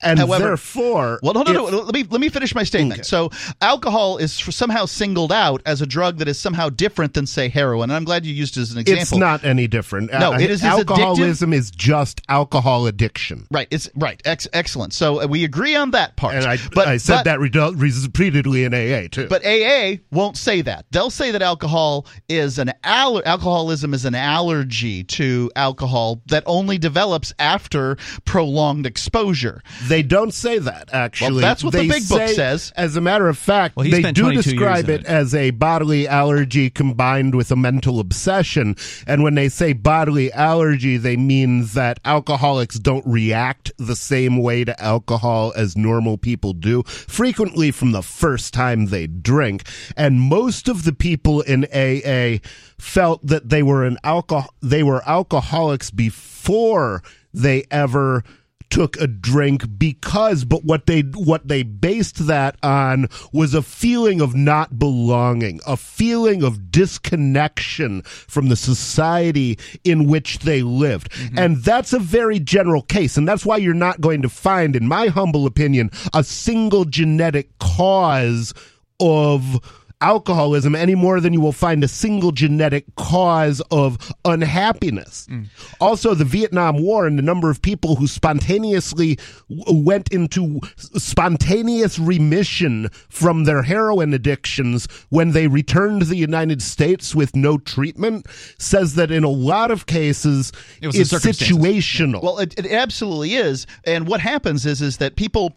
And 0.06 0.20
However- 0.20 0.44
therefore, 0.46 1.20
Well, 1.24 1.34
no, 1.34 1.42
no, 1.44 1.66
if- 1.68 1.72
no. 1.74 1.80
Let 1.80 1.94
me 1.94 2.06
let 2.10 2.22
me 2.22 2.30
finish 2.30 2.54
my 2.54 2.64
statement. 2.64 3.00
Okay. 3.02 3.04
So, 3.04 3.32
alcohol 3.62 4.18
is 4.18 4.32
somehow 4.34 4.86
singled 4.86 5.32
out 5.32 5.62
as 5.66 5.82
a 5.82 5.86
drug 5.86 6.20
that 6.20 6.28
is 6.28 6.40
somehow 6.40 6.70
different 6.70 7.14
than, 7.16 7.26
say, 7.26 7.50
heroin. 7.50 7.90
And 7.90 7.94
I'm 7.98 8.04
glad 8.06 8.26
you 8.26 8.34
used 8.34 8.58
it 8.58 8.62
as 8.62 8.72
an 8.72 8.78
example. 8.80 9.02
It's 9.02 9.16
not 9.16 9.44
any 9.44 9.68
different. 9.68 10.12
No, 10.12 10.34
Uh, 10.34 10.40
it 10.40 10.50
is 10.52 10.64
alcoholism 10.64 11.54
is 11.54 11.72
just 11.72 12.22
alcohol 12.30 12.86
addiction. 12.88 13.48
Right. 13.52 13.68
It's 13.72 13.90
right. 13.96 14.22
Ex- 14.26 14.48
excellent. 14.54 14.94
So 14.94 15.24
uh, 15.24 15.28
we 15.28 15.44
agree 15.44 15.76
on 15.76 15.92
that 15.92 16.16
part. 16.16 16.36
And 16.36 16.46
I, 16.46 16.58
but, 16.74 16.88
I 16.88 16.98
said 16.98 17.24
but- 17.24 17.26
that 17.26 17.40
repeatedly 17.40 18.64
in 18.64 18.74
AA 18.74 19.08
too. 19.08 19.28
But 19.28 19.46
AA 19.46 20.00
won't 20.12 20.38
say 20.38 20.62
that. 20.62 20.86
They'll 20.92 21.10
say 21.10 21.32
that 21.32 21.42
alcohol 21.42 22.06
is 22.30 22.60
an 22.60 22.72
aller- 22.86 23.26
alcoholism 23.26 23.94
is 23.94 24.06
an 24.06 24.16
allergy 24.16 25.04
to 25.04 25.52
alcohol 25.56 26.22
that 26.28 26.44
only 26.46 26.78
develops 26.78 27.34
after 27.40 27.98
prolonged 28.26 28.86
exposure. 28.86 29.62
they 29.88 29.95
don't 30.02 30.34
say 30.34 30.60
that 30.60 30.90
actually. 30.94 31.34
Well, 31.34 31.42
that's 31.42 31.64
what 31.64 31.74
the 31.74 31.80
They 31.80 31.88
big 31.88 32.08
book 32.10 32.28
says. 32.30 32.72
As 32.76 32.96
a 32.96 33.02
matter 33.02 33.28
of 33.28 33.38
fact, 33.38 33.76
Well, 33.76 33.90
they 33.90 34.12
do 34.12 34.32
describe 34.32 34.90
it 34.90 35.02
it. 35.02 35.06
as 35.06 35.34
a 35.36 35.52
bodily 35.52 36.08
allergy 36.08 36.70
combined 36.70 37.36
with 37.36 37.52
a 37.52 37.56
mental 37.56 38.00
obsession. 38.00 38.76
And 39.08 39.24
when 39.24 39.36
they 39.36 39.50
say 39.50 39.74
bodily 39.74 40.32
allergy, 40.34 40.98
they 40.98 41.18
mean 41.18 41.66
that 41.74 42.00
alcoholics 42.06 42.80
don't 42.80 43.06
react 43.06 43.72
the 43.78 43.96
same 43.96 44.38
way 44.38 44.64
to 44.64 44.80
alcohol 44.82 45.54
as 45.56 45.76
normal 45.78 46.18
people 46.18 46.54
do, 46.54 46.84
frequently 46.84 47.72
from 47.72 47.92
the 47.92 48.04
first 48.04 48.54
time 48.54 48.88
they 48.88 49.08
drink. 49.08 49.64
And 49.98 50.22
most 50.22 50.68
of 50.68 50.84
the 50.84 50.94
people 50.94 51.42
in 51.42 51.66
AA 51.66 52.40
felt 52.78 53.26
that 53.26 53.50
they 53.50 53.64
were 53.64 53.86
an 53.86 53.98
alcohol 54.04 54.54
they 54.62 54.84
were 54.84 55.02
alcoholics 55.08 55.92
before 55.92 57.02
they 57.34 57.66
ever 57.72 58.24
took 58.70 58.98
a 58.98 59.08
drink 59.08 59.64
because 59.78 60.44
but 60.46 60.64
what 60.64 60.86
they 60.86 61.02
what 61.02 61.48
they 61.48 61.64
based 61.64 62.28
that 62.28 62.58
on 62.64 63.08
was 63.32 63.54
a 63.54 63.62
feeling 63.62 64.22
of 64.22 64.36
not 64.36 64.78
belonging 64.78 65.60
a 65.66 65.78
feeling 65.78 66.44
of 66.44 66.72
disconnection 66.72 68.02
from 68.04 68.50
the 68.50 68.56
society 68.56 69.58
in 69.84 70.08
which 70.08 70.40
they 70.40 70.62
lived. 70.62 71.12
Mm-hmm. 71.12 71.40
And 71.40 71.58
that's 71.58 71.94
a 71.94 72.00
very 72.00 72.40
general 72.40 72.82
case 72.82 73.18
and 73.18 73.28
that's 73.28 73.46
why 73.46 73.58
you're 73.58 73.74
not 73.74 74.02
going 74.02 74.22
to 74.22 74.30
find 74.30 74.76
in 74.76 74.88
my 74.88 75.08
humble 75.08 75.46
opinion 75.46 75.90
a 76.14 76.24
single 76.24 76.86
genetic 76.86 77.58
cause 77.60 78.54
of 79.00 79.60
alcoholism 80.02 80.76
any 80.76 80.96
more 80.96 81.20
than 81.20 81.34
you 81.34 81.42
will 81.42 81.52
find 81.52 81.84
a 81.84 81.88
single 81.88 82.32
genetic 82.32 82.86
cause 82.96 83.62
of 83.72 84.12
unhappiness. 84.26 85.28
Mm. 85.30 85.48
Also, 85.80 86.14
the 86.14 86.26
Vietnam 86.26 86.82
War 86.82 87.08
and 87.08 87.18
the 87.18 87.24
number 87.24 87.50
of 87.50 87.62
people 87.62 87.96
who 87.96 88.08
spontaneously 88.08 89.18
w- 89.50 89.84
went 89.84 90.10
into 90.12 90.60
spontaneous 90.78 91.98
remission 91.98 92.90
from 93.10 93.46
their 93.46 93.62
heroin 93.64 94.14
addictions 94.14 94.88
when 95.10 95.32
they 95.32 95.48
returned 95.48 96.02
to 96.02 96.08
the 96.08 96.18
United 96.18 96.62
States 96.62 97.16
with 97.16 97.36
no 97.36 97.58
treatment 97.58 98.28
says 98.58 98.96
that 98.96 99.12
in 99.12 99.24
a 99.24 99.30
lot 99.30 99.72
of 99.72 99.86
cases 99.86 100.52
It 100.82 100.88
was 100.88 101.00
it's 101.00 101.10
circumstances. 101.10 101.58
situational. 101.58 102.22
Well, 102.22 102.40
it, 102.40 102.54
it 102.60 102.72
absolutely 102.72 103.36
is. 103.36 103.66
And 103.86 104.08
what 104.08 104.20
happens 104.20 104.66
is 104.66 104.82
is 104.82 104.98
that 104.98 105.16
people 105.16 105.56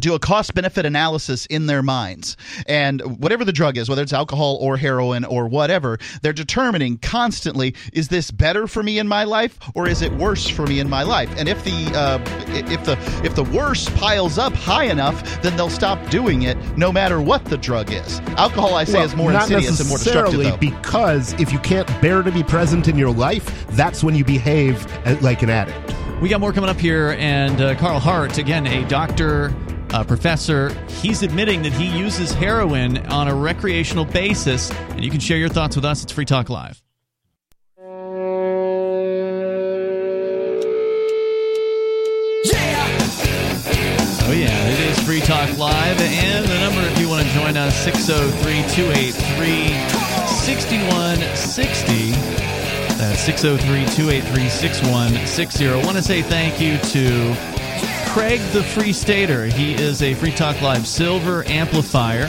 do 0.00 0.14
a 0.14 0.18
cost 0.18 0.54
benefit 0.54 0.86
analysis 0.86 1.46
in 1.46 1.66
their 1.66 1.82
minds. 1.82 2.36
And 2.66 3.00
whatever 3.20 3.44
the 3.44 3.52
drug 3.52 3.76
is, 3.76 3.88
whether 3.88 4.02
it's 4.02 4.12
alcohol 4.12 4.58
or 4.60 4.76
heroin 4.76 5.24
or 5.24 5.46
whatever, 5.48 5.98
they're 6.22 6.32
determining 6.32 6.98
constantly 6.98 7.74
is 7.92 8.08
this 8.08 8.30
better 8.30 8.66
for 8.66 8.82
me 8.82 8.98
in 8.98 9.08
my 9.08 9.24
life 9.24 9.58
or 9.74 9.88
is 9.88 10.02
it 10.02 10.12
worse 10.14 10.48
for 10.48 10.66
me 10.66 10.80
in 10.80 10.88
my 10.88 11.02
life? 11.02 11.32
And 11.36 11.48
if 11.48 11.62
the 11.64 11.92
uh, 11.94 12.18
if 12.70 12.84
the 12.84 12.98
if 13.24 13.34
the 13.34 13.44
worse 13.44 13.88
piles 13.90 14.38
up 14.38 14.52
high 14.52 14.84
enough, 14.84 15.42
then 15.42 15.56
they'll 15.56 15.70
stop 15.70 15.98
doing 16.10 16.42
it 16.42 16.56
no 16.76 16.92
matter 16.92 17.20
what 17.20 17.44
the 17.44 17.56
drug 17.58 17.92
is. 17.92 18.20
Alcohol 18.36 18.74
I 18.74 18.84
say 18.84 18.94
Well, 18.94 19.04
is 19.04 19.16
more 19.16 19.32
insidious 19.32 19.80
and 19.80 19.88
more 19.88 19.98
destructive 19.98 20.42
though. 20.42 20.56
because 20.56 21.32
if 21.34 21.52
you 21.52 21.58
can't 21.60 21.88
bear 22.00 22.22
to 22.22 22.30
be 22.32 22.42
present 22.42 22.88
in 22.88 22.96
your 22.96 23.12
life, 23.12 23.66
that's 23.70 24.02
when 24.02 24.14
you 24.14 24.24
behave 24.24 24.86
like 25.22 25.42
an 25.42 25.50
addict. 25.50 25.94
We 26.20 26.28
got 26.28 26.38
more 26.38 26.52
coming 26.52 26.68
up 26.68 26.78
here, 26.78 27.16
and 27.18 27.58
uh, 27.62 27.74
Carl 27.76 27.98
Hart, 27.98 28.36
again, 28.36 28.66
a 28.66 28.86
doctor, 28.88 29.54
a 29.88 30.04
professor, 30.04 30.68
he's 31.00 31.22
admitting 31.22 31.62
that 31.62 31.72
he 31.72 31.86
uses 31.86 32.34
heroin 32.34 32.98
on 33.06 33.26
a 33.26 33.34
recreational 33.34 34.04
basis. 34.04 34.70
And 34.70 35.02
you 35.02 35.10
can 35.10 35.18
share 35.18 35.38
your 35.38 35.48
thoughts 35.48 35.76
with 35.76 35.86
us. 35.86 36.02
It's 36.02 36.12
Free 36.12 36.26
Talk 36.26 36.50
Live. 36.50 36.82
Oh, 44.22 44.32
yeah, 44.32 44.68
it 44.68 44.78
is 44.90 45.02
Free 45.02 45.20
Talk 45.20 45.56
Live. 45.56 45.98
And 46.02 46.44
the 46.44 46.58
number, 46.60 46.82
if 46.82 47.00
you 47.00 47.08
want 47.08 47.26
to 47.26 47.32
join 47.32 47.56
us, 47.56 47.74
603 47.82 48.62
283 48.74 49.68
6160. 50.44 52.59
That's 53.00 53.22
603 53.22 53.86
283 53.96 54.48
6160. 54.50 55.68
I 55.68 55.84
want 55.86 55.96
to 55.96 56.02
say 56.02 56.20
thank 56.20 56.60
you 56.60 56.76
to 56.76 57.34
Craig 58.12 58.40
the 58.52 58.62
Free 58.62 58.92
Stater. 58.92 59.46
He 59.46 59.72
is 59.72 60.02
a 60.02 60.12
Free 60.12 60.32
Talk 60.32 60.60
Live 60.60 60.86
Silver 60.86 61.42
amplifier 61.48 62.26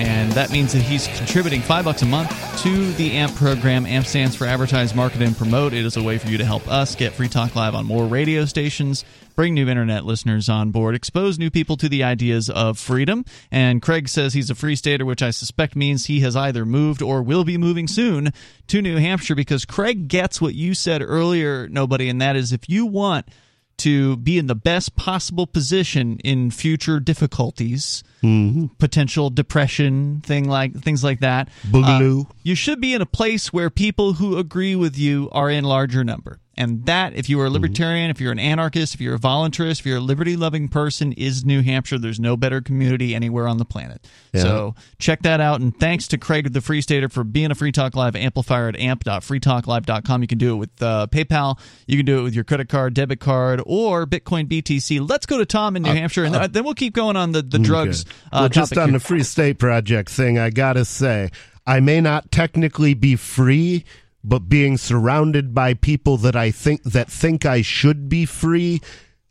and 0.00 0.32
that 0.32 0.50
means 0.50 0.72
that 0.72 0.80
he's 0.80 1.06
contributing 1.18 1.60
five 1.60 1.84
bucks 1.84 2.00
a 2.00 2.06
month 2.06 2.30
to 2.62 2.90
the 2.92 3.12
AMP 3.12 3.36
program. 3.36 3.84
AMP 3.84 4.06
stands 4.06 4.34
for 4.34 4.46
Advertise, 4.46 4.94
Market, 4.94 5.20
and 5.20 5.36
Promote. 5.36 5.74
It 5.74 5.84
is 5.84 5.98
a 5.98 6.02
way 6.02 6.16
for 6.16 6.28
you 6.28 6.38
to 6.38 6.44
help 6.44 6.66
us 6.68 6.94
get 6.94 7.12
Free 7.12 7.28
Talk 7.28 7.54
Live 7.54 7.74
on 7.74 7.84
more 7.84 8.06
radio 8.06 8.46
stations, 8.46 9.04
bring 9.36 9.52
new 9.52 9.68
internet 9.68 10.06
listeners 10.06 10.48
on 10.48 10.70
board, 10.70 10.94
expose 10.94 11.38
new 11.38 11.50
people 11.50 11.76
to 11.76 11.86
the 11.86 12.02
ideas 12.02 12.48
of 12.48 12.78
freedom. 12.78 13.26
And 13.50 13.82
Craig 13.82 14.08
says 14.08 14.32
he's 14.32 14.48
a 14.48 14.54
free 14.54 14.74
stater, 14.74 15.04
which 15.04 15.22
I 15.22 15.32
suspect 15.32 15.76
means 15.76 16.06
he 16.06 16.20
has 16.20 16.34
either 16.34 16.64
moved 16.64 17.02
or 17.02 17.22
will 17.22 17.44
be 17.44 17.58
moving 17.58 17.86
soon 17.86 18.32
to 18.68 18.80
New 18.80 18.96
Hampshire 18.96 19.34
because 19.34 19.66
Craig 19.66 20.08
gets 20.08 20.40
what 20.40 20.54
you 20.54 20.72
said 20.72 21.02
earlier, 21.02 21.68
nobody, 21.68 22.08
and 22.08 22.22
that 22.22 22.36
is 22.36 22.54
if 22.54 22.70
you 22.70 22.86
want 22.86 23.28
to 23.76 24.16
be 24.16 24.38
in 24.38 24.46
the 24.46 24.54
best 24.54 24.96
possible 24.96 25.46
position 25.46 26.18
in 26.24 26.50
future 26.50 27.00
difficulties, 27.00 28.02
mm-hmm. 28.22 28.66
potential 28.78 29.30
depression, 29.30 30.20
thing 30.22 30.48
like 30.48 30.74
things 30.74 31.02
like 31.04 31.20
that. 31.20 31.48
Boogaloo. 31.66 32.26
Uh, 32.26 32.32
you 32.42 32.54
should 32.54 32.80
be 32.80 32.94
in 32.94 33.02
a 33.02 33.06
place 33.06 33.52
where 33.52 33.70
people 33.70 34.14
who 34.14 34.38
agree 34.38 34.74
with 34.76 34.98
you 34.98 35.28
are 35.32 35.50
in 35.50 35.64
larger 35.64 36.04
number. 36.04 36.38
And 36.60 36.84
that, 36.84 37.14
if 37.14 37.30
you 37.30 37.40
are 37.40 37.46
a 37.46 37.50
libertarian, 37.50 38.04
mm-hmm. 38.04 38.10
if 38.10 38.20
you're 38.20 38.32
an 38.32 38.38
anarchist, 38.38 38.94
if 38.94 39.00
you're 39.00 39.14
a 39.14 39.18
voluntarist, 39.18 39.80
if 39.80 39.86
you're 39.86 39.96
a 39.96 40.00
liberty 40.02 40.36
loving 40.36 40.68
person, 40.68 41.12
is 41.12 41.42
New 41.42 41.62
Hampshire. 41.62 41.98
There's 41.98 42.20
no 42.20 42.36
better 42.36 42.60
community 42.60 43.14
anywhere 43.14 43.48
on 43.48 43.56
the 43.56 43.64
planet. 43.64 44.06
Yeah. 44.34 44.42
So 44.42 44.74
check 44.98 45.22
that 45.22 45.40
out. 45.40 45.62
And 45.62 45.74
thanks 45.74 46.06
to 46.08 46.18
Craig 46.18 46.52
the 46.52 46.60
Free 46.60 46.82
Stater 46.82 47.08
for 47.08 47.24
being 47.24 47.50
a 47.50 47.54
Free 47.54 47.72
Talk 47.72 47.96
Live 47.96 48.14
amplifier 48.14 48.68
at 48.68 48.76
amp.freetalklive.com. 48.78 50.20
You 50.20 50.28
can 50.28 50.36
do 50.36 50.52
it 50.52 50.56
with 50.56 50.82
uh, 50.82 51.06
PayPal, 51.10 51.58
you 51.86 51.96
can 51.96 52.04
do 52.04 52.18
it 52.18 52.22
with 52.24 52.34
your 52.34 52.44
credit 52.44 52.68
card, 52.68 52.92
debit 52.92 53.20
card, 53.20 53.62
or 53.64 54.06
Bitcoin 54.06 54.46
BTC. 54.46 55.08
Let's 55.08 55.24
go 55.24 55.38
to 55.38 55.46
Tom 55.46 55.76
in 55.76 55.82
New 55.82 55.88
uh, 55.88 55.94
Hampshire, 55.94 56.24
and 56.24 56.36
uh, 56.36 56.46
then 56.46 56.64
we'll 56.64 56.74
keep 56.74 56.92
going 56.92 57.16
on 57.16 57.32
the, 57.32 57.40
the 57.40 57.58
drugs. 57.58 58.04
Okay. 58.04 58.14
Uh, 58.32 58.40
well, 58.40 58.48
just 58.50 58.76
on 58.76 58.90
here. 58.90 58.98
the 58.98 59.02
Free 59.02 59.22
State 59.22 59.58
Project 59.58 60.10
thing, 60.10 60.38
I 60.38 60.50
got 60.50 60.74
to 60.74 60.84
say, 60.84 61.30
I 61.66 61.80
may 61.80 62.02
not 62.02 62.30
technically 62.30 62.92
be 62.92 63.16
free 63.16 63.86
but 64.22 64.48
being 64.48 64.76
surrounded 64.76 65.54
by 65.54 65.74
people 65.74 66.16
that 66.18 66.36
I 66.36 66.50
think 66.50 66.82
that 66.84 67.10
think 67.10 67.46
I 67.46 67.62
should 67.62 68.08
be 68.08 68.26
free 68.26 68.80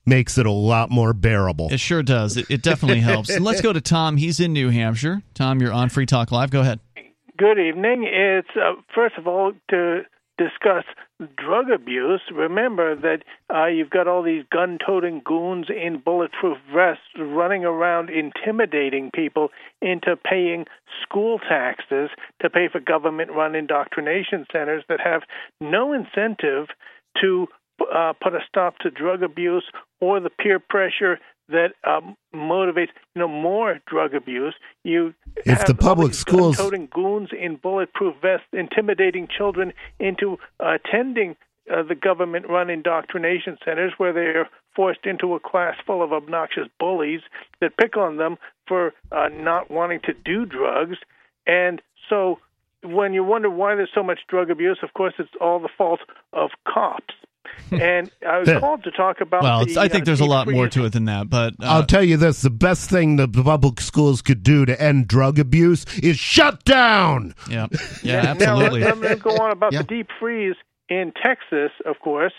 makes 0.06 0.38
it 0.38 0.46
a 0.46 0.52
lot 0.52 0.90
more 0.90 1.14
bearable. 1.14 1.72
It 1.72 1.80
sure 1.80 2.02
does. 2.02 2.36
It, 2.38 2.50
it 2.50 2.62
definitely 2.64 3.02
helps. 3.02 3.30
And 3.30 3.46
let's 3.46 3.62
go 3.62 3.72
to 3.72 3.82
Tom. 3.82 4.18
He's 4.18 4.40
in 4.40 4.54
New 4.54 4.70
Hampshire. 4.70 5.22
Tom, 5.36 5.62
you're 5.62 5.74
on 5.74 5.90
Free 5.90 6.06
Talk 6.06 6.32
Live. 6.32 6.50
Go 6.50 6.62
ahead. 6.62 6.80
Good 7.38 7.60
evening. 7.60 8.10
It's 8.12 8.50
uh, 8.56 8.82
first 8.94 9.16
of 9.18 9.28
all 9.28 9.54
to 9.70 10.02
discuss 10.38 10.84
drug 11.36 11.70
abuse, 11.70 12.22
remember 12.34 12.96
that 12.96 13.24
uh, 13.54 13.66
you've 13.66 13.90
got 13.90 14.08
all 14.08 14.24
these 14.24 14.44
gun 14.52 14.78
toting 14.86 15.22
goons 15.24 15.68
in 15.70 16.00
bulletproof 16.04 16.58
vests 16.74 17.04
running 17.18 17.66
around 17.66 18.10
intimidating 18.10 19.12
people 19.14 19.50
into 19.82 20.16
paying 20.16 20.66
school 21.04 21.40
taxes 21.40 22.10
to 22.42 22.50
pay 22.50 22.68
for 22.72 22.80
government 22.80 23.32
run 23.32 23.56
indoctrination 23.56 24.46
centers 24.52 24.84
that 24.88 25.00
have 25.02 25.24
no 25.60 25.94
incentive 25.94 26.68
to 27.22 27.48
uh, 27.94 28.14
put 28.22 28.34
a 28.34 28.40
stop 28.48 28.78
to 28.80 28.90
drug 28.90 29.24
abuse 29.24 29.66
or 30.02 30.20
the 30.20 30.30
peer 30.30 30.60
pressure 30.60 31.20
that 31.50 31.74
um, 31.86 32.16
motivates 32.34 32.90
you 33.16 33.22
know 33.22 33.28
more 33.28 33.80
drug 33.88 34.14
abuse. 34.14 34.56
You 34.84 35.14
if 35.46 35.66
the 35.66 35.76
public 35.76 36.14
schools 36.14 36.58
toting 36.58 36.88
goons 36.92 37.30
in 37.38 37.58
bulletproof 37.58 38.16
vests, 38.22 38.48
intimidating 38.54 39.28
children 39.28 39.74
into 40.00 40.38
attending 40.60 41.36
uh, 41.72 41.84
the 41.84 41.96
government-run 41.96 42.70
indoctrination 42.70 43.58
centers 43.64 43.94
where 43.98 44.14
they 44.14 44.22
are 44.22 44.50
forced 44.76 45.06
into 45.06 45.36
a 45.36 45.40
class 45.40 45.76
full 45.86 46.02
of 46.02 46.14
obnoxious 46.14 46.68
bullies 46.80 47.22
that 47.62 47.78
pick 47.78 47.98
on 47.98 48.18
them 48.18 48.38
for 48.68 48.94
uh, 49.12 49.30
not 49.32 49.70
wanting 49.70 50.00
to 50.02 50.14
do 50.14 50.46
drugs, 50.46 50.98
and 51.46 51.82
so 52.10 52.40
when 52.84 53.14
you 53.14 53.24
wonder 53.24 53.50
why 53.50 53.76
there's 53.76 53.90
so 53.94 54.04
much 54.04 54.20
drug 54.30 54.50
abuse, 54.50 54.80
of 54.84 54.94
course, 54.94 55.14
it's 55.20 55.30
all 55.42 55.60
the 55.60 55.70
fault 55.78 56.00
of 56.32 56.52
cops 56.66 57.14
and 57.72 58.12
I 58.28 58.40
was 58.40 58.50
called 58.60 58.84
to 58.84 58.92
talk 58.92 59.22
about. 59.22 59.44
Well, 59.44 59.66
the, 59.66 59.80
I 59.80 59.88
think 59.88 60.04
uh, 60.04 60.06
there's 60.06 60.20
a 60.20 60.26
lot 60.26 60.48
more 60.48 60.68
to 60.70 60.86
it 60.86 60.94
than 60.94 61.06
that, 61.06 61.30
but 61.30 61.54
uh, 61.62 61.66
I'll 61.66 61.86
tell 61.86 62.04
you 62.04 62.18
this: 62.18 62.42
the 62.42 62.50
best 62.50 62.90
thing 62.90 63.16
the 63.16 63.28
public 63.28 63.80
schools 63.82 64.22
could 64.22 64.44
do 64.44 64.66
to 64.66 64.82
end 64.82 65.08
drug 65.08 65.40
abuse 65.40 65.86
is 66.00 66.18
shut 66.18 66.64
down. 66.64 67.36
Yeah, 67.50 67.68
yeah, 68.04 68.28
absolutely. 68.28 68.82
Now, 68.82 68.88
let, 68.88 68.98
let 68.98 69.18
me 69.18 69.22
go 69.22 69.38
on 69.38 69.52
about 69.52 69.74
yeah. 69.74 69.82
the 69.82 69.88
deep 69.88 70.08
freeze 70.20 70.56
in 70.90 71.14
Texas. 71.22 71.72
Of 71.86 72.00
course, 72.00 72.34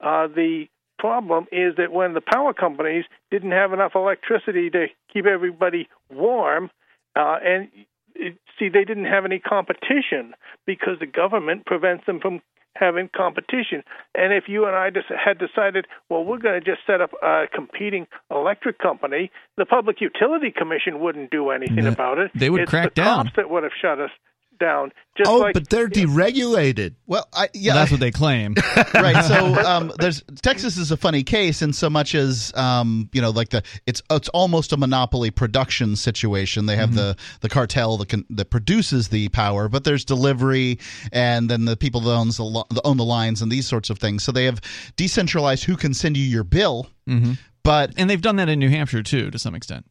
uh, 0.00 0.28
the 0.28 0.66
problem 0.98 1.46
is 1.52 1.76
that 1.76 1.92
when 1.92 2.14
the 2.14 2.20
power 2.20 2.52
companies 2.52 3.04
didn't 3.30 3.52
have 3.52 3.72
enough 3.72 3.92
electricity 3.94 4.70
to 4.70 4.86
keep 5.12 5.26
everybody 5.26 5.88
warm, 6.10 6.70
uh, 7.16 7.36
and 7.44 7.68
it, 8.14 8.38
see, 8.58 8.68
they 8.68 8.84
didn't 8.84 9.06
have 9.06 9.24
any 9.24 9.38
competition 9.38 10.34
because 10.66 10.98
the 11.00 11.06
government 11.06 11.66
prevents 11.66 12.06
them 12.06 12.20
from 12.20 12.40
having 12.76 13.08
competition. 13.14 13.82
And 14.14 14.32
if 14.32 14.44
you 14.48 14.66
and 14.66 14.74
I 14.74 14.90
had 15.24 15.38
decided, 15.38 15.86
well, 16.08 16.24
we're 16.24 16.38
going 16.38 16.60
to 16.60 16.64
just 16.64 16.80
set 16.86 17.00
up 17.00 17.10
a 17.22 17.44
competing 17.52 18.06
electric 18.30 18.78
company, 18.78 19.30
the 19.56 19.66
Public 19.66 20.00
Utility 20.00 20.52
Commission 20.56 21.00
wouldn't 21.00 21.30
do 21.30 21.50
anything 21.50 21.86
about 21.86 22.18
it. 22.18 22.30
They 22.34 22.50
would 22.50 22.62
it's 22.62 22.70
crack 22.70 22.94
the 22.94 23.02
down. 23.02 23.24
Cops 23.26 23.36
that 23.36 23.50
would 23.50 23.62
have 23.62 23.72
shut 23.80 24.00
us 24.00 24.10
down. 24.58 24.92
Just 25.16 25.30
oh, 25.30 25.38
like, 25.38 25.54
but 25.54 25.68
they're 25.68 25.88
deregulated. 25.88 26.94
Well, 27.06 27.28
I, 27.32 27.48
yeah, 27.54 27.72
well, 27.72 27.82
that's 27.82 27.90
what 27.92 28.00
they 28.00 28.10
claim. 28.10 28.54
right. 28.94 29.24
So 29.24 29.54
um, 29.66 29.92
there's 29.98 30.22
Texas 30.42 30.76
is 30.76 30.90
a 30.90 30.96
funny 30.96 31.22
case 31.22 31.62
in 31.62 31.72
so 31.72 31.88
much 31.88 32.14
as 32.14 32.52
um, 32.56 33.08
you 33.12 33.22
know, 33.22 33.30
like 33.30 33.50
the 33.50 33.62
it's 33.86 34.02
it's 34.10 34.28
almost 34.30 34.72
a 34.72 34.76
monopoly 34.76 35.30
production 35.30 35.96
situation. 35.96 36.66
They 36.66 36.76
have 36.76 36.90
mm-hmm. 36.90 36.98
the 36.98 37.16
the 37.40 37.48
cartel 37.48 37.96
that 37.98 38.24
that 38.30 38.50
produces 38.50 39.08
the 39.08 39.28
power, 39.28 39.68
but 39.68 39.84
there's 39.84 40.04
delivery, 40.04 40.78
and 41.12 41.48
then 41.48 41.64
the 41.64 41.76
people 41.76 42.00
that 42.02 42.10
owns 42.10 42.36
the 42.36 42.80
own 42.84 42.96
the 42.96 43.04
lines 43.04 43.42
and 43.42 43.52
these 43.52 43.66
sorts 43.66 43.90
of 43.90 43.98
things. 43.98 44.24
So 44.24 44.32
they 44.32 44.46
have 44.46 44.60
decentralized 44.96 45.64
who 45.64 45.76
can 45.76 45.94
send 45.94 46.16
you 46.16 46.24
your 46.24 46.44
bill. 46.44 46.88
Mm-hmm. 47.08 47.32
But 47.62 47.94
and 47.96 48.10
they've 48.10 48.20
done 48.20 48.36
that 48.36 48.48
in 48.48 48.58
New 48.58 48.68
Hampshire 48.68 49.02
too, 49.02 49.30
to 49.30 49.38
some 49.38 49.54
extent. 49.54 49.86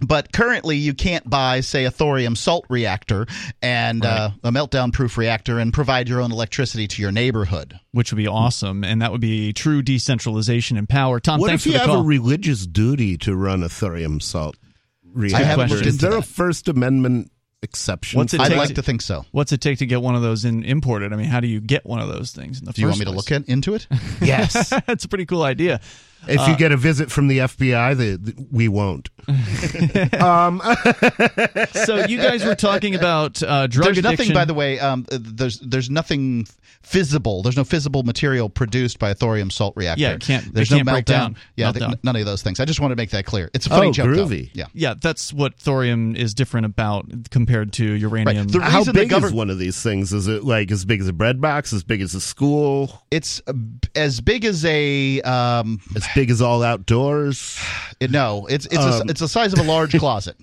But 0.00 0.32
currently, 0.32 0.76
you 0.76 0.94
can't 0.94 1.28
buy, 1.28 1.60
say, 1.60 1.84
a 1.84 1.90
thorium 1.90 2.36
salt 2.36 2.64
reactor 2.68 3.26
and 3.60 4.04
right. 4.04 4.10
uh, 4.10 4.30
a 4.44 4.50
meltdown 4.52 4.92
proof 4.92 5.18
reactor 5.18 5.58
and 5.58 5.72
provide 5.72 6.08
your 6.08 6.20
own 6.20 6.30
electricity 6.30 6.86
to 6.86 7.02
your 7.02 7.10
neighborhood. 7.10 7.78
Which 7.90 8.12
would 8.12 8.18
be 8.18 8.28
awesome. 8.28 8.84
And 8.84 9.02
that 9.02 9.10
would 9.10 9.20
be 9.20 9.52
true 9.52 9.82
decentralization 9.82 10.76
and 10.76 10.88
power. 10.88 11.18
Tom, 11.18 11.40
what 11.40 11.48
thanks 11.48 11.66
if 11.66 11.72
you 11.72 11.78
have 11.78 11.88
call. 11.88 12.00
a 12.00 12.04
religious 12.04 12.66
duty 12.66 13.16
to 13.18 13.34
run 13.34 13.64
a 13.64 13.68
thorium 13.68 14.20
salt 14.20 14.56
reactor? 15.04 15.74
Is 15.84 15.98
there 15.98 16.16
a 16.16 16.22
First 16.22 16.68
Amendment 16.68 17.32
exception. 17.62 18.18
What's 18.18 18.34
it 18.34 18.40
I'd 18.40 18.56
like 18.56 18.68
to, 18.68 18.74
to, 18.74 18.82
think 18.82 19.02
so. 19.02 19.24
What's 19.32 19.52
it 19.52 19.60
take 19.60 19.78
to 19.78 19.86
get 19.86 20.00
one 20.00 20.14
of 20.14 20.22
those 20.22 20.44
in, 20.44 20.62
imported? 20.62 21.12
I 21.12 21.16
mean, 21.16 21.26
how 21.26 21.40
do 21.40 21.48
you 21.48 21.60
get 21.60 21.84
one 21.84 22.00
of 22.00 22.08
those 22.08 22.30
things 22.30 22.60
in 22.60 22.64
the 22.64 22.72
Do 22.72 22.82
you 22.82 22.88
want 22.88 23.00
me 23.00 23.06
place? 23.06 23.24
to 23.24 23.34
look 23.34 23.42
at, 23.42 23.48
into 23.48 23.74
it? 23.74 23.86
yes. 24.20 24.70
That's 24.86 25.04
a 25.04 25.08
pretty 25.08 25.26
cool 25.26 25.42
idea. 25.42 25.80
If 26.26 26.46
you 26.46 26.54
uh, 26.54 26.56
get 26.56 26.72
a 26.72 26.76
visit 26.76 27.10
from 27.10 27.28
the 27.28 27.38
FBI, 27.38 27.96
the, 27.96 28.16
the, 28.16 28.46
we 28.50 28.68
won't. 28.68 29.08
um. 30.20 30.60
so 31.72 32.06
you 32.06 32.18
guys 32.18 32.44
were 32.44 32.54
talking 32.54 32.94
about 32.94 33.42
uh, 33.42 33.66
drug 33.66 33.86
there's 33.86 33.98
addiction. 33.98 34.02
nothing, 34.02 34.34
by 34.34 34.44
the 34.44 34.54
way. 34.54 34.78
Um, 34.80 35.06
there's 35.10 35.60
there's 35.60 35.90
nothing 35.90 36.46
visible. 36.84 37.42
There's 37.42 37.56
no 37.56 37.64
visible 37.64 38.02
material 38.02 38.48
produced 38.48 38.98
by 38.98 39.10
a 39.10 39.14
thorium 39.14 39.50
salt 39.50 39.74
reactor. 39.76 40.00
Yeah, 40.02 40.12
it 40.12 40.20
can't. 40.20 40.52
There's 40.52 40.72
it 40.72 40.84
no 40.84 40.92
can't 40.92 41.06
meltdown. 41.06 41.36
Yeah, 41.56 41.72
meltdown. 41.72 41.98
none 42.02 42.16
of 42.16 42.24
those 42.24 42.42
things. 42.42 42.60
I 42.60 42.64
just 42.64 42.80
want 42.80 42.92
to 42.92 42.96
make 42.96 43.10
that 43.10 43.24
clear. 43.24 43.50
It's 43.54 43.66
a 43.66 43.70
funny 43.70 43.88
oh, 43.88 43.92
joke. 43.92 44.08
groovy. 44.08 44.52
Though. 44.52 44.60
Yeah, 44.60 44.66
yeah. 44.74 44.94
That's 45.00 45.32
what 45.32 45.58
thorium 45.58 46.16
is 46.16 46.34
different 46.34 46.66
about 46.66 47.30
compared 47.30 47.72
to 47.74 47.84
uranium. 47.84 48.48
Right. 48.48 48.62
How 48.62 48.84
big 48.84 49.12
is 49.12 49.32
one 49.32 49.50
of 49.50 49.58
these 49.58 49.82
things? 49.82 50.12
Is 50.12 50.28
it 50.28 50.44
like 50.44 50.70
as 50.70 50.84
big 50.84 51.00
as 51.00 51.08
a 51.08 51.12
bread 51.12 51.40
box? 51.40 51.72
As 51.72 51.84
big 51.84 52.00
as 52.00 52.14
a 52.14 52.20
school? 52.20 53.02
It's 53.10 53.42
uh, 53.46 53.52
as 53.94 54.20
big 54.20 54.44
as 54.44 54.64
a 54.64 55.20
um, 55.22 55.80
as 55.94 56.06
big 56.14 56.30
as 56.30 56.42
all 56.42 56.62
outdoors. 56.62 57.58
It, 58.00 58.12
no, 58.12 58.46
it's 58.46 58.64
it's 58.66 58.76
um, 58.76 59.08
a, 59.08 59.10
it's 59.10 59.18
the 59.18 59.26
size 59.26 59.52
of 59.52 59.58
a 59.58 59.64
large 59.64 59.92
closet. 59.98 60.36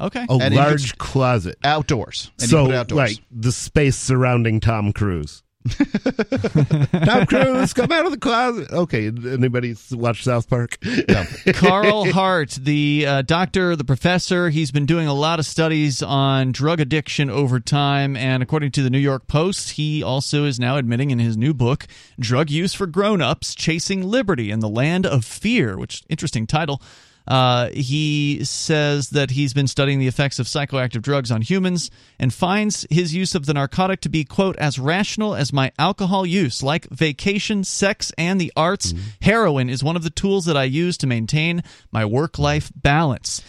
Okay, 0.00 0.26
a 0.28 0.32
and 0.42 0.56
large 0.56 0.98
closet 0.98 1.56
outdoors. 1.62 2.32
And 2.40 2.50
so, 2.50 2.64
like 2.64 3.18
the 3.30 3.52
space 3.52 3.96
surrounding 3.96 4.58
Tom 4.58 4.92
Cruise. 4.92 5.44
Tom 7.04 7.26
Cruise, 7.26 7.72
come 7.72 7.92
out 7.92 8.06
of 8.06 8.12
the 8.12 8.18
closet. 8.20 8.70
Okay, 8.70 9.06
anybody 9.06 9.74
watch 9.92 10.22
South 10.24 10.48
Park? 10.48 10.78
No. 11.08 11.24
Carl 11.54 12.12
Hart, 12.12 12.50
the 12.50 13.06
uh, 13.06 13.22
doctor, 13.22 13.76
the 13.76 13.84
professor, 13.84 14.50
he's 14.50 14.70
been 14.70 14.86
doing 14.86 15.06
a 15.06 15.14
lot 15.14 15.38
of 15.38 15.46
studies 15.46 16.02
on 16.02 16.52
drug 16.52 16.80
addiction 16.80 17.30
over 17.30 17.60
time, 17.60 18.16
and 18.16 18.42
according 18.42 18.72
to 18.72 18.82
the 18.82 18.90
New 18.90 18.98
York 18.98 19.26
Post, 19.26 19.70
he 19.70 20.02
also 20.02 20.44
is 20.44 20.58
now 20.60 20.76
admitting 20.76 21.10
in 21.10 21.18
his 21.18 21.36
new 21.36 21.54
book, 21.54 21.86
"Drug 22.18 22.50
Use 22.50 22.74
for 22.74 22.86
Grown-ups: 22.86 23.54
Chasing 23.54 24.02
Liberty 24.02 24.50
in 24.50 24.60
the 24.60 24.68
Land 24.68 25.06
of 25.06 25.24
Fear," 25.24 25.76
which 25.78 26.02
interesting 26.08 26.46
title. 26.46 26.80
Uh, 27.26 27.70
he 27.70 28.44
says 28.44 29.10
that 29.10 29.30
he's 29.30 29.52
been 29.52 29.66
studying 29.66 29.98
the 29.98 30.06
effects 30.06 30.38
of 30.38 30.46
psychoactive 30.46 31.02
drugs 31.02 31.30
on 31.30 31.42
humans 31.42 31.90
and 32.18 32.32
finds 32.32 32.86
his 32.88 33.14
use 33.14 33.34
of 33.34 33.46
the 33.46 33.54
narcotic 33.54 34.00
to 34.02 34.08
be, 34.08 34.24
quote, 34.24 34.56
as 34.56 34.78
rational 34.78 35.34
as 35.34 35.52
my 35.52 35.72
alcohol 35.78 36.24
use. 36.24 36.62
Like 36.62 36.88
vacation, 36.90 37.64
sex, 37.64 38.12
and 38.16 38.40
the 38.40 38.52
arts, 38.56 38.94
heroin 39.22 39.68
is 39.68 39.82
one 39.82 39.96
of 39.96 40.04
the 40.04 40.10
tools 40.10 40.44
that 40.44 40.56
I 40.56 40.64
use 40.64 40.96
to 40.98 41.06
maintain 41.06 41.62
my 41.90 42.04
work 42.04 42.38
life 42.38 42.70
balance. 42.76 43.42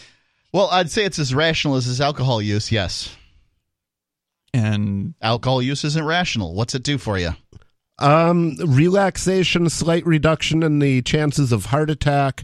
Well, 0.52 0.70
I'd 0.72 0.90
say 0.90 1.04
it's 1.04 1.20
as 1.20 1.36
rational 1.36 1.76
as 1.76 1.86
his 1.86 2.02
alcohol 2.02 2.42
use. 2.42 2.72
Yes, 2.72 3.16
And 4.54 5.14
alcohol 5.22 5.62
use 5.62 5.84
isn't 5.84 6.06
rational. 6.06 6.56
What's 6.56 6.74
it 6.74 6.82
do 6.84 6.98
for 6.98 7.20
you? 7.20 7.32
Um, 8.00 8.56
relaxation, 8.64 9.70
slight 9.70 10.06
reduction 10.06 10.64
in 10.64 10.80
the 10.80 11.02
chances 11.02 11.52
of 11.52 11.66
heart 11.66 11.90
attack. 11.90 12.44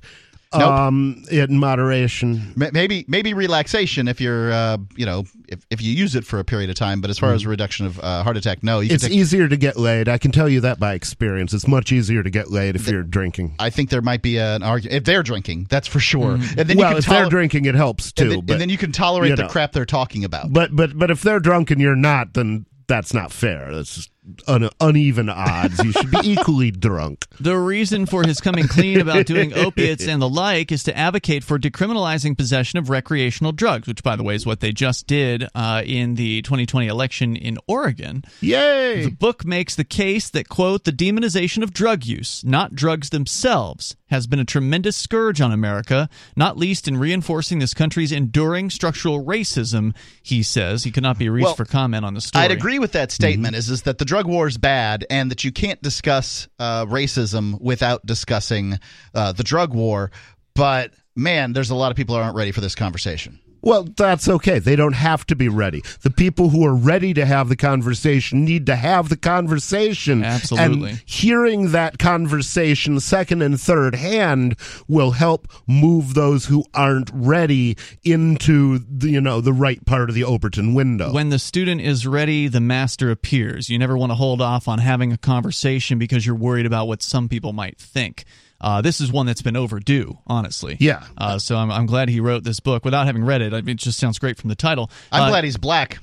Nope. 0.54 0.72
Um, 0.72 1.24
in 1.32 1.58
moderation. 1.58 2.54
Maybe 2.56 3.06
maybe 3.08 3.34
relaxation 3.34 4.08
if 4.08 4.22
you're 4.22 4.52
uh, 4.52 4.78
you 4.96 5.06
know 5.06 5.24
if, 5.48 5.66
if 5.70 5.82
you 5.82 5.92
use 5.94 6.16
it 6.16 6.26
for 6.26 6.40
a 6.40 6.44
period 6.44 6.70
of 6.70 6.76
time. 6.76 7.02
But 7.02 7.10
as 7.10 7.20
far 7.20 7.34
as 7.34 7.46
reduction 7.46 7.86
of 7.86 8.00
uh, 8.00 8.24
heart 8.24 8.38
attack, 8.38 8.64
no. 8.64 8.80
You 8.80 8.94
It's 8.94 9.04
take- 9.04 9.14
easier 9.14 9.48
to 9.48 9.58
get 9.58 9.78
laid. 9.78 10.08
I 10.08 10.18
can 10.18 10.32
tell 10.32 10.50
you 10.50 10.62
that 10.62 10.80
by 10.80 10.94
experience. 10.94 11.54
It's 11.54 11.68
much 11.68 11.92
easier 11.92 12.24
to 12.24 12.30
get 12.30 12.52
laid 12.52 12.76
if 12.76 12.88
you're 12.88 13.04
drinking. 13.04 13.56
I 13.60 13.70
think 13.70 13.90
there 13.90 14.02
might 14.02 14.22
be 14.22 14.38
an 14.38 14.64
argument 14.64 14.96
if 14.98 15.04
they're 15.04 15.24
drinking. 15.24 15.68
That's 15.70 15.88
for 15.88 16.00
sure. 16.00 16.34
And 16.34 16.42
then 16.42 16.70
you 16.72 16.78
well, 16.78 16.90
can 16.92 16.98
if 17.00 17.06
they're 17.06 17.30
drinking, 17.30 17.66
it 17.66 17.76
helps 17.76 18.12
too. 18.12 18.24
and 18.24 18.32
then, 18.32 18.40
but, 18.42 18.54
and 18.54 18.62
then 18.62 18.70
you 18.70 18.78
can 18.78 18.92
tolerate 18.92 19.30
you 19.32 19.36
the 19.36 19.48
crap 19.48 19.72
they're 19.72 19.86
talking 19.86 20.24
about. 20.24 20.52
but 20.52 20.76
but 20.76 20.98
but 20.98 21.12
if 21.12 21.22
they're 21.22 21.40
drunk 21.40 21.72
and 21.72 21.82
you're 21.82 21.96
not, 21.96 22.34
then 22.34 22.66
that's 22.88 23.14
not 23.14 23.32
fair. 23.32 23.74
That's 23.74 23.96
just 23.96 24.10
un- 24.48 24.70
uneven 24.80 25.30
odds. 25.30 25.84
You 25.84 25.92
should 25.92 26.12
be 26.12 26.20
equally 26.24 26.72
drunk. 26.72 27.26
The 27.40 27.58
reason 27.58 28.06
for 28.06 28.26
his 28.26 28.40
coming 28.40 28.68
clean 28.68 29.00
about 29.00 29.26
doing 29.26 29.54
opiates 29.58 30.08
and 30.08 30.22
the 30.22 30.30
like 30.30 30.72
is 30.72 30.84
to 30.84 30.98
advocate 30.98 31.44
for 31.44 31.60
decriminalizing 31.60 32.38
possession 32.38 32.80
of 32.80 32.90
recreational 32.90 33.52
drugs, 33.52 33.88
which, 33.88 34.04
by 34.04 34.16
the 34.16 34.24
way, 34.24 34.36
is 34.36 34.46
what 34.46 34.60
they 34.60 34.72
just 34.72 35.08
did 35.08 35.48
uh, 35.56 35.82
in 35.86 36.16
the 36.16 36.42
2020 36.42 36.88
election 36.88 37.36
in 37.36 37.58
Oregon. 37.68 38.24
Yay! 38.42 39.06
The 39.06 39.12
book 39.12 39.46
makes 39.46 39.76
the 39.76 39.84
case 39.84 40.30
that, 40.30 40.50
quote, 40.50 40.84
the 40.84 40.92
demonization 40.92 41.64
of 41.64 41.74
drug 41.74 42.06
use, 42.06 42.44
not 42.44 42.76
drugs 42.76 43.10
themselves, 43.10 43.96
has 44.08 44.28
been 44.28 44.40
a 44.40 44.46
tremendous 44.46 44.96
scourge 44.96 45.42
on 45.42 45.52
America, 45.52 46.08
not 46.36 46.58
least 46.58 46.88
in 46.88 46.98
reinforcing 46.98 47.60
this 47.60 47.74
country's 47.74 48.12
enduring 48.12 48.70
structural 48.70 49.24
racism, 49.24 49.96
he 50.22 50.44
says. 50.44 50.84
He 50.84 50.92
could 50.92 51.04
not 51.04 51.18
be 51.18 51.30
reached 51.30 51.46
Well, 51.46 51.56
for 51.56 51.66
comment 51.66 52.06
on 52.06 52.14
the 52.14 52.22
story. 52.22 52.46
I'd 52.46 52.52
agree 52.52 52.78
with 52.78 52.92
that 52.92 53.12
statement. 53.12 53.56
Is 53.56 53.70
is 53.70 53.82
that 53.84 53.98
the 53.98 54.06
drug 54.14 54.28
war 54.28 54.46
is 54.46 54.60
bad, 54.60 55.08
and 55.10 55.32
that 55.32 55.44
you 55.44 55.52
can't 55.52 55.82
discuss 55.82 56.48
uh, 56.60 56.86
racism 56.86 57.60
without 57.60 58.06
discussing 58.06 58.78
uh, 59.16 59.32
the 59.32 59.42
drug 59.42 59.74
war. 59.74 60.12
But 60.54 60.94
man, 61.16 61.54
there's 61.54 61.72
a 61.72 61.76
lot 61.76 61.90
of 61.90 61.98
people 61.98 62.16
who 62.16 62.22
aren't 62.22 62.36
ready 62.36 62.52
for 62.52 62.62
this 62.62 62.76
conversation. 62.76 63.40
Well, 63.64 63.88
that's 63.96 64.28
okay. 64.28 64.60
They 64.60 64.76
don't 64.76 64.94
have 64.94 65.26
to 65.28 65.36
be 65.36 65.48
ready. 65.48 65.84
The 66.02 66.12
people 66.12 66.50
who 66.50 66.66
are 66.66 66.76
ready 66.76 67.14
to 67.14 67.26
have 67.26 67.48
the 67.48 67.56
conversation 67.56 68.44
need 68.44 68.66
to 68.66 68.76
have 68.76 69.08
the 69.08 69.16
conversation. 69.16 70.24
Absolutely. 70.24 70.90
And 70.90 71.04
hearing 71.06 71.72
that 71.72 71.98
conversation 71.98 73.00
second 73.00 73.42
and 73.42 73.60
third 73.60 73.96
hand 73.96 74.58
will 74.90 75.12
help 75.12 75.48
move 75.66 76.14
those 76.14 76.46
who 76.46 76.66
aren't 76.74 77.10
ready 77.14 77.78
into 78.04 78.80
the, 78.80 79.10
you 79.10 79.22
know, 79.22 79.40
the 79.40 79.54
right 79.54 79.84
part 79.86 80.10
of 80.10 80.16
the 80.16 80.26
Overton 80.26 80.74
window. 80.74 81.14
When 81.14 81.30
the 81.30 81.40
student 81.40 81.80
is 81.80 82.06
ready, 82.06 82.50
the 82.50 82.60
master 82.60 83.12
appears. 83.12 83.70
You 83.70 83.80
never 83.80 83.98
want 83.98 84.12
to 84.12 84.16
hold 84.16 84.42
off 84.42 84.68
on 84.68 84.80
having 84.80 85.14
a 85.14 85.18
conversation 85.18 85.98
because 85.98 86.26
you're 86.26 86.36
worried 86.36 86.66
about 86.66 86.88
what 86.88 87.02
some 87.02 87.30
people 87.30 87.54
might 87.54 87.78
think. 87.78 88.26
Uh, 88.64 88.82
this 88.82 89.02
is 89.02 89.12
one 89.12 89.26
that's 89.26 89.42
been 89.42 89.58
overdue, 89.58 90.18
honestly. 90.26 90.78
Yeah. 90.80 91.04
Uh, 91.18 91.38
so 91.38 91.58
I'm, 91.58 91.70
I'm 91.70 91.86
glad 91.86 92.08
he 92.10 92.20
wrote 92.22 92.44
this 92.46 92.60
book 92.62 92.86
without 92.86 93.06
having 93.06 93.24
read 93.26 93.42
it. 93.42 93.54
I 93.54 93.60
mean, 93.62 93.74
it 93.76 93.80
just 93.80 94.00
sounds 94.00 94.18
great 94.20 94.38
from 94.38 94.48
the 94.50 94.56
title. 94.56 94.90
I'm 95.12 95.24
Uh, 95.24 95.30
glad 95.30 95.44
he's 95.44 95.58
black. 95.58 96.00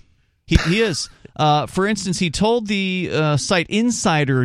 he, 0.47 0.57
he 0.69 0.81
is. 0.83 1.09
Uh, 1.37 1.67
for 1.67 1.87
instance, 1.87 2.19
he 2.19 2.29
told 2.31 2.67
the 2.67 3.11
uh, 3.13 3.37
site 3.39 3.67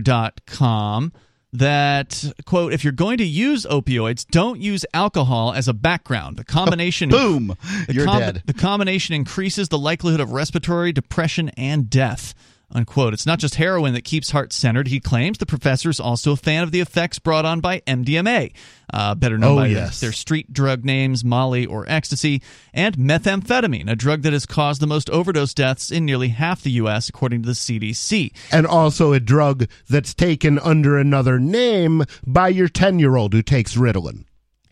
insider.com 0.06 1.12
that, 1.54 2.24
quote, 2.46 2.74
if 2.74 2.84
you're 2.84 2.94
going 2.94 3.18
to 3.18 3.24
use 3.26 3.66
opioids, 3.66 4.26
don't 4.28 4.60
use 4.60 4.86
alcohol 4.94 5.54
as 5.54 5.68
a 5.68 5.74
background. 5.74 6.38
The 6.38 6.44
combination. 6.46 7.10
Boom, 7.10 7.56
The 7.88 7.94
you're 7.94 8.06
com- 8.06 8.20
dead. 8.20 8.44
The 8.46 8.54
combination 8.54 9.16
increases 9.16 9.70
the 9.70 9.78
likelihood 9.78 10.20
of 10.20 10.32
respiratory 10.32 10.92
depression 10.92 11.50
and 11.58 11.90
death. 11.90 12.34
Unquote. 12.72 13.14
It's 13.14 13.26
not 13.28 13.40
just 13.40 13.56
heroin 13.56 13.94
that 13.94 14.04
keeps 14.04 14.32
Hart 14.32 14.52
centered. 14.52 14.88
He 14.88 15.00
claims 15.00 15.38
the 15.38 15.46
professor 15.46 15.90
is 15.90 16.00
also 16.00 16.32
a 16.32 16.36
fan 16.36 16.64
of 16.64 16.72
the 16.72 16.80
effects 16.82 17.20
brought 17.20 17.46
on 17.46 17.62
by 17.62 17.82
MDMA, 17.82 18.52
uh, 18.94 19.16
better 19.16 19.38
known 19.38 19.52
Oh, 19.52 19.62
by 19.62 19.68
yes. 19.68 20.00
their 20.00 20.12
street 20.12 20.52
drug 20.52 20.84
names, 20.84 21.24
Molly 21.24 21.66
or 21.66 21.86
ecstasy, 21.88 22.42
and 22.74 22.98
methamphetamine, 22.98 23.90
a 23.90 23.96
drug 23.96 24.24
that 24.24 24.34
has 24.34 24.46
caused 24.46 24.82
the 24.82 24.88
most 24.88 25.10
overdose 25.12 25.54
deaths 25.54 25.92
in 25.92 26.06
nearly 26.06 26.30
half 26.30 26.64
the 26.64 26.72
U.S., 26.72 27.08
according 27.08 27.44
to 27.44 27.48
the 27.48 27.54
CDC. 27.54 28.32
and 28.52 28.66
also 28.66 29.14
a 29.14 29.20
drug 29.20 29.68
that's 29.88 30.14
taken 30.14 30.58
under 30.60 30.98
another 30.98 31.40
name 31.40 32.04
by 32.26 32.48
your 32.50 32.68
10 32.68 33.00
year 33.00 33.16
old 33.16 33.34
who 33.34 33.42
takes 33.44 33.76
Ritalin. 33.76 34.26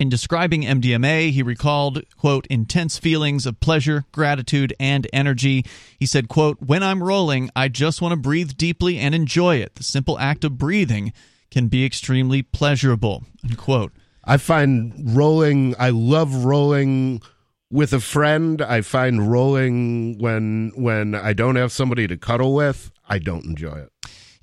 In 0.04 0.10
describing 0.10 0.64
MDMA, 0.64 1.32
he 1.32 1.42
recalled, 1.42 2.04
quote, 2.18 2.46
intense 2.48 3.00
feelings 3.00 3.46
of 3.46 3.62
pleasure, 3.62 4.04
gratitude, 4.12 4.74
and 4.78 5.08
energy. 5.14 5.64
He 5.98 6.06
said, 6.06 6.28
quote, 6.28 6.58
when 6.60 6.84
I'm 6.84 7.02
rolling, 7.02 7.50
I 7.56 7.70
just 7.70 8.02
want 8.02 8.12
to 8.12 8.18
breathe 8.18 8.58
deeply 8.58 8.98
and 8.98 9.16
enjoy 9.16 9.62
it. 9.62 9.76
The 9.76 9.84
simple 9.84 10.20
act 10.20 10.44
of 10.44 10.58
breathing 10.58 11.14
can 11.52 11.70
be 11.70 11.86
extremely 11.86 12.42
pleasurable, 12.42 13.24
unquote. 13.46 13.94
I 14.26 14.36
find 14.36 15.16
rolling, 15.16 15.74
I 15.80 15.92
love 15.92 16.44
rolling 16.44 17.22
with 17.72 17.94
a 17.94 18.02
friend. 18.02 18.62
I 18.62 18.82
find 18.82 19.32
rolling 19.32 20.18
when 20.18 20.74
when 20.76 21.16
I 21.16 21.32
don't 21.32 21.56
have 21.56 21.72
somebody 21.72 22.08
to 22.08 22.18
cuddle 22.18 22.54
with, 22.54 22.92
I 23.08 23.20
don't 23.20 23.46
enjoy 23.46 23.86
it. 23.86 23.90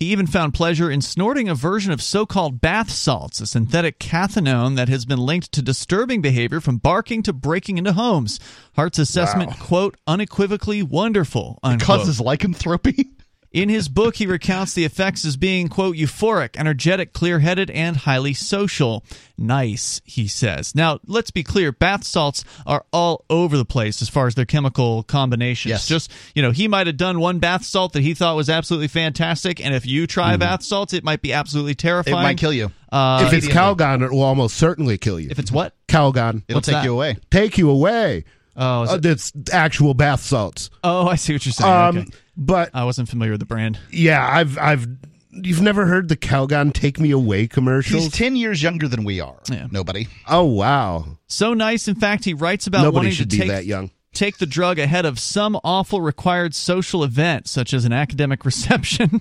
He 0.00 0.06
even 0.06 0.26
found 0.26 0.54
pleasure 0.54 0.90
in 0.90 1.02
snorting 1.02 1.50
a 1.50 1.54
version 1.54 1.92
of 1.92 2.00
so 2.00 2.24
called 2.24 2.62
bath 2.62 2.88
salts, 2.88 3.38
a 3.42 3.46
synthetic 3.46 3.98
cathinone 3.98 4.74
that 4.76 4.88
has 4.88 5.04
been 5.04 5.18
linked 5.18 5.52
to 5.52 5.60
disturbing 5.60 6.22
behavior 6.22 6.58
from 6.58 6.78
barking 6.78 7.22
to 7.24 7.34
breaking 7.34 7.76
into 7.76 7.92
homes. 7.92 8.40
Hart's 8.76 8.98
assessment, 8.98 9.58
quote, 9.60 9.98
unequivocally 10.06 10.82
wonderful, 10.82 11.58
unquote. 11.62 11.86
Causes 11.98 12.18
lycanthropy. 12.18 13.10
In 13.52 13.68
his 13.68 13.88
book, 13.88 14.14
he 14.14 14.26
recounts 14.28 14.74
the 14.74 14.84
effects 14.84 15.24
as 15.24 15.36
being, 15.36 15.66
quote, 15.68 15.96
euphoric, 15.96 16.56
energetic, 16.56 17.12
clear 17.12 17.40
headed, 17.40 17.68
and 17.68 17.96
highly 17.96 18.32
social. 18.32 19.04
Nice, 19.36 20.00
he 20.04 20.28
says. 20.28 20.72
Now, 20.76 21.00
let's 21.06 21.32
be 21.32 21.42
clear 21.42 21.72
bath 21.72 22.04
salts 22.04 22.44
are 22.64 22.84
all 22.92 23.24
over 23.28 23.56
the 23.56 23.64
place 23.64 24.02
as 24.02 24.08
far 24.08 24.28
as 24.28 24.36
their 24.36 24.44
chemical 24.44 25.02
combinations. 25.02 25.70
Yes. 25.70 25.88
Just, 25.88 26.12
you 26.36 26.42
know, 26.42 26.52
he 26.52 26.68
might 26.68 26.86
have 26.86 26.96
done 26.96 27.18
one 27.18 27.40
bath 27.40 27.64
salt 27.64 27.92
that 27.94 28.02
he 28.02 28.14
thought 28.14 28.36
was 28.36 28.48
absolutely 28.48 28.86
fantastic, 28.86 29.60
and 29.64 29.74
if 29.74 29.84
you 29.84 30.06
try 30.06 30.36
bath 30.36 30.62
salts, 30.62 30.92
it 30.92 31.02
might 31.02 31.20
be 31.20 31.32
absolutely 31.32 31.74
terrifying. 31.74 32.18
It 32.18 32.22
might 32.22 32.38
kill 32.38 32.52
you. 32.52 32.70
Uh, 32.92 33.24
if 33.26 33.32
it's 33.32 33.46
immediately. 33.46 33.74
Calgon, 33.84 34.02
it 34.04 34.12
will 34.12 34.22
almost 34.22 34.56
certainly 34.58 34.96
kill 34.96 35.18
you. 35.18 35.28
if 35.28 35.40
it's 35.40 35.50
what? 35.50 35.74
Calgon, 35.88 36.42
It'll 36.46 36.58
What's 36.58 36.68
take 36.68 36.74
that? 36.74 36.84
you 36.84 36.92
away. 36.92 37.16
take 37.32 37.58
you 37.58 37.68
away. 37.68 38.24
Oh, 38.56 38.82
Uh, 38.84 38.94
it- 38.96 39.06
it's 39.06 39.32
actual 39.52 39.94
bath 39.94 40.20
salts. 40.22 40.70
oh, 40.84 41.06
I 41.08 41.16
see 41.16 41.32
what 41.32 41.44
you're 41.46 41.52
saying. 41.52 41.72
Um, 41.72 41.98
okay. 41.98 42.10
But 42.36 42.70
I 42.74 42.84
wasn't 42.84 43.08
familiar 43.08 43.32
with 43.32 43.40
the 43.40 43.46
brand. 43.46 43.78
yeah, 43.90 44.26
I've 44.26 44.56
I've 44.58 44.86
you've 45.30 45.60
never 45.62 45.86
heard 45.86 46.08
the 46.08 46.16
Calgon 46.16 46.72
"Take 46.72 46.98
Me 46.98 47.10
Away" 47.10 47.46
commercials? 47.46 48.04
He's 48.04 48.12
ten 48.12 48.34
years 48.36 48.62
younger 48.62 48.88
than 48.88 49.04
we 49.04 49.20
are. 49.20 49.36
Yeah. 49.50 49.66
Nobody. 49.70 50.08
oh 50.26 50.44
wow, 50.44 51.18
So 51.28 51.54
nice, 51.54 51.86
in 51.88 51.94
fact, 51.94 52.24
he 52.24 52.34
writes 52.34 52.66
about 52.66 52.82
nobody 52.82 52.96
wanting 52.96 53.12
should 53.12 53.30
to 53.30 53.36
be 53.36 53.40
take 53.42 53.48
that 53.50 53.66
young. 53.66 53.90
take 54.12 54.38
the 54.38 54.46
drug 54.46 54.78
ahead 54.78 55.06
of 55.06 55.18
some 55.20 55.58
awful 55.62 56.00
required 56.00 56.54
social 56.54 57.04
event, 57.04 57.46
such 57.48 57.72
as 57.74 57.84
an 57.84 57.92
academic 57.92 58.44
reception. 58.46 59.20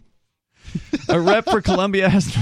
A 1.10 1.20
rep 1.20 1.46
for 1.46 1.62
Columbia 1.62 2.10
has, 2.10 2.34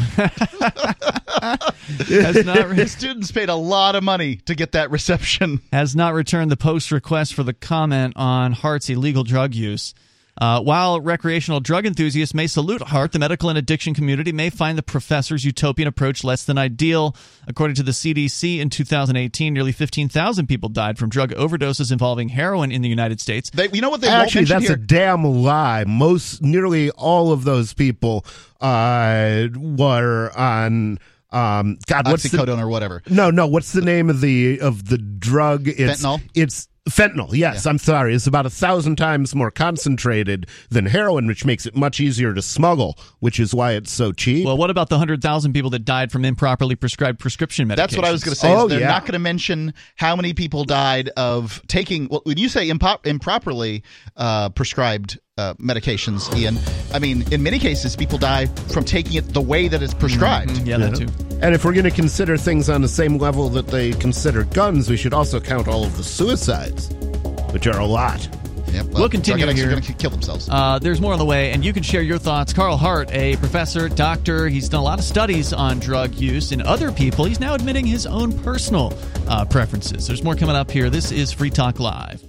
has 2.08 2.46
not 2.46 2.72
His 2.72 2.92
students 2.92 3.32
paid 3.32 3.50
a 3.50 3.56
lot 3.56 3.96
of 3.96 4.04
money 4.04 4.38
to 4.46 4.56
get 4.56 4.74
that 4.74 4.92
reception. 4.92 5.62
has 5.72 5.96
not 5.96 6.14
returned 6.14 6.52
the 6.52 6.58
post 6.58 6.92
request 6.92 7.34
for 7.34 7.44
the 7.44 7.54
comment 7.54 8.14
on 8.16 8.52
Hart's 8.52 8.90
illegal 8.90 9.24
drug 9.24 9.56
use. 9.56 9.94
Uh, 10.40 10.62
while 10.62 11.02
recreational 11.02 11.60
drug 11.60 11.86
enthusiasts 11.86 12.34
may 12.34 12.46
salute 12.48 12.82
Hart, 12.82 13.12
the 13.12 13.20
medical 13.20 13.50
and 13.50 13.58
addiction 13.58 13.94
community 13.94 14.32
may 14.32 14.50
find 14.50 14.78
the 14.78 14.84
professor's 14.84 15.44
utopian 15.44 15.88
approach 15.88 16.24
less 16.24 16.44
than 16.44 16.58
ideal. 16.58 17.16
According 17.48 17.76
to 17.76 17.84
the 17.84 17.92
CDC, 17.92 18.60
in 18.60 18.70
2018, 18.70 19.54
nearly 19.54 19.72
15,000 19.72 20.48
people 20.48 20.70
died 20.70 20.98
from 20.98 21.10
drug 21.10 21.32
overdoses 21.32 21.92
involving 21.92 22.30
heroin 22.30 22.72
in 22.72 22.82
the 22.82 22.90
United 22.90 23.20
States. 23.20 23.50
They, 23.50 23.70
you 23.70 23.82
know 23.82 23.90
what 23.90 24.02
they 24.02 24.10
Actually, 24.10 24.42
won't 24.42 24.50
that's 24.50 24.68
here? 24.68 24.76
a 24.76 24.80
damn 24.80 25.24
lie. 25.24 25.86
Most, 25.88 26.42
nearly 26.42 26.92
all 26.92 27.32
of 27.32 27.44
those 27.44 27.74
people 27.74 28.26
uh, 28.62 29.48
were 29.56 30.32
on. 30.36 31.00
Um, 31.30 31.78
God, 31.88 32.08
what's 32.08 32.24
the, 32.24 32.38
Oxycodone 32.38 32.62
or 32.62 32.70
whatever. 32.70 33.04
no, 33.10 33.30
no. 33.32 33.48
What's 33.48 33.74
the 33.74 33.82
name 33.82 34.10
of 34.10 34.22
the 34.22 34.62
of 34.62 34.88
the 34.88 34.98
drug? 34.98 35.68
It's 35.68 36.02
Fentanyl? 36.02 36.22
It's 36.34 36.70
Fentanyl, 36.90 37.34
yes, 37.34 37.66
I'm 37.66 37.78
sorry, 37.78 38.14
is 38.14 38.28
about 38.28 38.46
a 38.46 38.50
thousand 38.50 38.96
times 38.96 39.36
more 39.36 39.52
concentrated 39.52 40.48
than 40.70 40.86
heroin, 40.86 41.28
which 41.28 41.46
makes 41.46 41.66
it 41.66 41.76
much 41.76 42.00
easier 42.00 42.34
to 42.34 42.42
smuggle, 42.42 42.98
which 43.20 43.40
is 43.40 43.54
why 43.54 43.74
it's 43.74 43.92
so 43.92 44.12
cheap. 44.12 44.46
Well, 44.46 44.58
what 44.58 44.70
about 44.70 44.90
the 44.90 44.96
100,000 44.96 45.54
people 45.54 45.70
that 45.72 45.86
died 45.86 46.12
from 46.12 46.26
improperly 46.26 46.76
prescribed 46.76 47.20
prescription 47.20 47.68
medications? 47.68 47.76
That's 47.76 47.96
what 47.98 48.06
I 48.06 48.12
was 48.12 48.24
going 48.24 48.34
to 48.34 48.40
say. 48.40 48.52
is 48.54 48.60
Oh, 48.60 48.68
they're 48.68 48.80
yeah. 48.80 48.88
not 48.88 49.04
going 49.04 49.14
to 49.14 49.20
mention 49.20 49.74
how 49.98 50.16
many 50.16 50.34
people 50.34 50.64
died 50.66 51.10
of 51.18 51.62
taking. 51.68 52.08
Well, 52.10 52.22
when 52.24 52.38
you 52.38 52.50
say 52.50 52.68
impo- 52.70 53.06
improperly 53.06 53.84
uh, 54.16 54.50
prescribed 54.50 55.20
uh, 55.38 55.54
medications, 55.56 56.36
Ian, 56.36 56.58
I 56.94 57.00
mean, 57.00 57.32
in 57.32 57.44
many 57.44 57.60
cases, 57.60 57.96
people 57.96 58.18
die 58.18 58.48
from 58.74 58.84
taking 58.84 59.14
it 59.14 59.34
the 59.34 59.42
way 59.42 59.68
that 59.68 59.82
it's 59.84 59.94
prescribed. 59.94 60.52
Mm, 60.52 60.66
yeah, 60.68 60.78
that 60.78 60.96
too. 60.96 61.08
And 61.42 61.54
if 61.54 61.64
we're 61.64 61.74
going 61.74 61.84
to 61.84 61.92
consider 61.92 62.38
things 62.38 62.70
on 62.70 62.82
the 62.82 62.88
same 62.88 63.18
level 63.18 63.48
that 63.50 63.68
they 63.68 63.92
consider 63.94 64.44
guns, 64.46 64.90
we 64.90 64.98
should 64.98 65.14
also 65.14 65.40
count 65.40 65.68
all 65.68 65.84
of 65.84 65.96
the 65.98 66.04
suicides, 66.04 66.90
which 67.54 67.68
are 67.68 67.80
a 67.80 67.86
lot. 67.86 68.28
Yep, 68.72 68.88
We'll 68.88 69.08
continue 69.10 69.46
drug 69.46 69.56
here. 69.56 69.68
are 69.68 69.72
going 69.72 69.82
to 69.82 69.94
kill 69.94 70.10
themselves. 70.10 70.50
Uh, 70.52 70.78
there's 70.80 71.00
more 71.00 71.14
on 71.14 71.20
the 71.20 71.26
way, 71.26 71.52
and 71.52 71.64
you 71.64 71.72
can 71.72 71.84
share 71.84 72.02
your 72.02 72.18
thoughts. 72.18 72.52
Carl 72.52 72.76
Hart, 72.76 73.10
a 73.14 73.38
professor, 73.38 73.88
doctor, 73.88 74.50
he's 74.50 74.68
done 74.68 74.82
a 74.82 74.84
lot 74.84 75.00
of 75.00 75.06
studies 75.06 75.54
on 75.54 75.80
drug 75.80 76.14
use 76.16 76.52
in 76.52 76.62
other 76.64 76.92
people. 76.92 77.24
He's 77.26 77.40
now 77.40 77.54
admitting 77.54 77.86
his 77.86 78.06
own 78.06 78.38
personal 78.40 78.94
uh, 79.28 79.46
preferences. 79.46 80.06
There's 80.08 80.22
more 80.24 80.36
coming 80.36 80.56
up 80.56 80.70
here. 80.70 80.90
This 80.90 81.12
is 81.14 81.32
Free 81.32 81.50
Talk 81.50 81.80
Live. 81.80 82.22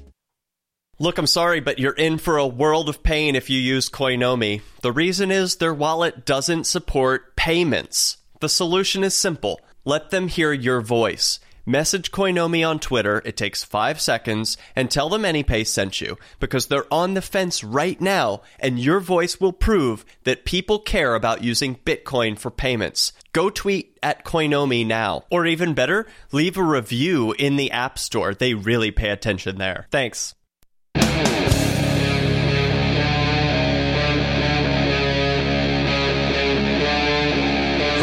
Look, 1.01 1.17
I'm 1.17 1.29
sorry, 1.29 1.61
but 1.61 1.79
you're 1.79 1.93
in 1.93 2.19
for 2.19 2.39
a 2.39 2.47
world 2.47 2.89
of 2.89 3.05
pain 3.05 3.37
if 3.37 3.49
you 3.49 3.61
use 3.61 3.89
Coinomi. 3.89 4.63
The 4.83 4.91
reason 4.91 5.31
is 5.31 5.57
their 5.57 5.73
wallet 5.73 6.27
doesn't 6.27 6.65
support 6.65 7.37
payments. 7.37 8.17
The 8.41 8.49
solution 8.49 9.05
is 9.05 9.17
simple 9.17 9.61
let 9.85 10.11
them 10.11 10.27
hear 10.27 10.53
your 10.53 10.81
voice. 10.81 11.39
Message 11.65 12.11
Coinomi 12.11 12.69
on 12.69 12.81
Twitter, 12.81 13.23
it 13.25 13.37
takes 13.37 13.63
five 13.63 14.01
seconds, 14.01 14.57
and 14.75 14.91
tell 14.91 15.09
them 15.09 15.23
AnyPay 15.23 15.67
sent 15.67 16.01
you, 16.01 16.19
because 16.41 16.67
they're 16.67 16.93
on 16.93 17.15
the 17.15 17.23
fence 17.23 17.63
right 17.63 18.01
now, 18.01 18.43
and 18.59 18.81
your 18.81 18.99
voice 18.99 19.39
will 19.39 19.53
prove 19.53 20.05
that 20.25 20.45
people 20.45 20.81
care 20.81 21.15
about 21.15 21.45
using 21.45 21.77
Bitcoin 21.77 22.37
for 22.37 22.51
payments. 22.51 23.13
Go 23.33 23.51
tweet 23.51 23.97
at 24.03 24.25
Coinomi 24.25 24.85
now. 24.85 25.27
Or 25.31 25.47
even 25.47 25.75
better, 25.75 26.07
leave 26.33 26.57
a 26.57 26.63
review 26.63 27.35
in 27.39 27.57
the 27.57 27.71
App 27.71 27.99
Store. 28.01 28.35
They 28.35 28.55
really 28.55 28.91
pay 28.91 29.11
attention 29.11 29.59
there. 29.59 29.87
Thanks. 29.93 30.35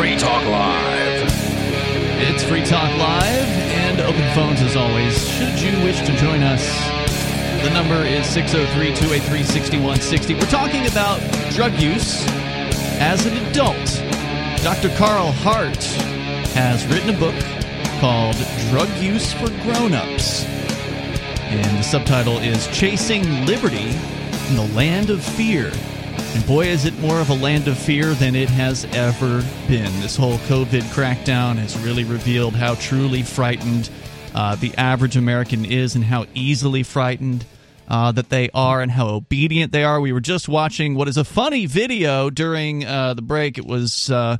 Free 0.05 0.17
Talk 0.17 0.45
Live. 0.45 1.23
It's 2.21 2.43
Free 2.43 2.63
Talk 2.63 2.95
Live 2.99 3.47
and 3.73 3.99
open 4.01 4.21
phones 4.35 4.61
as 4.61 4.75
always. 4.75 5.27
Should 5.27 5.59
you 5.59 5.83
wish 5.83 5.99
to 6.01 6.15
join 6.17 6.43
us, 6.43 6.63
the 7.63 7.71
number 7.71 7.95
is 8.05 8.27
603 8.27 8.93
283 8.93 9.41
6160. 9.41 10.33
We're 10.35 10.41
talking 10.41 10.85
about 10.85 11.19
drug 11.53 11.73
use 11.79 12.23
as 13.01 13.25
an 13.25 13.35
adult. 13.47 14.03
Dr. 14.61 14.95
Carl 14.95 15.31
Hart 15.31 15.83
has 16.53 16.85
written 16.85 17.09
a 17.09 17.17
book 17.17 17.33
called 17.99 18.35
Drug 18.69 18.89
Use 19.01 19.33
for 19.33 19.49
Grown-Ups. 19.63 20.45
And 21.49 21.79
the 21.79 21.83
subtitle 21.83 22.37
is 22.37 22.67
Chasing 22.67 23.47
Liberty 23.47 23.89
in 24.49 24.55
the 24.55 24.69
Land 24.75 25.09
of 25.09 25.23
Fear. 25.23 25.71
And 26.35 26.45
boy, 26.45 26.65
is 26.65 26.83
it 26.83 26.99
more 26.99 27.21
of 27.21 27.29
a 27.29 27.33
land 27.33 27.69
of 27.69 27.77
fear 27.77 28.13
than 28.13 28.35
it 28.35 28.49
has 28.49 28.83
ever 28.93 29.41
been. 29.69 30.01
This 30.01 30.17
whole 30.17 30.37
COVID 30.39 30.81
crackdown 30.93 31.55
has 31.55 31.77
really 31.77 32.03
revealed 32.03 32.55
how 32.55 32.75
truly 32.75 33.23
frightened 33.23 33.89
uh, 34.33 34.55
the 34.55 34.75
average 34.75 35.15
American 35.15 35.63
is 35.63 35.95
and 35.95 36.03
how 36.03 36.25
easily 36.33 36.83
frightened 36.83 37.45
uh, 37.87 38.11
that 38.11 38.29
they 38.29 38.49
are 38.53 38.81
and 38.81 38.91
how 38.91 39.07
obedient 39.07 39.71
they 39.71 39.85
are. 39.85 40.01
We 40.01 40.11
were 40.11 40.19
just 40.19 40.49
watching 40.49 40.95
what 40.95 41.07
is 41.07 41.15
a 41.15 41.23
funny 41.23 41.67
video 41.67 42.29
during 42.29 42.85
uh, 42.85 43.13
the 43.13 43.21
break. 43.21 43.57
It 43.57 43.65
was. 43.65 44.11
Uh, 44.11 44.35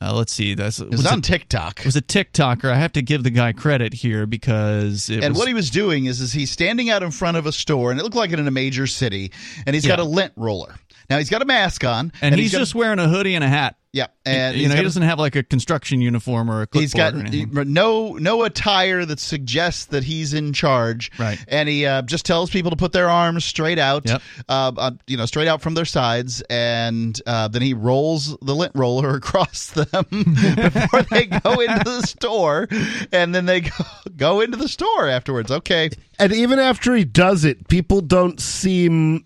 uh, 0.00 0.14
let's 0.14 0.32
see. 0.32 0.54
That's 0.54 0.78
It 0.78 0.90
was 0.90 1.06
on 1.06 1.22
TikTok. 1.22 1.80
It 1.80 1.86
was 1.86 1.96
a 1.96 2.02
TikToker. 2.02 2.70
I 2.70 2.76
have 2.76 2.92
to 2.92 3.02
give 3.02 3.24
the 3.24 3.30
guy 3.30 3.52
credit 3.52 3.94
here 3.94 4.26
because 4.26 5.08
it 5.08 5.24
and 5.24 5.32
was, 5.32 5.38
what 5.38 5.48
he 5.48 5.54
was 5.54 5.70
doing 5.70 6.04
is, 6.04 6.20
is 6.20 6.32
he's 6.32 6.50
standing 6.50 6.90
out 6.90 7.02
in 7.02 7.10
front 7.10 7.36
of 7.36 7.46
a 7.46 7.52
store, 7.52 7.90
and 7.90 7.98
it 7.98 8.02
looked 8.02 8.14
like 8.14 8.30
it 8.30 8.38
in 8.38 8.46
a 8.46 8.52
major 8.52 8.86
city, 8.86 9.32
and 9.66 9.74
he's 9.74 9.86
got 9.86 9.98
a 9.98 10.04
lint 10.04 10.32
roller. 10.36 10.76
Now 11.10 11.18
he's 11.18 11.30
got 11.30 11.42
a 11.42 11.46
mask 11.46 11.84
on, 11.84 12.12
and, 12.20 12.34
he's, 12.34 12.52
got- 12.52 12.58
just 12.58 12.74
wearing 12.74 12.98
a 12.98 13.08
hoodie 13.08 13.34
and 13.34 13.44
a 13.44 13.48
hat. 13.48 13.76
yeah, 13.92 14.08
and 14.26 14.56
you 14.56 14.68
know, 14.68 14.74
he 14.74 14.82
doesn't 14.82 15.02
have 15.04 15.18
like 15.18 15.36
a 15.36 15.42
construction 15.42 16.00
uniform 16.00 16.50
or 16.50 16.62
a 16.62 16.66
clipboard 16.66 16.82
He's 16.82 16.92
got 16.94 17.14
or 17.14 17.20
anything. 17.20 17.72
no 17.72 18.12
no 18.14 18.42
attire 18.42 19.04
that 19.06 19.18
suggests 19.20 19.86
that 19.86 20.04
he's 20.04 20.34
in 20.34 20.52
charge, 20.52 21.10
Right. 21.18 21.42
And 21.48 21.68
he 21.68 21.86
uh, 21.86 22.02
just 22.02 22.26
tells 22.26 22.50
people 22.50 22.70
to 22.72 22.76
put 22.76 22.92
their 22.92 23.08
arms 23.08 23.44
straight 23.44 23.78
out, 23.78 24.02
Yep. 24.06 24.22
uh, 24.48 24.72
uh, 24.76 24.90
you 25.06 25.16
know, 25.16 25.24
straight 25.26 25.48
out 25.48 25.62
from 25.62 25.74
their 25.74 25.84
sides, 25.86 26.42
and 26.50 27.18
uh, 27.26 27.48
then 27.48 27.62
he 27.62 27.72
rolls 27.74 28.36
the 28.42 28.54
lint 28.54 28.72
roller 28.74 29.14
across 29.16 29.68
them 29.70 30.04
before 30.10 31.02
they 31.10 31.26
go 31.26 31.60
into 31.60 31.84
the 31.84 32.02
store, 32.02 32.68
and 33.12 33.34
then 33.34 33.46
they 33.46 33.60
go, 33.62 33.70
go 34.16 34.40
into 34.40 34.56
the 34.56 34.68
store 34.68 35.08
afterwards. 35.08 35.50
Okay, 35.50 35.90
And 36.18 36.32
even 36.32 36.58
after 36.58 36.94
he 36.94 37.04
does 37.04 37.44
it, 37.44 37.68
people 37.68 38.00
don't 38.00 38.40
seem 38.40 39.25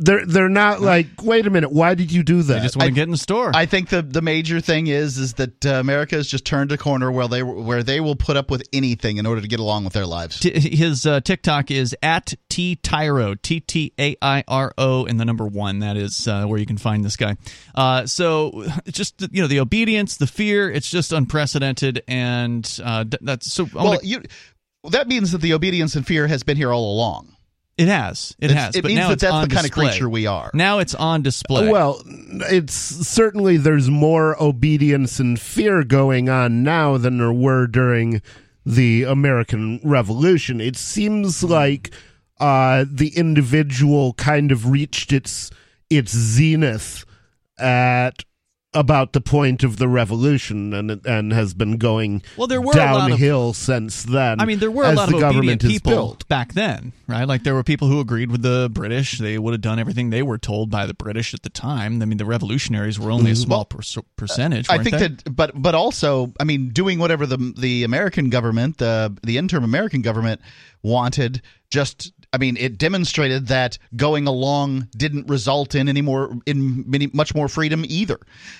they're 0.00 0.26
they're 0.26 0.48
not 0.48 0.80
like, 0.80 1.06
wait 1.22 1.46
a 1.46 1.50
minute, 1.50 1.70
why 1.70 1.94
did 1.94 2.10
you 2.10 2.22
do 2.24 2.42
that? 2.42 2.54
They 2.54 2.60
just 2.60 2.76
want 2.76 2.88
to 2.88 2.94
get 2.94 3.04
in 3.04 3.12
the 3.12 3.16
store. 3.16 3.52
I 3.54 3.66
think 3.66 3.90
the 3.90 4.02
the 4.02 4.22
major 4.22 4.60
thing 4.60 4.88
is 4.88 5.18
is 5.18 5.34
that 5.34 5.64
uh, 5.64 5.74
America 5.74 6.16
has 6.16 6.26
just 6.26 6.44
turned 6.44 6.72
a 6.72 6.76
corner 6.76 7.12
where 7.12 7.28
they 7.28 7.42
where 7.44 7.82
they 7.84 8.00
will 8.00 8.16
put 8.16 8.36
up 8.36 8.50
with 8.50 8.66
anything 8.72 9.18
in 9.18 9.26
order 9.26 9.40
to 9.40 9.46
get 9.46 9.60
along 9.60 9.84
with 9.84 9.92
their 9.92 10.06
lives. 10.06 10.40
T- 10.40 10.50
his 10.76 11.06
uh, 11.06 11.20
TikTok 11.20 11.70
is 11.70 11.94
at 12.02 12.34
T 12.48 12.74
Tyro, 12.76 13.36
T 13.36 13.60
T 13.60 13.92
A 14.00 14.16
I 14.20 14.42
R 14.48 14.72
O, 14.76 15.06
and 15.06 15.20
the 15.20 15.24
number 15.24 15.46
one. 15.46 15.78
That 15.78 15.96
is 15.96 16.26
uh, 16.26 16.44
where 16.46 16.58
you 16.58 16.66
can 16.66 16.78
find 16.78 17.04
this 17.04 17.16
guy. 17.16 17.36
Uh, 17.74 18.06
so 18.06 18.66
just 18.88 19.20
you 19.30 19.42
know 19.42 19.48
the 19.48 19.60
obedience, 19.60 20.16
the 20.16 20.26
fear, 20.26 20.68
it's 20.68 20.90
just 20.90 21.12
unprecedented, 21.12 22.02
and 22.08 22.80
uh, 22.82 23.04
that's 23.20 23.52
so. 23.52 23.64
I 23.66 23.68
Well, 23.74 23.84
wanna- 23.86 24.00
you 24.02 24.22
that 24.90 25.06
means 25.08 25.32
that 25.32 25.40
the 25.40 25.54
obedience 25.54 25.94
and 25.94 26.06
fear 26.06 26.26
has 26.26 26.42
been 26.42 26.56
here 26.56 26.72
all 26.72 26.92
along. 26.92 27.33
It 27.76 27.88
has, 27.88 28.36
it 28.38 28.50
It's- 28.50 28.64
has. 28.66 28.76
It 28.76 28.82
but 28.82 28.88
means 28.88 28.98
now 28.98 29.06
that 29.08 29.12
it's 29.14 29.22
that's 29.22 29.32
on 29.34 29.48
the 29.48 29.54
kind 29.54 29.66
of 29.66 29.70
display. 29.72 29.88
creature 29.88 30.08
we 30.08 30.26
are. 30.26 30.50
Now 30.54 30.78
it's 30.78 30.94
on 30.94 31.22
display. 31.22 31.68
Well, 31.68 32.02
it's 32.06 32.74
certainly 32.74 33.56
there's 33.56 33.90
more 33.90 34.40
obedience 34.42 35.18
and 35.20 35.38
fear 35.40 35.82
going 35.84 36.28
on 36.28 36.62
now 36.62 36.96
than 36.98 37.18
there 37.18 37.32
were 37.32 37.66
during 37.66 38.22
the 38.66 39.02
American 39.02 39.80
Revolution. 39.84 40.60
It 40.60 40.76
seems 40.76 41.42
like 41.44 41.90
uh, 42.40 42.84
the 42.90 43.08
individual 43.16 44.12
kind 44.14 44.50
of 44.52 44.68
reached 44.70 45.12
its 45.12 45.50
its 45.90 46.12
zenith 46.16 47.04
at 47.58 48.24
about 48.74 49.12
the 49.12 49.20
point 49.20 49.62
of 49.62 49.76
the 49.76 49.88
revolution 49.88 50.72
and 50.74 51.06
and 51.06 51.32
has 51.32 51.54
been 51.54 51.78
going 51.78 52.22
Well, 52.36 52.46
there 52.46 52.60
were 52.60 52.72
a 52.72 52.76
lot 52.76 53.02
of- 53.02 53.08
downhill 53.10 53.52
since 53.54 54.02
then. 54.02 54.40
I 54.40 54.44
mean, 54.44 54.58
there 54.58 54.70
were 54.70 54.84
a 54.84 54.88
as 54.88 54.96
lot 54.96 55.08
the 55.08 55.16
of 55.16 55.20
government 55.20 55.62
obedient 55.62 55.84
people 55.84 55.92
built. 55.92 56.28
back 56.28 56.52
then, 56.54 56.92
right? 57.06 57.26
Like 57.26 57.44
there 57.44 57.54
were 57.54 57.62
people 57.62 57.88
who 57.88 58.00
agreed 58.00 58.30
with 58.30 58.42
the 58.42 58.68
British. 58.72 59.18
They 59.18 59.38
would 59.38 59.52
have 59.52 59.60
done 59.60 59.78
everything 59.78 60.10
they 60.10 60.22
were 60.22 60.38
told 60.38 60.70
by 60.70 60.86
the 60.86 60.94
British 60.94 61.34
at 61.34 61.42
the 61.42 61.50
time. 61.50 62.02
I 62.02 62.04
mean, 62.04 62.18
the 62.18 62.24
revolutionaries 62.24 62.98
were 62.98 63.10
only 63.10 63.30
a 63.30 63.34
mm-hmm. 63.34 63.44
small 63.44 63.64
per- 63.64 63.82
percentage. 64.16 64.68
I 64.68 64.82
think 64.82 64.98
they? 64.98 65.08
that, 65.08 65.34
but 65.36 65.52
but 65.54 65.74
also, 65.74 66.32
I 66.40 66.44
mean, 66.44 66.70
doing 66.70 66.98
whatever 66.98 67.26
the 67.26 67.54
the 67.58 67.84
American 67.84 68.30
government, 68.30 68.78
the 68.78 69.16
the 69.22 69.38
interim 69.38 69.64
American 69.64 70.02
government 70.02 70.40
wanted, 70.82 71.42
just 71.70 72.12
I 72.34 72.38
mean, 72.38 72.56
it 72.56 72.78
demonstrated 72.78 73.46
that 73.46 73.78
going 73.94 74.26
along 74.26 74.88
didn't 74.96 75.28
result 75.28 75.74
in 75.76 75.88
any 75.88 76.02
more 76.02 76.36
in 76.46 76.82
many 76.90 77.08
much 77.12 77.32
more 77.34 77.46
freedom 77.48 77.84
either. 77.86 78.18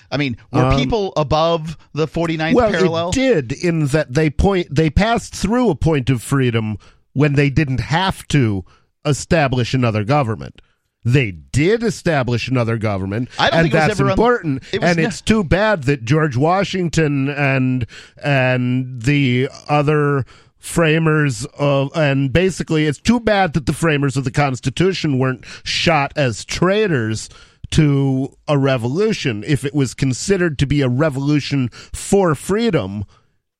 I 0.09 0.15
mean, 0.17 0.37
were 0.53 0.63
Um, 0.65 0.79
people 0.79 1.11
above 1.17 1.77
the 1.93 2.07
49th 2.07 2.53
well, 2.53 2.71
parallel? 2.71 3.09
it 3.09 3.13
did 3.15 3.51
in 3.51 3.87
that 3.87 4.13
they 4.13 4.29
point 4.29 4.67
they 4.73 4.89
passed 4.89 5.35
through 5.35 5.69
a 5.69 5.75
point 5.75 6.09
of 6.09 6.23
freedom 6.23 6.77
when 7.13 7.33
they 7.33 7.49
didn't 7.49 7.81
have 7.81 8.25
to 8.29 8.63
establish 9.05 9.73
another 9.73 10.03
government. 10.03 10.61
They 11.03 11.29
did 11.31 11.83
establish 11.83 12.47
another 12.47 12.77
government, 12.79 13.29
I 13.37 13.51
don't 13.51 13.59
and 13.59 13.65
think 13.65 13.73
it 13.75 13.77
was 13.77 13.87
that's 13.89 13.99
ever 13.99 14.09
un- 14.09 14.13
important. 14.13 14.63
it 14.73 14.81
and 14.83 14.97
ne- 14.97 15.03
it's 15.05 15.21
too 15.21 15.43
bad 15.43 15.83
that 15.83 16.03
George 16.03 16.35
Washington 16.35 17.29
and 17.29 17.85
and 18.23 19.01
the 19.03 19.49
other 19.69 20.25
framers 20.65 21.45
of 21.59 21.91
and 21.95 22.33
basically 22.33 22.87
it's 22.87 22.97
too 22.97 23.19
bad 23.19 23.53
that 23.53 23.67
the 23.67 23.73
framers 23.73 24.17
of 24.17 24.23
the 24.23 24.31
Constitution 24.31 25.19
weren't 25.19 25.45
shot 25.63 26.11
as 26.15 26.43
traitors 26.43 27.29
to 27.69 28.35
a 28.47 28.57
revolution. 28.57 29.43
If 29.45 29.63
it 29.63 29.75
was 29.75 29.93
considered 29.93 30.57
to 30.59 30.65
be 30.65 30.81
a 30.81 30.89
revolution 30.89 31.69
for 31.69 32.33
freedom, 32.33 33.05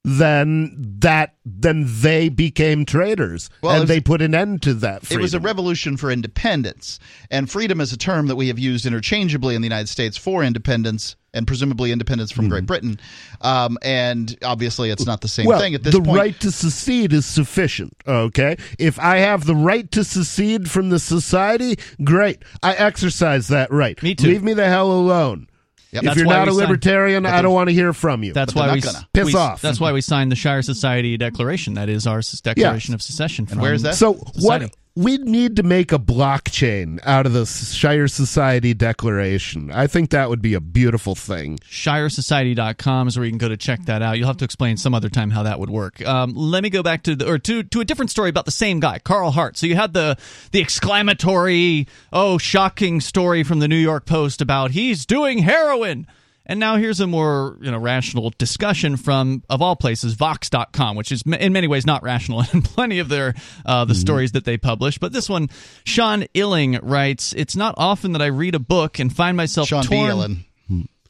then 0.08 0.76
that 1.00 1.34
then 1.44 1.86
they 1.88 2.30
became 2.30 2.86
traitors 2.86 3.50
Well, 3.62 3.74
and 3.74 3.82
was- 3.82 3.88
they 3.90 4.00
put 4.00 4.22
an 4.22 4.36
end 4.36 4.62
to 4.64 4.74
that. 4.76 5.12
It 5.12 5.20
was 5.20 5.34
a 5.34 5.40
revolution 5.40 5.98
for 5.98 6.12
independence. 6.12 7.00
And 7.32 7.50
freedom 7.50 7.82
is 7.82 7.92
a 7.92 7.98
term 7.98 8.28
that 8.28 8.36
we 8.36 8.48
have 8.50 8.60
used 8.60 8.86
interchangeably 8.86 9.56
in 9.56 9.62
the 9.62 9.66
United 9.66 9.90
States 9.90 10.16
for 10.18 10.44
independence 10.44 11.16
and 11.34 11.46
presumably 11.48 11.92
independence 11.92 12.32
from 12.32 12.48
Great 12.50 12.66
Britain. 12.66 12.98
Um, 13.42 13.78
and 13.82 14.38
obviously, 14.44 14.90
it's 14.90 15.06
not 15.06 15.20
the 15.22 15.28
same 15.28 15.44
Mm-hmm. 15.46 15.50
well, 15.50 15.60
thing 15.60 15.76
at 15.76 15.84
this 15.84 15.94
the 15.94 16.00
point. 16.00 16.14
The 16.14 16.18
right 16.20 16.40
to 16.40 16.52
secede 16.52 17.12
is 17.12 17.26
sufficient. 17.26 17.96
Okay, 18.08 18.56
if 18.80 18.98
I 19.00 19.18
have 19.18 19.46
the 19.46 19.56
right 19.56 19.90
to 19.92 20.04
secede 20.04 20.70
from 20.72 20.90
the 20.92 21.00
society, 21.00 21.78
great. 22.04 22.44
I 22.64 22.74
exercise 22.76 23.50
that 23.50 23.70
right. 23.72 24.02
Me 24.02 24.16
too. 24.16 24.28
Leave 24.28 24.44
me 24.44 24.54
the 24.54 24.66
hell 24.66 24.92
alone. 24.92 25.48
Yep. 25.96 26.04
If 26.04 26.08
That's 26.08 26.18
you're 26.18 26.26
not 26.28 26.48
we 26.48 26.52
a 26.52 26.54
signed- 26.54 26.58
libertarian, 26.70 27.26
I 27.26 27.42
don't 27.42 27.54
want 27.54 27.70
to 27.70 27.74
hear 27.74 27.94
from 27.94 28.24
you. 28.24 28.34
That's 28.34 28.54
why 28.54 28.74
we 28.74 28.82
gonna. 28.82 29.08
Piss 29.14 29.26
we- 29.28 29.34
off. 29.36 29.62
That's 29.62 29.80
why 29.80 29.92
we 29.94 30.02
signed 30.02 30.32
the 30.32 30.36
Shire 30.36 30.62
Society 30.62 31.16
Declaration. 31.18 31.76
That 31.76 31.90
is 31.90 32.06
our 32.06 32.18
s- 32.20 32.42
Declaration 32.42 32.94
of 32.94 33.02
Secession. 33.02 33.46
From 33.46 33.60
where 33.60 33.74
is 33.74 33.82
that? 33.84 33.96
So 33.96 34.14
Society. 34.34 34.66
what 34.66 34.76
we 34.98 35.18
need 35.18 35.58
to 35.58 35.64
make 35.64 35.92
a 35.92 36.00
blockchain 36.00 37.02
out 37.04 37.26
of 37.26 37.34
the 37.34 37.46
Shire 37.46 38.08
Society 38.08 38.74
Declaration. 38.74 39.70
I 39.70 39.88
think 39.88 40.12
that 40.12 40.30
would 40.30 40.42
be 40.42 40.54
a 40.54 40.62
beautiful 40.62 41.16
thing. 41.16 41.58
ShireSociety.com 41.70 43.10
is 43.10 43.18
where 43.18 43.26
you 43.26 43.32
can 43.32 43.38
go 43.38 43.50
to 43.50 43.58
check 43.58 43.84
that 43.86 44.02
out. 44.02 44.18
You'll 44.18 44.28
have 44.28 44.38
to 44.38 44.46
explain 44.46 44.78
some 44.78 44.96
other 44.96 45.10
time 45.10 45.32
how 45.32 45.44
that 45.44 45.60
would 45.60 45.70
work. 45.70 46.06
Um, 46.06 46.34
let 46.34 46.64
me 46.64 46.70
go 46.70 46.82
back 46.82 47.04
to 47.04 47.16
the 47.16 47.30
or 47.30 47.38
to 47.40 47.64
to 47.64 47.82
a 47.82 47.86
different 47.86 48.10
story 48.10 48.30
about 48.30 48.46
the 48.46 48.52
same 48.52 48.80
guy, 48.80 49.00
Carl 49.00 49.32
Hart. 49.32 49.58
So 49.58 49.66
you 49.66 49.76
had 49.76 49.92
the 49.92 50.18
the 50.52 50.62
exclamatory, 50.62 51.88
oh, 52.14 52.38
shocking 52.38 53.02
story 53.02 53.44
from 53.44 53.60
the 53.60 53.68
New 53.68 53.76
York 53.76 54.06
Post 54.06 54.42
about 54.42 54.72
he's 54.72 55.06
doing 55.06 55.40
heroin. 55.40 56.08
And 56.46 56.60
now 56.60 56.78
here's 56.78 57.00
a 57.00 57.08
more 57.08 57.58
you 57.62 57.72
know 57.72 57.78
rational 57.78 58.32
discussion 58.38 58.98
from 58.98 59.44
of 59.50 59.62
all 59.62 59.76
places 59.76 60.14
Vox.com, 60.14 60.96
which 60.96 61.12
is 61.12 61.24
in 61.24 61.54
many 61.54 61.68
ways 61.68 61.86
not 61.86 62.04
rational 62.04 62.44
in 62.54 62.62
plenty 62.62 63.00
of 63.00 63.10
their 63.10 63.34
uh, 63.66 63.86
the 63.86 63.96
stories 63.96 64.34
that 64.34 64.46
they 64.46 64.58
publish. 64.58 64.98
But 64.98 65.12
this 65.14 65.30
one, 65.30 65.50
Sean 65.84 66.26
Illing 66.34 66.80
writes, 66.82 67.34
"It's 67.34 67.56
not 67.56 67.76
often 67.78 68.12
that 68.14 68.22
I 68.22 68.28
read 68.28 68.56
a 68.56 68.60
book 68.60 69.00
and 69.00 69.14
find 69.16 69.36
myself 69.36 69.68
Sean 69.68 69.84
B. 69.84 69.88
torn 69.88 70.46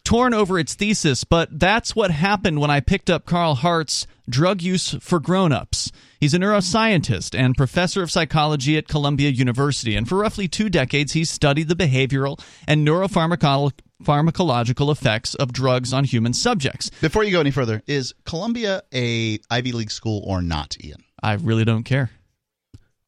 torn 0.06 0.34
over 0.34 0.58
its 0.58 0.76
thesis, 0.76 1.26
but 1.26 1.60
that's 1.60 1.96
what 1.96 2.12
happened 2.12 2.62
when 2.62 2.70
I 2.72 2.80
picked 2.80 3.10
up 3.10 3.26
Carl 3.26 3.56
Hart's 3.56 4.08
Drug 4.30 4.62
Use 4.62 4.96
for 5.02 5.20
Grown-Ups. 5.20 5.92
He's 6.20 6.34
a 6.34 6.40
neuroscientist 6.40 7.38
and 7.38 7.56
professor 7.56 8.02
of 8.02 8.12
psychology 8.12 8.78
at 8.78 8.88
Columbia 8.88 9.30
University, 9.30 9.96
and 9.96 10.08
for 10.08 10.18
roughly 10.18 10.48
two 10.48 10.70
decades 10.70 11.14
he's 11.14 11.30
studied 11.30 11.68
the 11.68 11.76
behavioral 11.76 12.42
and 12.68 12.88
neuropharmacological 12.88 14.92
effects 14.92 15.36
of 15.36 15.54
drugs 15.54 15.94
on 15.94 16.04
human 16.04 16.34
subjects. 16.34 16.90
Before 17.02 17.24
you 17.24 17.32
go 17.32 17.40
any 17.40 17.52
further, 17.52 17.82
is 17.88 18.14
Columbia 18.26 18.84
a 18.94 19.40
Ivy 19.50 19.72
League 19.72 19.92
school 19.92 20.24
or 20.26 20.42
not, 20.42 20.76
Ian? 20.84 21.04
I 21.22 21.34
really 21.34 21.66
don't 21.66 21.84
care. 21.84 22.12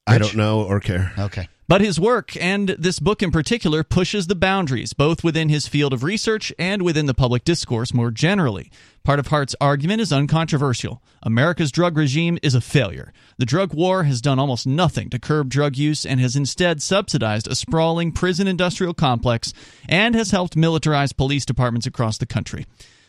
I 0.06 0.18
don't 0.18 0.36
know 0.36 0.64
or 0.64 0.80
care. 0.80 1.12
Okay. 1.18 1.50
But 1.70 1.82
his 1.82 2.00
work, 2.00 2.42
and 2.42 2.70
this 2.70 2.98
book 2.98 3.22
in 3.22 3.30
particular, 3.30 3.84
pushes 3.84 4.28
the 4.28 4.36
boundaries, 4.36 4.94
both 4.94 5.22
within 5.22 5.50
his 5.50 5.68
field 5.68 5.92
of 5.92 6.02
research 6.02 6.54
and 6.58 6.82
within 6.82 7.08
the 7.08 7.14
public 7.14 7.44
discourse 7.44 7.94
more 7.94 8.10
generally. 8.10 8.72
Part 9.08 9.20
of 9.20 9.28
Hart's 9.28 9.56
argument 9.62 10.02
is 10.02 10.12
uncontroversial. 10.12 11.02
America's 11.24 11.72
drug 11.72 11.96
regime 11.98 12.38
is 12.44 12.54
a 12.54 12.60
failure. 12.60 13.14
The 13.38 13.46
drug 13.46 13.74
war 13.74 14.04
has 14.04 14.20
done 14.20 14.38
almost 14.38 14.68
nothing 14.68 15.10
to 15.12 15.18
curb 15.18 15.48
drug 15.48 15.78
use 15.78 16.06
and 16.06 16.20
has 16.20 16.36
instead 16.36 16.82
subsidized 16.82 17.48
a 17.48 17.56
sprawling 17.56 18.12
prison 18.12 18.50
industrial 18.50 18.94
complex 18.94 19.54
and 19.88 20.14
has 20.14 20.32
helped 20.32 20.58
militarize 20.58 21.16
police 21.16 21.46
departments 21.46 21.88
across 21.88 22.18
the 22.18 22.26
country. 22.26 22.66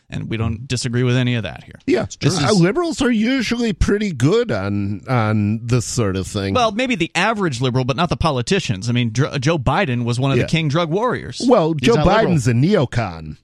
And 0.09 0.29
we 0.29 0.37
don't 0.37 0.69
disagree 0.69 1.03
with 1.03 1.17
any 1.17 1.35
of 1.35 1.43
that 1.43 1.65
here. 1.65 1.75
Yeah, 1.85 2.05
This 2.21 2.41
Uh, 2.41 2.47
is- 2.47 2.61
liberals 2.61 3.01
are 3.01 3.11
usually 3.11 3.73
pretty 3.73 4.13
good 4.13 4.53
on 4.53 5.01
on 5.09 5.65
this 5.67 5.83
sort 5.85 6.15
of 6.15 6.27
thing. 6.27 6.53
Well, 6.53 6.71
maybe 6.71 6.95
the 6.95 7.11
average 7.13 7.59
liberal, 7.59 7.83
but 7.83 7.97
not 7.97 8.07
the 8.07 8.15
politicians. 8.15 8.87
I 8.87 8.93
mean, 8.93 9.09
Dr- 9.11 9.37
Joe 9.41 9.59
Biden 9.59 10.05
was 10.05 10.17
one 10.17 10.31
of 10.31 10.37
Yeah. 10.37 10.43
the 10.45 10.49
king 10.49 10.69
drug 10.69 10.89
warriors. 10.91 11.41
well, 11.45 11.73
Joe 11.73 11.95
not 11.95 12.05
liberal. 12.07 12.35
Biden's 12.37 12.47
a 12.47 12.53
neocon. 12.53 13.35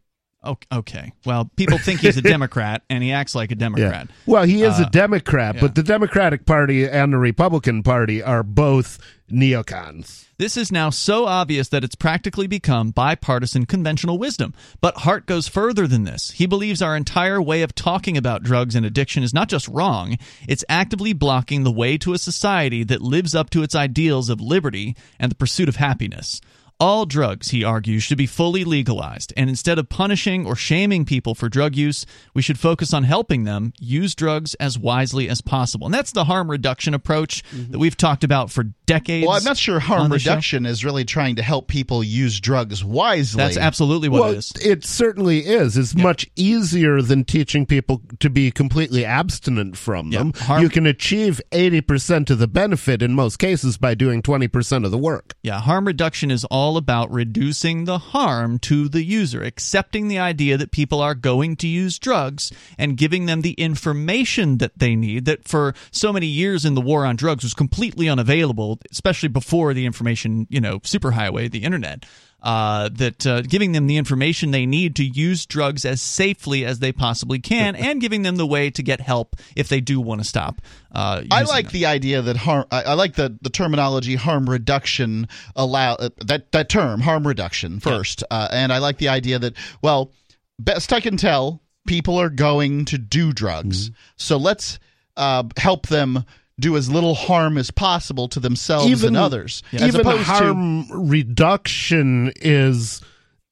Okay. 0.71 1.13
Well, 1.25 1.49
people 1.55 1.77
think 1.77 1.99
he's 2.01 2.17
a 2.17 2.21
Democrat, 2.35 2.83
and 2.89 3.03
he 3.03 3.11
acts 3.11 3.35
like 3.35 3.51
a 3.51 3.55
Democrat. 3.55 4.07
Well, 4.25 4.43
he 4.43 4.63
is 4.63 4.79
Uh, 4.79 4.85
a 4.87 4.89
Democrat, 4.89 5.57
but 5.59 5.75
the 5.75 5.83
Democratic 5.83 6.45
Party 6.45 6.87
and 6.87 7.13
the 7.13 7.17
Republican 7.17 7.83
Party 7.83 8.21
are 8.21 8.43
both 8.43 8.99
neocons. 9.31 10.25
This 10.37 10.57
is 10.57 10.71
now 10.71 10.89
so 10.89 11.25
obvious 11.25 11.69
that 11.69 11.83
it's 11.83 11.95
practically 11.95 12.45
become 12.45 12.91
bipartisan 12.91 13.65
conventional 13.65 14.17
wisdom. 14.17 14.53
But 14.81 14.97
Hart 14.99 15.25
goes 15.25 15.47
further 15.47 15.87
than 15.87 16.03
this. 16.03 16.31
He 16.31 16.45
believes 16.45 16.81
our 16.81 16.95
entire 16.95 17.41
way 17.41 17.61
of 17.61 17.73
talking 17.73 18.17
about 18.17 18.43
drugs 18.43 18.75
and 18.75 18.85
addiction 18.85 19.23
is 19.23 19.33
not 19.33 19.47
just 19.47 19.67
wrong, 19.69 20.17
it's 20.47 20.65
actively 20.67 21.13
blocking 21.13 21.63
the 21.63 21.71
way 21.71 21.97
to 21.99 22.13
a 22.13 22.17
society 22.17 22.83
that 22.83 23.01
lives 23.01 23.33
up 23.33 23.49
to 23.51 23.63
its 23.63 23.75
ideals 23.75 24.29
of 24.29 24.41
liberty 24.41 24.95
and 25.19 25.31
the 25.31 25.35
pursuit 25.35 25.69
of 25.69 25.77
happiness. 25.77 26.41
All 26.77 27.05
drugs, 27.05 27.51
he 27.51 27.63
argues, 27.63 28.03
should 28.03 28.17
be 28.17 28.25
fully 28.25 28.65
legalized, 28.65 29.31
and 29.37 29.49
instead 29.49 29.79
of 29.79 29.87
punishing 29.87 30.45
or 30.45 30.57
shaming 30.57 31.05
people 31.05 31.33
for 31.33 31.47
drug 31.47 31.73
use, 31.75 32.05
we 32.33 32.41
should 32.41 32.59
focus 32.59 32.93
on 32.93 33.03
helping 33.03 33.45
them 33.45 33.71
use 33.79 34.13
drugs 34.13 34.55
as 34.55 34.77
wisely 34.77 35.29
as 35.29 35.39
possible. 35.39 35.87
And 35.87 35.93
that's 35.93 36.11
the 36.11 36.25
harm 36.25 36.51
reduction 36.51 36.93
approach 36.93 37.45
mm-hmm. 37.45 37.71
that 37.71 37.79
we've 37.79 37.95
talked 37.95 38.25
about 38.25 38.51
for 38.51 38.63
decades. 38.85 39.25
Well, 39.25 39.37
I'm 39.37 39.43
not 39.45 39.55
sure 39.55 39.79
harm 39.79 40.09
the 40.09 40.19
show. 40.19 40.31
reduction 40.31 40.65
is 40.65 40.83
really 40.83 41.05
trying 41.05 41.37
to 41.37 41.43
help 41.43 41.69
people 41.69 42.03
use 42.03 42.41
drugs 42.41 42.83
wisely. 42.83 43.37
That's 43.37 43.57
absolutely 43.57 44.09
what 44.09 44.21
well, 44.21 44.31
it 44.31 44.37
is. 44.37 44.53
it 44.61 44.83
certainly 44.83 45.45
is. 45.45 45.77
It's 45.77 45.95
much 45.95 46.29
easier 46.35 47.01
than 47.01 47.23
teaching 47.23 47.65
people 47.65 48.01
to 48.19 48.29
be 48.29 48.51
completely 48.51 49.05
abstinent 49.05 49.77
from 49.77 50.11
Yeah, 50.11 50.19
them. 50.19 50.33
harm- 50.33 50.61
you 50.61 50.69
can 50.69 50.85
achieve 50.85 51.39
80% 51.51 52.29
of 52.29 52.39
the 52.39 52.47
benefit 52.47 53.01
in 53.01 53.13
most 53.13 53.37
cases 53.37 53.77
by 53.77 53.95
doing 53.95 54.21
20% 54.21 54.83
of 54.83 54.91
the 54.91 54.97
work. 54.97 55.35
Yeah, 55.41 55.61
harm 55.61 55.85
reduction 55.85 56.31
is 56.31 56.43
all 56.45 56.64
about 56.75 57.11
reducing 57.11 57.85
the 57.85 57.99
harm 57.99 58.57
to 58.59 58.89
the 58.89 59.03
user, 59.03 59.43
accepting 59.43 60.07
the 60.07 60.19
idea 60.19 60.57
that 60.57 60.71
people 60.71 60.99
are 60.99 61.13
going 61.15 61.55
to 61.57 61.67
use 61.67 61.99
drugs 61.99 62.51
and 62.77 62.97
giving 62.97 63.27
them 63.27 63.41
the 63.41 63.53
information 63.53 64.57
that 64.57 64.77
they 64.77 64.95
need 64.95 65.25
that 65.25 65.47
for 65.47 65.73
so 65.91 66.11
many 66.11 66.27
years 66.27 66.65
in 66.65 66.73
the 66.73 66.81
war 66.81 67.05
on 67.05 67.15
drugs 67.15 67.43
was 67.43 67.53
completely 67.53 68.09
unavailable, 68.09 68.79
especially 68.91 69.29
before 69.29 69.73
the 69.73 69.85
information, 69.85 70.47
you 70.49 70.59
know, 70.59 70.79
superhighway, 70.79 71.49
the 71.49 71.63
internet. 71.63 72.03
Uh, 72.45 72.89
that 72.93 73.25
uh, 73.25 73.41
giving 73.41 73.71
them 73.71 73.87
the 73.87 73.97
information 73.97 74.51
they 74.51 74.67
need 74.67 74.95
to 74.95 75.03
use 75.03 75.47
drugs 75.47 75.83
as 75.83 75.99
safely 75.99 76.63
as 76.63 76.77
they 76.77 76.91
possibly 76.91 77.39
can, 77.39 77.75
and 77.87 77.99
giving 77.99 78.21
them 78.21 78.35
the 78.35 78.45
way 78.45 78.69
to 78.69 78.83
get 78.83 79.01
help 79.01 79.35
if 79.55 79.67
they 79.67 79.81
do 79.81 79.99
want 79.99 80.21
to 80.21 80.27
stop. 80.27 80.61
Uh, 80.91 81.23
I 81.31 81.41
like 81.41 81.65
them. 81.65 81.73
the 81.73 81.85
idea 81.87 82.21
that 82.21 82.37
harm. 82.37 82.65
I, 82.69 82.83
I 82.83 82.93
like 82.93 83.15
the, 83.15 83.35
the 83.41 83.49
terminology 83.49 84.13
harm 84.13 84.47
reduction. 84.47 85.27
Allow 85.55 85.95
uh, 85.95 86.09
that 86.23 86.51
that 86.51 86.69
term 86.69 87.01
harm 87.01 87.25
reduction 87.25 87.79
first, 87.79 88.23
uh, 88.29 88.47
and 88.51 88.71
I 88.71 88.77
like 88.77 88.99
the 88.99 89.07
idea 89.09 89.39
that 89.39 89.55
well, 89.81 90.11
best 90.59 90.93
I 90.93 90.99
can 90.99 91.17
tell, 91.17 91.63
people 91.87 92.15
are 92.21 92.29
going 92.29 92.85
to 92.85 92.99
do 92.99 93.33
drugs, 93.33 93.89
Mm-hmm. 93.89 93.95
so 94.17 94.37
let's 94.37 94.77
uh, 95.17 95.43
help 95.57 95.87
them 95.87 96.23
do 96.59 96.77
as 96.77 96.89
little 96.89 97.15
harm 97.15 97.57
as 97.57 97.69
possible 97.71 98.27
to 98.29 98.39
themselves 98.39 99.03
and 99.03 99.17
others. 99.17 99.61
As 99.73 99.81
Even 99.89 100.01
opposed 100.01 100.19
to 100.19 100.23
harm 100.25 101.09
reduction 101.09 102.31
is 102.37 103.01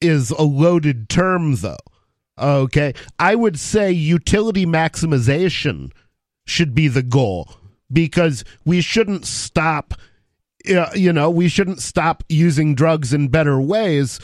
is 0.02 0.32
a 0.32 0.44
loaded 0.44 1.10
term, 1.10 1.56
though. 1.56 1.78
Okay, 2.40 2.94
I 3.20 3.36
would 3.36 3.60
say 3.60 3.92
utility 3.92 4.66
maximization 4.66 5.92
should 6.46 6.74
be 6.74 6.88
the 6.88 7.04
goal 7.04 7.50
because 7.92 8.44
we 8.66 8.82
shouldn't 8.82 9.26
stop. 9.26 9.94
uh, 10.70 10.90
You 10.96 11.14
know, 11.14 11.30
we 11.30 11.48
shouldn't 11.48 11.82
stop 11.82 12.24
using 12.30 12.74
drugs 12.76 13.14
in 13.14 13.28
better 13.28 13.60
ways. 13.62 14.20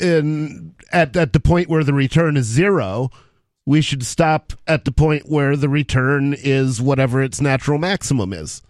In 0.00 0.74
at 0.92 1.16
at 1.16 1.32
the 1.32 1.40
point 1.40 1.68
where 1.68 1.84
the 1.84 1.94
return 1.94 2.36
is 2.36 2.46
zero, 2.46 3.10
we 3.66 3.80
should 3.80 4.04
stop 4.04 4.52
at 4.66 4.84
the 4.84 4.92
point 4.92 5.28
where 5.28 5.56
the 5.56 5.68
return 5.68 6.34
is 6.36 6.80
whatever 6.80 7.22
its 7.22 7.40
natural 7.40 7.78
maximum 7.78 8.32
is. 8.32 8.62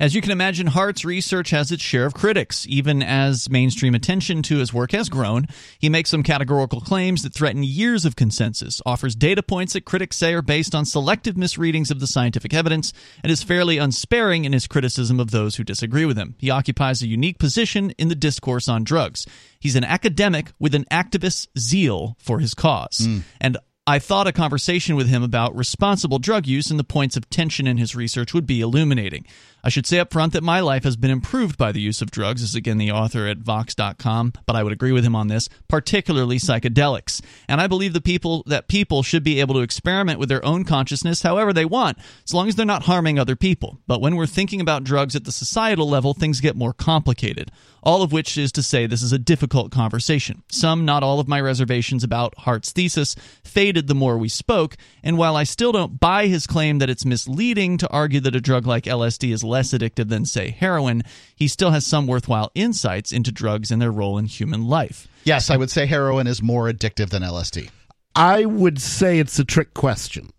As 0.00 0.14
you 0.14 0.22
can 0.22 0.30
imagine, 0.30 0.68
Hart's 0.68 1.04
research 1.04 1.50
has 1.50 1.70
its 1.70 1.82
share 1.82 2.06
of 2.06 2.14
critics. 2.14 2.64
Even 2.66 3.02
as 3.02 3.50
mainstream 3.50 3.94
attention 3.94 4.42
to 4.44 4.56
his 4.56 4.72
work 4.72 4.92
has 4.92 5.10
grown, 5.10 5.46
he 5.78 5.90
makes 5.90 6.08
some 6.08 6.22
categorical 6.22 6.80
claims 6.80 7.22
that 7.22 7.34
threaten 7.34 7.62
years 7.62 8.06
of 8.06 8.16
consensus, 8.16 8.80
offers 8.86 9.14
data 9.14 9.42
points 9.42 9.74
that 9.74 9.84
critics 9.84 10.16
say 10.16 10.32
are 10.32 10.40
based 10.40 10.74
on 10.74 10.86
selective 10.86 11.36
misreadings 11.36 11.90
of 11.90 12.00
the 12.00 12.06
scientific 12.06 12.54
evidence, 12.54 12.94
and 13.22 13.30
is 13.30 13.42
fairly 13.42 13.76
unsparing 13.76 14.46
in 14.46 14.54
his 14.54 14.66
criticism 14.66 15.20
of 15.20 15.32
those 15.32 15.56
who 15.56 15.64
disagree 15.64 16.06
with 16.06 16.16
him. 16.16 16.34
He 16.38 16.48
occupies 16.48 17.02
a 17.02 17.06
unique 17.06 17.38
position 17.38 17.90
in 17.98 18.08
the 18.08 18.14
discourse 18.14 18.68
on 18.68 18.84
drugs. 18.84 19.26
He's 19.58 19.76
an 19.76 19.84
academic 19.84 20.52
with 20.58 20.74
an 20.74 20.86
activist's 20.90 21.46
zeal 21.58 22.16
for 22.18 22.38
his 22.38 22.54
cause. 22.54 23.00
Hmm. 23.04 23.18
And 23.38 23.58
I 23.90 23.98
thought 23.98 24.28
a 24.28 24.32
conversation 24.32 24.94
with 24.94 25.08
him 25.08 25.24
about 25.24 25.56
responsible 25.56 26.20
drug 26.20 26.46
use 26.46 26.70
and 26.70 26.78
the 26.78 26.84
points 26.84 27.16
of 27.16 27.28
tension 27.28 27.66
in 27.66 27.76
his 27.76 27.96
research 27.96 28.32
would 28.32 28.46
be 28.46 28.60
illuminating. 28.60 29.26
I 29.62 29.68
should 29.68 29.86
say 29.86 29.98
up 29.98 30.12
front 30.12 30.32
that 30.32 30.42
my 30.42 30.60
life 30.60 30.84
has 30.84 30.96
been 30.96 31.10
improved 31.10 31.58
by 31.58 31.72
the 31.72 31.80
use 31.80 32.00
of 32.00 32.10
drugs, 32.10 32.42
is 32.42 32.54
again 32.54 32.78
the 32.78 32.90
author 32.90 33.26
at 33.26 33.38
Vox.com, 33.38 34.32
but 34.46 34.56
I 34.56 34.62
would 34.62 34.72
agree 34.72 34.92
with 34.92 35.04
him 35.04 35.16
on 35.16 35.28
this, 35.28 35.48
particularly 35.68 36.38
psychedelics. 36.38 37.20
And 37.48 37.60
I 37.60 37.66
believe 37.66 37.92
the 37.92 38.00
people 38.00 38.42
that 38.46 38.68
people 38.68 39.02
should 39.02 39.22
be 39.22 39.40
able 39.40 39.54
to 39.54 39.60
experiment 39.60 40.18
with 40.18 40.28
their 40.28 40.44
own 40.44 40.64
consciousness 40.64 41.22
however 41.22 41.52
they 41.52 41.64
want, 41.64 41.98
as 42.24 42.34
long 42.34 42.48
as 42.48 42.56
they're 42.56 42.66
not 42.66 42.84
harming 42.84 43.18
other 43.18 43.36
people. 43.36 43.78
But 43.86 44.00
when 44.00 44.16
we're 44.16 44.26
thinking 44.26 44.60
about 44.60 44.84
drugs 44.84 45.14
at 45.14 45.24
the 45.24 45.32
societal 45.32 45.88
level, 45.88 46.14
things 46.14 46.40
get 46.40 46.56
more 46.56 46.72
complicated. 46.72 47.50
All 47.82 48.02
of 48.02 48.12
which 48.12 48.36
is 48.36 48.52
to 48.52 48.62
say 48.62 48.86
this 48.86 49.02
is 49.02 49.12
a 49.12 49.18
difficult 49.18 49.72
conversation. 49.72 50.42
Some, 50.48 50.84
not 50.84 51.02
all 51.02 51.18
of 51.18 51.28
my 51.28 51.40
reservations 51.40 52.04
about 52.04 52.36
Hart's 52.38 52.72
thesis 52.72 53.16
faded 53.42 53.86
the 53.86 53.94
more 53.94 54.18
we 54.18 54.28
spoke, 54.28 54.76
and 55.02 55.16
while 55.16 55.34
I 55.34 55.44
still 55.44 55.72
don't 55.72 55.98
buy 55.98 56.26
his 56.26 56.46
claim 56.46 56.78
that 56.78 56.90
it's 56.90 57.06
misleading 57.06 57.78
to 57.78 57.88
argue 57.88 58.20
that 58.20 58.36
a 58.36 58.40
drug 58.40 58.66
like 58.66 58.84
LSD 58.84 59.32
is 59.32 59.44
less 59.50 59.72
addictive 59.72 60.08
than, 60.08 60.24
say, 60.24 60.50
heroin, 60.50 61.02
he 61.34 61.46
still 61.48 61.70
has 61.72 61.86
some 61.86 62.06
worthwhile 62.06 62.50
insights 62.54 63.12
into 63.12 63.30
drugs 63.30 63.70
and 63.70 63.82
their 63.82 63.90
role 63.92 64.16
in 64.16 64.24
human 64.24 64.66
life. 64.66 65.06
Yes, 65.24 65.50
I 65.50 65.56
would 65.58 65.70
say 65.70 65.84
heroin 65.86 66.26
is 66.26 66.40
more 66.42 66.70
addictive 66.70 67.10
than 67.10 67.22
LSD. 67.22 67.68
I 68.14 68.44
would 68.46 68.80
say 68.80 69.18
it's 69.18 69.38
a 69.38 69.44
trick 69.44 69.74
question. 69.74 70.30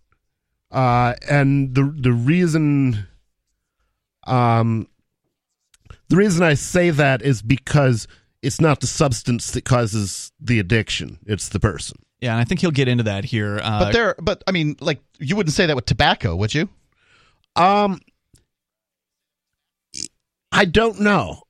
Uh, 0.72 1.14
and 1.30 1.76
the 1.76 1.84
the 1.84 2.14
reason 2.14 3.06
um 4.26 4.88
the 6.10 6.16
reason 6.16 6.44
I 6.44 6.54
say 6.56 6.90
that 6.90 7.22
is 7.22 7.42
because 7.42 8.08
it's 8.42 8.60
not 8.62 8.80
the 8.82 8.88
substance 8.88 9.52
that 9.52 9.66
causes 9.66 10.32
the 10.40 10.60
addiction; 10.60 11.20
it's 11.26 11.50
the 11.50 11.60
person. 11.60 11.98
Yeah, 12.22 12.32
and 12.34 12.42
I 12.42 12.44
think 12.44 12.60
he'll 12.62 12.72
get 12.72 12.88
into 12.88 13.04
that 13.06 13.24
here. 13.26 13.60
Uh, 13.62 13.80
But 13.80 13.94
there, 13.94 14.16
but 14.22 14.44
I 14.48 14.52
mean, 14.52 14.76
like 14.80 15.00
you 15.20 15.36
wouldn't 15.36 15.54
say 15.54 15.66
that 15.66 15.76
with 15.76 15.86
tobacco, 15.86 16.36
would 16.36 16.54
you? 16.54 16.70
Um, 17.56 18.00
I 20.52 20.66
don't 20.66 21.00
know. 21.00 21.44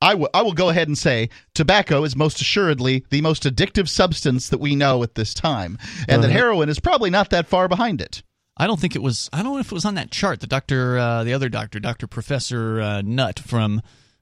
I 0.00 0.14
will. 0.14 0.28
I 0.34 0.42
will 0.42 0.52
go 0.52 0.68
ahead 0.68 0.88
and 0.88 0.98
say 0.98 1.28
tobacco 1.54 2.02
is 2.02 2.16
most 2.16 2.40
assuredly 2.40 3.04
the 3.10 3.20
most 3.20 3.44
addictive 3.44 3.88
substance 3.88 4.48
that 4.48 4.58
we 4.58 4.74
know 4.74 5.02
at 5.04 5.14
this 5.14 5.32
time, 5.32 5.78
and 6.08 6.22
that 6.22 6.28
Uh-huh. 6.28 6.38
heroin 6.38 6.68
is 6.68 6.80
probably 6.80 7.08
not 7.10 7.30
that 7.30 7.46
far 7.46 7.68
behind 7.68 8.00
it. 8.00 8.22
I 8.56 8.66
don't 8.66 8.80
think 8.80 8.96
it 8.96 9.02
was. 9.02 9.30
I 9.32 9.42
don't 9.42 9.54
know 9.54 9.58
if 9.60 9.66
it 9.66 9.72
was 9.72 9.84
on 9.84 9.94
that 9.94 10.10
chart. 10.10 10.40
The 10.40 10.46
doctor, 10.48 10.98
uh, 10.98 11.22
the 11.24 11.32
other 11.32 11.48
doctor, 11.48 11.78
Doctor 11.78 12.06
Professor 12.08 12.80
uh, 12.80 13.02
Nutt 13.02 13.38
from 13.38 13.80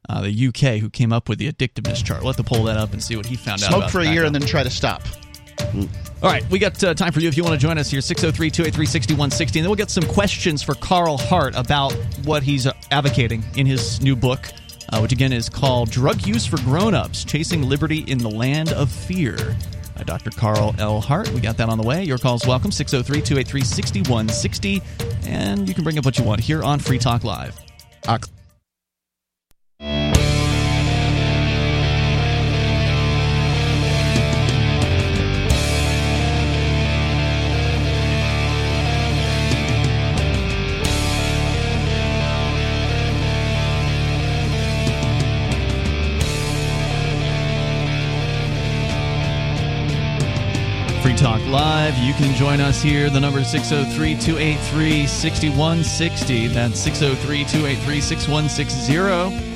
uh, 0.08 0.20
the 0.20 0.46
UK, 0.48 0.80
who 0.80 0.90
came 0.90 1.12
up 1.14 1.28
with 1.28 1.38
the 1.38 1.50
addictiveness 1.50 2.04
chart. 2.04 2.20
We'll 2.22 2.32
have 2.34 2.36
to 2.36 2.44
pull 2.44 2.64
that 2.64 2.76
up 2.76 2.92
and 2.92 3.02
see 3.02 3.16
what 3.16 3.26
he 3.26 3.36
found 3.36 3.62
out. 3.62 3.70
Smoke 3.70 3.90
for 3.90 4.00
a 4.00 4.06
year 4.06 4.24
and 4.24 4.34
then 4.34 4.42
try 4.42 4.62
to 4.62 4.70
stop. 4.70 5.02
All 6.22 6.30
right, 6.30 6.48
we 6.50 6.58
got 6.58 6.82
uh, 6.84 6.92
time 6.92 7.12
for 7.12 7.20
you 7.20 7.28
if 7.28 7.36
you 7.36 7.42
want 7.42 7.58
to 7.58 7.66
join 7.66 7.78
us 7.78 7.90
here 7.90 8.00
603 8.02 8.50
283 8.50 8.86
6160. 8.86 9.58
And 9.58 9.64
then 9.64 9.70
we'll 9.70 9.76
get 9.76 9.90
some 9.90 10.04
questions 10.04 10.62
for 10.62 10.74
Carl 10.74 11.16
Hart 11.16 11.54
about 11.56 11.92
what 12.24 12.42
he's 12.42 12.66
uh, 12.66 12.72
advocating 12.90 13.42
in 13.56 13.64
his 13.64 14.02
new 14.02 14.14
book, 14.14 14.46
uh, 14.90 14.98
which 15.00 15.12
again 15.12 15.32
is 15.32 15.48
called 15.48 15.90
Drug 15.90 16.26
Use 16.26 16.44
for 16.44 16.58
Grown-Ups 16.58 17.24
Chasing 17.24 17.62
Liberty 17.62 18.00
in 18.00 18.18
the 18.18 18.28
Land 18.28 18.72
of 18.72 18.90
Fear. 18.90 19.56
Dr. 20.04 20.30
Carl 20.30 20.74
L. 20.78 21.00
Hart, 21.00 21.30
we 21.30 21.40
got 21.40 21.56
that 21.58 21.68
on 21.68 21.78
the 21.78 21.84
way. 21.84 22.02
Your 22.04 22.18
call's 22.18 22.46
welcome 22.46 22.70
603 22.70 23.22
283 23.22 23.60
6160. 23.62 24.82
And 25.26 25.68
you 25.68 25.74
can 25.74 25.84
bring 25.84 25.98
up 25.98 26.04
what 26.04 26.18
you 26.18 26.24
want 26.24 26.40
here 26.40 26.62
on 26.62 26.78
Free 26.78 26.98
Talk 26.98 27.24
Live. 27.24 27.58
Free 51.02 51.16
Talk 51.16 51.40
Live. 51.46 51.96
You 51.96 52.12
can 52.14 52.34
join 52.34 52.60
us 52.60 52.82
here. 52.82 53.08
The 53.08 53.20
number 53.20 53.38
is 53.40 53.50
603 53.50 54.16
283 54.18 55.06
6160. 55.06 56.48
That's 56.48 56.78
603 56.78 57.44
283 57.44 58.00
6160. 58.00 59.49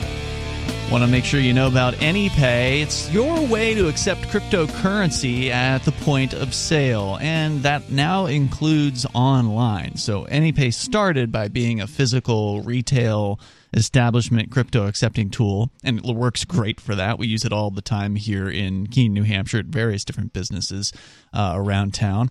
Want 0.95 1.03
to 1.07 1.11
make 1.11 1.25
sure 1.25 1.41
you 1.41 1.53
know 1.53 1.66
about 1.66 1.95
AnyPay. 1.95 2.81
It's 2.81 3.11
your 3.11 3.45
way 3.49 3.75
to 3.75 3.89
accept 3.89 4.29
cryptocurrency 4.29 5.49
at 5.49 5.83
the 5.83 5.91
point 5.91 6.33
of 6.35 6.55
sale, 6.55 7.19
and 7.21 7.65
that 7.65 7.91
now 7.91 8.27
includes 8.27 9.05
online. 9.12 9.97
So 9.97 10.25
AnyPay 10.27 10.73
started 10.73 11.33
by 11.33 11.49
being 11.49 11.81
a 11.81 11.89
physical 11.89 12.62
retail 12.62 13.41
establishment 13.73 14.53
crypto 14.53 14.87
accepting 14.87 15.31
tool, 15.31 15.73
and 15.83 15.99
it 15.99 16.15
works 16.15 16.45
great 16.45 16.81
for 16.81 16.95
that. 16.95 17.19
We 17.19 17.27
use 17.27 17.45
it 17.45 17.53
all 17.53 17.73
the 17.73 17.83
time 17.83 18.15
here 18.15 18.49
in 18.49 18.87
Keene, 18.87 19.12
New 19.12 19.25
Hampshire, 19.25 19.59
at 19.59 19.66
various 19.66 20.05
different 20.05 20.33
businesses 20.33 20.93
uh, 21.33 21.55
around 21.57 21.93
town. 21.93 22.31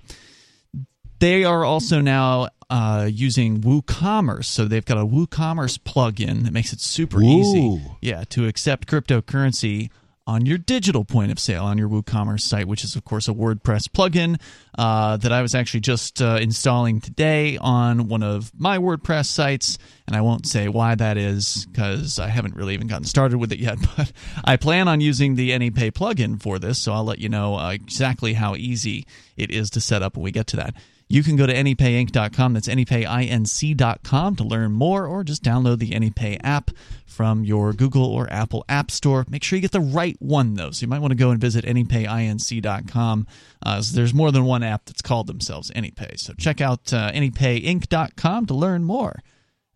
They 1.20 1.44
are 1.44 1.66
also 1.66 2.00
now 2.00 2.48
uh, 2.70 3.10
using 3.12 3.62
WooCommerce, 3.62 4.46
so 4.46 4.66
they've 4.66 4.86
got 4.86 4.98
a 4.98 5.06
WooCommerce 5.06 5.80
plugin 5.80 6.44
that 6.44 6.54
makes 6.54 6.74
it 6.74 6.80
super 6.80 7.22
easy, 7.22 7.82
yeah, 8.02 8.24
to 8.30 8.48
accept 8.48 8.88
cryptocurrency 8.88 9.90
on 10.26 10.46
your 10.46 10.58
digital 10.58 11.04
point 11.04 11.32
of 11.32 11.40
sale 11.40 11.66
on 11.66 11.78
your 11.78 11.90
WooCommerce 11.90 12.42
site, 12.42 12.68
which 12.68 12.84
is 12.84 12.96
of 12.96 13.04
course 13.04 13.28
a 13.28 13.34
WordPress 13.34 13.90
plugin 13.90 14.40
uh, 14.78 15.18
that 15.18 15.34
I 15.34 15.42
was 15.42 15.54
actually 15.54 15.82
just 15.82 16.22
uh, 16.22 16.38
installing 16.42 17.02
today 17.02 17.58
on 17.58 18.08
one 18.08 18.24
of 18.24 18.52
my 18.58 18.78
WordPress 18.78 19.26
sites, 19.26 19.78
and 20.08 20.16
I 20.16 20.22
won't 20.22 20.48
say 20.48 20.70
why 20.70 20.96
that 20.96 21.18
is 21.18 21.66
because 21.66 22.20
I 22.20 22.28
haven't 22.28 22.56
really 22.56 22.74
even 22.74 22.88
gotten 22.88 23.06
started 23.06 23.38
with 23.38 23.52
it 23.52 23.60
yet. 23.60 23.78
But 23.98 24.12
I 24.44 24.58
plan 24.58 24.88
on 24.88 25.02
using 25.02 25.36
the 25.36 25.52
AnyPay 25.52 25.92
plugin 25.92 26.42
for 26.42 26.58
this, 26.58 26.80
so 26.80 26.94
I'll 26.94 27.04
let 27.04 27.20
you 27.20 27.30
know 27.30 27.56
uh, 27.56 27.72
exactly 27.72 28.34
how 28.34 28.56
easy 28.56 29.06
it 29.36 29.52
is 29.52 29.70
to 29.72 29.82
set 29.82 30.02
up 30.02 30.16
when 30.16 30.24
we 30.24 30.32
get 30.32 30.48
to 30.48 30.56
that. 30.58 30.74
You 31.14 31.22
can 31.22 31.36
go 31.36 31.46
to 31.46 31.54
anypayinc.com. 31.54 32.54
That's 32.54 32.68
anypayinc.com 32.68 34.36
to 34.36 34.44
learn 34.44 34.72
more, 34.72 35.06
or 35.06 35.24
just 35.24 35.44
download 35.44 35.78
the 35.78 35.92
AnyPay 35.92 36.40
app 36.44 36.72
from 37.06 37.44
your 37.44 37.72
Google 37.72 38.06
or 38.06 38.28
Apple 38.34 38.66
App 38.68 38.90
Store. 38.90 39.24
Make 39.30 39.44
sure 39.44 39.58
you 39.58 39.62
get 39.62 39.74
the 39.74 39.80
right 39.80 40.16
one, 40.20 40.56
though. 40.56 40.72
So 40.72 40.82
you 40.82 40.88
might 40.88 41.02
want 41.02 41.12
to 41.12 41.16
go 41.16 41.30
and 41.30 41.40
visit 41.40 41.66
anypayinc.com. 41.66 43.28
Uh, 43.64 43.82
so 43.84 43.96
there's 43.96 44.12
more 44.16 44.32
than 44.32 44.46
one 44.46 44.64
app 44.64 44.86
that's 44.86 45.04
called 45.04 45.28
themselves 45.28 45.70
AnyPay. 45.76 46.20
So 46.20 46.34
check 46.34 46.62
out 46.62 46.92
uh, 46.92 47.12
anypayinc.com 47.12 48.48
to 48.48 48.54
learn 48.56 48.84
more. 48.84 49.22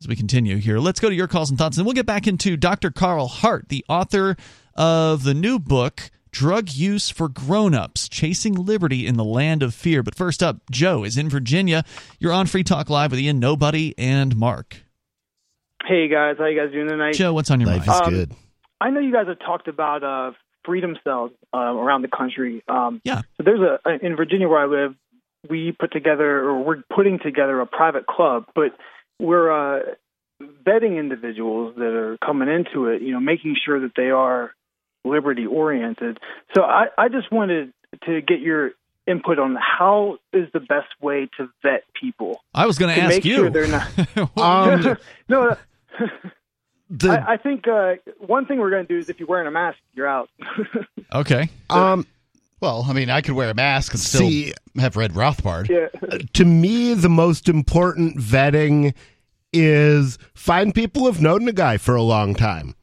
As 0.01 0.07
we 0.07 0.15
continue 0.15 0.57
here, 0.57 0.79
let's 0.79 0.99
go 0.99 1.07
to 1.07 1.15
your 1.15 1.27
calls 1.27 1.51
and 1.51 1.59
thoughts, 1.59 1.77
and 1.77 1.85
we'll 1.85 1.93
get 1.93 2.07
back 2.07 2.25
into 2.25 2.57
Dr. 2.57 2.89
Carl 2.89 3.27
Hart, 3.27 3.69
the 3.69 3.85
author 3.87 4.37
of 4.73 5.23
the 5.23 5.35
new 5.35 5.59
book. 5.59 6.09
Drug 6.37 6.71
use 6.71 7.09
for 7.09 7.29
grown-ups, 7.29 8.07
chasing 8.07 8.53
liberty 8.53 9.07
in 9.07 9.17
the 9.17 9.23
land 9.23 9.63
of 9.63 9.73
fear. 9.73 10.03
But 10.03 10.13
first 10.13 10.43
up, 10.43 10.57
Joe 10.69 11.03
is 11.03 11.17
in 11.17 11.31
Virginia. 11.31 11.83
You're 12.19 12.31
on 12.31 12.45
Free 12.45 12.63
Talk 12.63 12.91
Live 12.91 13.09
with 13.09 13.19
Ian 13.19 13.39
Nobody 13.39 13.95
and 13.97 14.35
Mark. 14.35 14.83
Hey 15.83 16.07
guys, 16.07 16.35
how 16.37 16.45
you 16.45 16.55
guys 16.55 16.71
doing 16.71 16.89
tonight? 16.89 17.15
Joe, 17.15 17.33
what's 17.33 17.49
on 17.49 17.59
your 17.59 17.69
Life 17.71 17.87
mind? 17.87 18.01
is 18.01 18.07
Um, 18.07 18.13
good. 18.13 18.31
I 18.79 18.91
know 18.91 18.99
you 18.99 19.11
guys 19.11 19.25
have 19.25 19.39
talked 19.39 19.67
about 19.67 20.03
uh, 20.03 20.33
freedom 20.63 20.95
cells 21.03 21.31
uh, 21.55 21.57
around 21.57 22.03
the 22.03 22.07
country. 22.15 22.61
Um, 22.67 23.01
Yeah. 23.03 23.21
So 23.37 23.43
there's 23.43 23.59
a 23.61 24.05
in 24.05 24.15
Virginia 24.15 24.47
where 24.47 24.59
I 24.59 24.67
live, 24.67 24.93
we 25.49 25.71
put 25.71 25.91
together 25.91 26.41
or 26.41 26.63
we're 26.63 26.83
putting 26.95 27.17
together 27.17 27.59
a 27.61 27.65
private 27.65 28.05
club, 28.05 28.45
but 28.53 28.77
we're 29.19 29.49
uh, 29.49 29.79
vetting 30.63 30.99
individuals 30.99 31.73
that 31.77 31.95
are 31.95 32.15
coming 32.23 32.47
into 32.47 32.89
it. 32.89 33.01
You 33.01 33.13
know, 33.13 33.19
making 33.19 33.55
sure 33.65 33.79
that 33.79 33.93
they 33.95 34.11
are 34.11 34.53
liberty 35.09 35.45
oriented. 35.45 36.19
So 36.55 36.63
I, 36.63 36.87
I 36.97 37.07
just 37.09 37.31
wanted 37.31 37.73
to 38.05 38.21
get 38.21 38.39
your 38.41 38.71
input 39.07 39.39
on 39.39 39.55
how 39.55 40.17
is 40.33 40.49
the 40.53 40.59
best 40.59 40.89
way 41.01 41.29
to 41.37 41.47
vet 41.63 41.83
people 41.99 42.41
I 42.53 42.65
was 42.65 42.77
going 42.77 42.93
to 42.93 42.99
to 42.99 43.01
ask 43.05 43.15
make 43.15 43.25
you. 43.25 43.35
sure 43.37 43.49
they're 43.49 43.67
not. 43.67 43.87
Um, 44.37 44.97
no, 45.29 45.55
the, 46.89 47.09
I, 47.11 47.33
I 47.33 47.37
think 47.37 47.67
uh, 47.67 47.93
one 48.19 48.45
thing 48.45 48.59
we're 48.59 48.69
going 48.69 48.85
to 48.85 48.93
do 48.93 48.99
is 48.99 49.09
if 49.09 49.19
you're 49.19 49.27
wearing 49.27 49.47
a 49.47 49.51
mask, 49.51 49.77
you're 49.93 50.07
out. 50.07 50.29
okay. 51.13 51.49
um, 51.69 52.05
Well, 52.59 52.85
I 52.87 52.93
mean, 52.93 53.09
I 53.09 53.21
could 53.21 53.33
wear 53.35 53.49
a 53.49 53.53
mask 53.55 53.93
and 53.93 53.99
still 54.01 54.21
See- 54.27 54.53
have 54.77 54.95
read 54.97 55.13
Rothbard. 55.13 55.69
yeah. 55.69 56.17
to 56.33 56.45
me, 56.45 56.93
the 56.93 57.09
most 57.09 57.47
important 57.49 58.17
vetting 58.17 58.93
is 59.53 60.17
find 60.33 60.75
people 60.75 61.05
who've 61.05 61.21
known 61.21 61.47
a 61.47 61.53
guy 61.53 61.77
for 61.77 61.95
a 61.95 62.01
long 62.03 62.35
time. 62.35 62.75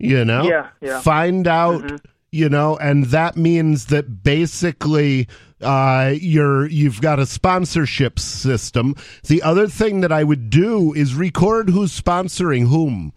You 0.00 0.24
know? 0.24 0.44
Yeah, 0.44 0.70
yeah. 0.80 1.00
Find 1.00 1.46
out, 1.46 1.82
mm-hmm. 1.82 1.96
you 2.32 2.48
know, 2.48 2.76
and 2.78 3.04
that 3.06 3.36
means 3.36 3.86
that 3.86 4.22
basically 4.22 5.28
uh 5.60 6.14
you're 6.18 6.66
you've 6.66 7.02
got 7.02 7.18
a 7.18 7.26
sponsorship 7.26 8.18
system. 8.18 8.94
The 9.26 9.42
other 9.42 9.68
thing 9.68 10.00
that 10.00 10.10
I 10.10 10.24
would 10.24 10.48
do 10.48 10.94
is 10.94 11.14
record 11.14 11.68
who's 11.68 11.98
sponsoring 11.98 12.68
whom. 12.68 13.12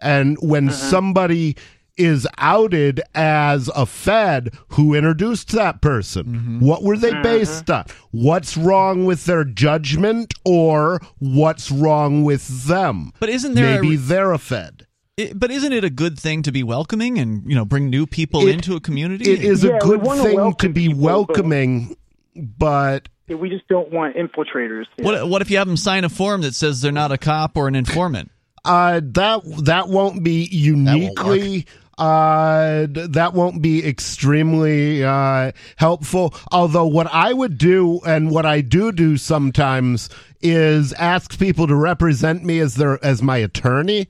And 0.00 0.36
when 0.42 0.68
mm-hmm. 0.68 0.90
somebody 0.90 1.56
is 1.96 2.26
outed 2.38 3.00
as 3.14 3.70
a 3.74 3.86
Fed 3.86 4.50
who 4.68 4.94
introduced 4.94 5.52
that 5.52 5.80
person. 5.80 6.24
Mm-hmm. 6.24 6.60
What 6.60 6.82
were 6.82 6.96
they 6.96 7.14
based 7.22 7.70
on? 7.70 7.86
What's 8.10 8.56
wrong 8.56 9.06
with 9.06 9.24
their 9.24 9.44
judgment 9.44 10.34
or 10.44 11.00
what's 11.18 11.70
wrong 11.70 12.24
with 12.24 12.66
them? 12.66 13.12
But 13.18 13.30
isn't 13.30 13.54
there 13.54 13.78
a- 13.78 13.82
maybe 13.82 13.96
they're 13.96 14.32
a 14.32 14.38
Fed? 14.38 14.85
It- 15.16 15.38
but 15.38 15.50
isn't 15.50 15.72
it 15.72 15.82
a 15.82 15.88
good 15.88 16.18
thing 16.18 16.42
to 16.42 16.52
be 16.52 16.62
welcoming 16.62 17.18
and 17.18 17.42
you 17.46 17.54
know 17.54 17.64
bring 17.64 17.88
new 17.88 18.06
people 18.06 18.46
It- 18.46 18.52
into 18.54 18.76
a 18.76 18.80
community? 18.80 19.30
It 19.32 19.42
is 19.42 19.64
Yeah, 19.64 19.76
a 19.76 19.80
good 19.80 20.02
wanna 20.02 20.22
thing 20.22 20.54
to 20.58 20.68
be 20.68 20.88
people, 20.88 21.00
welcoming, 21.02 21.96
but 22.36 23.08
We 23.28 23.48
just 23.48 23.66
don't 23.66 23.90
want 23.90 24.14
infiltrators. 24.16 24.84
What 24.98 25.28
what 25.28 25.40
if 25.40 25.50
you 25.50 25.56
have 25.56 25.66
them 25.68 25.78
sign 25.78 26.04
a 26.04 26.10
form 26.10 26.42
that 26.42 26.54
says 26.54 26.82
they're 26.82 26.92
not 26.92 27.12
a 27.12 27.18
cop 27.18 27.56
or 27.56 27.66
an 27.66 27.74
informant? 27.74 28.30
uh, 28.66 29.00
that 29.04 29.40
that 29.64 29.88
won't 29.88 30.22
be 30.22 30.44
uniquely. 30.52 31.64
uh, 31.98 32.86
that 32.90 33.30
won't 33.32 33.62
be 33.62 33.82
extremely 33.86 35.02
uh, 35.02 35.50
helpful. 35.76 36.34
Although, 36.52 36.84
what 36.88 37.06
I 37.10 37.32
would 37.32 37.56
do 37.56 38.00
and 38.04 38.30
what 38.30 38.44
I 38.44 38.60
do 38.60 38.92
do 38.92 39.16
sometimes 39.16 40.10
is 40.42 40.92
ask 40.94 41.38
people 41.38 41.66
to 41.66 41.74
represent 41.74 42.44
me 42.44 42.58
as 42.58 42.74
their 42.74 43.02
as 43.02 43.22
my 43.22 43.38
attorney. 43.38 44.08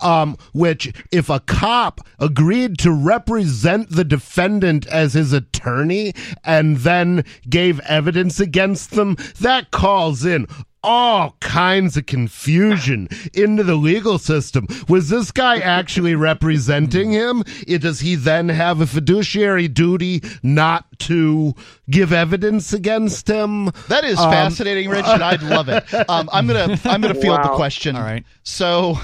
Um, 0.00 0.36
which, 0.52 0.92
if 1.12 1.30
a 1.30 1.40
cop 1.40 2.00
agreed 2.18 2.78
to 2.78 2.92
represent 2.92 3.90
the 3.90 4.04
defendant 4.04 4.86
as 4.88 5.14
his 5.14 5.32
attorney 5.32 6.12
and 6.42 6.78
then 6.78 7.24
gave 7.48 7.80
evidence 7.80 8.40
against 8.40 8.90
them, 8.90 9.16
that 9.40 9.70
calls 9.70 10.24
in 10.24 10.46
all 10.84 11.36
kinds 11.40 11.96
of 11.96 12.04
confusion 12.06 13.08
into 13.32 13.64
the 13.64 13.74
legal 13.74 14.18
system. 14.18 14.66
Was 14.88 15.08
this 15.08 15.30
guy 15.32 15.58
actually 15.58 16.14
representing 16.14 17.10
him? 17.10 17.42
It, 17.66 17.78
does 17.78 18.00
he 18.00 18.14
then 18.14 18.50
have 18.50 18.80
a 18.80 18.86
fiduciary 18.86 19.66
duty 19.68 20.22
not 20.42 20.86
to 21.00 21.54
give 21.90 22.12
evidence 22.12 22.72
against 22.74 23.26
him? 23.28 23.70
That 23.88 24.04
is 24.04 24.18
Um, 24.18 24.30
fascinating, 24.30 24.90
Rich, 24.90 25.06
and 25.06 25.22
I'd 25.24 25.42
love 25.42 25.68
it. 25.68 25.84
Um, 26.08 26.28
I'm 26.32 26.46
gonna 26.46 26.78
I'm 26.84 27.00
gonna 27.00 27.14
field 27.14 27.42
the 27.42 27.48
question. 27.48 27.96
All 27.96 28.02
right. 28.02 28.24
So, 28.42 28.98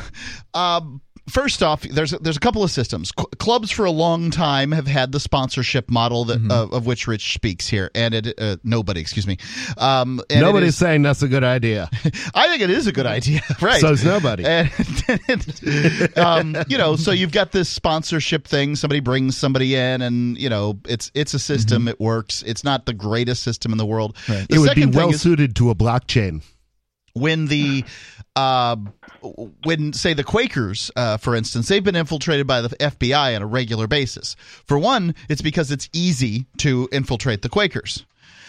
um, 0.54 1.00
first 1.30 1.62
off, 1.62 1.82
there's 1.82 2.10
there's 2.12 2.36
a 2.36 2.40
couple 2.40 2.62
of 2.62 2.70
systems. 2.70 3.12
Cl- 3.16 3.28
clubs 3.38 3.70
for 3.70 3.84
a 3.84 3.90
long 3.90 4.30
time 4.30 4.72
have 4.72 4.86
had 4.86 5.12
the 5.12 5.20
sponsorship 5.20 5.90
model 5.90 6.24
that 6.26 6.38
Mm-hmm. 6.40 6.50
uh, 6.50 6.76
of 6.76 6.86
which 6.86 7.06
Rich 7.06 7.34
speaks 7.34 7.68
here, 7.68 7.90
and 7.94 8.14
it 8.14 8.34
uh, 8.40 8.56
nobody, 8.64 9.00
excuse 9.00 9.26
me. 9.26 9.38
Um, 9.78 10.20
and 10.30 10.40
Nobody's 10.40 10.70
is- 10.70 10.76
saying 10.78 11.02
that's 11.02 11.22
a 11.22 11.28
good 11.28 11.44
idea. 11.44 11.88
I 12.34 12.48
think 12.48 12.62
it 12.62 12.70
is 12.70 12.86
a 12.86 12.92
good 12.92 13.06
idea, 13.06 13.40
right? 13.60 13.80
So 13.80 13.88
So's 13.94 14.04
nobody. 14.04 14.44
And, 14.44 14.70
um, 16.16 16.56
you 16.68 16.78
know, 16.78 16.96
so 16.96 17.10
you've 17.10 17.32
got 17.32 17.52
this 17.52 17.68
sponsorship 17.68 18.46
thing. 18.46 18.76
Somebody 18.76 19.00
brings 19.00 19.36
somebody 19.36 19.74
in, 19.76 20.02
and 20.02 20.38
you 20.38 20.48
know, 20.48 20.78
it's 20.88 21.10
it's 21.14 21.34
a 21.34 21.38
system. 21.38 21.88
It 21.88 22.00
works. 22.00 22.42
It's 22.42 22.64
not 22.64 22.86
the 22.86 22.92
greatest 22.94 23.42
system 23.42 23.72
in 23.72 23.78
the 23.78 23.86
world. 23.86 24.16
The 24.26 24.32
Mm-hmm. 24.32 24.54
it 24.54 24.58
would 24.58 24.74
be 24.74 24.86
well 24.86 25.12
suited 25.12 25.56
to 25.56 25.70
a 25.70 25.74
blockchain. 25.74 26.42
when 27.14 27.46
the 27.46 27.84
uh, 28.40 28.76
when 29.64 29.92
say 29.92 30.14
the 30.14 30.24
Quakers, 30.24 30.90
uh, 30.96 31.16
for 31.18 31.34
instance, 31.34 31.68
they've 31.68 31.84
been 31.84 31.96
infiltrated 31.96 32.46
by 32.46 32.60
the 32.62 32.68
FBI 32.70 33.36
on 33.36 33.42
a 33.42 33.46
regular 33.46 33.86
basis. 33.86 34.36
For 34.66 34.78
one, 34.78 35.14
it's 35.28 35.42
because 35.42 35.70
it's 35.70 35.88
easy 35.92 36.46
to 36.58 36.88
infiltrate 36.92 37.42
the 37.42 37.48
Quakers. 37.48 38.06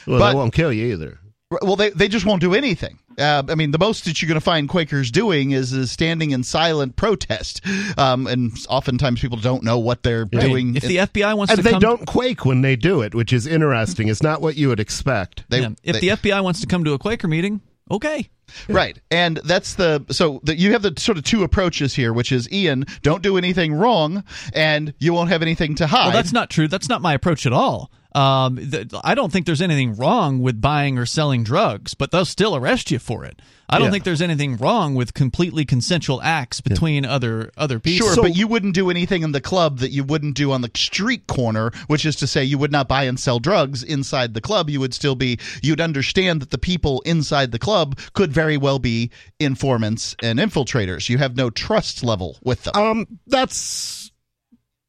Well, 0.07 0.19
But- 0.19 0.31
that 0.31 0.35
won't 0.37 0.53
kill 0.53 0.71
you 0.73 0.93
either. 0.93 1.17
Well, 1.61 1.75
they, 1.75 1.89
they 1.89 2.07
just 2.07 2.25
won't 2.25 2.39
do 2.39 2.53
anything. 2.53 2.97
Uh, 3.19 3.43
I 3.49 3.55
mean, 3.55 3.71
the 3.71 3.77
most 3.77 4.05
that 4.05 4.21
you're 4.21 4.27
going 4.29 4.39
to 4.39 4.41
find 4.41 4.69
Quakers 4.69 5.11
doing 5.11 5.51
is, 5.51 5.73
is 5.73 5.91
standing 5.91 6.31
in 6.31 6.45
silent 6.45 6.95
protest, 6.95 7.59
um, 7.97 8.25
and 8.25 8.53
oftentimes 8.69 9.19
people 9.19 9.37
don't 9.37 9.61
know 9.61 9.77
what 9.77 10.01
they're 10.01 10.23
doing. 10.23 10.77
If 10.77 10.83
the 10.83 10.95
FBI 10.95 11.33
wants 11.35 11.51
And 11.51 11.57
to 11.57 11.63
they 11.63 11.71
come, 11.71 11.81
don't 11.81 12.07
quake 12.07 12.45
when 12.45 12.61
they 12.61 12.77
do 12.77 13.01
it, 13.01 13.13
which 13.13 13.33
is 13.33 13.45
interesting. 13.47 14.07
It's 14.07 14.23
not 14.23 14.41
what 14.41 14.55
you 14.55 14.69
would 14.69 14.79
expect. 14.79 15.43
They- 15.49 15.59
Yeah. 15.59 15.69
if 15.83 15.95
they- 15.95 15.99
the 15.99 16.09
FBI 16.11 16.39
wants 16.41 16.61
to 16.61 16.67
come 16.67 16.85
to 16.85 16.93
a 16.93 16.97
Quaker 16.97 17.27
meeting, 17.27 17.59
okay. 17.91 18.29
Right. 18.67 18.99
And 19.09 19.37
that's 19.45 19.75
the 19.75 20.05
so 20.09 20.41
that 20.43 20.57
you 20.57 20.73
have 20.73 20.81
the 20.81 20.93
sort 20.97 21.17
of 21.17 21.23
two 21.23 21.43
approaches 21.43 21.93
here, 21.93 22.11
which 22.11 22.33
is 22.33 22.51
Ian, 22.51 22.85
don't 23.01 23.23
do 23.23 23.37
anything 23.37 23.73
wrong 23.73 24.25
and 24.53 24.93
you 24.99 25.13
won't 25.13 25.29
have 25.29 25.41
anything 25.41 25.73
to 25.75 25.87
hide. 25.87 26.07
Well, 26.07 26.11
that's 26.11 26.33
not 26.33 26.49
true. 26.49 26.67
That's 26.67 26.89
not 26.89 27.01
my 27.01 27.13
approach 27.13 27.45
at 27.45 27.53
all. 27.53 27.91
Um, 28.13 28.57
th- 28.57 28.87
I 29.03 29.15
don't 29.15 29.31
think 29.31 29.45
there's 29.45 29.61
anything 29.61 29.95
wrong 29.95 30.39
with 30.39 30.59
buying 30.59 30.97
or 30.97 31.05
selling 31.05 31.43
drugs, 31.43 31.93
but 31.93 32.11
they'll 32.11 32.25
still 32.25 32.55
arrest 32.55 32.91
you 32.91 32.99
for 32.99 33.23
it. 33.23 33.41
I 33.69 33.77
don't 33.77 33.85
Yeah. 33.85 33.91
think 33.91 34.03
there's 34.03 34.21
anything 34.21 34.57
wrong 34.57 34.95
with 34.95 35.13
completely 35.13 35.63
consensual 35.63 36.21
acts 36.21 36.59
between 36.59 37.05
other 37.05 37.51
other 37.55 37.79
people. 37.79 38.07
Sure, 38.07 38.15
So- 38.15 38.21
but 38.23 38.35
you 38.35 38.45
wouldn't 38.47 38.73
do 38.75 38.89
anything 38.89 39.23
in 39.23 39.31
the 39.31 39.39
club 39.39 39.79
that 39.79 39.91
you 39.91 40.03
wouldn't 40.03 40.35
do 40.35 40.51
on 40.51 40.59
the 40.61 40.69
street 40.75 41.25
corner, 41.27 41.71
which 41.87 42.05
is 42.05 42.17
to 42.17 42.27
say 42.27 42.43
you 42.43 42.57
would 42.57 42.71
not 42.71 42.89
buy 42.89 43.03
and 43.05 43.17
sell 43.17 43.39
drugs 43.39 43.81
inside 43.81 44.33
the 44.33 44.41
club. 44.41 44.69
You 44.69 44.81
would 44.81 44.93
still 44.93 45.15
be 45.15 45.39
you'd 45.63 45.79
understand 45.79 46.41
that 46.41 46.49
the 46.49 46.57
people 46.57 47.01
inside 47.05 47.53
the 47.53 47.59
club 47.59 47.97
could 48.11 48.33
very 48.33 48.57
well 48.57 48.77
be 48.79 49.09
informants 49.39 50.17
and 50.21 50.37
infiltrators. 50.37 51.07
You 51.07 51.17
have 51.19 51.37
no 51.37 51.49
trust 51.49 52.03
level 52.03 52.37
with 52.43 52.63
them. 52.63 52.73
Um, 52.75 53.05
that's 53.25 54.11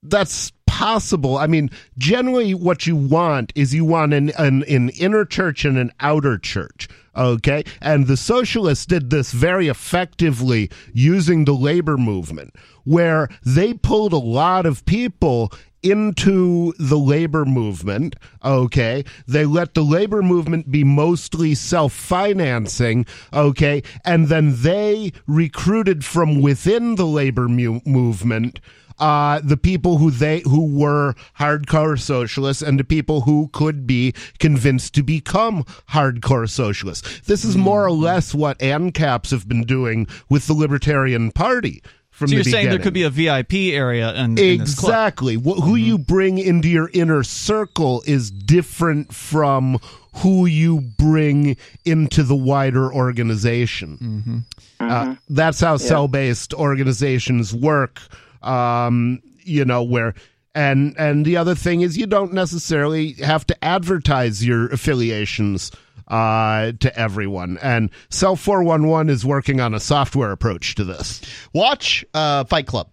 that's 0.03 0.51
possible. 0.73 1.37
I 1.37 1.47
mean, 1.47 1.71
generally, 1.99 2.55
what 2.55 2.87
you 2.87 2.97
want 2.97 3.53
is 3.55 3.75
you 3.75 3.85
want 3.85 4.15
an 4.15 4.31
an, 4.39 4.65
an 4.65 4.89
inner 4.89 5.27
church 5.27 5.67
and 5.67 5.77
an 5.77 5.93
outer 6.01 6.39
church. 6.39 6.89
Okay, 7.15 7.63
and 7.83 8.07
the 8.07 8.17
socialists 8.17 8.87
did 8.87 9.11
this 9.11 9.33
very 9.33 9.69
effectively 9.69 10.71
using 10.95 11.45
the 11.45 11.53
labor 11.53 11.99
movement, 11.99 12.57
where 12.85 13.29
they 13.45 13.75
pulled 13.75 14.15
a 14.15 14.17
lot 14.17 14.65
of 14.65 14.87
people 14.87 15.53
into 15.83 16.73
the 16.79 16.99
labor 16.99 17.45
movement. 17.45 18.17
Okay. 18.45 19.05
They 19.27 19.45
let 19.45 19.75
the 19.75 19.83
labor 19.83 20.23
movement 20.23 20.71
be 20.71 20.85
mostly 20.85 21.55
self 21.55 21.93
financing. 21.93 23.05
Okay. 23.33 23.83
And 24.05 24.29
then 24.29 24.63
they 24.63 25.13
recruited 25.27 26.05
from 26.05 26.41
within 26.41 26.95
the 26.95 27.07
labor 27.07 27.49
mu- 27.49 27.81
movement. 27.85 28.61
Uh, 28.99 29.41
the 29.43 29.57
people 29.57 29.99
who 29.99 30.11
they 30.11 30.41
who 30.41 30.67
were 30.79 31.15
hardcore 31.39 31.99
socialists 31.99 32.63
and 32.63 32.79
the 32.79 32.85
people 32.85 33.23
who 33.23 33.49
could 33.53 33.87
be 33.87 34.13
convinced 34.39 34.95
to 34.95 35.03
become 35.03 35.65
hardcore 35.91 36.49
socialists. 36.49 37.21
This 37.27 37.45
is 37.45 37.57
more 37.57 37.85
or 37.85 37.91
less 37.93 38.35
what 38.35 38.59
ANCAPs 38.61 39.31
have 39.31 39.49
been 39.49 39.63
doing 39.65 40.07
with 40.29 40.47
the 40.47 40.55
Libertarian 40.55 41.33
Party 41.33 41.83
from 42.11 42.29
so 42.29 42.35
you're 42.35 42.45
saying 42.45 42.69
there 42.69 42.79
could 42.79 42.93
be 42.93 43.05
a 43.05 43.11
VIP 43.11 43.55
area 43.75 44.15
in, 44.15 44.37
in 44.39 44.59
this 44.59 44.75
club. 44.75 44.91
Exactly. 44.91 45.35
Wh- 45.37 45.63
Who 45.65 45.75
you 45.77 45.97
bring 45.99 46.39
into 46.39 46.69
your 46.69 46.91
inner 46.93 47.23
circle 47.23 48.03
is 48.07 48.31
different 48.31 49.15
from 49.15 49.79
who 50.17 50.45
you 50.45 50.81
bring 50.99 51.57
into 51.87 52.23
the 52.23 52.37
wider 52.37 52.93
organization. 52.93 54.45
Uh, 54.79 55.15
that's 55.31 55.61
how 55.61 55.77
cell 55.79 56.07
based 56.09 56.53
organizations 56.55 57.55
work. 57.55 58.01
Um, 58.43 59.23
you 59.45 59.65
know, 59.65 59.83
where. 59.83 60.15
And 60.55 60.95
and 60.99 61.25
the 61.25 61.39
other 61.39 61.55
thing 61.55 61.81
is 61.81 61.97
you 61.97 62.07
don't 62.07 62.35
necessarily 62.35 63.13
have 63.15 63.47
to 63.47 63.65
advertise 63.65 64.45
your 64.45 64.67
affiliations 64.67 65.71
uh, 66.09 66.73
to 66.81 66.99
everyone. 66.99 67.59
And 67.63 67.91
Cell 68.11 68.37
411 68.37 69.09
is 69.09 69.25
working 69.25 69.61
on 69.61 69.73
a 69.73 69.81
software 69.81 70.31
approach 70.31 70.75
to 70.75 70.85
this. 70.85 71.23
Watch 71.55 72.05
uh, 72.13 72.45
Fight 72.45 72.67
Club. 72.67 72.89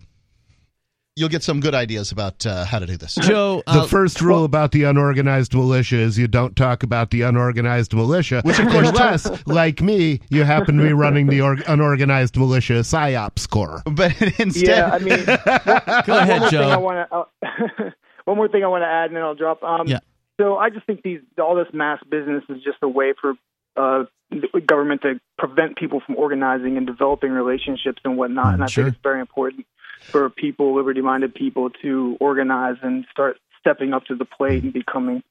You'll 1.20 1.28
get 1.30 1.44
some 1.44 1.60
good 1.60 1.76
ideas 1.76 2.12
about 2.14 2.46
uh, 2.46 2.64
how 2.64 2.80
to 2.80 2.86
do 2.86 2.96
this. 2.96 3.16
Joe, 3.16 3.62
The 3.68 3.82
uh, 3.82 3.88
first 3.88 4.22
rule 4.22 4.46
about 4.46 4.72
the 4.72 4.84
unorganized 4.84 5.54
militia 5.54 5.98
is 5.98 6.18
you 6.18 6.28
don't 6.30 6.56
talk 6.56 6.82
about 6.84 7.12
the 7.12 7.24
unorganized 7.24 7.94
militia, 7.94 8.42
which 8.46 8.58
of 8.58 8.70
course, 8.70 8.88
unless, 8.90 9.30
like 9.46 9.82
me, 9.82 10.22
you 10.30 10.46
happen 10.46 10.78
to 10.78 10.84
be 10.84 10.94
running 10.94 11.28
the 11.28 11.42
or- 11.42 11.58
unorganized 11.68 12.38
militia 12.38 12.80
psyops 12.82 13.50
corps. 13.50 13.84
But 13.86 14.14
instead, 14.40 14.68
Yeah, 14.68 14.90
I 14.94 15.00
mean, 15.00 15.26
go 16.06 16.18
ahead, 16.18 16.40
more 16.42 16.50
thing 16.50 16.60
I 16.60 16.74
Joe. 16.76 16.80
want 16.80 17.10
to. 17.10 17.16
Uh, 17.16 17.90
one 18.24 18.38
more 18.38 18.48
thing 18.48 18.64
I 18.64 18.68
want 18.68 18.84
to 18.84 18.88
add, 18.88 19.08
and 19.08 19.16
then 19.18 19.24
I'll 19.24 19.36
drop. 19.36 19.62
Um, 19.64 19.88
Yeah. 19.88 20.00
So 20.40 20.56
I 20.58 20.70
just 20.70 20.86
think 20.86 21.02
these 21.04 21.20
all 21.38 21.56
this 21.56 21.68
mass 21.74 22.00
business 22.10 22.46
is 22.48 22.64
just 22.64 22.78
a 22.82 22.88
way 22.88 23.14
for 23.20 23.34
uh, 23.76 24.06
the 24.32 24.62
government 24.62 25.02
to 25.02 25.20
prevent 25.38 25.76
people 25.78 26.02
from 26.06 26.16
organizing 26.16 26.78
and 26.78 26.88
developing 26.88 27.32
relationships 27.32 28.00
and 28.06 28.18
whatnot. 28.18 28.54
and 28.54 28.64
I 28.64 28.68
sure. 28.68 28.86
think 28.86 28.96
it's 28.96 29.04
very 29.04 29.20
important 29.20 29.66
for 30.12 30.30
people, 30.30 30.76
liberty-minded 30.76 31.34
people, 31.34 31.70
to 31.82 32.18
organize 32.20 32.78
and 32.82 33.06
start 33.12 33.38
stepping 33.60 33.94
up 33.94 34.06
to 34.06 34.16
the 34.16 34.26
plate 34.26 34.64
and 34.64 34.74
becoming 34.74 35.24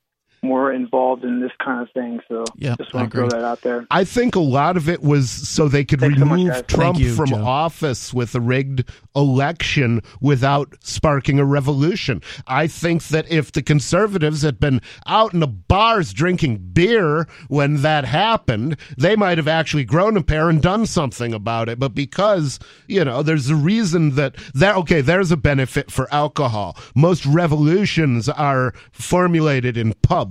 more 0.42 0.72
involved 0.72 1.24
in 1.24 1.40
this 1.40 1.52
kind 1.62 1.82
of 1.82 1.90
thing. 1.92 2.20
So 2.28 2.44
Yeah, 2.56 2.76
just 2.78 2.94
I 2.94 2.98
want 2.98 3.10
to 3.12 3.16
throw 3.16 3.28
that 3.28 3.44
out 3.44 3.62
there. 3.62 3.86
I 3.90 4.04
think 4.04 4.34
a 4.34 4.40
lot 4.40 4.76
of 4.76 4.88
it 4.88 5.02
was 5.02 5.30
so 5.30 5.68
they 5.68 5.84
could 5.84 6.00
Thanks 6.00 6.18
so 6.18 6.24
much, 6.24 6.38
remove. 6.38 6.66
Trump 6.66 6.98
you, 6.98 7.14
from 7.14 7.26
Joe. 7.26 7.44
office 7.44 8.14
with 8.14 8.34
a 8.34 8.40
rigged 8.40 8.88
election 9.14 10.02
without 10.20 10.74
sparking 10.80 11.38
a 11.38 11.44
revolution. 11.44 12.22
I 12.46 12.66
think 12.66 13.04
that 13.08 13.30
if 13.30 13.52
the 13.52 13.62
conservatives 13.62 14.42
had 14.42 14.60
been 14.60 14.80
out 15.06 15.34
in 15.34 15.40
the 15.40 15.46
bars 15.46 16.12
drinking 16.12 16.70
beer 16.72 17.26
when 17.48 17.82
that 17.82 18.04
happened, 18.04 18.76
they 18.96 19.16
might 19.16 19.38
have 19.38 19.48
actually 19.48 19.84
grown 19.84 20.16
a 20.16 20.22
pair 20.22 20.48
and 20.48 20.62
done 20.62 20.86
something 20.86 21.34
about 21.34 21.68
it. 21.68 21.78
But 21.78 21.94
because, 21.94 22.58
you 22.86 23.04
know, 23.04 23.22
there's 23.22 23.50
a 23.50 23.56
reason 23.56 24.14
that 24.14 24.36
that 24.54 24.76
okay, 24.76 25.00
there's 25.00 25.32
a 25.32 25.36
benefit 25.36 25.90
for 25.90 26.12
alcohol. 26.12 26.76
Most 26.94 27.26
revolutions 27.26 28.28
are 28.28 28.72
formulated 28.92 29.76
in 29.76 29.94
pubs. 29.94 30.27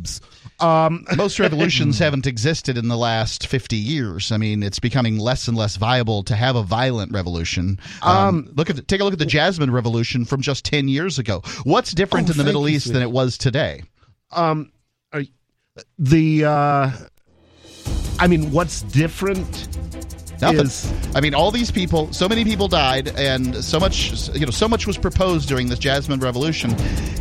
Um, 0.60 1.06
Most 1.16 1.40
revolutions 1.40 2.00
haven't 2.06 2.26
existed 2.26 2.78
in 2.78 2.88
the 2.88 2.98
last 2.98 3.46
50 3.48 3.76
years. 3.76 4.32
I 4.32 4.38
mean, 4.38 4.64
it's 4.64 4.80
becoming 4.80 5.20
less 5.20 5.48
and 5.48 5.56
less 5.56 5.76
viable 5.76 6.24
to 6.24 6.36
have 6.36 6.56
a 6.56 6.64
violent 6.64 7.12
revolution. 7.14 7.80
Um, 8.02 8.50
look 8.56 8.70
at 8.70 8.76
the, 8.76 8.82
take 8.82 9.02
a 9.02 9.04
look 9.04 9.14
at 9.14 9.20
the 9.20 9.26
Jasmine 9.26 9.70
Revolution 9.72 10.26
from 10.26 10.42
just 10.42 10.66
10 10.66 10.88
years 10.88 11.20
ago. 11.20 11.42
What's 11.64 11.92
different 11.94 12.30
Oh, 12.30 12.32
in 12.32 12.38
the 12.38 12.44
Middle 12.44 12.68
East 12.68 12.92
than 12.92 13.02
it 13.04 13.12
was 13.12 13.38
today? 13.38 13.84
um 14.32 14.72
the 16.00 16.44
uh 16.44 16.92
i 18.20 18.28
mean 18.28 18.52
what's 18.52 18.82
different 18.82 19.77
Nothing. 20.42 20.60
is 20.62 20.92
I 21.16 21.22
mean, 21.22 21.34
all 21.34 21.52
these 21.52 21.72
people, 21.72 22.12
so 22.14 22.28
many 22.30 22.44
people 22.44 22.68
died, 22.68 23.08
and 23.18 23.64
so 23.64 23.80
much, 23.80 24.30
you 24.36 24.46
know, 24.46 24.52
so 24.52 24.68
much 24.68 24.86
was 24.88 24.98
proposed 24.98 25.48
during 25.50 25.68
this 25.70 25.80
Jasmine 25.80 26.20
Revolution. 26.20 26.72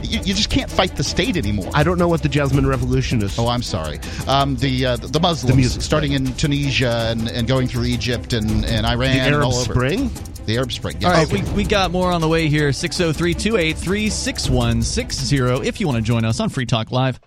You, 0.03 0.21
you 0.21 0.35
just 0.35 0.51
can't 0.51 0.71
fight 0.71 0.97
the 0.97 1.03
state 1.05 1.37
anymore. 1.37 1.69
i 1.75 1.83
don't 1.83 1.99
know 1.99 2.07
what 2.09 2.23
the 2.23 2.29
jasmine 2.29 2.67
revolution 2.67 3.21
is 3.23 3.37
Oh, 3.39 3.49
I'm 3.49 3.63
sorry. 3.63 3.99
Um, 4.29 4.57
the 4.57 4.87
uh, 4.87 4.97
the 4.97 5.19
Muslims, 5.21 5.57
music 5.57 5.83
starting 5.83 6.13
in 6.13 6.33
Tunisia 6.35 7.09
and, 7.11 7.29
and 7.29 7.49
going 7.49 7.67
through 7.69 7.85
Egypt 7.85 8.33
and, 8.33 8.65
and 8.65 8.87
Iran 8.87 8.99
the 9.17 9.21
and 9.23 9.35
arab 9.35 9.47
all 9.47 9.55
over. 9.55 9.73
spring 9.73 10.11
The 10.47 10.57
Arab 10.59 10.71
Spring. 10.73 10.97
All 11.05 11.11
Yes. 11.11 11.33
right, 11.33 11.43
we, 11.49 11.51
we 11.55 11.65
got 11.65 11.91
more 11.91 12.13
on 12.13 12.21
the 12.21 12.29
way 12.29 12.49
here 12.49 12.73
603 12.73 13.35
283 13.35 14.11
6160 14.11 15.67
if 15.69 15.81
you 15.81 15.87
want 15.89 15.97
to 15.97 16.03
join 16.03 16.25
us 16.25 16.39
on 16.41 16.49
Free 16.51 16.67
Talk 16.67 16.93
Live. 16.93 17.19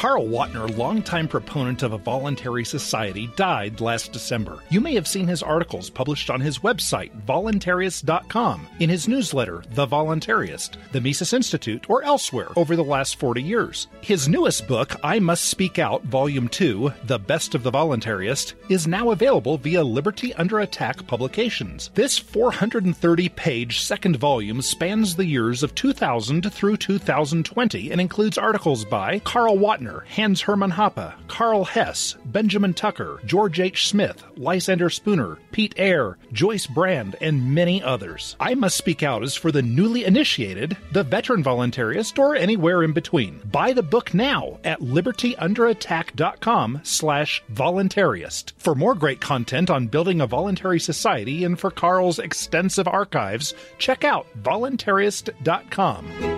Carl 0.00 0.28
Watner, 0.28 0.74
longtime 0.78 1.28
proponent 1.28 1.82
of 1.82 1.92
a 1.92 1.98
voluntary 1.98 2.64
society, 2.64 3.26
died 3.36 3.82
last 3.82 4.12
December. 4.12 4.60
You 4.70 4.80
may 4.80 4.94
have 4.94 5.06
seen 5.06 5.26
his 5.26 5.42
articles 5.42 5.90
published 5.90 6.30
on 6.30 6.40
his 6.40 6.60
website, 6.60 7.10
voluntarist.com, 7.26 8.66
in 8.78 8.88
his 8.88 9.06
newsletter, 9.06 9.62
The 9.74 9.86
Voluntarist, 9.86 10.76
the 10.92 11.02
Mises 11.02 11.34
Institute, 11.34 11.90
or 11.90 12.02
elsewhere 12.02 12.48
over 12.56 12.76
the 12.76 12.82
last 12.82 13.16
40 13.16 13.42
years. 13.42 13.88
His 14.00 14.26
newest 14.26 14.66
book, 14.66 14.96
I 15.04 15.18
Must 15.18 15.44
Speak 15.44 15.78
Out, 15.78 16.02
Volume 16.04 16.48
2, 16.48 16.94
The 17.04 17.18
Best 17.18 17.54
of 17.54 17.62
the 17.62 17.70
Voluntarist, 17.70 18.54
is 18.70 18.86
now 18.86 19.10
available 19.10 19.58
via 19.58 19.84
Liberty 19.84 20.32
Under 20.32 20.60
Attack 20.60 21.06
Publications. 21.08 21.90
This 21.92 22.16
430 22.16 23.28
page 23.28 23.80
second 23.80 24.16
volume 24.16 24.62
spans 24.62 25.14
the 25.14 25.26
years 25.26 25.62
of 25.62 25.74
2000 25.74 26.50
through 26.50 26.78
2020 26.78 27.90
and 27.90 28.00
includes 28.00 28.38
articles 28.38 28.86
by 28.86 29.18
Carl 29.18 29.58
Watner, 29.58 29.89
Hans 29.98 30.42
Hermann 30.42 30.70
Hoppe, 30.70 31.12
Karl 31.28 31.64
Hess, 31.64 32.16
Benjamin 32.24 32.74
Tucker, 32.74 33.20
George 33.26 33.60
H. 33.60 33.88
Smith, 33.88 34.22
Lysander 34.36 34.88
Spooner, 34.88 35.38
Pete 35.52 35.74
Eyre, 35.76 36.16
Joyce 36.32 36.66
Brand, 36.66 37.16
and 37.20 37.54
many 37.54 37.82
others. 37.82 38.36
I 38.38 38.54
Must 38.54 38.76
Speak 38.76 39.02
Out 39.02 39.22
is 39.22 39.34
for 39.34 39.52
the 39.52 39.62
newly 39.62 40.04
initiated, 40.04 40.76
the 40.92 41.02
veteran 41.02 41.42
voluntarist, 41.42 42.18
or 42.18 42.36
anywhere 42.36 42.82
in 42.82 42.92
between. 42.92 43.40
Buy 43.50 43.72
the 43.72 43.82
book 43.82 44.14
now 44.14 44.58
at 44.64 44.80
libertyunderattack.com 44.80 46.80
slash 46.82 47.42
voluntarist. 47.52 48.52
For 48.58 48.74
more 48.74 48.94
great 48.94 49.20
content 49.20 49.70
on 49.70 49.88
building 49.88 50.20
a 50.20 50.26
voluntary 50.26 50.80
society 50.80 51.44
and 51.44 51.58
for 51.58 51.70
Carl's 51.70 52.18
extensive 52.18 52.88
archives, 52.88 53.54
check 53.78 54.04
out 54.04 54.26
voluntarist.com. 54.42 56.29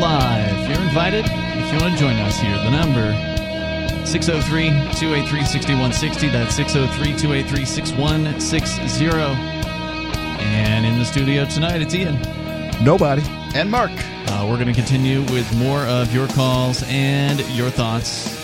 Live. 0.00 0.68
You're 0.68 0.82
invited 0.82 1.24
if 1.26 1.72
you 1.72 1.78
want 1.80 1.94
to 1.94 1.98
join 1.98 2.16
us 2.16 2.38
here. 2.38 2.56
The 2.58 2.70
number 2.70 3.12
603 4.06 4.68
283 4.98 5.44
6160. 5.44 6.28
That's 6.28 6.54
603 6.54 7.16
283 7.18 7.64
6160. 7.64 9.06
And 10.44 10.84
in 10.86 10.98
the 10.98 11.04
studio 11.04 11.44
tonight, 11.46 11.80
it's 11.82 11.94
Ian. 11.94 12.20
nobody 12.84 13.22
and 13.54 13.70
Mark. 13.70 13.90
Uh, 14.28 14.46
we're 14.48 14.56
going 14.56 14.66
to 14.66 14.74
continue 14.74 15.22
with 15.32 15.50
more 15.56 15.80
of 15.86 16.12
your 16.14 16.28
calls 16.28 16.82
and 16.88 17.40
your 17.56 17.70
thoughts. 17.70 18.34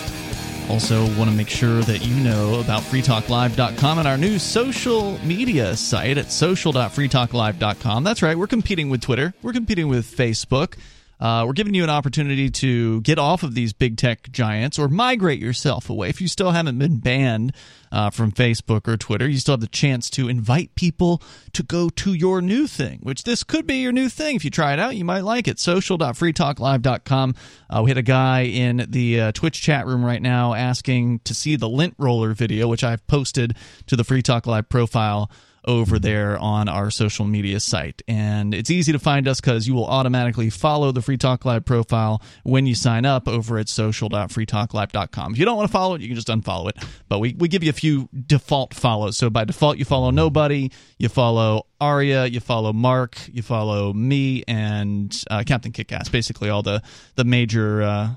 Also, 0.70 1.02
want 1.18 1.28
to 1.28 1.36
make 1.36 1.50
sure 1.50 1.80
that 1.82 2.04
you 2.06 2.14
know 2.14 2.60
about 2.60 2.80
freetalklive.com 2.82 3.98
and 3.98 4.08
our 4.08 4.16
new 4.16 4.38
social 4.38 5.18
media 5.18 5.76
site 5.76 6.16
at 6.16 6.30
social.freetalklive.com. 6.32 8.04
That's 8.04 8.22
right, 8.22 8.38
we're 8.38 8.46
competing 8.46 8.88
with 8.88 9.02
Twitter, 9.02 9.34
we're 9.42 9.52
competing 9.52 9.88
with 9.88 10.06
Facebook. 10.06 10.76
Uh, 11.22 11.44
we're 11.46 11.52
giving 11.52 11.72
you 11.72 11.84
an 11.84 11.90
opportunity 11.90 12.50
to 12.50 13.00
get 13.02 13.16
off 13.16 13.44
of 13.44 13.54
these 13.54 13.72
big 13.72 13.96
tech 13.96 14.28
giants 14.32 14.76
or 14.76 14.88
migrate 14.88 15.38
yourself 15.38 15.88
away. 15.88 16.08
If 16.08 16.20
you 16.20 16.26
still 16.26 16.50
haven't 16.50 16.80
been 16.80 16.98
banned 16.98 17.54
uh, 17.92 18.10
from 18.10 18.32
Facebook 18.32 18.88
or 18.88 18.96
Twitter, 18.96 19.28
you 19.28 19.38
still 19.38 19.52
have 19.52 19.60
the 19.60 19.68
chance 19.68 20.10
to 20.10 20.28
invite 20.28 20.74
people 20.74 21.22
to 21.52 21.62
go 21.62 21.88
to 21.90 22.12
your 22.12 22.42
new 22.42 22.66
thing, 22.66 22.98
which 23.04 23.22
this 23.22 23.44
could 23.44 23.68
be 23.68 23.76
your 23.76 23.92
new 23.92 24.08
thing. 24.08 24.34
If 24.34 24.44
you 24.44 24.50
try 24.50 24.72
it 24.72 24.80
out, 24.80 24.96
you 24.96 25.04
might 25.04 25.20
like 25.20 25.46
it. 25.46 25.60
Social.freetalklive.com. 25.60 27.34
Uh, 27.70 27.82
we 27.84 27.90
had 27.90 27.98
a 27.98 28.02
guy 28.02 28.40
in 28.40 28.84
the 28.88 29.20
uh, 29.20 29.32
Twitch 29.32 29.62
chat 29.62 29.86
room 29.86 30.04
right 30.04 30.20
now 30.20 30.54
asking 30.54 31.20
to 31.20 31.34
see 31.34 31.54
the 31.54 31.68
lint 31.68 31.94
roller 31.98 32.32
video, 32.34 32.66
which 32.66 32.82
I've 32.82 33.06
posted 33.06 33.54
to 33.86 33.94
the 33.94 34.02
Free 34.02 34.22
Talk 34.22 34.48
Live 34.48 34.68
profile 34.68 35.30
over 35.64 35.98
there 35.98 36.38
on 36.38 36.68
our 36.68 36.90
social 36.90 37.24
media 37.24 37.60
site. 37.60 38.02
And 38.08 38.54
it's 38.54 38.70
easy 38.70 38.92
to 38.92 38.98
find 38.98 39.28
us 39.28 39.40
because 39.40 39.66
you 39.68 39.74
will 39.74 39.86
automatically 39.86 40.50
follow 40.50 40.92
the 40.92 41.02
Free 41.02 41.16
Talk 41.16 41.44
Live 41.44 41.64
profile 41.64 42.22
when 42.42 42.66
you 42.66 42.74
sign 42.74 43.04
up 43.04 43.28
over 43.28 43.58
at 43.58 43.68
social.freetalklive.com. 43.68 45.32
If 45.32 45.38
you 45.38 45.44
don't 45.44 45.56
want 45.56 45.68
to 45.68 45.72
follow 45.72 45.94
it, 45.94 46.00
you 46.00 46.08
can 46.08 46.16
just 46.16 46.28
unfollow 46.28 46.68
it. 46.68 46.76
But 47.08 47.20
we, 47.20 47.34
we 47.38 47.48
give 47.48 47.62
you 47.62 47.70
a 47.70 47.74
few 47.74 48.08
default 48.26 48.74
follows. 48.74 49.16
So 49.16 49.30
by 49.30 49.44
default, 49.44 49.78
you 49.78 49.84
follow 49.84 50.10
nobody, 50.10 50.70
you 50.98 51.08
follow 51.08 51.66
Aria, 51.80 52.26
you 52.26 52.40
follow 52.40 52.72
Mark, 52.72 53.18
you 53.32 53.42
follow 53.42 53.92
me, 53.92 54.44
and 54.48 55.16
uh, 55.30 55.42
Captain 55.46 55.72
Kickass. 55.72 56.10
Basically, 56.10 56.48
all 56.48 56.62
the, 56.62 56.82
the 57.16 57.24
major 57.24 57.82
uh, 57.82 58.10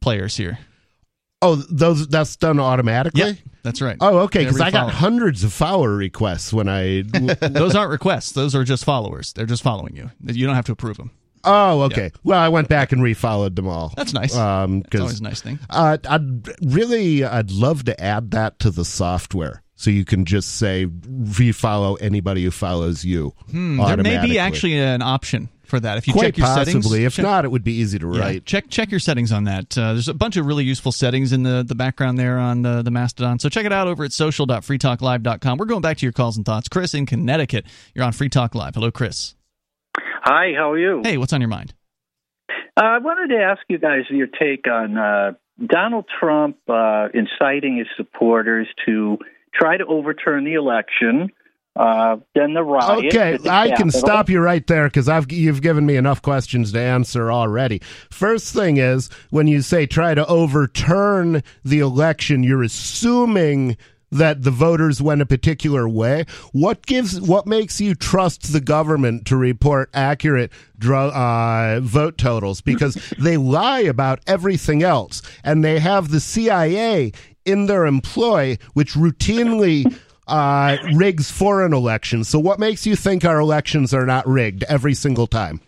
players 0.00 0.36
here. 0.36 0.58
oh 1.40 1.56
those 1.56 2.06
that's 2.08 2.36
done 2.36 2.60
automatically 2.60 3.22
Yeah, 3.22 3.32
that's 3.62 3.80
right. 3.80 3.96
oh 4.00 4.18
okay 4.20 4.40
because 4.44 4.60
i 4.60 4.70
got 4.70 4.90
hundreds 4.90 5.44
of 5.44 5.52
follower 5.52 5.94
requests 5.96 6.52
when 6.52 6.68
i 6.68 7.02
Those 7.40 7.74
aren't 7.74 7.90
requests. 7.90 8.32
Those 8.32 8.54
are 8.54 8.64
just 8.64 8.84
followers. 8.84 9.32
They're 9.32 9.46
just 9.46 9.62
following 9.62 9.96
you. 9.96 10.10
You 10.24 10.46
don't 10.46 10.54
have 10.56 10.66
to 10.66 10.72
approve 10.72 10.96
them. 10.96 11.10
oh 11.44 11.82
okay 11.82 12.12
well 12.22 12.38
i 12.38 12.48
went 12.48 12.68
back 12.68 12.92
and 12.92 13.02
refollowed 13.02 13.56
them 13.56 13.66
all 13.66 13.92
That's 13.96 14.12
nice. 14.12 14.34
um 14.36 14.82
'cause- 14.82 15.00
always 15.00 15.20
a 15.20 15.22
nice 15.24 15.40
thing. 15.40 15.58
Uh, 15.70 15.98
I'd 16.08 16.48
really, 16.62 17.24
I'd 17.24 17.50
love 17.50 17.84
to 17.84 18.00
add 18.00 18.30
that 18.32 18.58
to 18.60 18.70
the 18.70 18.84
software, 18.84 19.62
so 19.74 19.90
you 19.90 20.04
can 20.04 20.24
just 20.24 20.56
say 20.56 20.86
refollow 20.86 21.96
anybody 22.00 22.44
who 22.44 22.50
follows 22.50 23.04
you. 23.04 23.34
Hmm, 23.50 23.78
there 23.78 23.96
may 23.96 24.20
be 24.24 24.38
actually 24.38 24.78
an 24.78 25.02
option 25.02 25.48
for 25.72 25.80
that. 25.80 25.96
If 25.96 26.06
you 26.06 26.12
quite 26.12 26.26
check 26.26 26.36
your 26.36 26.46
possibly. 26.46 26.82
settings, 26.82 26.92
if 26.92 27.14
check- 27.14 27.22
not, 27.22 27.46
it 27.46 27.48
would 27.48 27.64
be 27.64 27.72
easy 27.72 27.98
to 27.98 28.12
yeah, 28.12 28.20
write. 28.20 28.44
check 28.44 28.68
check 28.68 28.90
your 28.90 29.00
settings 29.00 29.32
on 29.32 29.44
that. 29.44 29.76
Uh, 29.76 29.94
there's 29.94 30.06
a 30.06 30.12
bunch 30.12 30.36
of 30.36 30.44
really 30.44 30.64
useful 30.64 30.92
settings 30.92 31.32
in 31.32 31.44
the, 31.44 31.64
the 31.66 31.74
background 31.74 32.18
there 32.18 32.38
on 32.38 32.60
the, 32.60 32.82
the 32.82 32.90
Mastodon. 32.90 33.38
So 33.38 33.48
check 33.48 33.64
it 33.64 33.72
out 33.72 33.88
over 33.88 34.04
at 34.04 34.12
social.freetalklive.com. 34.12 35.58
We're 35.58 35.64
going 35.64 35.80
back 35.80 35.96
to 35.96 36.06
your 36.06 36.12
calls 36.12 36.36
and 36.36 36.44
thoughts. 36.44 36.68
Chris 36.68 36.92
in 36.92 37.06
Connecticut, 37.06 37.64
you're 37.94 38.04
on 38.04 38.12
Free 38.12 38.28
Talk 38.28 38.54
Live. 38.54 38.74
Hello, 38.74 38.90
Chris. 38.90 39.34
Hi, 39.96 40.52
how 40.54 40.72
are 40.72 40.78
you? 40.78 41.00
Hey, 41.02 41.16
what's 41.16 41.32
on 41.32 41.40
your 41.40 41.48
mind? 41.48 41.72
Uh, 42.76 42.84
I 42.84 42.98
wanted 42.98 43.34
to 43.34 43.42
ask 43.42 43.62
you 43.68 43.78
guys 43.78 44.02
your 44.10 44.26
take 44.26 44.66
on 44.70 44.98
uh, 44.98 45.32
Donald 45.64 46.04
Trump 46.20 46.58
uh, 46.68 47.08
inciting 47.14 47.78
his 47.78 47.86
supporters 47.96 48.66
to 48.86 49.18
try 49.54 49.78
to 49.78 49.86
overturn 49.86 50.44
the 50.44 50.54
election. 50.54 51.30
Uh, 51.74 52.16
then 52.34 52.52
the 52.52 52.62
riot. 52.62 53.06
Okay, 53.06 53.38
I 53.48 53.70
can 53.70 53.90
stop 53.90 54.28
you 54.28 54.40
right 54.40 54.66
there 54.66 54.84
because 54.84 55.08
I've 55.08 55.32
you've 55.32 55.62
given 55.62 55.86
me 55.86 55.96
enough 55.96 56.20
questions 56.20 56.72
to 56.72 56.80
answer 56.80 57.32
already. 57.32 57.80
First 58.10 58.52
thing 58.52 58.76
is 58.76 59.08
when 59.30 59.46
you 59.46 59.62
say 59.62 59.86
try 59.86 60.14
to 60.14 60.26
overturn 60.26 61.42
the 61.64 61.78
election, 61.78 62.42
you're 62.42 62.62
assuming 62.62 63.78
that 64.10 64.42
the 64.42 64.50
voters 64.50 65.00
went 65.00 65.22
a 65.22 65.26
particular 65.26 65.88
way. 65.88 66.26
What 66.52 66.84
gives 66.84 67.18
what 67.18 67.46
makes 67.46 67.80
you 67.80 67.94
trust 67.94 68.52
the 68.52 68.60
government 68.60 69.26
to 69.28 69.36
report 69.36 69.88
accurate 69.94 70.52
dr- 70.78 71.14
uh, 71.14 71.80
vote 71.80 72.18
totals? 72.18 72.60
Because 72.60 72.94
they 73.18 73.38
lie 73.38 73.80
about 73.80 74.20
everything 74.26 74.82
else, 74.82 75.22
and 75.42 75.64
they 75.64 75.80
have 75.80 76.10
the 76.10 76.20
CIA 76.20 77.12
in 77.44 77.66
their 77.66 77.86
employ 77.86 78.58
which 78.74 78.92
routinely 78.92 79.98
uh, 80.26 80.76
rigs 80.94 81.30
foreign 81.30 81.72
elections. 81.72 82.28
So, 82.28 82.38
what 82.38 82.58
makes 82.58 82.86
you 82.86 82.96
think 82.96 83.24
our 83.24 83.38
elections 83.38 83.92
are 83.92 84.06
not 84.06 84.26
rigged 84.26 84.64
every 84.64 84.94
single 84.94 85.26
time? 85.26 85.60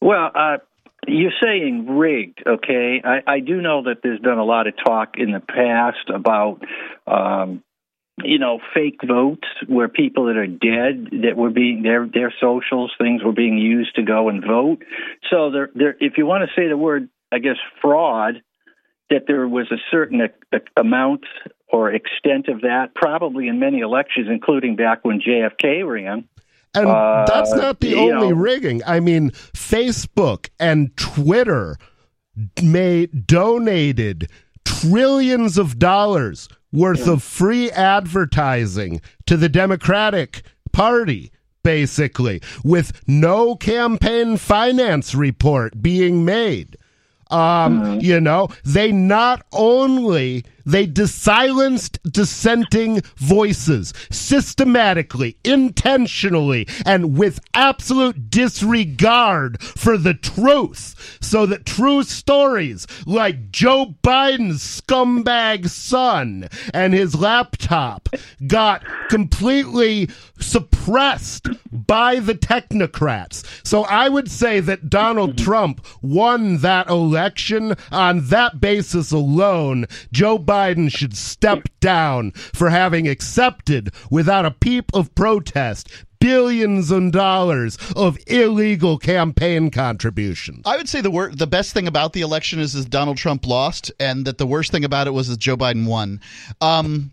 Well, 0.00 0.30
uh, 0.34 0.58
you're 1.06 1.32
saying 1.42 1.86
rigged, 1.96 2.42
okay? 2.46 3.00
I, 3.04 3.34
I 3.34 3.40
do 3.40 3.60
know 3.60 3.82
that 3.84 3.98
there's 4.02 4.20
been 4.20 4.38
a 4.38 4.44
lot 4.44 4.66
of 4.66 4.74
talk 4.84 5.14
in 5.18 5.32
the 5.32 5.40
past 5.40 6.10
about, 6.12 6.62
um, 7.06 7.62
you 8.22 8.38
know, 8.38 8.60
fake 8.74 9.00
votes 9.06 9.46
where 9.66 9.88
people 9.88 10.26
that 10.26 10.36
are 10.36 10.46
dead 10.46 11.22
that 11.22 11.36
were 11.36 11.50
being 11.50 11.82
their 11.82 12.06
their 12.06 12.32
socials 12.40 12.92
things 12.98 13.22
were 13.22 13.32
being 13.32 13.58
used 13.58 13.94
to 13.96 14.02
go 14.02 14.28
and 14.28 14.42
vote. 14.42 14.82
So 15.30 15.50
there, 15.50 15.70
there, 15.74 15.96
if 16.00 16.14
you 16.16 16.26
want 16.26 16.48
to 16.48 16.60
say 16.60 16.68
the 16.68 16.76
word, 16.76 17.08
I 17.30 17.38
guess 17.38 17.56
fraud, 17.80 18.42
that 19.10 19.24
there 19.26 19.46
was 19.46 19.70
a 19.70 19.76
certain 19.90 20.20
a, 20.20 20.28
a 20.56 20.80
amount 20.80 21.24
or 21.68 21.92
extent 21.92 22.48
of 22.48 22.62
that, 22.62 22.94
probably 22.94 23.48
in 23.48 23.58
many 23.58 23.80
elections, 23.80 24.28
including 24.30 24.76
back 24.76 25.04
when 25.04 25.20
JFK 25.20 25.86
ran. 25.86 26.24
And 26.74 26.86
Uh, 26.86 27.24
that's 27.26 27.54
not 27.54 27.80
the 27.80 27.94
only 27.94 28.28
know. 28.28 28.34
rigging. 28.34 28.82
I 28.86 29.00
mean, 29.00 29.30
Facebook 29.30 30.48
and 30.60 30.96
Twitter 30.96 31.76
made 32.62 33.26
donated 33.26 34.28
trillions 34.64 35.56
of 35.58 35.78
dollars 35.78 36.48
worth 36.72 37.06
of 37.08 37.22
free 37.22 37.70
advertising 37.70 39.00
to 39.26 39.36
the 39.36 39.48
Democratic 39.48 40.42
Party 40.72 41.30
basically 41.64 42.40
with 42.62 43.02
no 43.08 43.56
campaign 43.56 44.36
finance 44.36 45.14
report 45.14 45.82
being 45.82 46.24
made 46.24 46.76
um, 47.30 47.98
you 48.00 48.20
know, 48.20 48.48
they 48.64 48.92
not 48.92 49.44
only 49.52 50.44
they 50.66 50.92
silenced 51.06 51.98
dissenting 52.02 53.00
voices 53.16 53.94
systematically, 54.10 55.36
intentionally, 55.44 56.66
and 56.84 57.16
with 57.16 57.40
absolute 57.54 58.28
disregard 58.30 59.62
for 59.62 59.96
the 59.96 60.14
truth, 60.14 61.18
so 61.20 61.46
that 61.46 61.64
true 61.64 62.02
stories 62.02 62.86
like 63.06 63.50
Joe 63.52 63.94
Biden's 64.02 64.80
scumbag 64.80 65.68
son 65.68 66.48
and 66.74 66.92
his 66.92 67.14
laptop 67.14 68.08
got 68.46 68.82
completely 69.08 70.10
suppressed 70.40 71.48
by 71.70 72.18
the 72.18 72.34
technocrats. 72.34 73.44
So 73.64 73.84
I 73.84 74.08
would 74.08 74.30
say 74.30 74.60
that 74.60 74.90
Donald 74.90 75.38
Trump 75.46 75.86
won 76.02 76.58
that 76.58 76.88
election 76.88 77.76
on 77.92 78.26
that 78.28 78.60
basis 78.60 79.12
alone. 79.12 79.86
Joe 80.12 80.38
Biden 80.38 80.55
should 80.88 81.16
step 81.16 81.68
down 81.80 82.32
for 82.32 82.70
having 82.70 83.08
accepted 83.08 83.90
without 84.10 84.44
a 84.44 84.50
peep 84.50 84.90
of 84.94 85.14
protest 85.14 85.88
billions 86.18 86.90
of 86.90 87.12
dollars 87.12 87.78
of 87.94 88.18
illegal 88.26 88.98
campaign 88.98 89.70
contributions. 89.70 90.62
I 90.66 90.76
would 90.76 90.88
say 90.88 91.00
the 91.00 91.10
wor- 91.10 91.30
the 91.30 91.46
best 91.46 91.72
thing 91.72 91.86
about 91.86 92.12
the 92.12 92.22
election 92.22 92.58
is 92.58 92.72
that 92.72 92.90
Donald 92.90 93.16
Trump 93.16 93.46
lost, 93.46 93.92
and 94.00 94.24
that 94.26 94.38
the 94.38 94.46
worst 94.46 94.72
thing 94.72 94.84
about 94.84 95.06
it 95.06 95.12
was 95.12 95.28
that 95.28 95.38
Joe 95.38 95.56
Biden 95.56 95.86
won. 95.86 96.20
Um, 96.60 97.12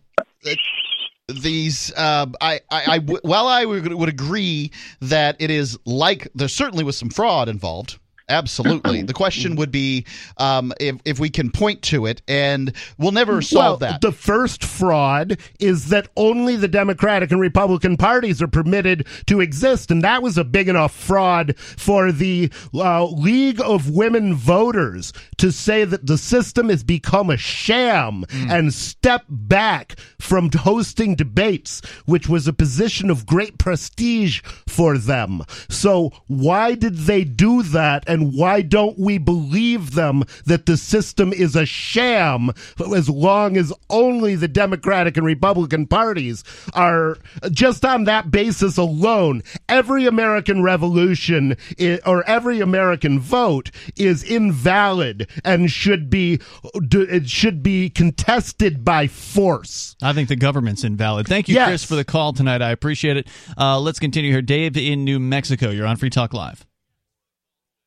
these, 1.28 1.94
uh, 1.96 2.28
I, 2.42 2.60
I, 2.70 2.84
I 2.88 3.00
w- 3.00 3.20
while 3.24 3.48
I 3.48 3.66
would, 3.66 3.94
would 3.94 4.10
agree 4.10 4.72
that 5.02 5.36
it 5.40 5.50
is 5.50 5.78
like 5.86 6.28
there 6.36 6.48
certainly 6.48 6.84
was 6.84 6.98
some 6.98 7.10
fraud 7.10 7.50
involved. 7.50 8.00
Absolutely. 8.30 9.02
The 9.02 9.14
question 9.14 9.56
would 9.58 9.72
be 9.72 10.06
um, 10.38 10.74
if 10.80 10.96
if 11.06 11.20
we 11.20 11.30
can 11.30 11.52
point 11.52 11.82
to 11.84 12.06
it, 12.06 12.22
and 12.28 12.74
we'll 12.98 13.12
never 13.12 13.42
solve 13.42 13.82
well, 13.82 13.92
that. 13.92 14.02
The 14.02 14.12
first 14.12 14.64
fraud 14.64 15.38
is 15.60 15.90
that 15.90 16.08
only 16.16 16.56
the 16.56 16.68
Democratic 16.68 17.32
and 17.32 17.42
Republican 17.42 17.98
parties 17.98 18.42
are 18.42 18.48
permitted 18.48 19.08
to 19.28 19.42
exist, 19.42 19.92
and 19.92 20.02
that 20.04 20.24
was 20.24 20.38
a 20.38 20.44
big 20.44 20.70
enough 20.70 20.94
fraud 20.94 21.58
for 21.58 22.12
the 22.12 22.52
uh, 22.74 23.06
League 23.06 23.60
of 23.62 23.90
Women 23.90 24.36
Voters 24.36 25.12
to 25.38 25.52
say 25.52 25.84
that 25.84 26.06
the 26.06 26.18
system 26.18 26.70
has 26.70 26.84
become 26.84 27.30
a 27.30 27.38
sham 27.38 28.24
and 28.32 28.74
step 28.74 29.26
back 29.28 29.98
from 30.20 30.50
hosting 30.52 31.16
debates, 31.16 31.82
which 32.06 32.30
was 32.30 32.48
a 32.48 32.54
position 32.54 33.10
of 33.10 33.26
great 33.26 33.58
prestige 33.58 34.42
for 34.68 34.98
them. 34.98 35.42
So, 35.70 36.12
why 36.28 36.76
did 36.76 36.96
they 37.00 37.24
do 37.24 37.64
that, 37.64 38.04
and 38.14 38.34
why 38.34 38.62
don't 38.62 38.98
we 39.00 39.18
believe 39.18 39.94
them 39.96 40.24
that 40.46 40.66
the 40.66 40.78
system 40.78 41.34
is 41.34 41.56
a 41.56 41.66
sham 41.66 42.52
as 42.96 43.10
long 43.10 43.58
as 43.58 43.74
only 43.90 44.36
the 44.36 44.48
Democratic 44.48 45.18
and 45.18 45.26
Republican 45.26 45.88
parties 45.88 46.44
are 46.74 47.18
just 47.52 47.84
on 47.84 48.04
that 48.06 48.30
basis 48.32 48.78
alone? 48.78 49.42
Every 49.68 50.06
American 50.06 50.62
revolution 50.64 51.56
i- 51.80 52.00
or 52.06 52.24
every 52.30 52.60
American 52.60 53.20
vote 53.20 53.72
is 53.98 54.24
invalid 54.24 55.28
and 55.44 55.72
should 55.72 56.10
be 56.10 56.40
it 56.76 57.30
should 57.30 57.64
be 57.64 57.90
contested 57.90 58.84
by 58.86 59.08
force. 59.08 59.96
I 60.02 60.14
think 60.14 60.30
the 60.30 60.36
government's 60.36 60.84
invalid. 60.84 61.28
Thank 61.28 61.48
you, 61.50 61.56
Yes. 61.56 61.68
Chris, 61.70 61.84
for 61.84 61.96
the 61.96 62.04
call 62.06 62.34
tonight. 62.34 62.62
I 62.62 62.70
appreciate 62.72 63.18
it. 63.18 63.28
Uh, 63.58 63.80
let's 63.80 64.00
continue 64.00 64.32
here. 64.32 64.42
Dave 64.42 64.78
in 64.78 65.04
New 65.04 65.20
Mexico. 65.20 65.70
You're 65.70 65.88
on 65.88 65.98
Free 65.98 66.10
Talk 66.10 66.34
Live. 66.34 66.66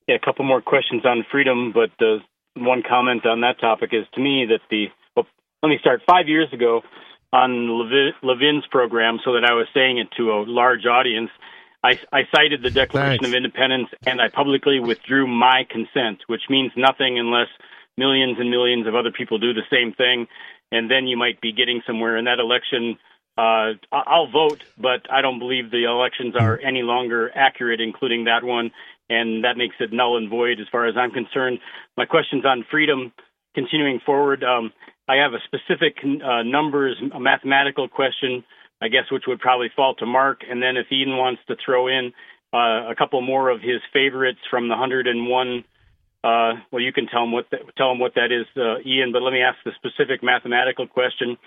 Yeah, 0.07 0.17
a 0.17 0.25
couple 0.25 0.45
more 0.45 0.63
questions 0.63 1.05
on 1.05 1.27
freedom, 1.31 1.73
but 1.73 1.91
uh, 2.05 2.19
one 2.55 2.83
comment 2.89 3.27
on 3.27 3.41
that 3.41 3.61
topic 3.61 3.91
is 3.93 4.07
to 4.15 4.21
me 4.21 4.47
that 4.49 4.61
the 4.71 4.87
well, 5.17 5.27
let 5.63 5.69
me 5.69 5.79
start. 5.81 6.03
Five 6.09 6.29
years 6.29 6.49
ago, 6.53 6.83
on 7.33 7.69
Levin, 7.69 8.13
Levin's 8.23 8.67
program, 8.71 9.19
so 9.25 9.33
that 9.33 9.45
I 9.45 9.55
was 9.55 9.67
saying 9.75 9.99
it 9.99 10.09
to 10.17 10.31
a 10.31 10.45
large 10.47 10.87
audience, 10.87 11.31
I, 11.83 11.99
I 12.13 12.23
cited 12.35 12.63
the 12.63 12.71
Declaration 12.71 13.25
Thanks. 13.25 13.29
of 13.29 13.35
Independence 13.35 13.89
and 14.07 14.21
I 14.21 14.29
publicly 14.29 14.81
withdrew 14.81 15.27
my 15.27 15.67
consent, 15.69 16.21
which 16.27 16.43
means 16.49 16.73
nothing 16.77 17.19
unless 17.19 17.49
millions 17.99 18.39
and 18.39 18.51
millions 18.51 18.87
of 18.87 18.95
other 18.95 19.11
people 19.11 19.39
do 19.39 19.53
the 19.53 19.63
same 19.71 19.93
thing, 19.93 20.27
and 20.73 20.91
then 20.91 21.07
you 21.07 21.17
might 21.17 21.41
be 21.41 21.53
getting 21.53 21.83
somewhere. 21.87 22.17
In 22.17 22.25
that 22.27 22.39
election, 22.39 22.99
uh, 23.39 23.73
I'll 23.93 24.31
vote, 24.31 24.65
but 24.79 25.11
I 25.11 25.21
don't 25.21 25.39
believe 25.39 25.71
the 25.71 25.85
elections 25.85 26.35
are 26.39 26.59
any 26.59 26.83
longer 26.83 27.31
accurate, 27.35 27.81
including 27.81 28.25
that 28.25 28.45
one, 28.45 28.71
and 29.09 29.45
that 29.45 29.57
makes 29.57 29.77
it 29.81 29.93
null 29.93 30.17
and 30.17 30.29
void 30.29 30.61
as 30.61 30.67
far 30.71 30.87
as 30.87 30.97
I'm 30.97 31.11
concerned. 31.11 31.59
My 31.97 32.07
question's 32.07 32.45
on 32.45 32.65
freedom. 32.71 33.13
Continuing 33.55 34.01
forward, 34.05 34.45
um, 34.45 34.73
I 35.09 35.17
have 35.17 35.33
a 35.33 35.41
specific 35.47 35.97
uh, 36.05 36.43
numbers, 36.43 36.97
a 37.15 37.21
mathematical 37.21 37.89
question, 37.89 38.45
I 38.83 38.89
guess, 38.89 39.11
which 39.11 39.25
would 39.27 39.41
probably 39.41 39.71
fall 39.75 39.95
to 39.95 40.07
Mark, 40.07 40.41
and 40.49 40.63
then 40.63 40.77
if 40.77 40.93
Eden 40.93 41.17
wants 41.17 41.41
to 41.49 41.57
throw 41.65 41.89
in 41.89 42.13
uh, 42.53 42.91
a 42.91 42.95
couple 42.97 43.21
more 43.23 43.49
of 43.49 43.63
his 43.63 43.81
favorites 43.93 44.41
from 44.51 44.69
the 44.69 44.77
101 44.77 45.65
uh, 46.27 46.59
well, 46.73 46.83
you 46.83 46.93
can 46.93 47.07
tell 47.07 47.23
him 47.23 47.31
what 47.31 47.47
that, 47.53 47.61
tell 47.77 47.93
him 47.93 48.01
what 48.01 48.15
that 48.17 48.33
is, 48.33 48.47
uh, 48.57 48.83
Ian. 48.85 49.13
But 49.13 49.23
let 49.23 49.33
me 49.33 49.43
ask 49.43 49.59
the 49.65 49.71
specific 49.79 50.25
mathematical 50.25 50.89
question. 50.89 51.39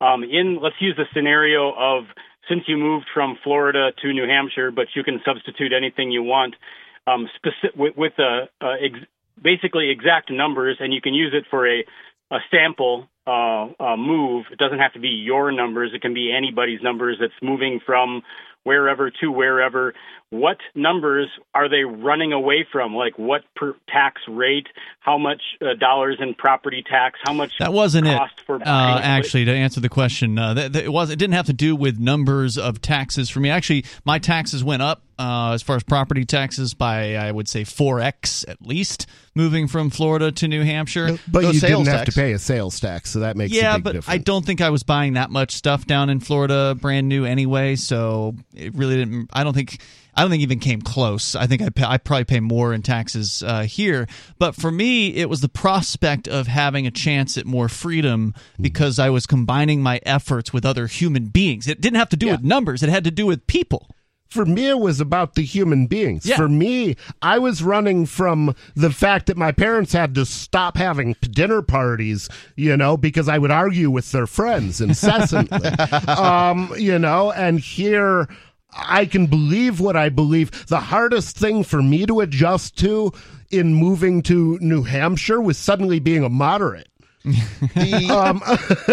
Um, 0.00 0.24
in 0.24 0.58
let's 0.60 0.74
use 0.80 0.96
the 0.96 1.06
scenario 1.14 1.70
of 1.70 2.04
since 2.48 2.62
you 2.66 2.76
moved 2.76 3.06
from 3.14 3.38
Florida 3.44 3.92
to 4.02 4.12
New 4.12 4.26
Hampshire, 4.26 4.72
but 4.72 4.88
you 4.96 5.04
can 5.04 5.20
substitute 5.24 5.72
anything 5.72 6.10
you 6.10 6.24
want 6.24 6.56
um, 7.06 7.28
specific, 7.36 7.76
with, 7.76 7.96
with 7.96 8.12
uh, 8.18 8.46
uh, 8.64 8.74
ex- 8.80 9.06
basically 9.42 9.90
exact 9.90 10.30
numbers, 10.30 10.76
and 10.80 10.92
you 10.92 11.00
can 11.00 11.14
use 11.14 11.32
it 11.34 11.44
for 11.50 11.68
a 11.68 11.84
a 12.30 12.38
sample 12.50 13.08
uh, 13.26 13.68
uh, 13.78 13.96
move. 13.96 14.46
It 14.50 14.58
doesn't 14.58 14.78
have 14.78 14.94
to 14.94 14.98
be 15.00 15.08
your 15.08 15.52
numbers. 15.52 15.92
It 15.94 16.02
can 16.02 16.14
be 16.14 16.32
anybody's 16.32 16.80
numbers 16.82 17.18
that's 17.20 17.32
moving 17.42 17.80
from 17.84 18.22
wherever 18.64 19.10
to 19.10 19.30
wherever. 19.30 19.94
What 20.30 20.56
numbers 20.74 21.28
are 21.54 21.68
they 21.68 21.84
running 21.84 22.32
away 22.32 22.66
from? 22.72 22.94
Like 22.94 23.16
what 23.18 23.42
per 23.54 23.76
tax 23.88 24.20
rate? 24.26 24.66
How 24.98 25.16
much 25.16 25.40
uh, 25.60 25.74
dollars 25.78 26.16
in 26.18 26.34
property 26.34 26.82
tax? 26.82 27.20
How 27.24 27.32
much 27.32 27.52
That 27.60 27.72
wasn't 27.72 28.08
it. 28.08 28.20
for 28.44 28.56
Uh, 28.56 29.00
actually, 29.00 29.44
to 29.44 29.52
answer 29.52 29.80
the 29.80 29.88
question, 29.88 30.36
uh, 30.36 30.54
that, 30.54 30.72
that 30.72 30.84
it 30.84 30.92
was. 30.92 31.10
It 31.10 31.20
didn't 31.20 31.34
have 31.34 31.46
to 31.46 31.52
do 31.52 31.76
with 31.76 32.00
numbers 32.00 32.58
of 32.58 32.80
taxes 32.80 33.30
for 33.30 33.38
me. 33.38 33.48
Actually, 33.50 33.84
my 34.04 34.18
taxes 34.18 34.64
went 34.64 34.82
up 34.82 35.02
uh, 35.18 35.52
as 35.52 35.62
far 35.62 35.76
as 35.76 35.84
property 35.84 36.24
taxes 36.24 36.74
by 36.74 37.14
I 37.14 37.30
would 37.30 37.46
say 37.46 37.62
four 37.62 38.00
x 38.00 38.44
at 38.48 38.60
least, 38.60 39.06
moving 39.36 39.68
from 39.68 39.90
Florida 39.90 40.32
to 40.32 40.48
New 40.48 40.64
Hampshire. 40.64 41.18
But 41.28 41.42
No 41.42 41.50
you 41.50 41.60
sales 41.60 41.84
didn't 41.84 41.86
have 41.98 42.06
tax. 42.06 42.14
to 42.14 42.20
pay 42.20 42.32
a 42.32 42.38
sales 42.40 42.80
tax, 42.80 43.10
so 43.10 43.20
that 43.20 43.36
makes 43.36 43.52
yeah, 43.52 43.74
a 43.74 43.76
big 43.76 43.84
but 43.84 43.92
difference. 43.92 44.14
I 44.14 44.18
don't 44.18 44.44
think 44.44 44.60
I 44.60 44.70
was 44.70 44.82
buying 44.82 45.12
that 45.12 45.30
much 45.30 45.52
stuff 45.52 45.86
down 45.86 46.10
in 46.10 46.18
Florida, 46.18 46.74
brand 46.74 47.08
new 47.08 47.24
anyway. 47.24 47.76
So 47.76 48.34
it 48.54 48.74
really 48.74 48.96
didn't. 48.96 49.30
I 49.32 49.44
don't 49.44 49.54
think. 49.54 49.80
I 50.16 50.20
don't 50.22 50.30
think 50.30 50.42
even 50.44 50.60
came 50.60 50.80
close. 50.80 51.34
I 51.34 51.48
think 51.48 51.60
I 51.60 51.70
pay, 51.70 51.84
I 51.84 51.98
probably 51.98 52.24
pay 52.24 52.38
more 52.38 52.72
in 52.72 52.82
taxes 52.82 53.42
uh, 53.44 53.62
here. 53.62 54.06
But 54.38 54.54
for 54.54 54.70
me, 54.70 55.08
it 55.16 55.28
was 55.28 55.40
the 55.40 55.48
prospect 55.48 56.28
of 56.28 56.46
having 56.46 56.86
a 56.86 56.92
chance 56.92 57.36
at 57.36 57.46
more 57.46 57.68
freedom 57.68 58.32
because 58.60 59.00
I 59.00 59.10
was 59.10 59.26
combining 59.26 59.82
my 59.82 60.00
efforts 60.06 60.52
with 60.52 60.64
other 60.64 60.86
human 60.86 61.26
beings. 61.26 61.66
It 61.66 61.80
didn't 61.80 61.98
have 61.98 62.10
to 62.10 62.16
do 62.16 62.28
with 62.30 62.44
numbers. 62.44 62.84
It 62.84 62.90
had 62.90 63.02
to 63.04 63.10
do 63.10 63.26
with 63.26 63.46
people. 63.48 63.88
For 64.34 64.44
me, 64.44 64.68
it 64.68 64.80
was 64.80 65.00
about 65.00 65.36
the 65.36 65.44
human 65.44 65.86
beings. 65.86 66.26
Yeah. 66.26 66.36
For 66.36 66.48
me, 66.48 66.96
I 67.22 67.38
was 67.38 67.62
running 67.62 68.04
from 68.04 68.56
the 68.74 68.90
fact 68.90 69.26
that 69.26 69.36
my 69.36 69.52
parents 69.52 69.92
had 69.92 70.16
to 70.16 70.26
stop 70.26 70.76
having 70.76 71.14
dinner 71.20 71.62
parties, 71.62 72.28
you 72.56 72.76
know, 72.76 72.96
because 72.96 73.28
I 73.28 73.38
would 73.38 73.52
argue 73.52 73.90
with 73.90 74.10
their 74.10 74.26
friends 74.26 74.80
incessantly. 74.80 75.68
um, 76.08 76.74
you 76.76 76.98
know, 76.98 77.30
and 77.30 77.60
here 77.60 78.28
I 78.74 79.06
can 79.06 79.26
believe 79.26 79.80
what 79.80 79.96
I 79.96 80.08
believe. 80.08 80.66
The 80.66 80.80
hardest 80.80 81.36
thing 81.36 81.64
for 81.64 81.82
me 81.82 82.06
to 82.06 82.20
adjust 82.20 82.78
to 82.78 83.12
in 83.50 83.74
moving 83.74 84.22
to 84.22 84.58
New 84.60 84.82
Hampshire 84.82 85.40
was 85.40 85.56
suddenly 85.58 86.00
being 86.00 86.24
a 86.24 86.28
moderate. 86.28 86.88
The, 87.74 88.08
Um, 88.10 88.40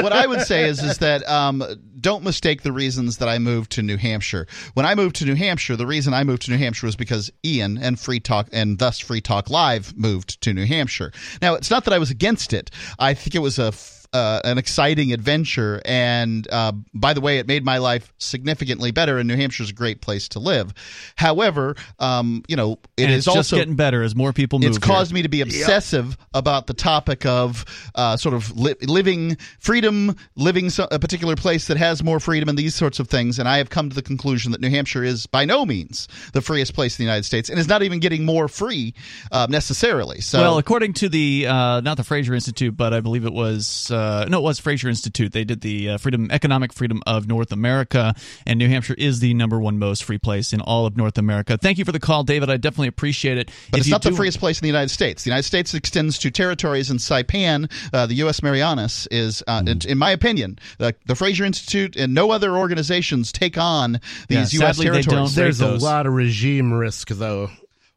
what 0.02 0.14
I 0.14 0.26
would 0.26 0.42
say 0.42 0.68
is 0.70 0.82
is 0.82 1.00
that 1.00 1.28
um, 1.30 1.64
don't 2.00 2.24
mistake 2.24 2.62
the 2.62 2.72
reasons 2.72 3.18
that 3.18 3.28
I 3.28 3.38
moved 3.40 3.74
to 3.74 3.82
New 3.82 3.98
Hampshire. 3.98 4.48
When 4.74 4.86
I 4.86 4.96
moved 4.96 5.18
to 5.18 5.26
New 5.26 5.36
Hampshire, 5.36 5.76
the 5.76 5.86
reason 5.86 6.14
I 6.14 6.24
moved 6.24 6.44
to 6.44 6.52
New 6.52 6.58
Hampshire 6.58 6.88
was 6.88 6.96
because 6.96 7.30
Ian 7.46 7.78
and 7.78 8.00
Free 8.00 8.20
Talk 8.20 8.48
and 8.54 8.80
thus 8.80 9.00
Free 9.00 9.22
Talk 9.22 9.50
Live 9.50 9.96
moved 9.98 10.42
to 10.42 10.54
New 10.54 10.66
Hampshire. 10.66 11.12
Now, 11.42 11.56
it's 11.56 11.70
not 11.70 11.84
that 11.86 11.94
I 11.94 12.00
was 12.00 12.10
against 12.10 12.54
it. 12.54 12.72
I 12.98 13.14
think 13.14 13.36
it 13.36 13.40
was 13.40 13.60
a 13.60 13.74
uh, 14.14 14.42
an 14.44 14.58
exciting 14.58 15.14
adventure, 15.14 15.82
and 15.86 16.48
uh, 16.52 16.74
by 16.94 17.14
the 17.14 17.22
way, 17.22 17.38
it 17.38 17.48
made 17.48 17.64
my 17.64 17.78
life 17.78 18.14
significantly 18.18 18.92
better. 18.92 19.18
And 19.18 19.28
New 19.28 19.38
Hampshire's 19.38 19.70
a 19.70 19.74
great 19.74 20.02
place 20.02 20.28
to 20.30 20.40
live. 20.40 20.74
However, 21.16 21.76
um, 22.00 22.44
you 22.48 22.56
know, 22.56 22.74
it 22.98 23.04
and 23.04 23.12
is 23.12 23.18
it's 23.20 23.26
just 23.26 23.38
also 23.38 23.56
getting 23.58 23.76
better 23.76 24.04
as 24.04 24.16
more 24.16 24.34
people 24.34 24.60
move. 24.60 24.70
it's 24.70 24.78
here. 24.78 24.94
caused 24.94 25.14
me 25.14 25.22
to 25.22 25.30
be 25.30 25.42
obsessive 25.42 26.18
about 26.34 26.68
the 26.68 26.74
topic 26.74 27.26
of 27.26 27.66
uh, 27.96 28.18
sort 28.18 28.36
of 28.36 28.56
li- 28.58 28.76
living 28.82 29.38
freedom, 29.60 30.16
living 30.36 30.70
so- 30.70 30.88
a 30.92 31.00
particular 31.00 31.36
place 31.36 31.68
that 31.68 31.78
has 31.78 32.04
more 32.04 32.20
freedom, 32.20 32.50
and 32.50 32.58
these 32.58 32.76
sorts 32.76 33.00
of 33.00 33.08
things. 33.08 33.40
And 33.40 33.48
I 33.48 33.58
have 33.58 33.70
come 33.70 33.90
to 33.90 33.96
the 33.96 34.02
conclusion 34.02 34.52
that 34.52 34.62
New 34.62 34.70
Hampshire 34.70 35.04
is 35.04 35.26
by 35.26 35.46
no 35.46 35.66
means 35.66 36.08
the 36.34 36.42
freest 36.42 36.74
place 36.74 37.00
in 37.00 37.04
the 37.04 37.08
United 37.08 37.24
States, 37.24 37.50
and 37.50 37.60
is 37.60 37.68
not 37.68 37.84
even 37.84 38.00
getting 38.00 38.26
more 38.26 38.48
free 38.48 38.94
uh, 39.32 39.48
necessarily. 39.50 40.22
So, 40.22 40.40
well, 40.40 40.58
according 40.58 40.94
to 40.94 41.10
the 41.10 41.48
uh, 41.48 41.82
not 41.82 41.98
the 41.98 42.04
Fraser 42.04 42.34
Institute, 42.34 42.76
but 42.76 42.94
I 42.94 43.00
believe 43.00 43.26
it 43.26 43.34
was 43.34 43.92
uh, 44.02 44.26
no, 44.30 44.40
it 44.40 44.44
was 44.44 44.60
Fraser 44.60 44.90
Institute. 44.90 45.32
They 45.32 45.44
did 45.44 45.62
the 45.62 45.90
uh, 45.92 45.98
freedom, 45.98 46.30
economic 46.32 46.74
freedom 46.74 47.02
of 47.06 47.28
North 47.28 47.52
America, 47.52 48.14
and 48.46 48.58
New 48.60 48.68
Hampshire 48.68 48.96
is 48.98 49.20
the 49.20 49.34
number 49.34 49.60
one 49.60 49.78
most 49.80 50.04
free 50.04 50.18
place 50.18 50.54
in 50.54 50.62
all 50.62 50.86
of 50.86 50.98
North 50.98 51.18
America. 51.18 51.58
Thank 51.58 51.78
you 51.78 51.86
for 51.86 51.92
the 51.92 52.00
call, 52.00 52.24
David. 52.24 52.50
I 52.50 52.58
definitely 52.58 52.88
appreciate 52.88 53.38
it. 53.38 53.50
But 53.70 53.78
If 53.78 53.82
it's 53.82 53.88
you 53.88 53.92
not 53.92 54.02
the 54.02 54.12
freest 54.12 54.40
place 54.40 54.58
in 54.60 54.64
the 54.64 54.70
United 54.70 54.90
States. 54.90 55.24
The 55.24 55.30
United 55.30 55.44
States 55.44 55.74
extends 55.74 56.18
to 56.20 56.32
territories 56.32 56.90
in 56.90 56.98
Saipan. 56.98 57.72
Uh, 57.94 58.06
the 58.06 58.16
U.S. 58.16 58.42
Marianas 58.44 59.08
is, 59.12 59.44
uh, 59.48 59.64
in- 59.66 59.80
in 59.88 59.98
my 59.98 60.12
opinion, 60.12 60.58
the, 60.78 60.96
the 61.06 61.16
Fraser 61.16 61.44
Institute 61.46 61.96
and 61.96 62.14
no 62.14 62.32
other 62.32 62.58
organizations 62.58 63.32
take 63.32 63.58
on 63.58 64.00
these 64.28 64.54
Yeah, 64.54 64.62
U.S. 64.62 64.78
sadly, 64.78 64.86
they 64.90 65.02
territories. 65.02 65.36
don't. 65.36 65.36
There's 65.44 65.62
a 65.62 65.70
lot 65.78 66.08
of 66.08 66.14
regime 66.14 66.74
risk, 66.74 67.10
though. 67.10 67.50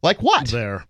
Like 0.03 0.23
what? 0.23 0.49
There. 0.49 0.85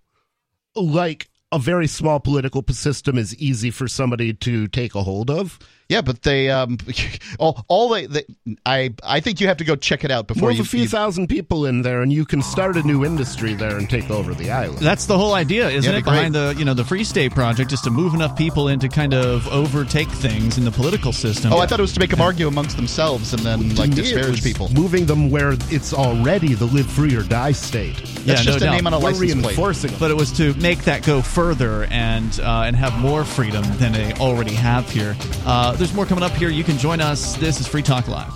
Like 0.77 1.29
a 1.53 1.59
very 1.59 1.87
small 1.87 2.21
political 2.21 2.65
system 2.71 3.17
is 3.17 3.37
easy 3.37 3.71
for 3.71 3.87
somebody 3.89 4.33
to 4.33 4.67
take 4.69 4.95
a 4.95 5.03
hold 5.03 5.31
of. 5.31 5.59
Yeah, 5.89 6.01
but 6.01 6.23
they 6.23 6.49
um, 6.51 6.79
all 7.39 7.65
all 7.69 7.89
they, 7.91 8.07
they 8.07 8.25
I 8.65 8.95
I 9.03 9.21
think 9.21 9.41
you 9.41 9.49
have 9.49 9.59
to 9.59 9.65
go 9.65 9.77
check 9.77 10.03
it 10.05 10.11
out 10.11 10.27
before 10.27 10.49
Move 10.49 10.57
you. 10.59 10.63
a 10.63 10.67
few 10.67 10.83
you- 10.83 10.89
thousand 10.89 11.27
people 11.29 11.67
in 11.67 11.83
there, 11.83 12.01
and 12.01 12.11
you 12.13 12.25
can 12.25 12.41
start 12.43 12.77
a 12.77 12.83
new 12.83 13.05
industry 13.05 13.53
there 13.55 13.77
and 13.77 13.89
take 13.89 14.11
over 14.11 14.33
the 14.35 14.51
island. 14.51 14.79
That's 14.79 15.05
the 15.07 15.19
whole 15.19 15.35
idea, 15.35 15.69
isn't 15.69 15.91
Yeah, 15.91 15.99
it? 15.99 16.05
be. 16.05 16.11
Behind 16.11 16.35
the 16.35 16.55
you 16.57 16.65
know 16.65 16.73
the 16.75 16.85
Free 16.85 17.05
State 17.05 17.35
Project 17.35 17.73
is 17.73 17.81
to 17.83 17.91
move 17.91 18.15
enough 18.15 18.37
people 18.37 18.69
in 18.69 18.81
to 18.81 18.89
kind 18.89 19.13
of 19.15 19.47
overtake 19.49 20.09
things 20.09 20.57
in 20.57 20.65
the 20.65 20.71
political 20.71 21.13
system. 21.13 21.53
oh, 21.53 21.59
I 21.59 21.67
thought 21.67 21.79
it 21.81 21.83
was 21.83 21.93
to 21.93 22.01
make 22.01 22.11
them 22.11 22.21
argue 22.23 22.49
amongst 22.49 22.77
themselves 22.77 23.33
and 23.35 23.43
then 23.43 23.75
like 23.77 23.91
To 23.91 23.97
me, 23.97 24.09
it 24.09 24.15
disparage 24.15 24.43
people. 24.43 24.71
Moving 24.73 25.05
them 25.07 25.31
where 25.31 25.53
it's 25.71 25.93
already 25.93 26.55
the 26.55 26.65
live 26.67 26.87
free 26.91 27.15
or 27.15 27.23
die 27.23 27.53
state. 27.53 28.01
Yeah, 28.25 28.37
just 28.37 28.47
no 28.49 28.57
a 28.57 28.61
doubt. 28.61 28.73
name 28.73 28.87
on 28.87 28.95
a 28.95 28.99
We're 28.99 29.11
license 29.13 29.55
plate. 29.55 29.97
but 30.01 30.11
it 30.11 30.17
was 30.17 30.33
to 30.39 30.55
make 30.55 30.85
that 30.85 31.05
go 31.05 31.21
further 31.21 31.85
and 31.91 32.41
uh, 32.41 32.63
and 32.67 32.75
have 32.75 32.99
more 33.01 33.23
freedom 33.25 33.65
than 33.77 33.93
they 33.93 34.15
already 34.15 34.55
have 34.55 34.89
here. 34.91 35.15
Uh, 35.45 35.73
Uh, 35.75 35.77
there's 35.77 35.93
more 35.93 36.07
coming 36.07 36.23
up 36.23 36.31
here. 36.33 36.51
You 36.51 36.63
can 36.63 36.79
join 36.79 37.01
us. 37.01 37.35
This 37.37 37.59
is 37.59 37.67
Free 37.67 37.83
Talk 37.83 38.07
Live. 38.07 38.31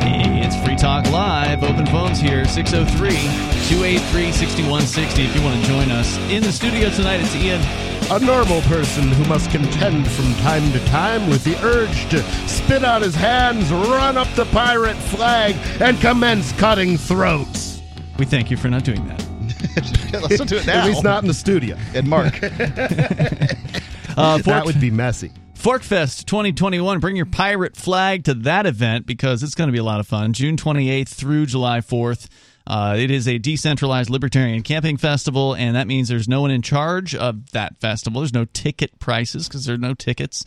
Hey, 0.00 0.40
it's 0.40 0.56
Free 0.64 0.76
Talk 0.76 1.10
Live. 1.10 1.62
Open 1.62 1.84
phones 1.84 2.18
here 2.20 2.46
603 2.46 3.10
283 3.68 4.32
6160 4.32 5.22
if 5.24 5.36
you 5.36 5.42
want 5.42 5.60
to 5.60 5.68
join 5.68 5.90
us. 5.90 6.16
In 6.30 6.42
the 6.42 6.52
studio 6.52 6.88
tonight, 6.88 7.20
it's 7.20 7.36
Ian. 7.36 7.97
A 8.10 8.18
normal 8.18 8.62
person 8.62 9.02
who 9.08 9.24
must 9.28 9.50
contend 9.50 10.10
from 10.10 10.32
time 10.36 10.72
to 10.72 10.82
time 10.86 11.28
with 11.28 11.44
the 11.44 11.62
urge 11.62 12.08
to 12.08 12.22
spit 12.48 12.82
out 12.82 13.02
his 13.02 13.14
hands, 13.14 13.70
run 13.70 14.16
up 14.16 14.28
the 14.34 14.46
pirate 14.46 14.96
flag, 14.96 15.54
and 15.82 16.00
commence 16.00 16.52
cutting 16.52 16.96
throats. 16.96 17.82
We 18.18 18.24
thank 18.24 18.50
you 18.50 18.56
for 18.56 18.68
not 18.68 18.84
doing 18.84 19.06
that. 19.08 19.22
Let's 20.22 20.42
do 20.46 20.56
it 20.56 20.66
now. 20.66 20.80
At 20.80 20.86
least 20.86 21.04
not 21.04 21.22
in 21.22 21.28
the 21.28 21.34
studio. 21.34 21.76
And 21.94 22.08
Mark, 22.08 22.40
Uh, 24.16 24.38
that 24.38 24.62
would 24.64 24.80
be 24.80 24.90
messy. 24.90 25.30
Forkfest 25.54 26.24
2021. 26.24 27.00
Bring 27.00 27.14
your 27.14 27.26
pirate 27.26 27.76
flag 27.76 28.24
to 28.24 28.34
that 28.34 28.64
event 28.64 29.04
because 29.06 29.42
it's 29.42 29.54
going 29.54 29.68
to 29.68 29.72
be 29.72 29.78
a 29.78 29.84
lot 29.84 30.00
of 30.00 30.06
fun. 30.08 30.32
June 30.32 30.56
28th 30.56 31.08
through 31.10 31.46
July 31.46 31.80
4th. 31.80 32.26
Uh, 32.68 32.96
it 32.98 33.10
is 33.10 33.26
a 33.26 33.38
decentralized 33.38 34.10
libertarian 34.10 34.62
camping 34.62 34.98
festival, 34.98 35.54
and 35.54 35.74
that 35.74 35.86
means 35.86 36.06
there's 36.06 36.28
no 36.28 36.42
one 36.42 36.50
in 36.50 36.60
charge 36.60 37.14
of 37.14 37.50
that 37.52 37.78
festival. 37.78 38.20
There's 38.20 38.34
no 38.34 38.44
ticket 38.44 38.98
prices 38.98 39.48
because 39.48 39.64
there 39.64 39.74
are 39.74 39.78
no 39.78 39.94
tickets. 39.94 40.44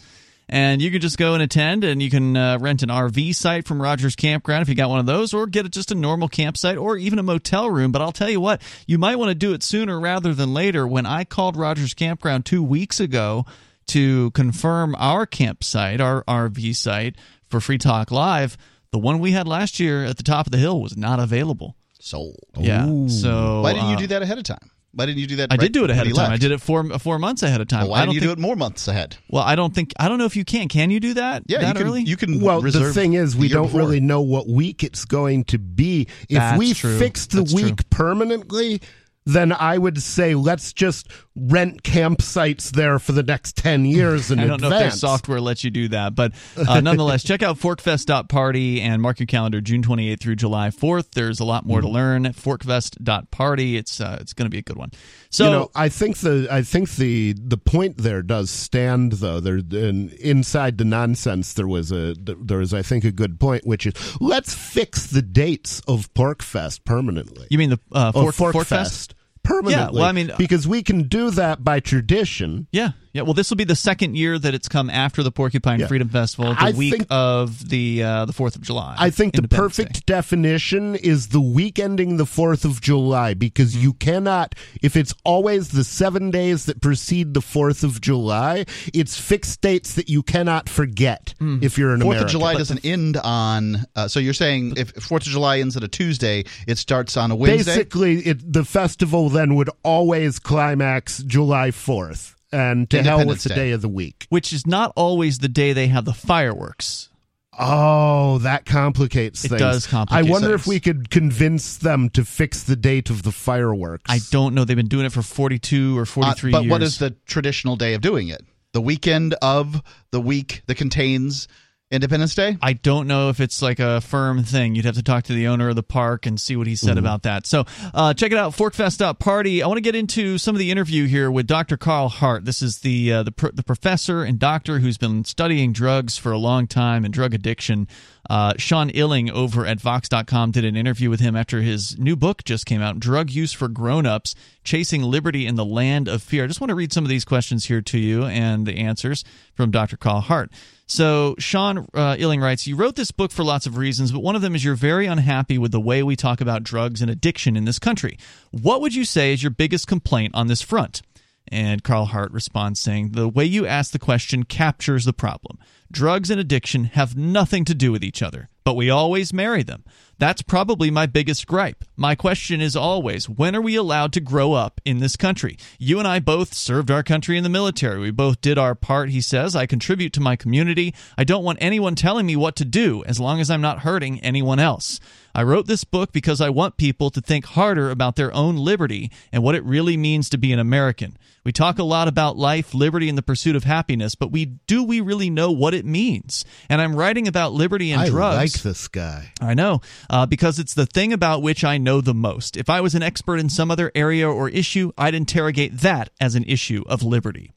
And 0.48 0.84
you 0.84 0.92
can 0.92 1.02
just 1.02 1.18
go 1.18 1.34
and 1.34 1.42
attend, 1.42 1.84
and 1.84 2.00
you 2.00 2.12
can 2.12 2.38
uh, 2.38 2.60
rent 2.60 2.84
an 2.84 2.90
RV 2.90 3.34
site 3.34 3.68
from 3.68 3.82
Rogers 3.82 4.16
Campground 4.16 4.62
if 4.62 4.70
you 4.70 4.76
got 4.76 4.92
one 4.92 5.00
of 5.00 5.08
those, 5.08 5.34
or 5.34 5.48
get 5.48 5.72
just 5.72 5.92
a 5.92 5.96
normal 5.96 6.28
campsite 6.28 6.78
or 6.78 6.96
even 6.96 7.18
a 7.18 7.24
motel 7.24 7.72
room. 7.72 7.92
But 7.92 8.04
I'll 8.04 8.12
tell 8.12 8.30
you 8.30 8.40
what, 8.40 8.62
you 8.86 9.00
might 9.00 9.16
want 9.16 9.30
to 9.30 9.36
do 9.36 9.54
it 9.54 9.64
sooner 9.64 10.00
rather 10.00 10.36
than 10.36 10.54
later. 10.54 10.88
When 10.88 11.08
I 11.08 11.24
called 11.24 11.58
Rogers 11.58 11.96
Campground 11.96 12.46
two 12.46 12.62
weeks 12.62 13.00
ago 13.00 13.48
to 13.88 14.30
confirm 14.32 14.94
our 15.00 15.26
campsite, 15.26 16.00
our 16.00 16.24
RV 16.26 16.76
site 16.76 17.16
for 17.50 17.60
Free 17.60 17.80
Talk 17.80 18.12
Live, 18.12 18.58
the 18.92 19.00
one 19.00 19.18
we 19.18 19.32
had 19.32 19.48
last 19.48 19.80
year 19.80 20.04
at 20.04 20.18
the 20.18 20.24
top 20.24 20.46
of 20.46 20.52
the 20.52 20.60
hill 20.60 20.80
was 20.80 20.96
not 20.96 21.20
available. 21.20 21.78
Sold. 22.04 22.40
Yeah. 22.58 23.08
So 23.08 23.62
Why 23.62 23.74
didn't 23.74 23.90
you 23.90 23.96
uh, 23.96 24.00
do 24.00 24.08
that 24.08 24.22
ahead 24.22 24.38
of 24.38 24.44
time? 24.44 24.72
Why 24.94 25.06
didn't 25.06 25.20
you 25.20 25.28
do 25.28 25.38
that? 25.38 25.52
I 25.52 25.54
right 25.54 25.60
did 25.62 25.72
do 25.72 25.86
it 25.86 25.90
ahead 25.90 26.02
of 26.04 26.10
you 26.10 26.16
time. 26.16 26.32
I 26.32 26.38
did 26.38 26.52
it 26.52 26.60
four 26.60 26.84
four 27.00 27.18
months 27.18 27.44
ahead 27.44 27.62
of 27.62 27.68
time. 27.70 27.84
Well, 27.84 27.92
why 27.92 27.98
I 27.98 28.06
don't 28.06 28.14
didn't 28.14 28.24
you 28.24 28.30
think, 28.30 28.38
do 28.38 28.42
it 28.42 28.46
more 28.46 28.56
months 28.58 28.88
ahead? 28.90 29.16
Well, 29.30 29.44
I 29.44 29.56
don't 29.56 29.74
think 29.74 29.94
I 29.98 30.10
don't 30.10 30.18
know 30.18 30.26
if 30.26 30.36
you 30.36 30.44
can. 30.44 30.68
Can 30.68 30.92
you 30.92 31.00
do 31.00 31.14
that? 31.14 31.44
Yeah, 31.48 31.60
that 31.60 31.68
you 31.70 31.74
can. 31.76 31.88
early? 31.88 32.02
You 32.02 32.18
can. 32.18 32.42
Well, 32.42 32.60
the 32.62 32.92
thing 32.94 33.14
is, 33.14 33.36
we 33.36 33.48
don't 33.48 33.68
before. 33.68 33.80
really 33.80 34.02
know 34.02 34.20
what 34.22 34.48
week 34.48 34.84
it's 34.84 35.06
going 35.06 35.46
to 35.46 35.58
be. 35.60 36.08
If 36.28 36.38
That's 36.38 36.60
we 36.60 36.74
true. 36.74 37.00
fix 37.00 37.28
the 37.28 37.38
That's 37.38 37.54
true. 37.54 37.64
week 37.64 37.90
permanently, 37.90 38.82
then 39.26 39.54
I 39.54 39.78
would 39.78 40.02
say 40.02 40.36
let's 40.36 40.74
just 40.74 41.08
rent 41.36 41.82
campsites 41.84 42.72
there 42.72 43.00
for 43.00 43.14
the 43.14 43.24
next 43.24 43.56
10 43.56 43.86
years 43.86 44.32
in 44.32 44.40
I 44.42 44.48
don't 44.48 44.62
know 44.62 44.68
if 44.70 44.78
their 44.80 44.92
software 44.92 45.40
lets 45.40 45.64
you 45.64 45.72
do 45.72 45.88
that, 45.90 46.14
but 46.14 46.34
uh, 46.58 46.80
nonetheless, 46.82 47.24
check 47.24 47.42
out 47.42 47.58
forkfest.party 47.58 48.82
and 48.82 49.02
mark 49.02 49.20
your 49.20 49.28
calendar 49.28 49.62
June 49.62 49.82
28th 49.82 50.20
through 50.20 50.36
July 50.36 50.70
4th. 50.70 51.12
There's 51.12 51.40
a 51.40 51.46
lot 51.46 51.66
more 51.66 51.80
Mm-hmm. 51.80 51.88
to 51.88 51.94
learn. 51.94 52.24
Forkfest.party. 52.26 53.78
It's 53.78 54.02
uh, 54.02 54.18
it's 54.20 54.34
going 54.34 54.46
to 54.46 54.50
be 54.50 54.58
a 54.58 54.62
good 54.62 54.76
one. 54.78 54.92
So 55.30 55.46
you 55.46 55.52
know, 55.52 55.72
I 55.74 55.90
think 55.90 56.18
the 56.18 56.48
I 56.52 56.62
think 56.64 56.92
the 56.96 57.34
the 57.34 57.58
point 57.58 57.98
there 57.98 58.22
does 58.22 58.50
stand 58.50 59.14
though. 59.14 59.40
There 59.40 59.56
and 59.58 60.12
inside 60.14 60.78
the 60.78 60.86
nonsense 60.86 61.54
there 61.54 61.68
was 61.68 61.92
a 61.92 62.14
there 62.20 62.58
was 62.58 62.74
I 62.74 62.82
think 62.82 63.04
a 63.06 63.12
good 63.12 63.40
point 63.40 63.66
which 63.66 63.86
is 63.86 63.94
let's 64.20 64.54
fix 64.54 65.08
the 65.08 65.22
dates 65.22 65.82
of 65.88 66.14
PorcFest 66.14 66.84
permanently. 66.86 67.48
you 67.50 67.58
mean 67.58 67.70
the 67.72 67.80
uh, 67.94 68.12
Or 68.14 68.32
Fork, 68.32 68.54
Forkfest 68.56 68.68
Forkfest? 68.68 69.14
Permanently. 69.44 70.00
well, 70.00 70.10
I 70.10 70.12
mean- 70.12 70.32
uh, 70.32 70.38
because 70.38 70.68
we 70.68 70.84
can 70.84 71.04
do 71.04 71.32
that 71.32 71.64
by 71.64 71.80
tradition. 71.80 72.68
Yeah, 72.72 72.92
yeah. 73.14 73.22
Well, 73.24 73.34
this 73.34 73.50
will 73.50 73.58
be 73.58 73.64
the 73.64 73.76
second 73.76 74.16
year 74.18 74.38
that 74.40 74.54
it's 74.54 74.68
come 74.68 74.90
after 74.90 75.24
the 75.24 75.32
Porcupine 75.32 75.80
Yeah. 75.80 75.88
Freedom 75.88 76.10
Festival, 76.10 76.54
the 76.54 76.62
I 76.62 76.72
week 76.72 76.94
think- 76.94 77.08
of 77.10 77.70
the 77.70 78.04
uh, 78.04 78.26
the 78.26 78.34
Fourth 78.34 78.56
of 78.56 78.62
July. 78.62 78.96
I 78.98 79.10
think 79.10 79.36
the 79.36 79.48
perfect 79.48 79.94
Day. 80.06 80.14
definition 80.16 80.96
is 80.96 81.28
the 81.30 81.42
week 81.42 81.80
ending 81.80 82.18
the 82.18 82.26
4th 82.26 82.66
of 82.66 82.82
July 82.82 83.34
because 83.34 83.74
Mm-hmm. 83.74 83.84
you 83.84 83.94
cannot, 83.94 84.56
if 84.82 84.96
it's 84.96 85.14
always 85.24 85.70
the 85.70 85.84
seven 85.84 86.32
days 86.32 86.66
that 86.66 86.82
precede 86.82 87.34
the 87.34 87.40
4th 87.42 87.84
of 87.84 88.02
July, 88.02 88.66
it's 88.94 89.18
fixed 89.20 89.62
dates 89.62 89.94
that 89.96 90.10
you 90.10 90.24
cannot 90.24 90.68
forget 90.70 91.34
Mm. 91.40 91.64
if 91.64 91.78
you're 91.78 91.94
an 91.94 92.02
Fourth 92.02 92.18
American. 92.18 92.26
of 92.26 92.32
July 92.32 92.54
doesn't 92.56 92.86
end 92.86 93.18
on. 93.18 93.86
Uh, 93.96 94.08
so 94.08 94.20
you're 94.20 94.34
saying 94.34 94.74
if 94.78 94.92
Fourth 94.92 95.26
of 95.26 95.32
July 95.32 95.60
ends 95.60 95.76
at 95.78 95.84
a 95.84 95.88
Tuesday, 95.88 96.44
it 96.68 96.78
starts 96.78 97.18
on 97.18 97.32
a 97.32 97.36
Wednesday. 97.36 97.72
Basically, 97.76 98.20
it, 98.20 98.54
the 98.54 98.64
festival 98.66 99.30
then 99.30 99.56
would 99.56 99.70
always 99.84 100.40
climax 100.40 101.20
July 101.24 101.70
4th. 101.72 102.36
And 102.52 102.90
to 102.90 103.02
hell 103.02 103.26
with 103.26 103.44
the 103.44 103.50
Day. 103.50 103.56
day 103.56 103.72
of 103.72 103.82
the 103.82 103.88
week. 103.90 104.26
which 104.30 104.52
is 104.54 104.68
not 104.68 104.92
always 104.96 105.40
the 105.40 105.48
day 105.48 105.72
they 105.74 105.88
have 105.88 106.06
the 106.06 106.14
fireworks. 106.14 107.10
Oh, 107.58 108.38
that 108.40 108.66
complicates 108.66 109.44
It 109.46 109.50
things. 109.50 109.60
does 109.60 109.88
complicate 109.88 110.26
I 110.26 110.30
wonder 110.30 110.50
things. 110.50 110.62
if 110.62 110.68
we 110.68 110.80
could 110.80 111.10
convince 111.10 111.78
them 111.78 112.10
to 112.12 112.24
fix 112.24 112.64
the 112.64 112.76
date 112.78 113.10
of 113.10 113.24
the 113.24 113.32
fireworks. 113.32 114.10
I 114.10 114.20
don't 114.32 114.56
know. 114.56 114.64
They've 114.64 114.76
been 114.78 114.88
doing 114.88 115.06
it 115.06 115.12
for 115.12 115.22
42 115.22 115.98
or 115.98 116.04
Uh, 116.04 116.06
43 116.06 116.52
but 116.52 116.64
years. 116.64 116.72
what 116.72 116.82
is 116.82 116.98
the 117.00 117.12
traditional 117.26 117.76
day 117.76 117.94
of 117.94 118.02
doing 118.02 118.30
it? 118.30 118.44
The 118.74 118.82
weekend 118.82 119.34
of 119.42 119.82
the 120.12 120.22
week 120.22 120.62
that 120.68 120.76
contains 120.76 121.48
Independence 121.92 122.34
Day? 122.36 122.58
I 122.62 122.74
don't 122.74 123.06
know 123.08 123.30
if 123.30 123.40
it's 123.42 123.62
like 123.62 123.80
a 123.80 124.00
firm 124.02 124.44
thing. 124.44 124.76
You'd 124.76 124.86
have 124.86 124.96
to 124.96 125.04
talk 125.04 125.26
to 125.26 125.34
the 125.34 125.48
owner 125.48 125.70
of 125.70 125.76
the 125.76 125.84
park 125.84 126.26
and 126.26 126.40
see 126.40 126.56
what 126.56 126.66
he 126.68 126.76
said 126.76 126.92
Mm-hmm. 126.92 127.00
about 127.00 127.24
that. 127.24 127.46
So 127.46 127.66
uh, 127.94 128.14
check 128.14 128.32
it 128.32 128.38
out, 128.38 128.54
forkfest.party. 128.54 129.62
I 129.62 129.68
want 129.68 129.78
to 129.78 129.82
get 129.82 129.96
into 129.96 130.38
some 130.38 130.56
of 130.56 130.60
the 130.60 130.72
interview 130.72 131.06
here 131.08 131.30
with 131.30 131.48
Dr. 131.48 131.78
Carl 131.78 132.08
Hart. 132.10 132.46
This 132.46 132.62
is 132.62 132.80
the 132.80 133.12
uh, 133.14 133.24
the, 133.24 133.32
pr- 133.32 133.50
the 133.54 133.64
professor 133.64 134.24
and 134.24 134.40
doctor 134.40 134.80
who's 134.80 134.98
been 134.98 135.24
studying 135.26 135.74
drugs 135.74 136.18
for 136.18 136.32
a 136.32 136.38
long 136.38 136.66
time 136.68 137.04
and 137.06 137.14
drug 137.14 137.34
addiction. 137.34 137.88
Uh, 138.30 138.54
Sean 138.58 138.90
Illing 138.92 139.30
over 139.32 139.66
at 139.66 139.82
Vox.com 139.82 140.52
did 140.52 140.64
an 140.64 140.76
interview 140.78 141.10
with 141.10 141.20
him 141.20 141.36
after 141.36 141.62
his 141.62 141.98
new 142.00 142.16
book 142.16 142.44
just 142.46 142.66
came 142.66 142.82
out, 142.82 143.00
Drug 143.00 143.30
Use 143.32 143.52
for 143.52 143.68
Grown-Ups, 143.68 144.36
Chasing 144.64 145.02
Liberty 145.02 145.46
in 145.48 145.56
the 145.56 145.66
Land 145.66 146.08
of 146.08 146.22
Fear. 146.22 146.46
I 146.46 146.48
just 146.48 146.62
want 146.62 146.70
to 146.70 146.76
read 146.76 146.94
some 146.94 147.04
of 147.04 147.10
these 147.10 147.26
questions 147.26 147.66
here 147.66 147.82
to 147.82 147.98
you 147.98 148.24
and 148.26 148.66
the 148.66 148.78
answers 148.78 149.26
from 149.54 149.72
Dr. 149.72 149.98
Carl 149.98 150.22
Hart. 150.22 150.52
So, 150.92 151.36
Sean 151.40 151.88
uh, 151.94 152.18
Illing 152.20 152.42
writes, 152.42 152.68
You 152.68 152.76
wrote 152.76 152.98
this 152.98 153.12
book 153.12 153.32
for 153.32 153.46
lots 153.46 153.66
of 153.66 153.78
reasons, 153.78 154.12
but 154.12 154.20
one 154.20 154.36
of 154.36 154.42
them 154.42 154.56
is 154.56 154.66
you're 154.66 154.76
very 154.76 155.06
unhappy 155.06 155.58
with 155.58 155.72
the 155.72 155.80
way 155.80 156.04
we 156.04 156.18
talk 156.18 156.42
about 156.42 156.64
drugs 156.64 157.02
and 157.02 157.10
addiction 157.10 157.56
in 157.56 157.64
this 157.64 157.80
country. 157.80 158.18
What 158.52 158.82
would 158.82 158.94
you 158.94 159.06
say 159.06 159.32
is 159.32 159.42
your 159.42 159.52
biggest 159.52 159.88
complaint 159.88 160.36
on 160.36 160.48
this 160.48 160.62
front? 160.62 161.02
And 161.48 161.82
Carl 161.82 162.08
Hart 162.08 162.34
responds 162.34 162.82
saying, 162.82 163.12
The 163.12 163.30
way 163.30 163.46
you 163.46 163.66
ask 163.66 163.94
the 163.94 164.00
question 164.00 164.44
captures 164.44 165.06
the 165.06 165.14
problem. 165.14 165.60
Drugs 165.90 166.30
and 166.30 166.42
addiction 166.42 166.84
have 166.84 167.16
nothing 167.16 167.64
to 167.66 167.74
do 167.74 167.94
with 167.94 168.04
each 168.04 168.22
other, 168.22 168.50
but 168.64 168.76
we 168.76 168.90
always 168.90 169.34
marry 169.34 169.64
them. 169.64 169.84
That's 170.18 170.44
probably 170.44 170.92
my 170.92 171.08
biggest 171.08 171.48
gripe. 171.48 171.84
My 171.96 172.14
question 172.14 172.62
is 172.62 172.76
always 172.76 173.28
when 173.28 173.56
are 173.56 173.62
we 173.62 173.76
allowed 173.76 174.14
to 174.14 174.20
grow 174.20 174.54
up 174.54 174.80
in 174.86 175.00
this 175.00 175.16
country? 175.16 175.58
You 175.80 175.98
and 175.98 176.08
I 176.08 176.20
both 176.20 176.54
served 176.54 176.92
our 176.92 177.02
country 177.02 177.38
in 177.38 177.44
the 177.44 177.50
military. 177.50 178.00
We 178.00 178.12
both 178.12 178.40
did 178.40 178.60
our 178.60 178.76
part, 178.76 179.10
he 179.10 179.20
says. 179.20 179.56
I 179.56 179.66
contribute 179.66 180.14
to 180.14 180.22
my 180.22 180.36
community. 180.36 180.94
I 181.18 181.24
don't 181.24 181.44
want 181.44 181.58
anyone 181.60 181.96
telling 181.96 182.28
me 182.28 182.36
what 182.36 182.56
to 182.58 182.66
do 182.66 183.04
as 183.06 183.20
long 183.20 183.40
as 183.40 183.50
I'm 183.50 183.62
not 183.62 183.80
hurting 183.80 184.20
anyone 184.20 184.60
else. 184.60 185.00
I 185.34 185.44
wrote 185.44 185.68
this 185.68 185.84
book 185.84 186.12
because 186.12 186.42
I 186.42 186.50
want 186.50 186.78
people 186.78 187.10
to 187.12 187.22
think 187.22 187.46
harder 187.46 187.90
about 187.90 188.16
their 188.16 188.34
own 188.34 188.56
liberty 188.58 189.12
and 189.32 189.44
what 189.44 189.56
it 189.56 189.64
really 189.64 189.98
means 189.98 190.30
to 190.30 190.38
be 190.38 190.52
an 190.52 190.60
American. 190.60 191.18
We 191.44 191.52
talk 191.52 191.80
a 191.80 191.84
lot 191.84 192.08
about 192.08 192.38
life, 192.38 192.74
liberty, 192.74 193.10
and 193.10 193.18
the 193.18 193.24
pursuit 193.24 193.56
of 193.56 193.64
happiness, 193.64 194.16
but 194.16 194.32
we 194.32 194.46
do 194.46 194.84
we 194.84 195.02
really 195.02 195.30
know 195.30 195.52
what 195.52 195.74
it 195.74 195.86
means? 195.86 196.46
And 196.70 196.82
I'm 196.82 196.96
writing 196.96 197.28
about 197.28 197.54
liberty 197.54 197.92
and 197.92 198.02
I 198.02 198.10
drugs. 198.10 198.36
I 198.36 198.42
like 198.42 198.54
this 198.62 198.88
guy. 198.88 199.32
I 199.42 199.54
know, 199.54 199.82
uh, 200.10 200.26
because 200.26 200.60
it's 200.60 200.74
the 200.74 200.86
thing 200.86 201.14
about 201.14 201.42
which 201.42 201.64
I 201.64 201.78
know 201.78 202.02
the 202.02 202.14
most. 202.14 202.58
If 202.58 202.70
I 202.70 202.82
was 202.82 202.94
an 202.96 203.04
expert 203.04 203.38
in 203.38 203.50
some 203.50 203.72
other 203.72 203.92
area 203.96 204.30
or 204.30 204.50
issue, 204.50 204.92
I'd 204.98 205.16
interrogate 205.16 205.80
that 205.80 206.10
as 206.20 206.36
an 206.36 206.44
issue 206.44 206.84
of 206.88 207.04
liberty. 207.04 207.52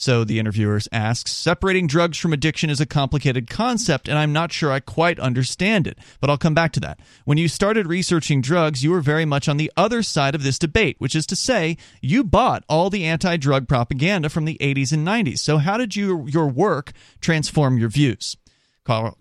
So 0.00 0.24
the 0.24 0.38
interviewer 0.38 0.80
asks, 0.92 1.30
separating 1.30 1.86
drugs 1.86 2.16
from 2.16 2.32
addiction 2.32 2.70
is 2.70 2.80
a 2.80 2.86
complicated 2.86 3.50
concept, 3.50 4.08
and 4.08 4.16
I'm 4.16 4.32
not 4.32 4.50
sure 4.50 4.72
I 4.72 4.80
quite 4.80 5.20
understand 5.20 5.86
it, 5.86 5.98
but 6.22 6.30
I'll 6.30 6.38
come 6.38 6.54
back 6.54 6.72
to 6.72 6.80
that. 6.80 7.00
When 7.26 7.36
you 7.36 7.48
started 7.48 7.86
researching 7.86 8.40
drugs, 8.40 8.82
you 8.82 8.92
were 8.92 9.02
very 9.02 9.26
much 9.26 9.46
on 9.46 9.58
the 9.58 9.70
other 9.76 10.02
side 10.02 10.34
of 10.34 10.42
this 10.42 10.58
debate, 10.58 10.96
which 11.00 11.14
is 11.14 11.26
to 11.26 11.36
say, 11.36 11.76
you 12.00 12.24
bought 12.24 12.64
all 12.66 12.88
the 12.88 13.04
anti 13.04 13.36
drug 13.36 13.68
propaganda 13.68 14.30
from 14.30 14.46
the 14.46 14.56
80s 14.62 14.90
and 14.90 15.06
90s. 15.06 15.40
So 15.40 15.58
how 15.58 15.76
did 15.76 15.94
you, 15.94 16.26
your 16.26 16.48
work 16.48 16.92
transform 17.20 17.76
your 17.76 17.90
views? 17.90 18.38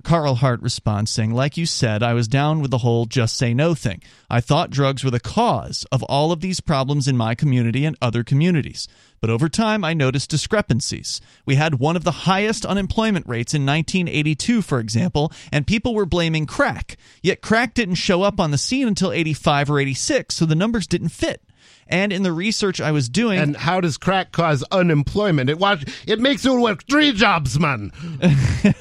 Carl, 0.04 0.34
Hart 0.34 0.64
responds 0.64 1.12
saying, 1.12 1.32
Like 1.32 1.56
you 1.56 1.68
said, 1.68 2.02
I 2.02 2.14
was 2.14 2.28
down 2.28 2.60
with 2.60 2.72
the 2.72 2.80
whole 2.80 3.06
just 3.06 3.38
say 3.38 3.54
no 3.54 3.76
thing. 3.76 4.02
I 4.28 4.42
thought 4.42 4.72
drugs 4.72 5.04
were 5.04 5.12
the 5.12 5.20
cause 5.20 5.86
of 5.92 6.02
all 6.04 6.32
of 6.32 6.42
these 6.42 6.60
problems 6.60 7.08
in 7.08 7.16
my 7.16 7.36
community 7.36 7.86
and 7.86 7.96
other 8.02 8.24
communities. 8.24 8.88
But 9.22 9.30
over 9.30 9.48
time, 9.48 9.84
I 9.84 9.94
noticed 9.94 10.32
discrepancies. 10.32 11.22
We 11.46 11.54
had 11.54 11.76
one 11.76 11.96
of 11.96 12.04
the 12.04 12.26
highest 12.26 12.66
unemployment 12.66 13.28
rates 13.28 13.54
in 13.54 13.64
1982, 13.64 14.64
for 14.64 14.80
example, 14.80 15.32
and 15.52 15.68
people 15.68 15.94
were 15.94 16.08
blaming 16.08 16.48
crack. 16.48 16.98
Yet 17.22 17.42
crack 17.44 17.76
didn't 17.76 17.96
show 17.96 18.24
up 18.24 18.40
on 18.40 18.50
the 18.50 18.58
scene 18.58 18.88
until 18.88 19.12
85 19.12 19.70
or 19.70 19.80
86, 19.80 20.34
so 20.34 20.46
the 20.48 20.56
numbers 20.56 20.88
didn't 20.88 21.10
fit. 21.10 21.44
And 21.90 22.14
in 22.14 22.24
the 22.24 22.32
research 22.32 22.80
I 22.80 22.92
was 22.92 23.10
doing, 23.10 23.40
And 23.40 23.58
how 23.58 23.82
does 23.82 23.98
crack 23.98 24.32
cause 24.32 24.64
unemployment? 24.72 25.50
It 25.50 25.58
watch, 25.58 25.84
it 26.08 26.20
makes 26.20 26.46
you 26.46 26.62
work 26.62 26.86
three 26.88 27.12
jobs, 27.12 27.60
man. 27.60 27.92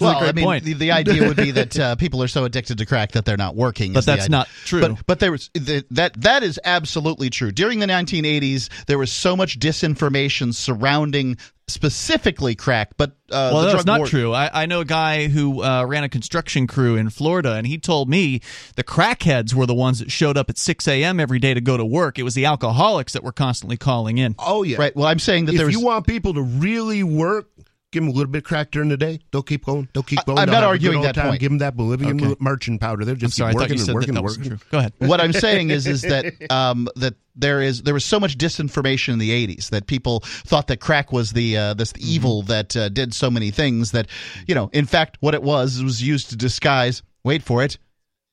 well, 0.00 0.20
great 0.20 0.28
I 0.28 0.32
mean, 0.32 0.44
point. 0.44 0.64
The, 0.64 0.74
the 0.74 0.92
idea 0.92 1.26
would 1.26 1.36
be 1.36 1.50
that 1.52 1.78
uh, 1.78 1.96
people 1.96 2.22
are 2.22 2.28
so 2.28 2.44
addicted 2.44 2.78
to 2.78 2.86
crack 2.86 3.12
that 3.12 3.24
they're 3.24 3.38
not 3.38 3.56
working. 3.56 3.94
But 3.94 4.04
that's 4.04 4.28
not 4.28 4.46
true. 4.64 4.80
But, 4.80 5.06
but 5.06 5.18
there 5.20 5.32
was 5.32 5.50
the, 5.54 5.84
that 5.92 6.20
that 6.20 6.42
is 6.42 6.60
absolutely 6.64 7.30
true. 7.30 7.50
During 7.50 7.78
the 7.78 7.86
1980s, 7.86 8.68
there 8.86 8.98
was 8.98 9.10
so 9.10 9.36
much 9.36 9.58
disinformation 9.58 10.54
surrounding 10.54 11.38
specifically 11.68 12.54
crack, 12.54 12.96
but 12.96 13.10
uh, 13.30 13.50
well, 13.52 13.60
the 13.60 13.66
that's 13.66 13.74
drug 13.76 13.86
not 13.86 13.98
war- 14.00 14.06
true. 14.06 14.32
I, 14.32 14.62
I 14.62 14.66
know 14.66 14.80
a 14.80 14.84
guy 14.84 15.28
who 15.28 15.62
uh, 15.62 15.84
ran 15.84 16.04
a 16.04 16.08
construction 16.08 16.66
crew 16.66 16.96
in 16.96 17.10
Florida, 17.10 17.54
and 17.54 17.66
he 17.66 17.78
told 17.78 18.08
me 18.08 18.40
the 18.76 18.84
crackheads 18.84 19.54
were 19.54 19.66
the 19.66 19.74
ones 19.74 19.98
that 19.98 20.10
showed 20.10 20.36
up 20.36 20.48
at 20.50 20.58
6 20.58 20.88
a.m. 20.88 21.20
every 21.20 21.38
day 21.38 21.54
to 21.54 21.60
go 21.60 21.76
to 21.76 21.84
work. 21.84 22.18
It 22.18 22.22
was 22.22 22.34
the 22.34 22.46
alcoholics 22.46 23.12
that 23.12 23.22
were 23.22 23.32
constantly 23.32 23.76
calling 23.76 24.18
in. 24.18 24.34
Oh 24.38 24.62
yeah. 24.62 24.78
Right. 24.78 24.96
Well, 24.96 25.06
I'm 25.06 25.18
saying 25.18 25.46
that 25.46 25.52
if 25.52 25.58
there 25.58 25.66
was. 25.66 25.74
you 25.74 25.84
want 25.84 26.06
people 26.06 26.34
to 26.34 26.42
really 26.42 27.02
work, 27.02 27.48
give 27.92 28.02
them 28.02 28.08
a 28.10 28.12
little 28.12 28.30
bit 28.30 28.38
of 28.38 28.44
crack 28.44 28.70
during 28.70 28.88
the 28.88 28.96
day. 28.96 29.20
Don't 29.30 29.46
keep 29.46 29.64
going. 29.64 29.88
Don't 29.92 30.06
keep 30.06 30.24
going. 30.24 30.38
I, 30.38 30.42
am 30.42 30.50
not 30.50 30.64
arguing 30.64 31.00
that 31.02 31.14
time. 31.14 31.28
point. 31.28 31.40
Give 31.40 31.50
them 31.50 31.58
that 31.58 31.76
Bolivian 31.76 32.22
Okay. 32.22 32.36
marching 32.38 32.78
powder. 32.78 33.04
They're 33.04 33.14
I'm 33.14 33.18
just 33.20 33.36
sorry, 33.36 33.50
I 33.50 33.52
keep 33.66 33.78
thought 33.78 33.86
you 33.88 33.94
working 33.94 34.16
and 34.16 34.24
working 34.24 34.42
and 34.44 34.52
working. 34.52 34.66
Go 34.70 34.78
ahead. 34.78 34.92
what 34.98 35.20
I'm 35.20 35.32
saying 35.32 35.70
is 35.70 35.86
is 35.86 36.02
that 36.02 36.50
um, 36.50 36.88
that 36.96 37.14
there 37.34 37.60
is 37.62 37.82
there 37.82 37.94
was 37.94 38.04
so 38.04 38.20
much 38.20 38.36
disinformation 38.36 39.12
in 39.14 39.18
the 39.18 39.30
80s 39.46 39.70
that 39.70 39.86
people 39.86 40.20
thought 40.20 40.66
that 40.66 40.80
crack 40.80 41.12
was 41.12 41.32
the 41.32 41.56
uh, 41.56 41.74
this 41.74 41.92
Mm-hmm. 41.92 42.08
evil 42.08 42.42
that 42.42 42.76
uh, 42.76 42.88
did 42.90 43.14
so 43.14 43.30
many 43.30 43.50
things 43.50 43.92
that 43.92 44.08
you 44.46 44.54
know 44.54 44.68
in 44.72 44.84
fact 44.84 45.16
what 45.20 45.34
it 45.34 45.42
was 45.42 45.82
was 45.82 46.02
used 46.02 46.28
to 46.30 46.36
disguise 46.36 47.02
wait 47.24 47.42
for 47.42 47.62
it 47.62 47.78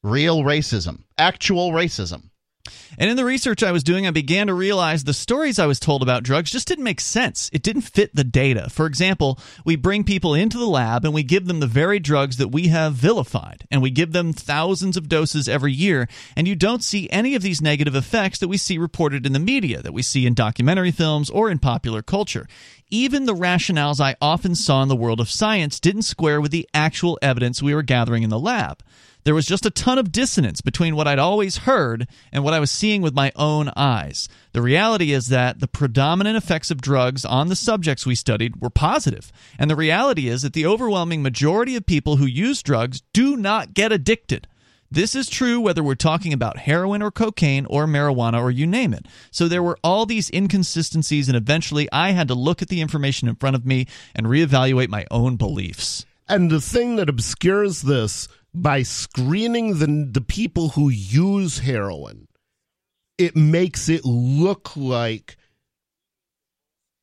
real 0.03 0.41
racism 0.43 1.03
actual 1.17 1.71
racism 1.71 2.29
And 2.97 3.09
in 3.09 3.17
the 3.17 3.25
research 3.25 3.63
I 3.63 3.71
was 3.71 3.83
doing, 3.83 4.07
I 4.07 4.11
began 4.11 4.47
to 4.47 4.53
realize 4.53 5.03
the 5.03 5.13
stories 5.13 5.59
I 5.59 5.65
was 5.65 5.79
told 5.79 6.01
about 6.01 6.23
drugs 6.23 6.51
just 6.51 6.67
didn't 6.67 6.83
make 6.83 7.01
sense. 7.01 7.49
It 7.53 7.63
didn't 7.63 7.81
fit 7.81 8.15
the 8.15 8.23
data. 8.23 8.69
For 8.69 8.85
example, 8.85 9.39
we 9.65 9.75
bring 9.75 10.03
people 10.03 10.33
into 10.33 10.57
the 10.57 10.65
lab 10.65 11.05
and 11.05 11.13
we 11.13 11.23
give 11.23 11.45
them 11.47 11.59
the 11.59 11.67
very 11.67 11.99
drugs 11.99 12.37
that 12.37 12.49
we 12.49 12.67
have 12.67 12.93
vilified, 12.93 13.67
and 13.69 13.81
we 13.81 13.89
give 13.89 14.11
them 14.11 14.33
thousands 14.33 14.97
of 14.97 15.09
doses 15.09 15.49
every 15.49 15.73
year, 15.73 16.07
and 16.35 16.47
you 16.47 16.55
don't 16.55 16.83
see 16.83 17.09
any 17.09 17.35
of 17.35 17.41
these 17.41 17.61
negative 17.61 17.95
effects 17.95 18.39
that 18.39 18.47
we 18.47 18.57
see 18.57 18.77
reported 18.77 19.25
in 19.25 19.33
the 19.33 19.39
media, 19.39 19.81
that 19.81 19.93
we 19.93 20.01
see 20.01 20.25
in 20.25 20.33
documentary 20.33 20.91
films 20.91 21.29
or 21.29 21.49
in 21.49 21.59
popular 21.59 22.01
culture. 22.01 22.47
Even 22.89 23.25
the 23.25 23.33
rationales 23.33 23.99
I 23.99 24.15
often 24.21 24.53
saw 24.53 24.83
in 24.83 24.89
the 24.89 24.95
world 24.95 25.19
of 25.19 25.29
science 25.29 25.79
didn't 25.79 26.03
square 26.03 26.39
with 26.39 26.51
the 26.51 26.69
actual 26.73 27.17
evidence 27.21 27.61
we 27.61 27.73
were 27.73 27.81
gathering 27.81 28.23
in 28.23 28.29
the 28.29 28.39
lab. 28.39 28.83
There 29.25 29.33
was 29.33 29.47
just 29.47 29.65
a 29.65 29.71
ton 29.71 29.97
of 29.97 30.11
dissonance 30.11 30.61
between 30.61 30.95
what 30.95 31.07
I'd 31.07 31.17
always 31.17 31.57
heard 31.57 32.07
and 32.31 32.43
what 32.43 32.53
I 32.53 32.59
was 32.59 32.69
seeing 32.69 33.01
with 33.01 33.15
my 33.15 33.31
own 33.35 33.71
eyes. 33.75 34.29
The 34.51 34.61
reality 34.61 35.13
is 35.13 35.29
that 35.29 35.59
the 35.59 35.67
predominant 35.67 36.37
effects 36.37 36.69
of 36.69 36.79
drugs 36.79 37.25
on 37.25 37.49
the 37.49 37.55
subjects 37.55 38.05
we 38.05 38.13
studied 38.13 38.61
were 38.61 38.69
positive, 38.69 39.31
and 39.57 39.67
the 39.67 39.75
reality 39.75 40.27
is 40.27 40.43
that 40.43 40.53
the 40.53 40.67
overwhelming 40.67 41.23
majority 41.23 41.75
of 41.75 41.87
people 41.87 42.17
who 42.17 42.27
use 42.27 42.61
drugs 42.61 43.01
do 43.13 43.35
not 43.35 43.73
get 43.73 43.91
addicted. 43.91 44.47
This 44.91 45.15
is 45.15 45.27
true 45.27 45.59
whether 45.59 45.81
we're 45.81 45.95
talking 45.95 46.31
about 46.31 46.59
heroin 46.59 47.01
or 47.01 47.09
cocaine 47.09 47.65
or 47.65 47.87
marijuana 47.87 48.39
or 48.39 48.51
you 48.51 48.67
name 48.67 48.93
it. 48.93 49.07
So 49.31 49.47
there 49.47 49.63
were 49.63 49.79
all 49.83 50.05
these 50.05 50.29
inconsistencies, 50.29 51.27
and 51.27 51.35
eventually 51.35 51.89
I 51.91 52.11
had 52.11 52.27
to 52.27 52.35
look 52.35 52.61
at 52.61 52.67
the 52.67 52.79
information 52.79 53.27
in 53.27 53.35
front 53.37 53.55
of 53.55 53.65
me 53.65 53.87
and 54.13 54.27
reevaluate 54.27 54.89
my 54.89 55.07
own 55.09 55.35
beliefs. 55.35 56.05
And 56.29 56.51
the 56.51 56.61
thing 56.61 56.95
that 56.95 57.09
obscures 57.09 57.81
this 57.81 58.27
by 58.55 58.83
screening 58.83 59.79
the 59.79 60.09
the 60.11 60.21
people 60.21 60.69
who 60.69 60.89
use 60.89 61.59
heroin, 61.59 62.27
it 63.17 63.35
makes 63.35 63.89
it 63.89 64.05
look 64.05 64.75
like 64.75 65.37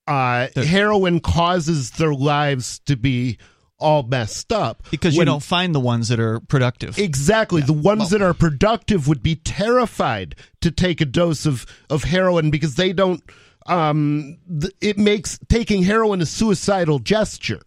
uh, 0.07 0.49
heroin 0.57 1.20
causes 1.20 1.93
their 1.93 2.15
lives 2.15 2.81
to 2.81 2.97
be 2.97 3.39
all 3.79 4.05
messed 4.05 4.53
up 4.53 4.85
Because 4.91 5.16
you 5.16 5.24
don't 5.24 5.43
find 5.43 5.74
the 5.74 5.81
ones 5.81 6.09
that 6.09 6.20
are 6.20 6.41
productive. 6.41 6.99
Exactly. 6.99 7.62
The 7.62 7.73
ones 7.73 8.11
that 8.11 8.23
are 8.23 8.33
productive 8.33 9.09
would 9.09 9.23
be 9.23 9.35
terrified 9.35 10.37
to 10.61 10.70
take 10.70 11.01
a 11.01 11.05
dose 11.05 11.47
of, 11.47 11.66
of 11.91 12.05
heroin 12.05 12.51
because 12.51 12.77
they 12.77 12.93
don't. 12.93 13.23
Um, 13.66 14.39
th- 14.61 14.73
it 14.81 14.99
makes 14.99 15.39
taking 15.49 15.83
heroin 15.83 16.20
a 16.20 16.27
suicidal 16.27 16.99
gesture. 16.99 17.61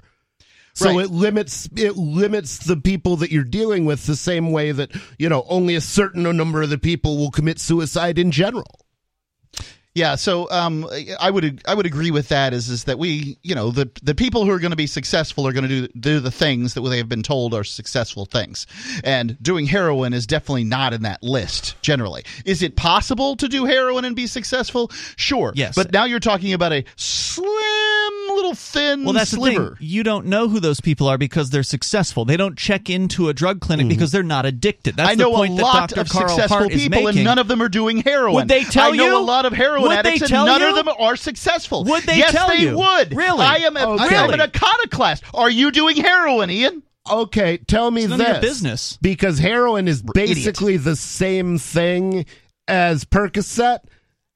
So 0.76 0.94
Right. 0.94 1.06
it 1.06 1.12
limits 1.12 1.70
it 1.76 1.96
limits 1.96 2.58
the 2.58 2.76
people 2.76 3.16
that 3.18 3.32
you're 3.32 3.46
dealing 3.46 3.86
with 3.86 4.06
the 4.06 4.16
same 4.16 4.52
way 4.52 4.74
that 4.74 4.92
you 5.18 5.30
know 5.30 5.46
only 5.48 5.76
a 5.76 5.82
certain 5.82 6.24
number 6.24 6.62
of 6.62 6.70
the 6.70 6.78
people 6.78 7.18
will 7.18 7.32
commit 7.32 7.60
suicide 7.60 8.20
in 8.20 8.32
general. 8.32 8.85
Yeah, 9.96 10.16
so 10.16 10.50
um, 10.52 10.86
I 11.22 11.32
would 11.32 11.62
I 11.66 11.74
would 11.74 11.86
agree 11.86 12.12
with 12.12 12.28
that. 12.28 12.54
Is 12.54 12.68
is 12.70 12.84
that 12.84 13.00
we 13.00 13.38
you 13.44 13.56
know 13.56 13.72
the 13.72 13.90
the 14.04 14.14
people 14.14 14.44
who 14.44 14.52
are 14.52 14.60
going 14.60 14.72
to 14.72 14.76
be 14.76 14.88
successful 14.88 15.48
are 15.48 15.54
going 15.54 15.68
to 15.68 15.88
do 15.88 15.88
do 15.98 16.20
the 16.20 16.32
things 16.32 16.74
that 16.74 16.82
they 16.82 16.98
have 16.98 17.08
been 17.08 17.24
told 17.24 17.54
are 17.54 17.64
successful 17.64 18.26
things, 18.26 18.68
and 19.06 19.42
doing 19.42 19.66
heroin 19.68 20.14
is 20.14 20.28
definitely 20.28 20.66
not 20.66 20.92
in 20.94 21.04
that 21.04 21.24
list. 21.24 21.82
Generally, 21.82 22.24
is 22.44 22.62
it 22.62 22.76
possible 22.76 23.38
to 23.38 23.48
do 23.48 23.64
heroin 23.66 24.04
and 24.04 24.18
be 24.18 24.28
successful? 24.28 24.92
Sure. 25.16 25.54
Yes. 25.56 25.76
but 25.76 25.94
now 25.94 26.04
you're 26.04 26.20
talking 26.20 26.52
about 26.54 26.74
a 26.74 26.84
slim 26.98 28.36
little 28.36 28.54
thin 28.56 29.04
Well, 29.06 29.14
that's 29.14 29.32
sliver. 29.32 29.70
the 29.72 29.76
thing. 29.78 29.88
You 29.88 30.04
don't 30.04 30.26
know 30.26 30.50
who 30.50 30.60
those 30.60 30.82
people 30.82 31.08
are 31.08 31.18
because 31.18 31.50
they're 31.52 31.64
successful. 31.64 32.26
They 32.26 32.36
don't 32.38 32.58
check 32.58 32.90
into 32.90 33.30
a 33.30 33.34
drug 33.34 33.62
clinic 33.62 33.88
because 33.88 34.12
they're 34.12 34.24
not 34.24 34.46
addicted. 34.46 34.98
That's 34.98 35.06
Mm-hmm. 35.06 35.22
I 35.22 35.24
know 35.24 35.30
the 35.32 35.36
point 35.38 35.54
a 35.54 35.56
that 35.58 35.62
lot 35.64 35.90
Dr. 35.92 36.02
of 36.02 36.10
Carl 36.10 36.28
successful 36.30 36.58
Hart 36.58 36.72
people, 36.72 37.08
and 37.08 37.24
none 37.24 37.38
of 37.38 37.48
them 37.48 37.62
are 37.62 37.70
doing 37.70 37.98
heroin. 38.00 38.34
Would 38.36 38.48
they 38.48 38.64
tell 38.64 38.92
I 38.92 38.98
know 38.98 39.06
you? 39.06 39.18
a 39.18 39.22
lot 39.24 39.46
of 39.46 39.54
heroin 39.54 39.85
Would 39.88 40.06
they 40.06 40.10
addicts, 40.16 40.22
and 40.24 40.46
none 40.46 40.62
you? 40.62 40.70
of 40.70 40.76
them 40.76 40.90
are 41.00 41.16
successful. 41.16 41.84
Would 41.86 42.04
they 42.04 42.18
yes, 42.18 42.32
tell 42.32 42.50
they 42.50 42.58
you? 42.62 42.78
would. 42.78 43.16
Really? 43.16 43.42
I 43.42 43.56
am. 43.58 43.76
A, 43.78 43.80
I 43.80 44.06
am 44.08 44.30
an 44.32 44.40
really? 44.40 44.42
iconoclast. 44.42 45.24
Are 45.34 45.50
you 45.50 45.72
doing 45.72 45.98
heroin, 45.98 46.50
Ian? 46.50 46.84
Okay, 47.10 47.58
tell 47.58 47.92
me 47.92 48.02
It's 48.02 48.10
none 48.10 48.18
this. 48.20 48.28
of 48.28 48.34
your 48.34 48.42
business. 48.42 48.98
Because 49.02 49.38
heroin 49.38 49.88
is 49.88 50.00
idiot. 50.00 50.14
basically 50.16 50.78
the 50.78 50.96
same 50.96 51.58
thing 51.60 52.26
as 52.68 53.06
Percocet. 53.06 53.80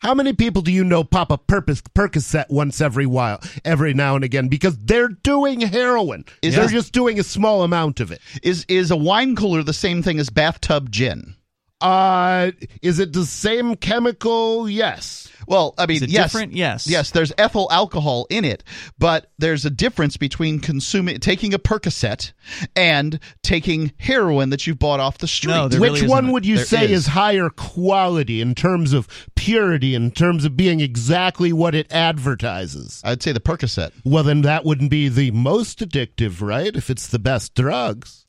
How 0.02 0.14
many 0.14 0.32
people 0.34 0.62
do 0.62 0.72
you 0.72 0.84
know 0.86 1.04
pop 1.04 1.30
a 1.32 1.38
purpose 1.38 1.82
Percocet 1.82 2.50
once 2.50 2.80
every 2.80 3.06
while, 3.06 3.42
every 3.66 3.94
now 3.94 4.16
and 4.16 4.24
again? 4.24 4.48
Because 4.48 4.78
they're 4.78 5.10
doing 5.10 5.60
heroin. 5.62 6.24
Is 6.42 6.56
they're 6.56 6.68
that- 6.68 6.72
just 6.72 6.94
doing 6.94 7.20
a 7.20 7.24
small 7.24 7.64
amount 7.64 8.00
of 8.00 8.12
it. 8.12 8.22
Is 8.44 8.66
is 8.70 8.92
a 8.92 8.96
wine 8.96 9.36
cooler 9.36 9.64
the 9.64 9.74
same 9.74 10.02
thing 10.04 10.20
as 10.20 10.30
bathtub 10.30 10.90
gin? 10.92 11.36
Uh, 11.82 12.52
is 12.82 13.00
it 13.00 13.14
the 13.14 13.26
same 13.26 13.76
chemical? 13.76 14.70
Yes. 14.70 15.29
Well, 15.50 15.74
I 15.80 15.88
mean, 15.88 16.04
yes, 16.08 16.32
different? 16.32 16.54
Yes. 16.54 16.86
yes. 16.86 17.10
There's 17.10 17.34
ethyl 17.40 17.68
alcohol 17.72 18.28
in 18.30 18.46
it, 18.46 18.64
but 19.00 19.32
there's 19.40 19.66
a 19.66 19.72
difference 19.72 20.16
between 20.16 20.60
consuming, 20.60 21.20
taking 21.20 21.56
a 21.56 21.60
Percocet, 21.60 22.34
and 22.76 23.20
taking 23.42 23.92
heroin 23.98 24.52
that 24.52 24.68
you've 24.68 24.78
bought 24.78 25.00
off 25.00 25.18
the 25.18 25.28
street. 25.28 25.54
No, 25.54 25.68
there 25.68 25.82
Which 25.82 25.88
really 25.90 25.98
isn't 26.02 26.10
one 26.10 26.32
would 26.34 26.46
you 26.46 26.58
there 26.58 26.66
say 26.66 26.86
is. 26.86 26.92
is 26.92 27.08
higher 27.08 27.50
quality 27.50 28.42
in 28.42 28.54
terms 28.54 28.94
of 28.94 29.08
purity, 29.36 29.96
in 29.96 30.12
terms 30.12 30.46
of 30.46 30.56
being 30.56 30.82
exactly 30.82 31.52
what 31.52 31.74
it 31.74 31.92
advertises? 31.92 33.02
I'd 33.04 33.24
say 33.24 33.32
the 33.32 33.40
Percocet. 33.40 33.92
Well, 34.06 34.24
then 34.24 34.44
that 34.44 34.66
wouldn't 34.66 34.92
be 34.92 35.10
the 35.10 35.32
most 35.32 35.80
addictive, 35.80 36.42
right? 36.48 36.76
If 36.76 36.92
it's 36.92 37.08
the 37.08 37.18
best 37.20 37.56
drugs. 37.56 38.28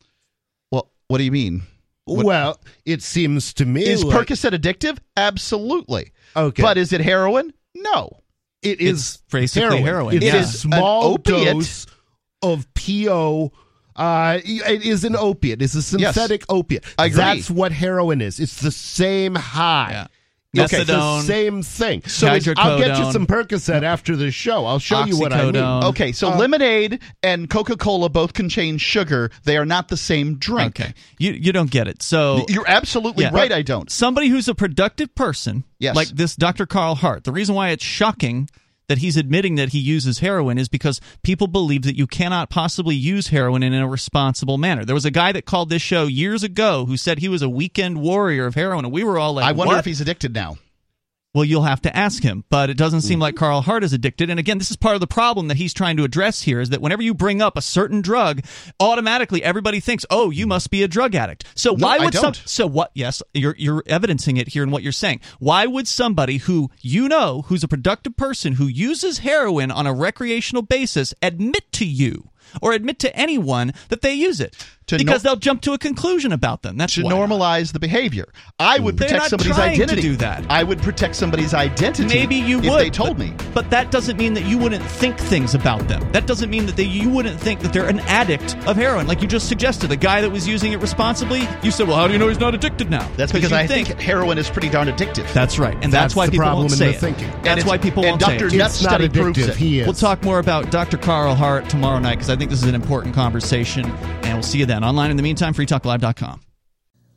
Well, 0.72 0.90
what 1.08 1.18
do 1.18 1.24
you 1.24 1.32
mean? 1.32 1.64
What- 2.06 2.24
well, 2.26 2.60
it 2.84 3.02
seems 3.02 3.52
to 3.54 3.66
me 3.66 3.86
Is 3.86 4.02
like 4.02 4.26
Percocet 4.26 4.58
addictive? 4.58 4.98
Absolutely. 5.16 6.12
Okay. 6.36 6.62
But 6.62 6.78
is 6.78 6.92
it 6.92 7.00
heroin? 7.00 7.52
No. 7.74 8.10
it 8.62 8.80
is 8.80 8.98
It's 8.98 9.16
basically 9.30 9.80
heroin, 9.82 10.16
It's 10.16 10.24
yeah. 10.24 10.34
a 10.34 10.36
It 10.36 10.40
is 10.42 10.64
an 10.64 10.72
small 10.72 11.14
opiate. 11.14 11.54
dose 11.54 11.86
of 12.42 12.66
PO. 12.74 13.52
Uh, 13.96 14.38
it 14.44 14.82
is 14.84 15.04
an 15.04 15.14
opiate. 15.16 15.60
It's 15.60 15.74
a 15.74 15.82
synthetic 15.82 16.44
opiate. 16.48 16.84
I 16.98 17.06
agree. 17.06 17.16
That's 17.16 17.50
what 17.50 17.72
heroin 17.72 18.20
is. 18.20 18.40
It's 18.40 18.60
the 18.60 18.70
same 18.70 19.34
high. 19.34 19.88
Yeah. 19.90 20.06
It's 20.52 20.72
the 20.86 21.20
same 21.22 21.62
thing. 21.62 22.02
So 22.06 22.26
I'll 22.26 22.78
get 22.78 22.98
you 22.98 23.12
some 23.12 23.26
Percocet 23.26 23.82
after 23.84 24.16
the 24.16 24.30
show. 24.32 24.66
I'll 24.66 24.80
show 24.80 25.04
you 25.04 25.16
what 25.18 25.32
I 25.32 25.44
mean. 25.50 25.56
Okay, 25.56 26.10
so 26.12 26.32
Uh, 26.32 26.36
lemonade 26.36 26.98
and 27.22 27.48
Coca 27.48 27.76
Cola 27.76 28.08
both 28.08 28.32
contain 28.32 28.76
sugar. 28.78 29.30
They 29.44 29.56
are 29.56 29.64
not 29.64 29.88
the 29.88 29.96
same 29.96 30.36
drink. 30.38 30.80
Okay. 30.80 30.92
You 31.18 31.32
you 31.32 31.52
don't 31.52 31.70
get 31.70 31.86
it. 31.86 32.02
So 32.02 32.44
You're 32.48 32.68
absolutely 32.68 33.24
Yeah. 33.24 33.30
right. 33.32 33.52
I 33.52 33.62
don't. 33.62 33.90
somebody 33.90 34.28
who's 34.28 34.48
a 34.48 34.54
productive 34.54 35.14
person, 35.14 35.62
Yes. 35.78 35.94
like 35.94 36.08
this 36.08 36.34
Dr. 36.34 36.66
Carl 36.66 36.96
Hart, 36.96 37.24
the 37.24 37.32
reason 37.32 37.54
why 37.54 37.68
it's 37.70 37.84
shocking 37.84 38.48
that 38.90 38.98
he's 38.98 39.16
admitting 39.16 39.54
that 39.54 39.68
he 39.68 39.78
uses 39.78 40.18
heroin 40.18 40.58
is 40.58 40.68
because 40.68 41.00
people 41.22 41.46
believe 41.46 41.82
that 41.82 41.96
you 41.96 42.08
cannot 42.08 42.50
possibly 42.50 42.96
use 42.96 43.28
heroin 43.28 43.62
in 43.62 43.72
a 43.72 43.86
responsible 43.86 44.58
manner. 44.58 44.84
There 44.84 44.96
was 44.96 45.04
a 45.04 45.12
guy 45.12 45.30
that 45.30 45.46
called 45.46 45.70
this 45.70 45.80
show 45.80 46.06
years 46.06 46.42
ago 46.42 46.86
who 46.86 46.96
said 46.96 47.20
he 47.20 47.28
was 47.28 47.40
a 47.40 47.48
weekend 47.48 48.00
warrior 48.00 48.46
of 48.46 48.56
heroin, 48.56 48.84
and 48.84 48.92
we 48.92 49.04
were 49.04 49.16
all 49.16 49.34
like, 49.34 49.44
I 49.44 49.52
wonder 49.52 49.74
"What?" 49.74 49.78
if 49.78 49.84
he's 49.84 50.00
addicted 50.00 50.34
now. 50.34 50.56
Well, 51.32 51.44
you'll 51.44 51.62
have 51.62 51.82
to 51.82 51.96
ask 51.96 52.24
him, 52.24 52.44
but 52.50 52.70
it 52.70 52.76
doesn't 52.76 53.02
seem 53.02 53.14
mm-hmm. 53.14 53.22
like 53.22 53.36
Carl 53.36 53.60
Hart 53.60 53.84
is 53.84 53.92
addicted. 53.92 54.30
And 54.30 54.40
again, 54.40 54.58
this 54.58 54.72
is 54.72 54.76
part 54.76 54.96
of 54.96 55.00
the 55.00 55.06
problem 55.06 55.46
that 55.46 55.58
he's 55.58 55.72
trying 55.72 55.96
to 55.98 56.02
address 56.02 56.42
here 56.42 56.60
is 56.60 56.70
that 56.70 56.80
whenever 56.80 57.02
you 57.02 57.14
bring 57.14 57.40
up 57.40 57.56
a 57.56 57.62
certain 57.62 58.00
drug, 58.00 58.42
automatically 58.80 59.40
everybody 59.40 59.78
thinks, 59.78 60.04
"Oh, 60.10 60.30
you 60.30 60.48
must 60.48 60.70
be 60.70 60.82
a 60.82 60.88
drug 60.88 61.14
addict." 61.14 61.44
So 61.54 61.74
No, 61.74 61.86
why 61.86 61.98
would 61.98 62.14
some. 62.14 62.34
So 62.34 62.66
what? 62.66 62.90
Yes, 62.94 63.22
you're 63.32 63.54
you're 63.58 63.84
evidencing 63.86 64.38
it 64.38 64.48
here 64.48 64.64
in 64.64 64.72
what 64.72 64.82
you're 64.82 64.90
saying. 64.90 65.20
Why 65.38 65.66
would 65.66 65.86
somebody 65.86 66.38
who 66.38 66.70
you 66.80 67.08
know 67.08 67.42
who's 67.42 67.62
a 67.62 67.68
productive 67.68 68.16
person 68.16 68.54
who 68.54 68.66
uses 68.66 69.18
heroin 69.18 69.70
on 69.70 69.86
a 69.86 69.94
recreational 69.94 70.62
basis 70.62 71.14
admit 71.22 71.70
to 71.72 71.86
you 71.86 72.30
or 72.60 72.72
admit 72.72 72.98
to 72.98 73.16
anyone 73.16 73.72
that 73.88 74.02
they 74.02 74.14
use 74.14 74.40
it? 74.40 74.56
To 74.90 74.98
because 74.98 75.24
no- 75.24 75.30
they'll 75.30 75.40
jump 75.40 75.62
to 75.62 75.72
a 75.72 75.78
conclusion 75.78 76.32
about 76.32 76.62
them. 76.62 76.76
That's 76.76 76.94
to 76.94 77.02
why. 77.04 77.12
normalize 77.12 77.72
the 77.72 77.78
behavior. 77.78 78.28
I 78.58 78.78
would 78.78 78.96
They're 78.98 79.08
protect 79.08 79.22
not 79.22 79.30
somebody's 79.30 79.54
trying 79.56 79.76
to 79.76 79.82
identity. 79.84 80.02
do 80.02 80.16
that. 80.16 80.44
I 80.50 80.62
would 80.62 80.80
protect 80.82 81.14
somebody's 81.16 81.54
identity. 81.54 82.08
Maybe 82.08 82.36
you 82.36 82.58
if 82.58 82.64
would. 82.70 82.78
they 82.80 82.90
told 82.90 83.16
but, 83.18 83.26
me. 83.26 83.32
But 83.54 83.70
that 83.70 83.90
doesn't 83.90 84.16
mean 84.16 84.34
that 84.34 84.44
you 84.44 84.58
wouldn't 84.58 84.84
think 84.84 85.16
things 85.18 85.54
about 85.54 85.86
them. 85.88 86.10
That 86.12 86.26
doesn't 86.26 86.50
mean 86.50 86.66
that 86.66 86.76
they, 86.76 86.84
you 86.84 87.08
wouldn't 87.08 87.38
think 87.40 87.60
that 87.60 87.72
they're 87.72 87.88
an 87.88 88.00
addict 88.00 88.56
of 88.66 88.76
heroin. 88.76 89.06
Like 89.06 89.22
you 89.22 89.28
just 89.28 89.48
suggested, 89.48 89.88
the 89.88 89.96
guy 89.96 90.20
that 90.20 90.30
was 90.30 90.46
using 90.48 90.72
it 90.72 90.80
responsibly, 90.80 91.48
you 91.62 91.70
said, 91.70 91.86
well, 91.88 91.96
how 91.96 92.06
do 92.06 92.12
you 92.12 92.18
know 92.18 92.28
he's 92.28 92.40
not 92.40 92.54
addicted 92.54 92.90
now? 92.90 93.08
That's 93.16 93.32
because 93.32 93.52
I 93.52 93.66
think, 93.66 93.88
think, 93.88 94.00
heroin 94.00 94.38
is 94.38 94.50
pretty 94.50 94.68
darn 94.68 94.88
addictive. 94.88 95.32
That's 95.32 95.58
right. 95.58 95.74
And 95.74 95.84
that's, 95.84 95.92
That's 95.92 96.16
why 96.16 96.26
the 96.26 96.32
people 96.32 96.44
problem 96.46 96.62
won't 96.66 96.72
say 96.72 96.90
it. 96.90 97.00
thinking. 97.00 97.28
That's 97.42 97.60
it's- 97.60 97.66
why 97.66 97.78
people 97.78 98.04
and 98.04 98.20
won't 98.20 98.22
say 98.22 98.36
it. 98.46 98.52
Nutt's 98.54 98.74
It's 98.76 98.82
not 98.84 98.90
study 98.94 99.08
proves 99.08 99.38
addictive. 99.38 99.48
it. 99.50 99.56
He 99.56 99.80
is. 99.80 99.86
We'll 99.86 99.94
talk 99.94 100.22
more 100.24 100.38
about 100.38 100.70
Dr. 100.70 100.96
Carl 100.98 101.34
Hart 101.34 101.68
tomorrow 101.68 101.98
night 101.98 102.16
because 102.16 102.30
I 102.30 102.36
think 102.36 102.50
this 102.50 102.62
is 102.62 102.68
an 102.68 102.74
important 102.74 103.14
conversation. 103.14 103.84
And 103.86 104.34
we'll 104.34 104.42
see 104.42 104.58
you 104.58 104.66
then. 104.66 104.79
Online 104.82 105.10
in 105.10 105.16
the 105.16 105.22
meantime, 105.22 105.54
freetalklive.com. 105.54 106.40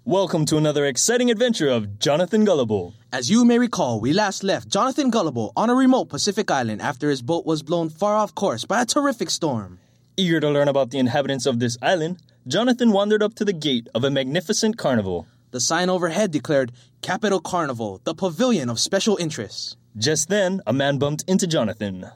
Welcome 0.06 0.46
to 0.48 0.58
another 0.58 0.86
exciting 0.86 1.32
adventure 1.32 1.70
of 1.70 1.98
Jonathan 1.98 2.44
Gullible. 2.44 2.94
As 3.14 3.30
you 3.30 3.46
may 3.46 3.58
recall, 3.58 4.02
we 4.02 4.12
last 4.12 4.44
left 4.44 4.68
Jonathan 4.68 5.10
Gullible 5.10 5.54
on 5.56 5.70
a 5.70 5.74
remote 5.74 6.10
Pacific 6.10 6.52
island 6.52 6.82
after 6.82 7.10
his 7.10 7.22
boat 7.22 7.46
was 7.46 7.64
blown 7.64 7.88
far 7.88 8.18
off 8.18 8.36
course 8.36 8.66
by 8.66 8.82
a 8.82 8.86
terrific 8.86 9.30
storm. 9.30 9.80
Eager 10.18 10.42
to 10.42 10.50
learn 10.50 10.68
about 10.68 10.92
the 10.92 11.00
inhabitants 11.00 11.46
of 11.46 11.60
this 11.60 11.78
island, 11.82 12.18
Jonathan 12.48 12.92
wandered 12.92 13.24
up 13.24 13.34
to 13.36 13.46
the 13.46 13.54
gate 13.54 13.88
of 13.96 14.04
a 14.04 14.12
magnificent 14.12 14.78
carnival. 14.78 15.26
The 15.52 15.62
sign 15.62 15.90
overhead 15.90 16.32
declared 16.32 16.74
Capital 17.02 17.40
Carnival, 17.40 18.02
the 18.04 18.14
pavilion 18.14 18.70
of 18.70 18.82
special 18.82 19.16
interests. 19.16 19.78
Just 19.96 20.28
then, 20.28 20.60
a 20.68 20.74
man 20.74 20.98
bumped 20.98 21.24
into 21.28 21.48
Jonathan. 21.48 22.12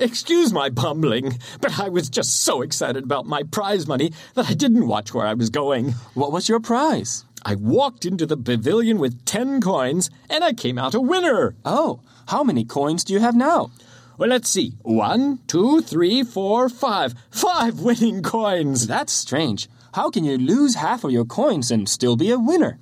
Excuse 0.00 0.52
my 0.52 0.68
bumbling, 0.68 1.40
but 1.60 1.80
I 1.80 1.88
was 1.88 2.08
just 2.08 2.42
so 2.42 2.62
excited 2.62 3.02
about 3.02 3.26
my 3.26 3.42
prize 3.42 3.88
money 3.88 4.12
that 4.34 4.48
I 4.48 4.54
didn't 4.54 4.86
watch 4.86 5.12
where 5.12 5.26
I 5.26 5.34
was 5.34 5.50
going. 5.50 5.90
What 6.14 6.30
was 6.30 6.48
your 6.48 6.60
prize? 6.60 7.24
I 7.44 7.56
walked 7.56 8.04
into 8.04 8.24
the 8.24 8.36
pavilion 8.36 8.98
with 8.98 9.24
ten 9.24 9.60
coins 9.60 10.08
and 10.30 10.44
I 10.44 10.52
came 10.52 10.78
out 10.78 10.94
a 10.94 11.00
winner. 11.00 11.56
Oh, 11.64 12.00
how 12.28 12.44
many 12.44 12.64
coins 12.64 13.02
do 13.02 13.12
you 13.12 13.18
have 13.18 13.34
now? 13.34 13.72
Well, 14.16 14.28
let's 14.28 14.48
see. 14.48 14.74
One, 14.82 15.40
two, 15.48 15.80
three, 15.80 16.22
four, 16.22 16.68
five. 16.68 17.14
Five 17.32 17.80
winning 17.80 18.22
coins. 18.22 18.86
That's 18.86 19.12
strange. 19.12 19.68
How 19.94 20.10
can 20.10 20.22
you 20.22 20.38
lose 20.38 20.76
half 20.76 21.02
of 21.02 21.10
your 21.10 21.24
coins 21.24 21.72
and 21.72 21.88
still 21.88 22.14
be 22.14 22.30
a 22.30 22.38
winner? 22.38 22.78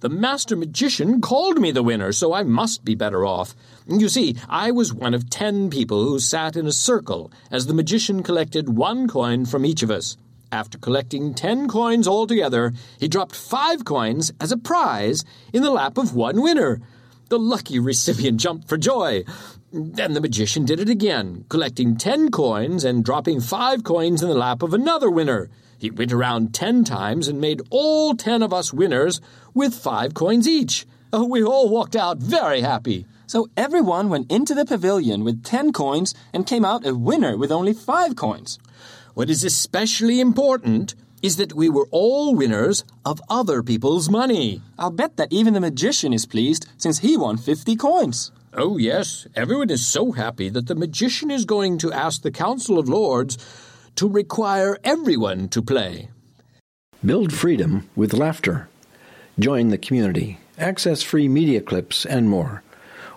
The 0.00 0.08
master 0.08 0.56
magician 0.56 1.20
called 1.20 1.58
me 1.58 1.70
the 1.70 1.82
winner, 1.82 2.12
so 2.12 2.32
I 2.32 2.42
must 2.42 2.84
be 2.84 2.94
better 2.94 3.24
off. 3.24 3.54
You 3.86 4.08
see, 4.08 4.36
I 4.48 4.70
was 4.70 4.94
one 4.94 5.12
of 5.12 5.28
ten 5.28 5.68
people 5.68 6.04
who 6.04 6.18
sat 6.18 6.56
in 6.56 6.66
a 6.66 6.72
circle 6.72 7.30
as 7.50 7.66
the 7.66 7.74
magician 7.74 8.22
collected 8.22 8.70
one 8.70 9.08
coin 9.08 9.44
from 9.44 9.66
each 9.66 9.82
of 9.82 9.90
us. 9.90 10.16
After 10.50 10.78
collecting 10.78 11.34
ten 11.34 11.68
coins 11.68 12.08
altogether, 12.08 12.72
he 12.98 13.08
dropped 13.08 13.36
five 13.36 13.84
coins 13.84 14.32
as 14.40 14.52
a 14.52 14.56
prize 14.56 15.22
in 15.52 15.62
the 15.62 15.70
lap 15.70 15.98
of 15.98 16.14
one 16.14 16.40
winner. 16.40 16.80
The 17.28 17.38
lucky 17.38 17.78
recipient 17.78 18.40
jumped 18.40 18.68
for 18.68 18.78
joy. 18.78 19.24
Then 19.70 20.14
the 20.14 20.20
magician 20.20 20.64
did 20.64 20.80
it 20.80 20.88
again, 20.88 21.44
collecting 21.50 21.96
ten 21.96 22.30
coins 22.30 22.84
and 22.84 23.04
dropping 23.04 23.40
five 23.40 23.84
coins 23.84 24.22
in 24.22 24.28
the 24.28 24.34
lap 24.34 24.62
of 24.62 24.72
another 24.72 25.10
winner. 25.10 25.50
He 25.78 25.90
went 25.90 26.12
around 26.12 26.54
ten 26.54 26.84
times 26.84 27.28
and 27.28 27.38
made 27.38 27.60
all 27.68 28.14
ten 28.14 28.42
of 28.42 28.54
us 28.54 28.72
winners 28.72 29.20
with 29.52 29.74
five 29.74 30.14
coins 30.14 30.48
each. 30.48 30.86
Oh, 31.12 31.24
we 31.26 31.42
all 31.42 31.68
walked 31.68 31.96
out 31.96 32.16
very 32.16 32.62
happy. 32.62 33.04
So 33.26 33.48
everyone 33.56 34.08
went 34.08 34.30
into 34.30 34.54
the 34.54 34.64
pavilion 34.64 35.24
with 35.24 35.44
10 35.44 35.72
coins 35.72 36.14
and 36.32 36.46
came 36.46 36.64
out 36.64 36.86
a 36.86 36.94
winner 36.94 37.36
with 37.36 37.50
only 37.50 37.72
5 37.72 38.16
coins. 38.16 38.58
What 39.14 39.30
is 39.30 39.44
especially 39.44 40.20
important 40.20 40.94
is 41.22 41.36
that 41.36 41.54
we 41.54 41.70
were 41.70 41.88
all 41.90 42.34
winners 42.34 42.84
of 43.04 43.20
other 43.30 43.62
people's 43.62 44.10
money. 44.10 44.60
I'll 44.78 44.90
bet 44.90 45.16
that 45.16 45.32
even 45.32 45.54
the 45.54 45.60
magician 45.60 46.12
is 46.12 46.26
pleased 46.26 46.66
since 46.76 46.98
he 46.98 47.16
won 47.16 47.38
50 47.38 47.76
coins. 47.76 48.30
Oh, 48.52 48.76
yes, 48.76 49.26
everyone 49.34 49.70
is 49.70 49.86
so 49.86 50.12
happy 50.12 50.50
that 50.50 50.66
the 50.66 50.74
magician 50.74 51.30
is 51.30 51.44
going 51.44 51.78
to 51.78 51.92
ask 51.92 52.20
the 52.20 52.30
Council 52.30 52.78
of 52.78 52.88
Lords 52.88 53.38
to 53.96 54.08
require 54.08 54.78
everyone 54.84 55.48
to 55.48 55.62
play. 55.62 56.10
Build 57.02 57.32
freedom 57.32 57.88
with 57.96 58.12
laughter. 58.12 58.68
Join 59.38 59.68
the 59.68 59.78
community. 59.78 60.40
Access 60.58 61.02
free 61.02 61.28
media 61.28 61.60
clips 61.60 62.04
and 62.04 62.28
more. 62.28 62.63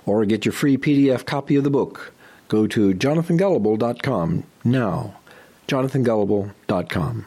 Or 0.07 0.25
get 0.25 0.45
your 0.45 0.53
free 0.53 0.77
PDF 0.77 1.25
copy 1.25 1.55
of 1.55 1.63
the 1.63 1.69
book, 1.69 2.13
go 2.47 2.65
to 2.65 2.93
jonathangullible.com 2.95 4.43
now. 4.63 5.15
jonathangullible.com. 5.67 7.25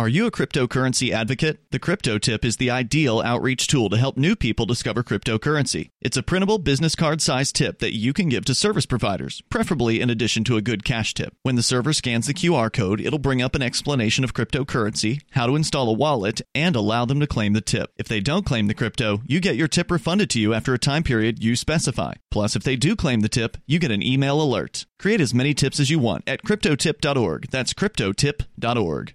Are 0.00 0.08
you 0.08 0.24
a 0.24 0.30
cryptocurrency 0.30 1.10
advocate? 1.10 1.60
The 1.72 1.78
Crypto 1.78 2.16
Tip 2.16 2.42
is 2.42 2.56
the 2.56 2.70
ideal 2.70 3.20
outreach 3.20 3.66
tool 3.66 3.90
to 3.90 3.98
help 3.98 4.16
new 4.16 4.34
people 4.34 4.64
discover 4.64 5.02
cryptocurrency. 5.02 5.90
It's 6.00 6.16
a 6.16 6.22
printable 6.22 6.56
business 6.56 6.96
card 6.96 7.20
sized 7.20 7.54
tip 7.54 7.80
that 7.80 7.94
you 7.94 8.14
can 8.14 8.30
give 8.30 8.46
to 8.46 8.54
service 8.54 8.86
providers, 8.86 9.42
preferably 9.50 10.00
in 10.00 10.08
addition 10.08 10.42
to 10.44 10.56
a 10.56 10.62
good 10.62 10.84
cash 10.84 11.12
tip. 11.12 11.34
When 11.42 11.56
the 11.56 11.62
server 11.62 11.92
scans 11.92 12.26
the 12.26 12.32
QR 12.32 12.72
code, 12.72 13.02
it'll 13.02 13.18
bring 13.18 13.42
up 13.42 13.54
an 13.54 13.60
explanation 13.60 14.24
of 14.24 14.32
cryptocurrency, 14.32 15.20
how 15.32 15.46
to 15.46 15.54
install 15.54 15.90
a 15.90 15.92
wallet, 15.92 16.40
and 16.54 16.74
allow 16.74 17.04
them 17.04 17.20
to 17.20 17.26
claim 17.26 17.52
the 17.52 17.60
tip. 17.60 17.92
If 17.98 18.08
they 18.08 18.20
don't 18.20 18.46
claim 18.46 18.68
the 18.68 18.74
crypto, 18.74 19.20
you 19.26 19.38
get 19.38 19.56
your 19.56 19.68
tip 19.68 19.90
refunded 19.90 20.30
to 20.30 20.40
you 20.40 20.54
after 20.54 20.72
a 20.72 20.78
time 20.78 21.02
period 21.02 21.44
you 21.44 21.56
specify. 21.56 22.14
Plus, 22.30 22.56
if 22.56 22.62
they 22.62 22.76
do 22.76 22.96
claim 22.96 23.20
the 23.20 23.28
tip, 23.28 23.58
you 23.66 23.78
get 23.78 23.90
an 23.90 24.02
email 24.02 24.40
alert. 24.40 24.86
Create 24.98 25.20
as 25.20 25.34
many 25.34 25.52
tips 25.52 25.78
as 25.78 25.90
you 25.90 25.98
want 25.98 26.24
at 26.26 26.42
cryptotip.org. 26.42 27.50
That's 27.50 27.74
cryptotip.org. 27.74 29.08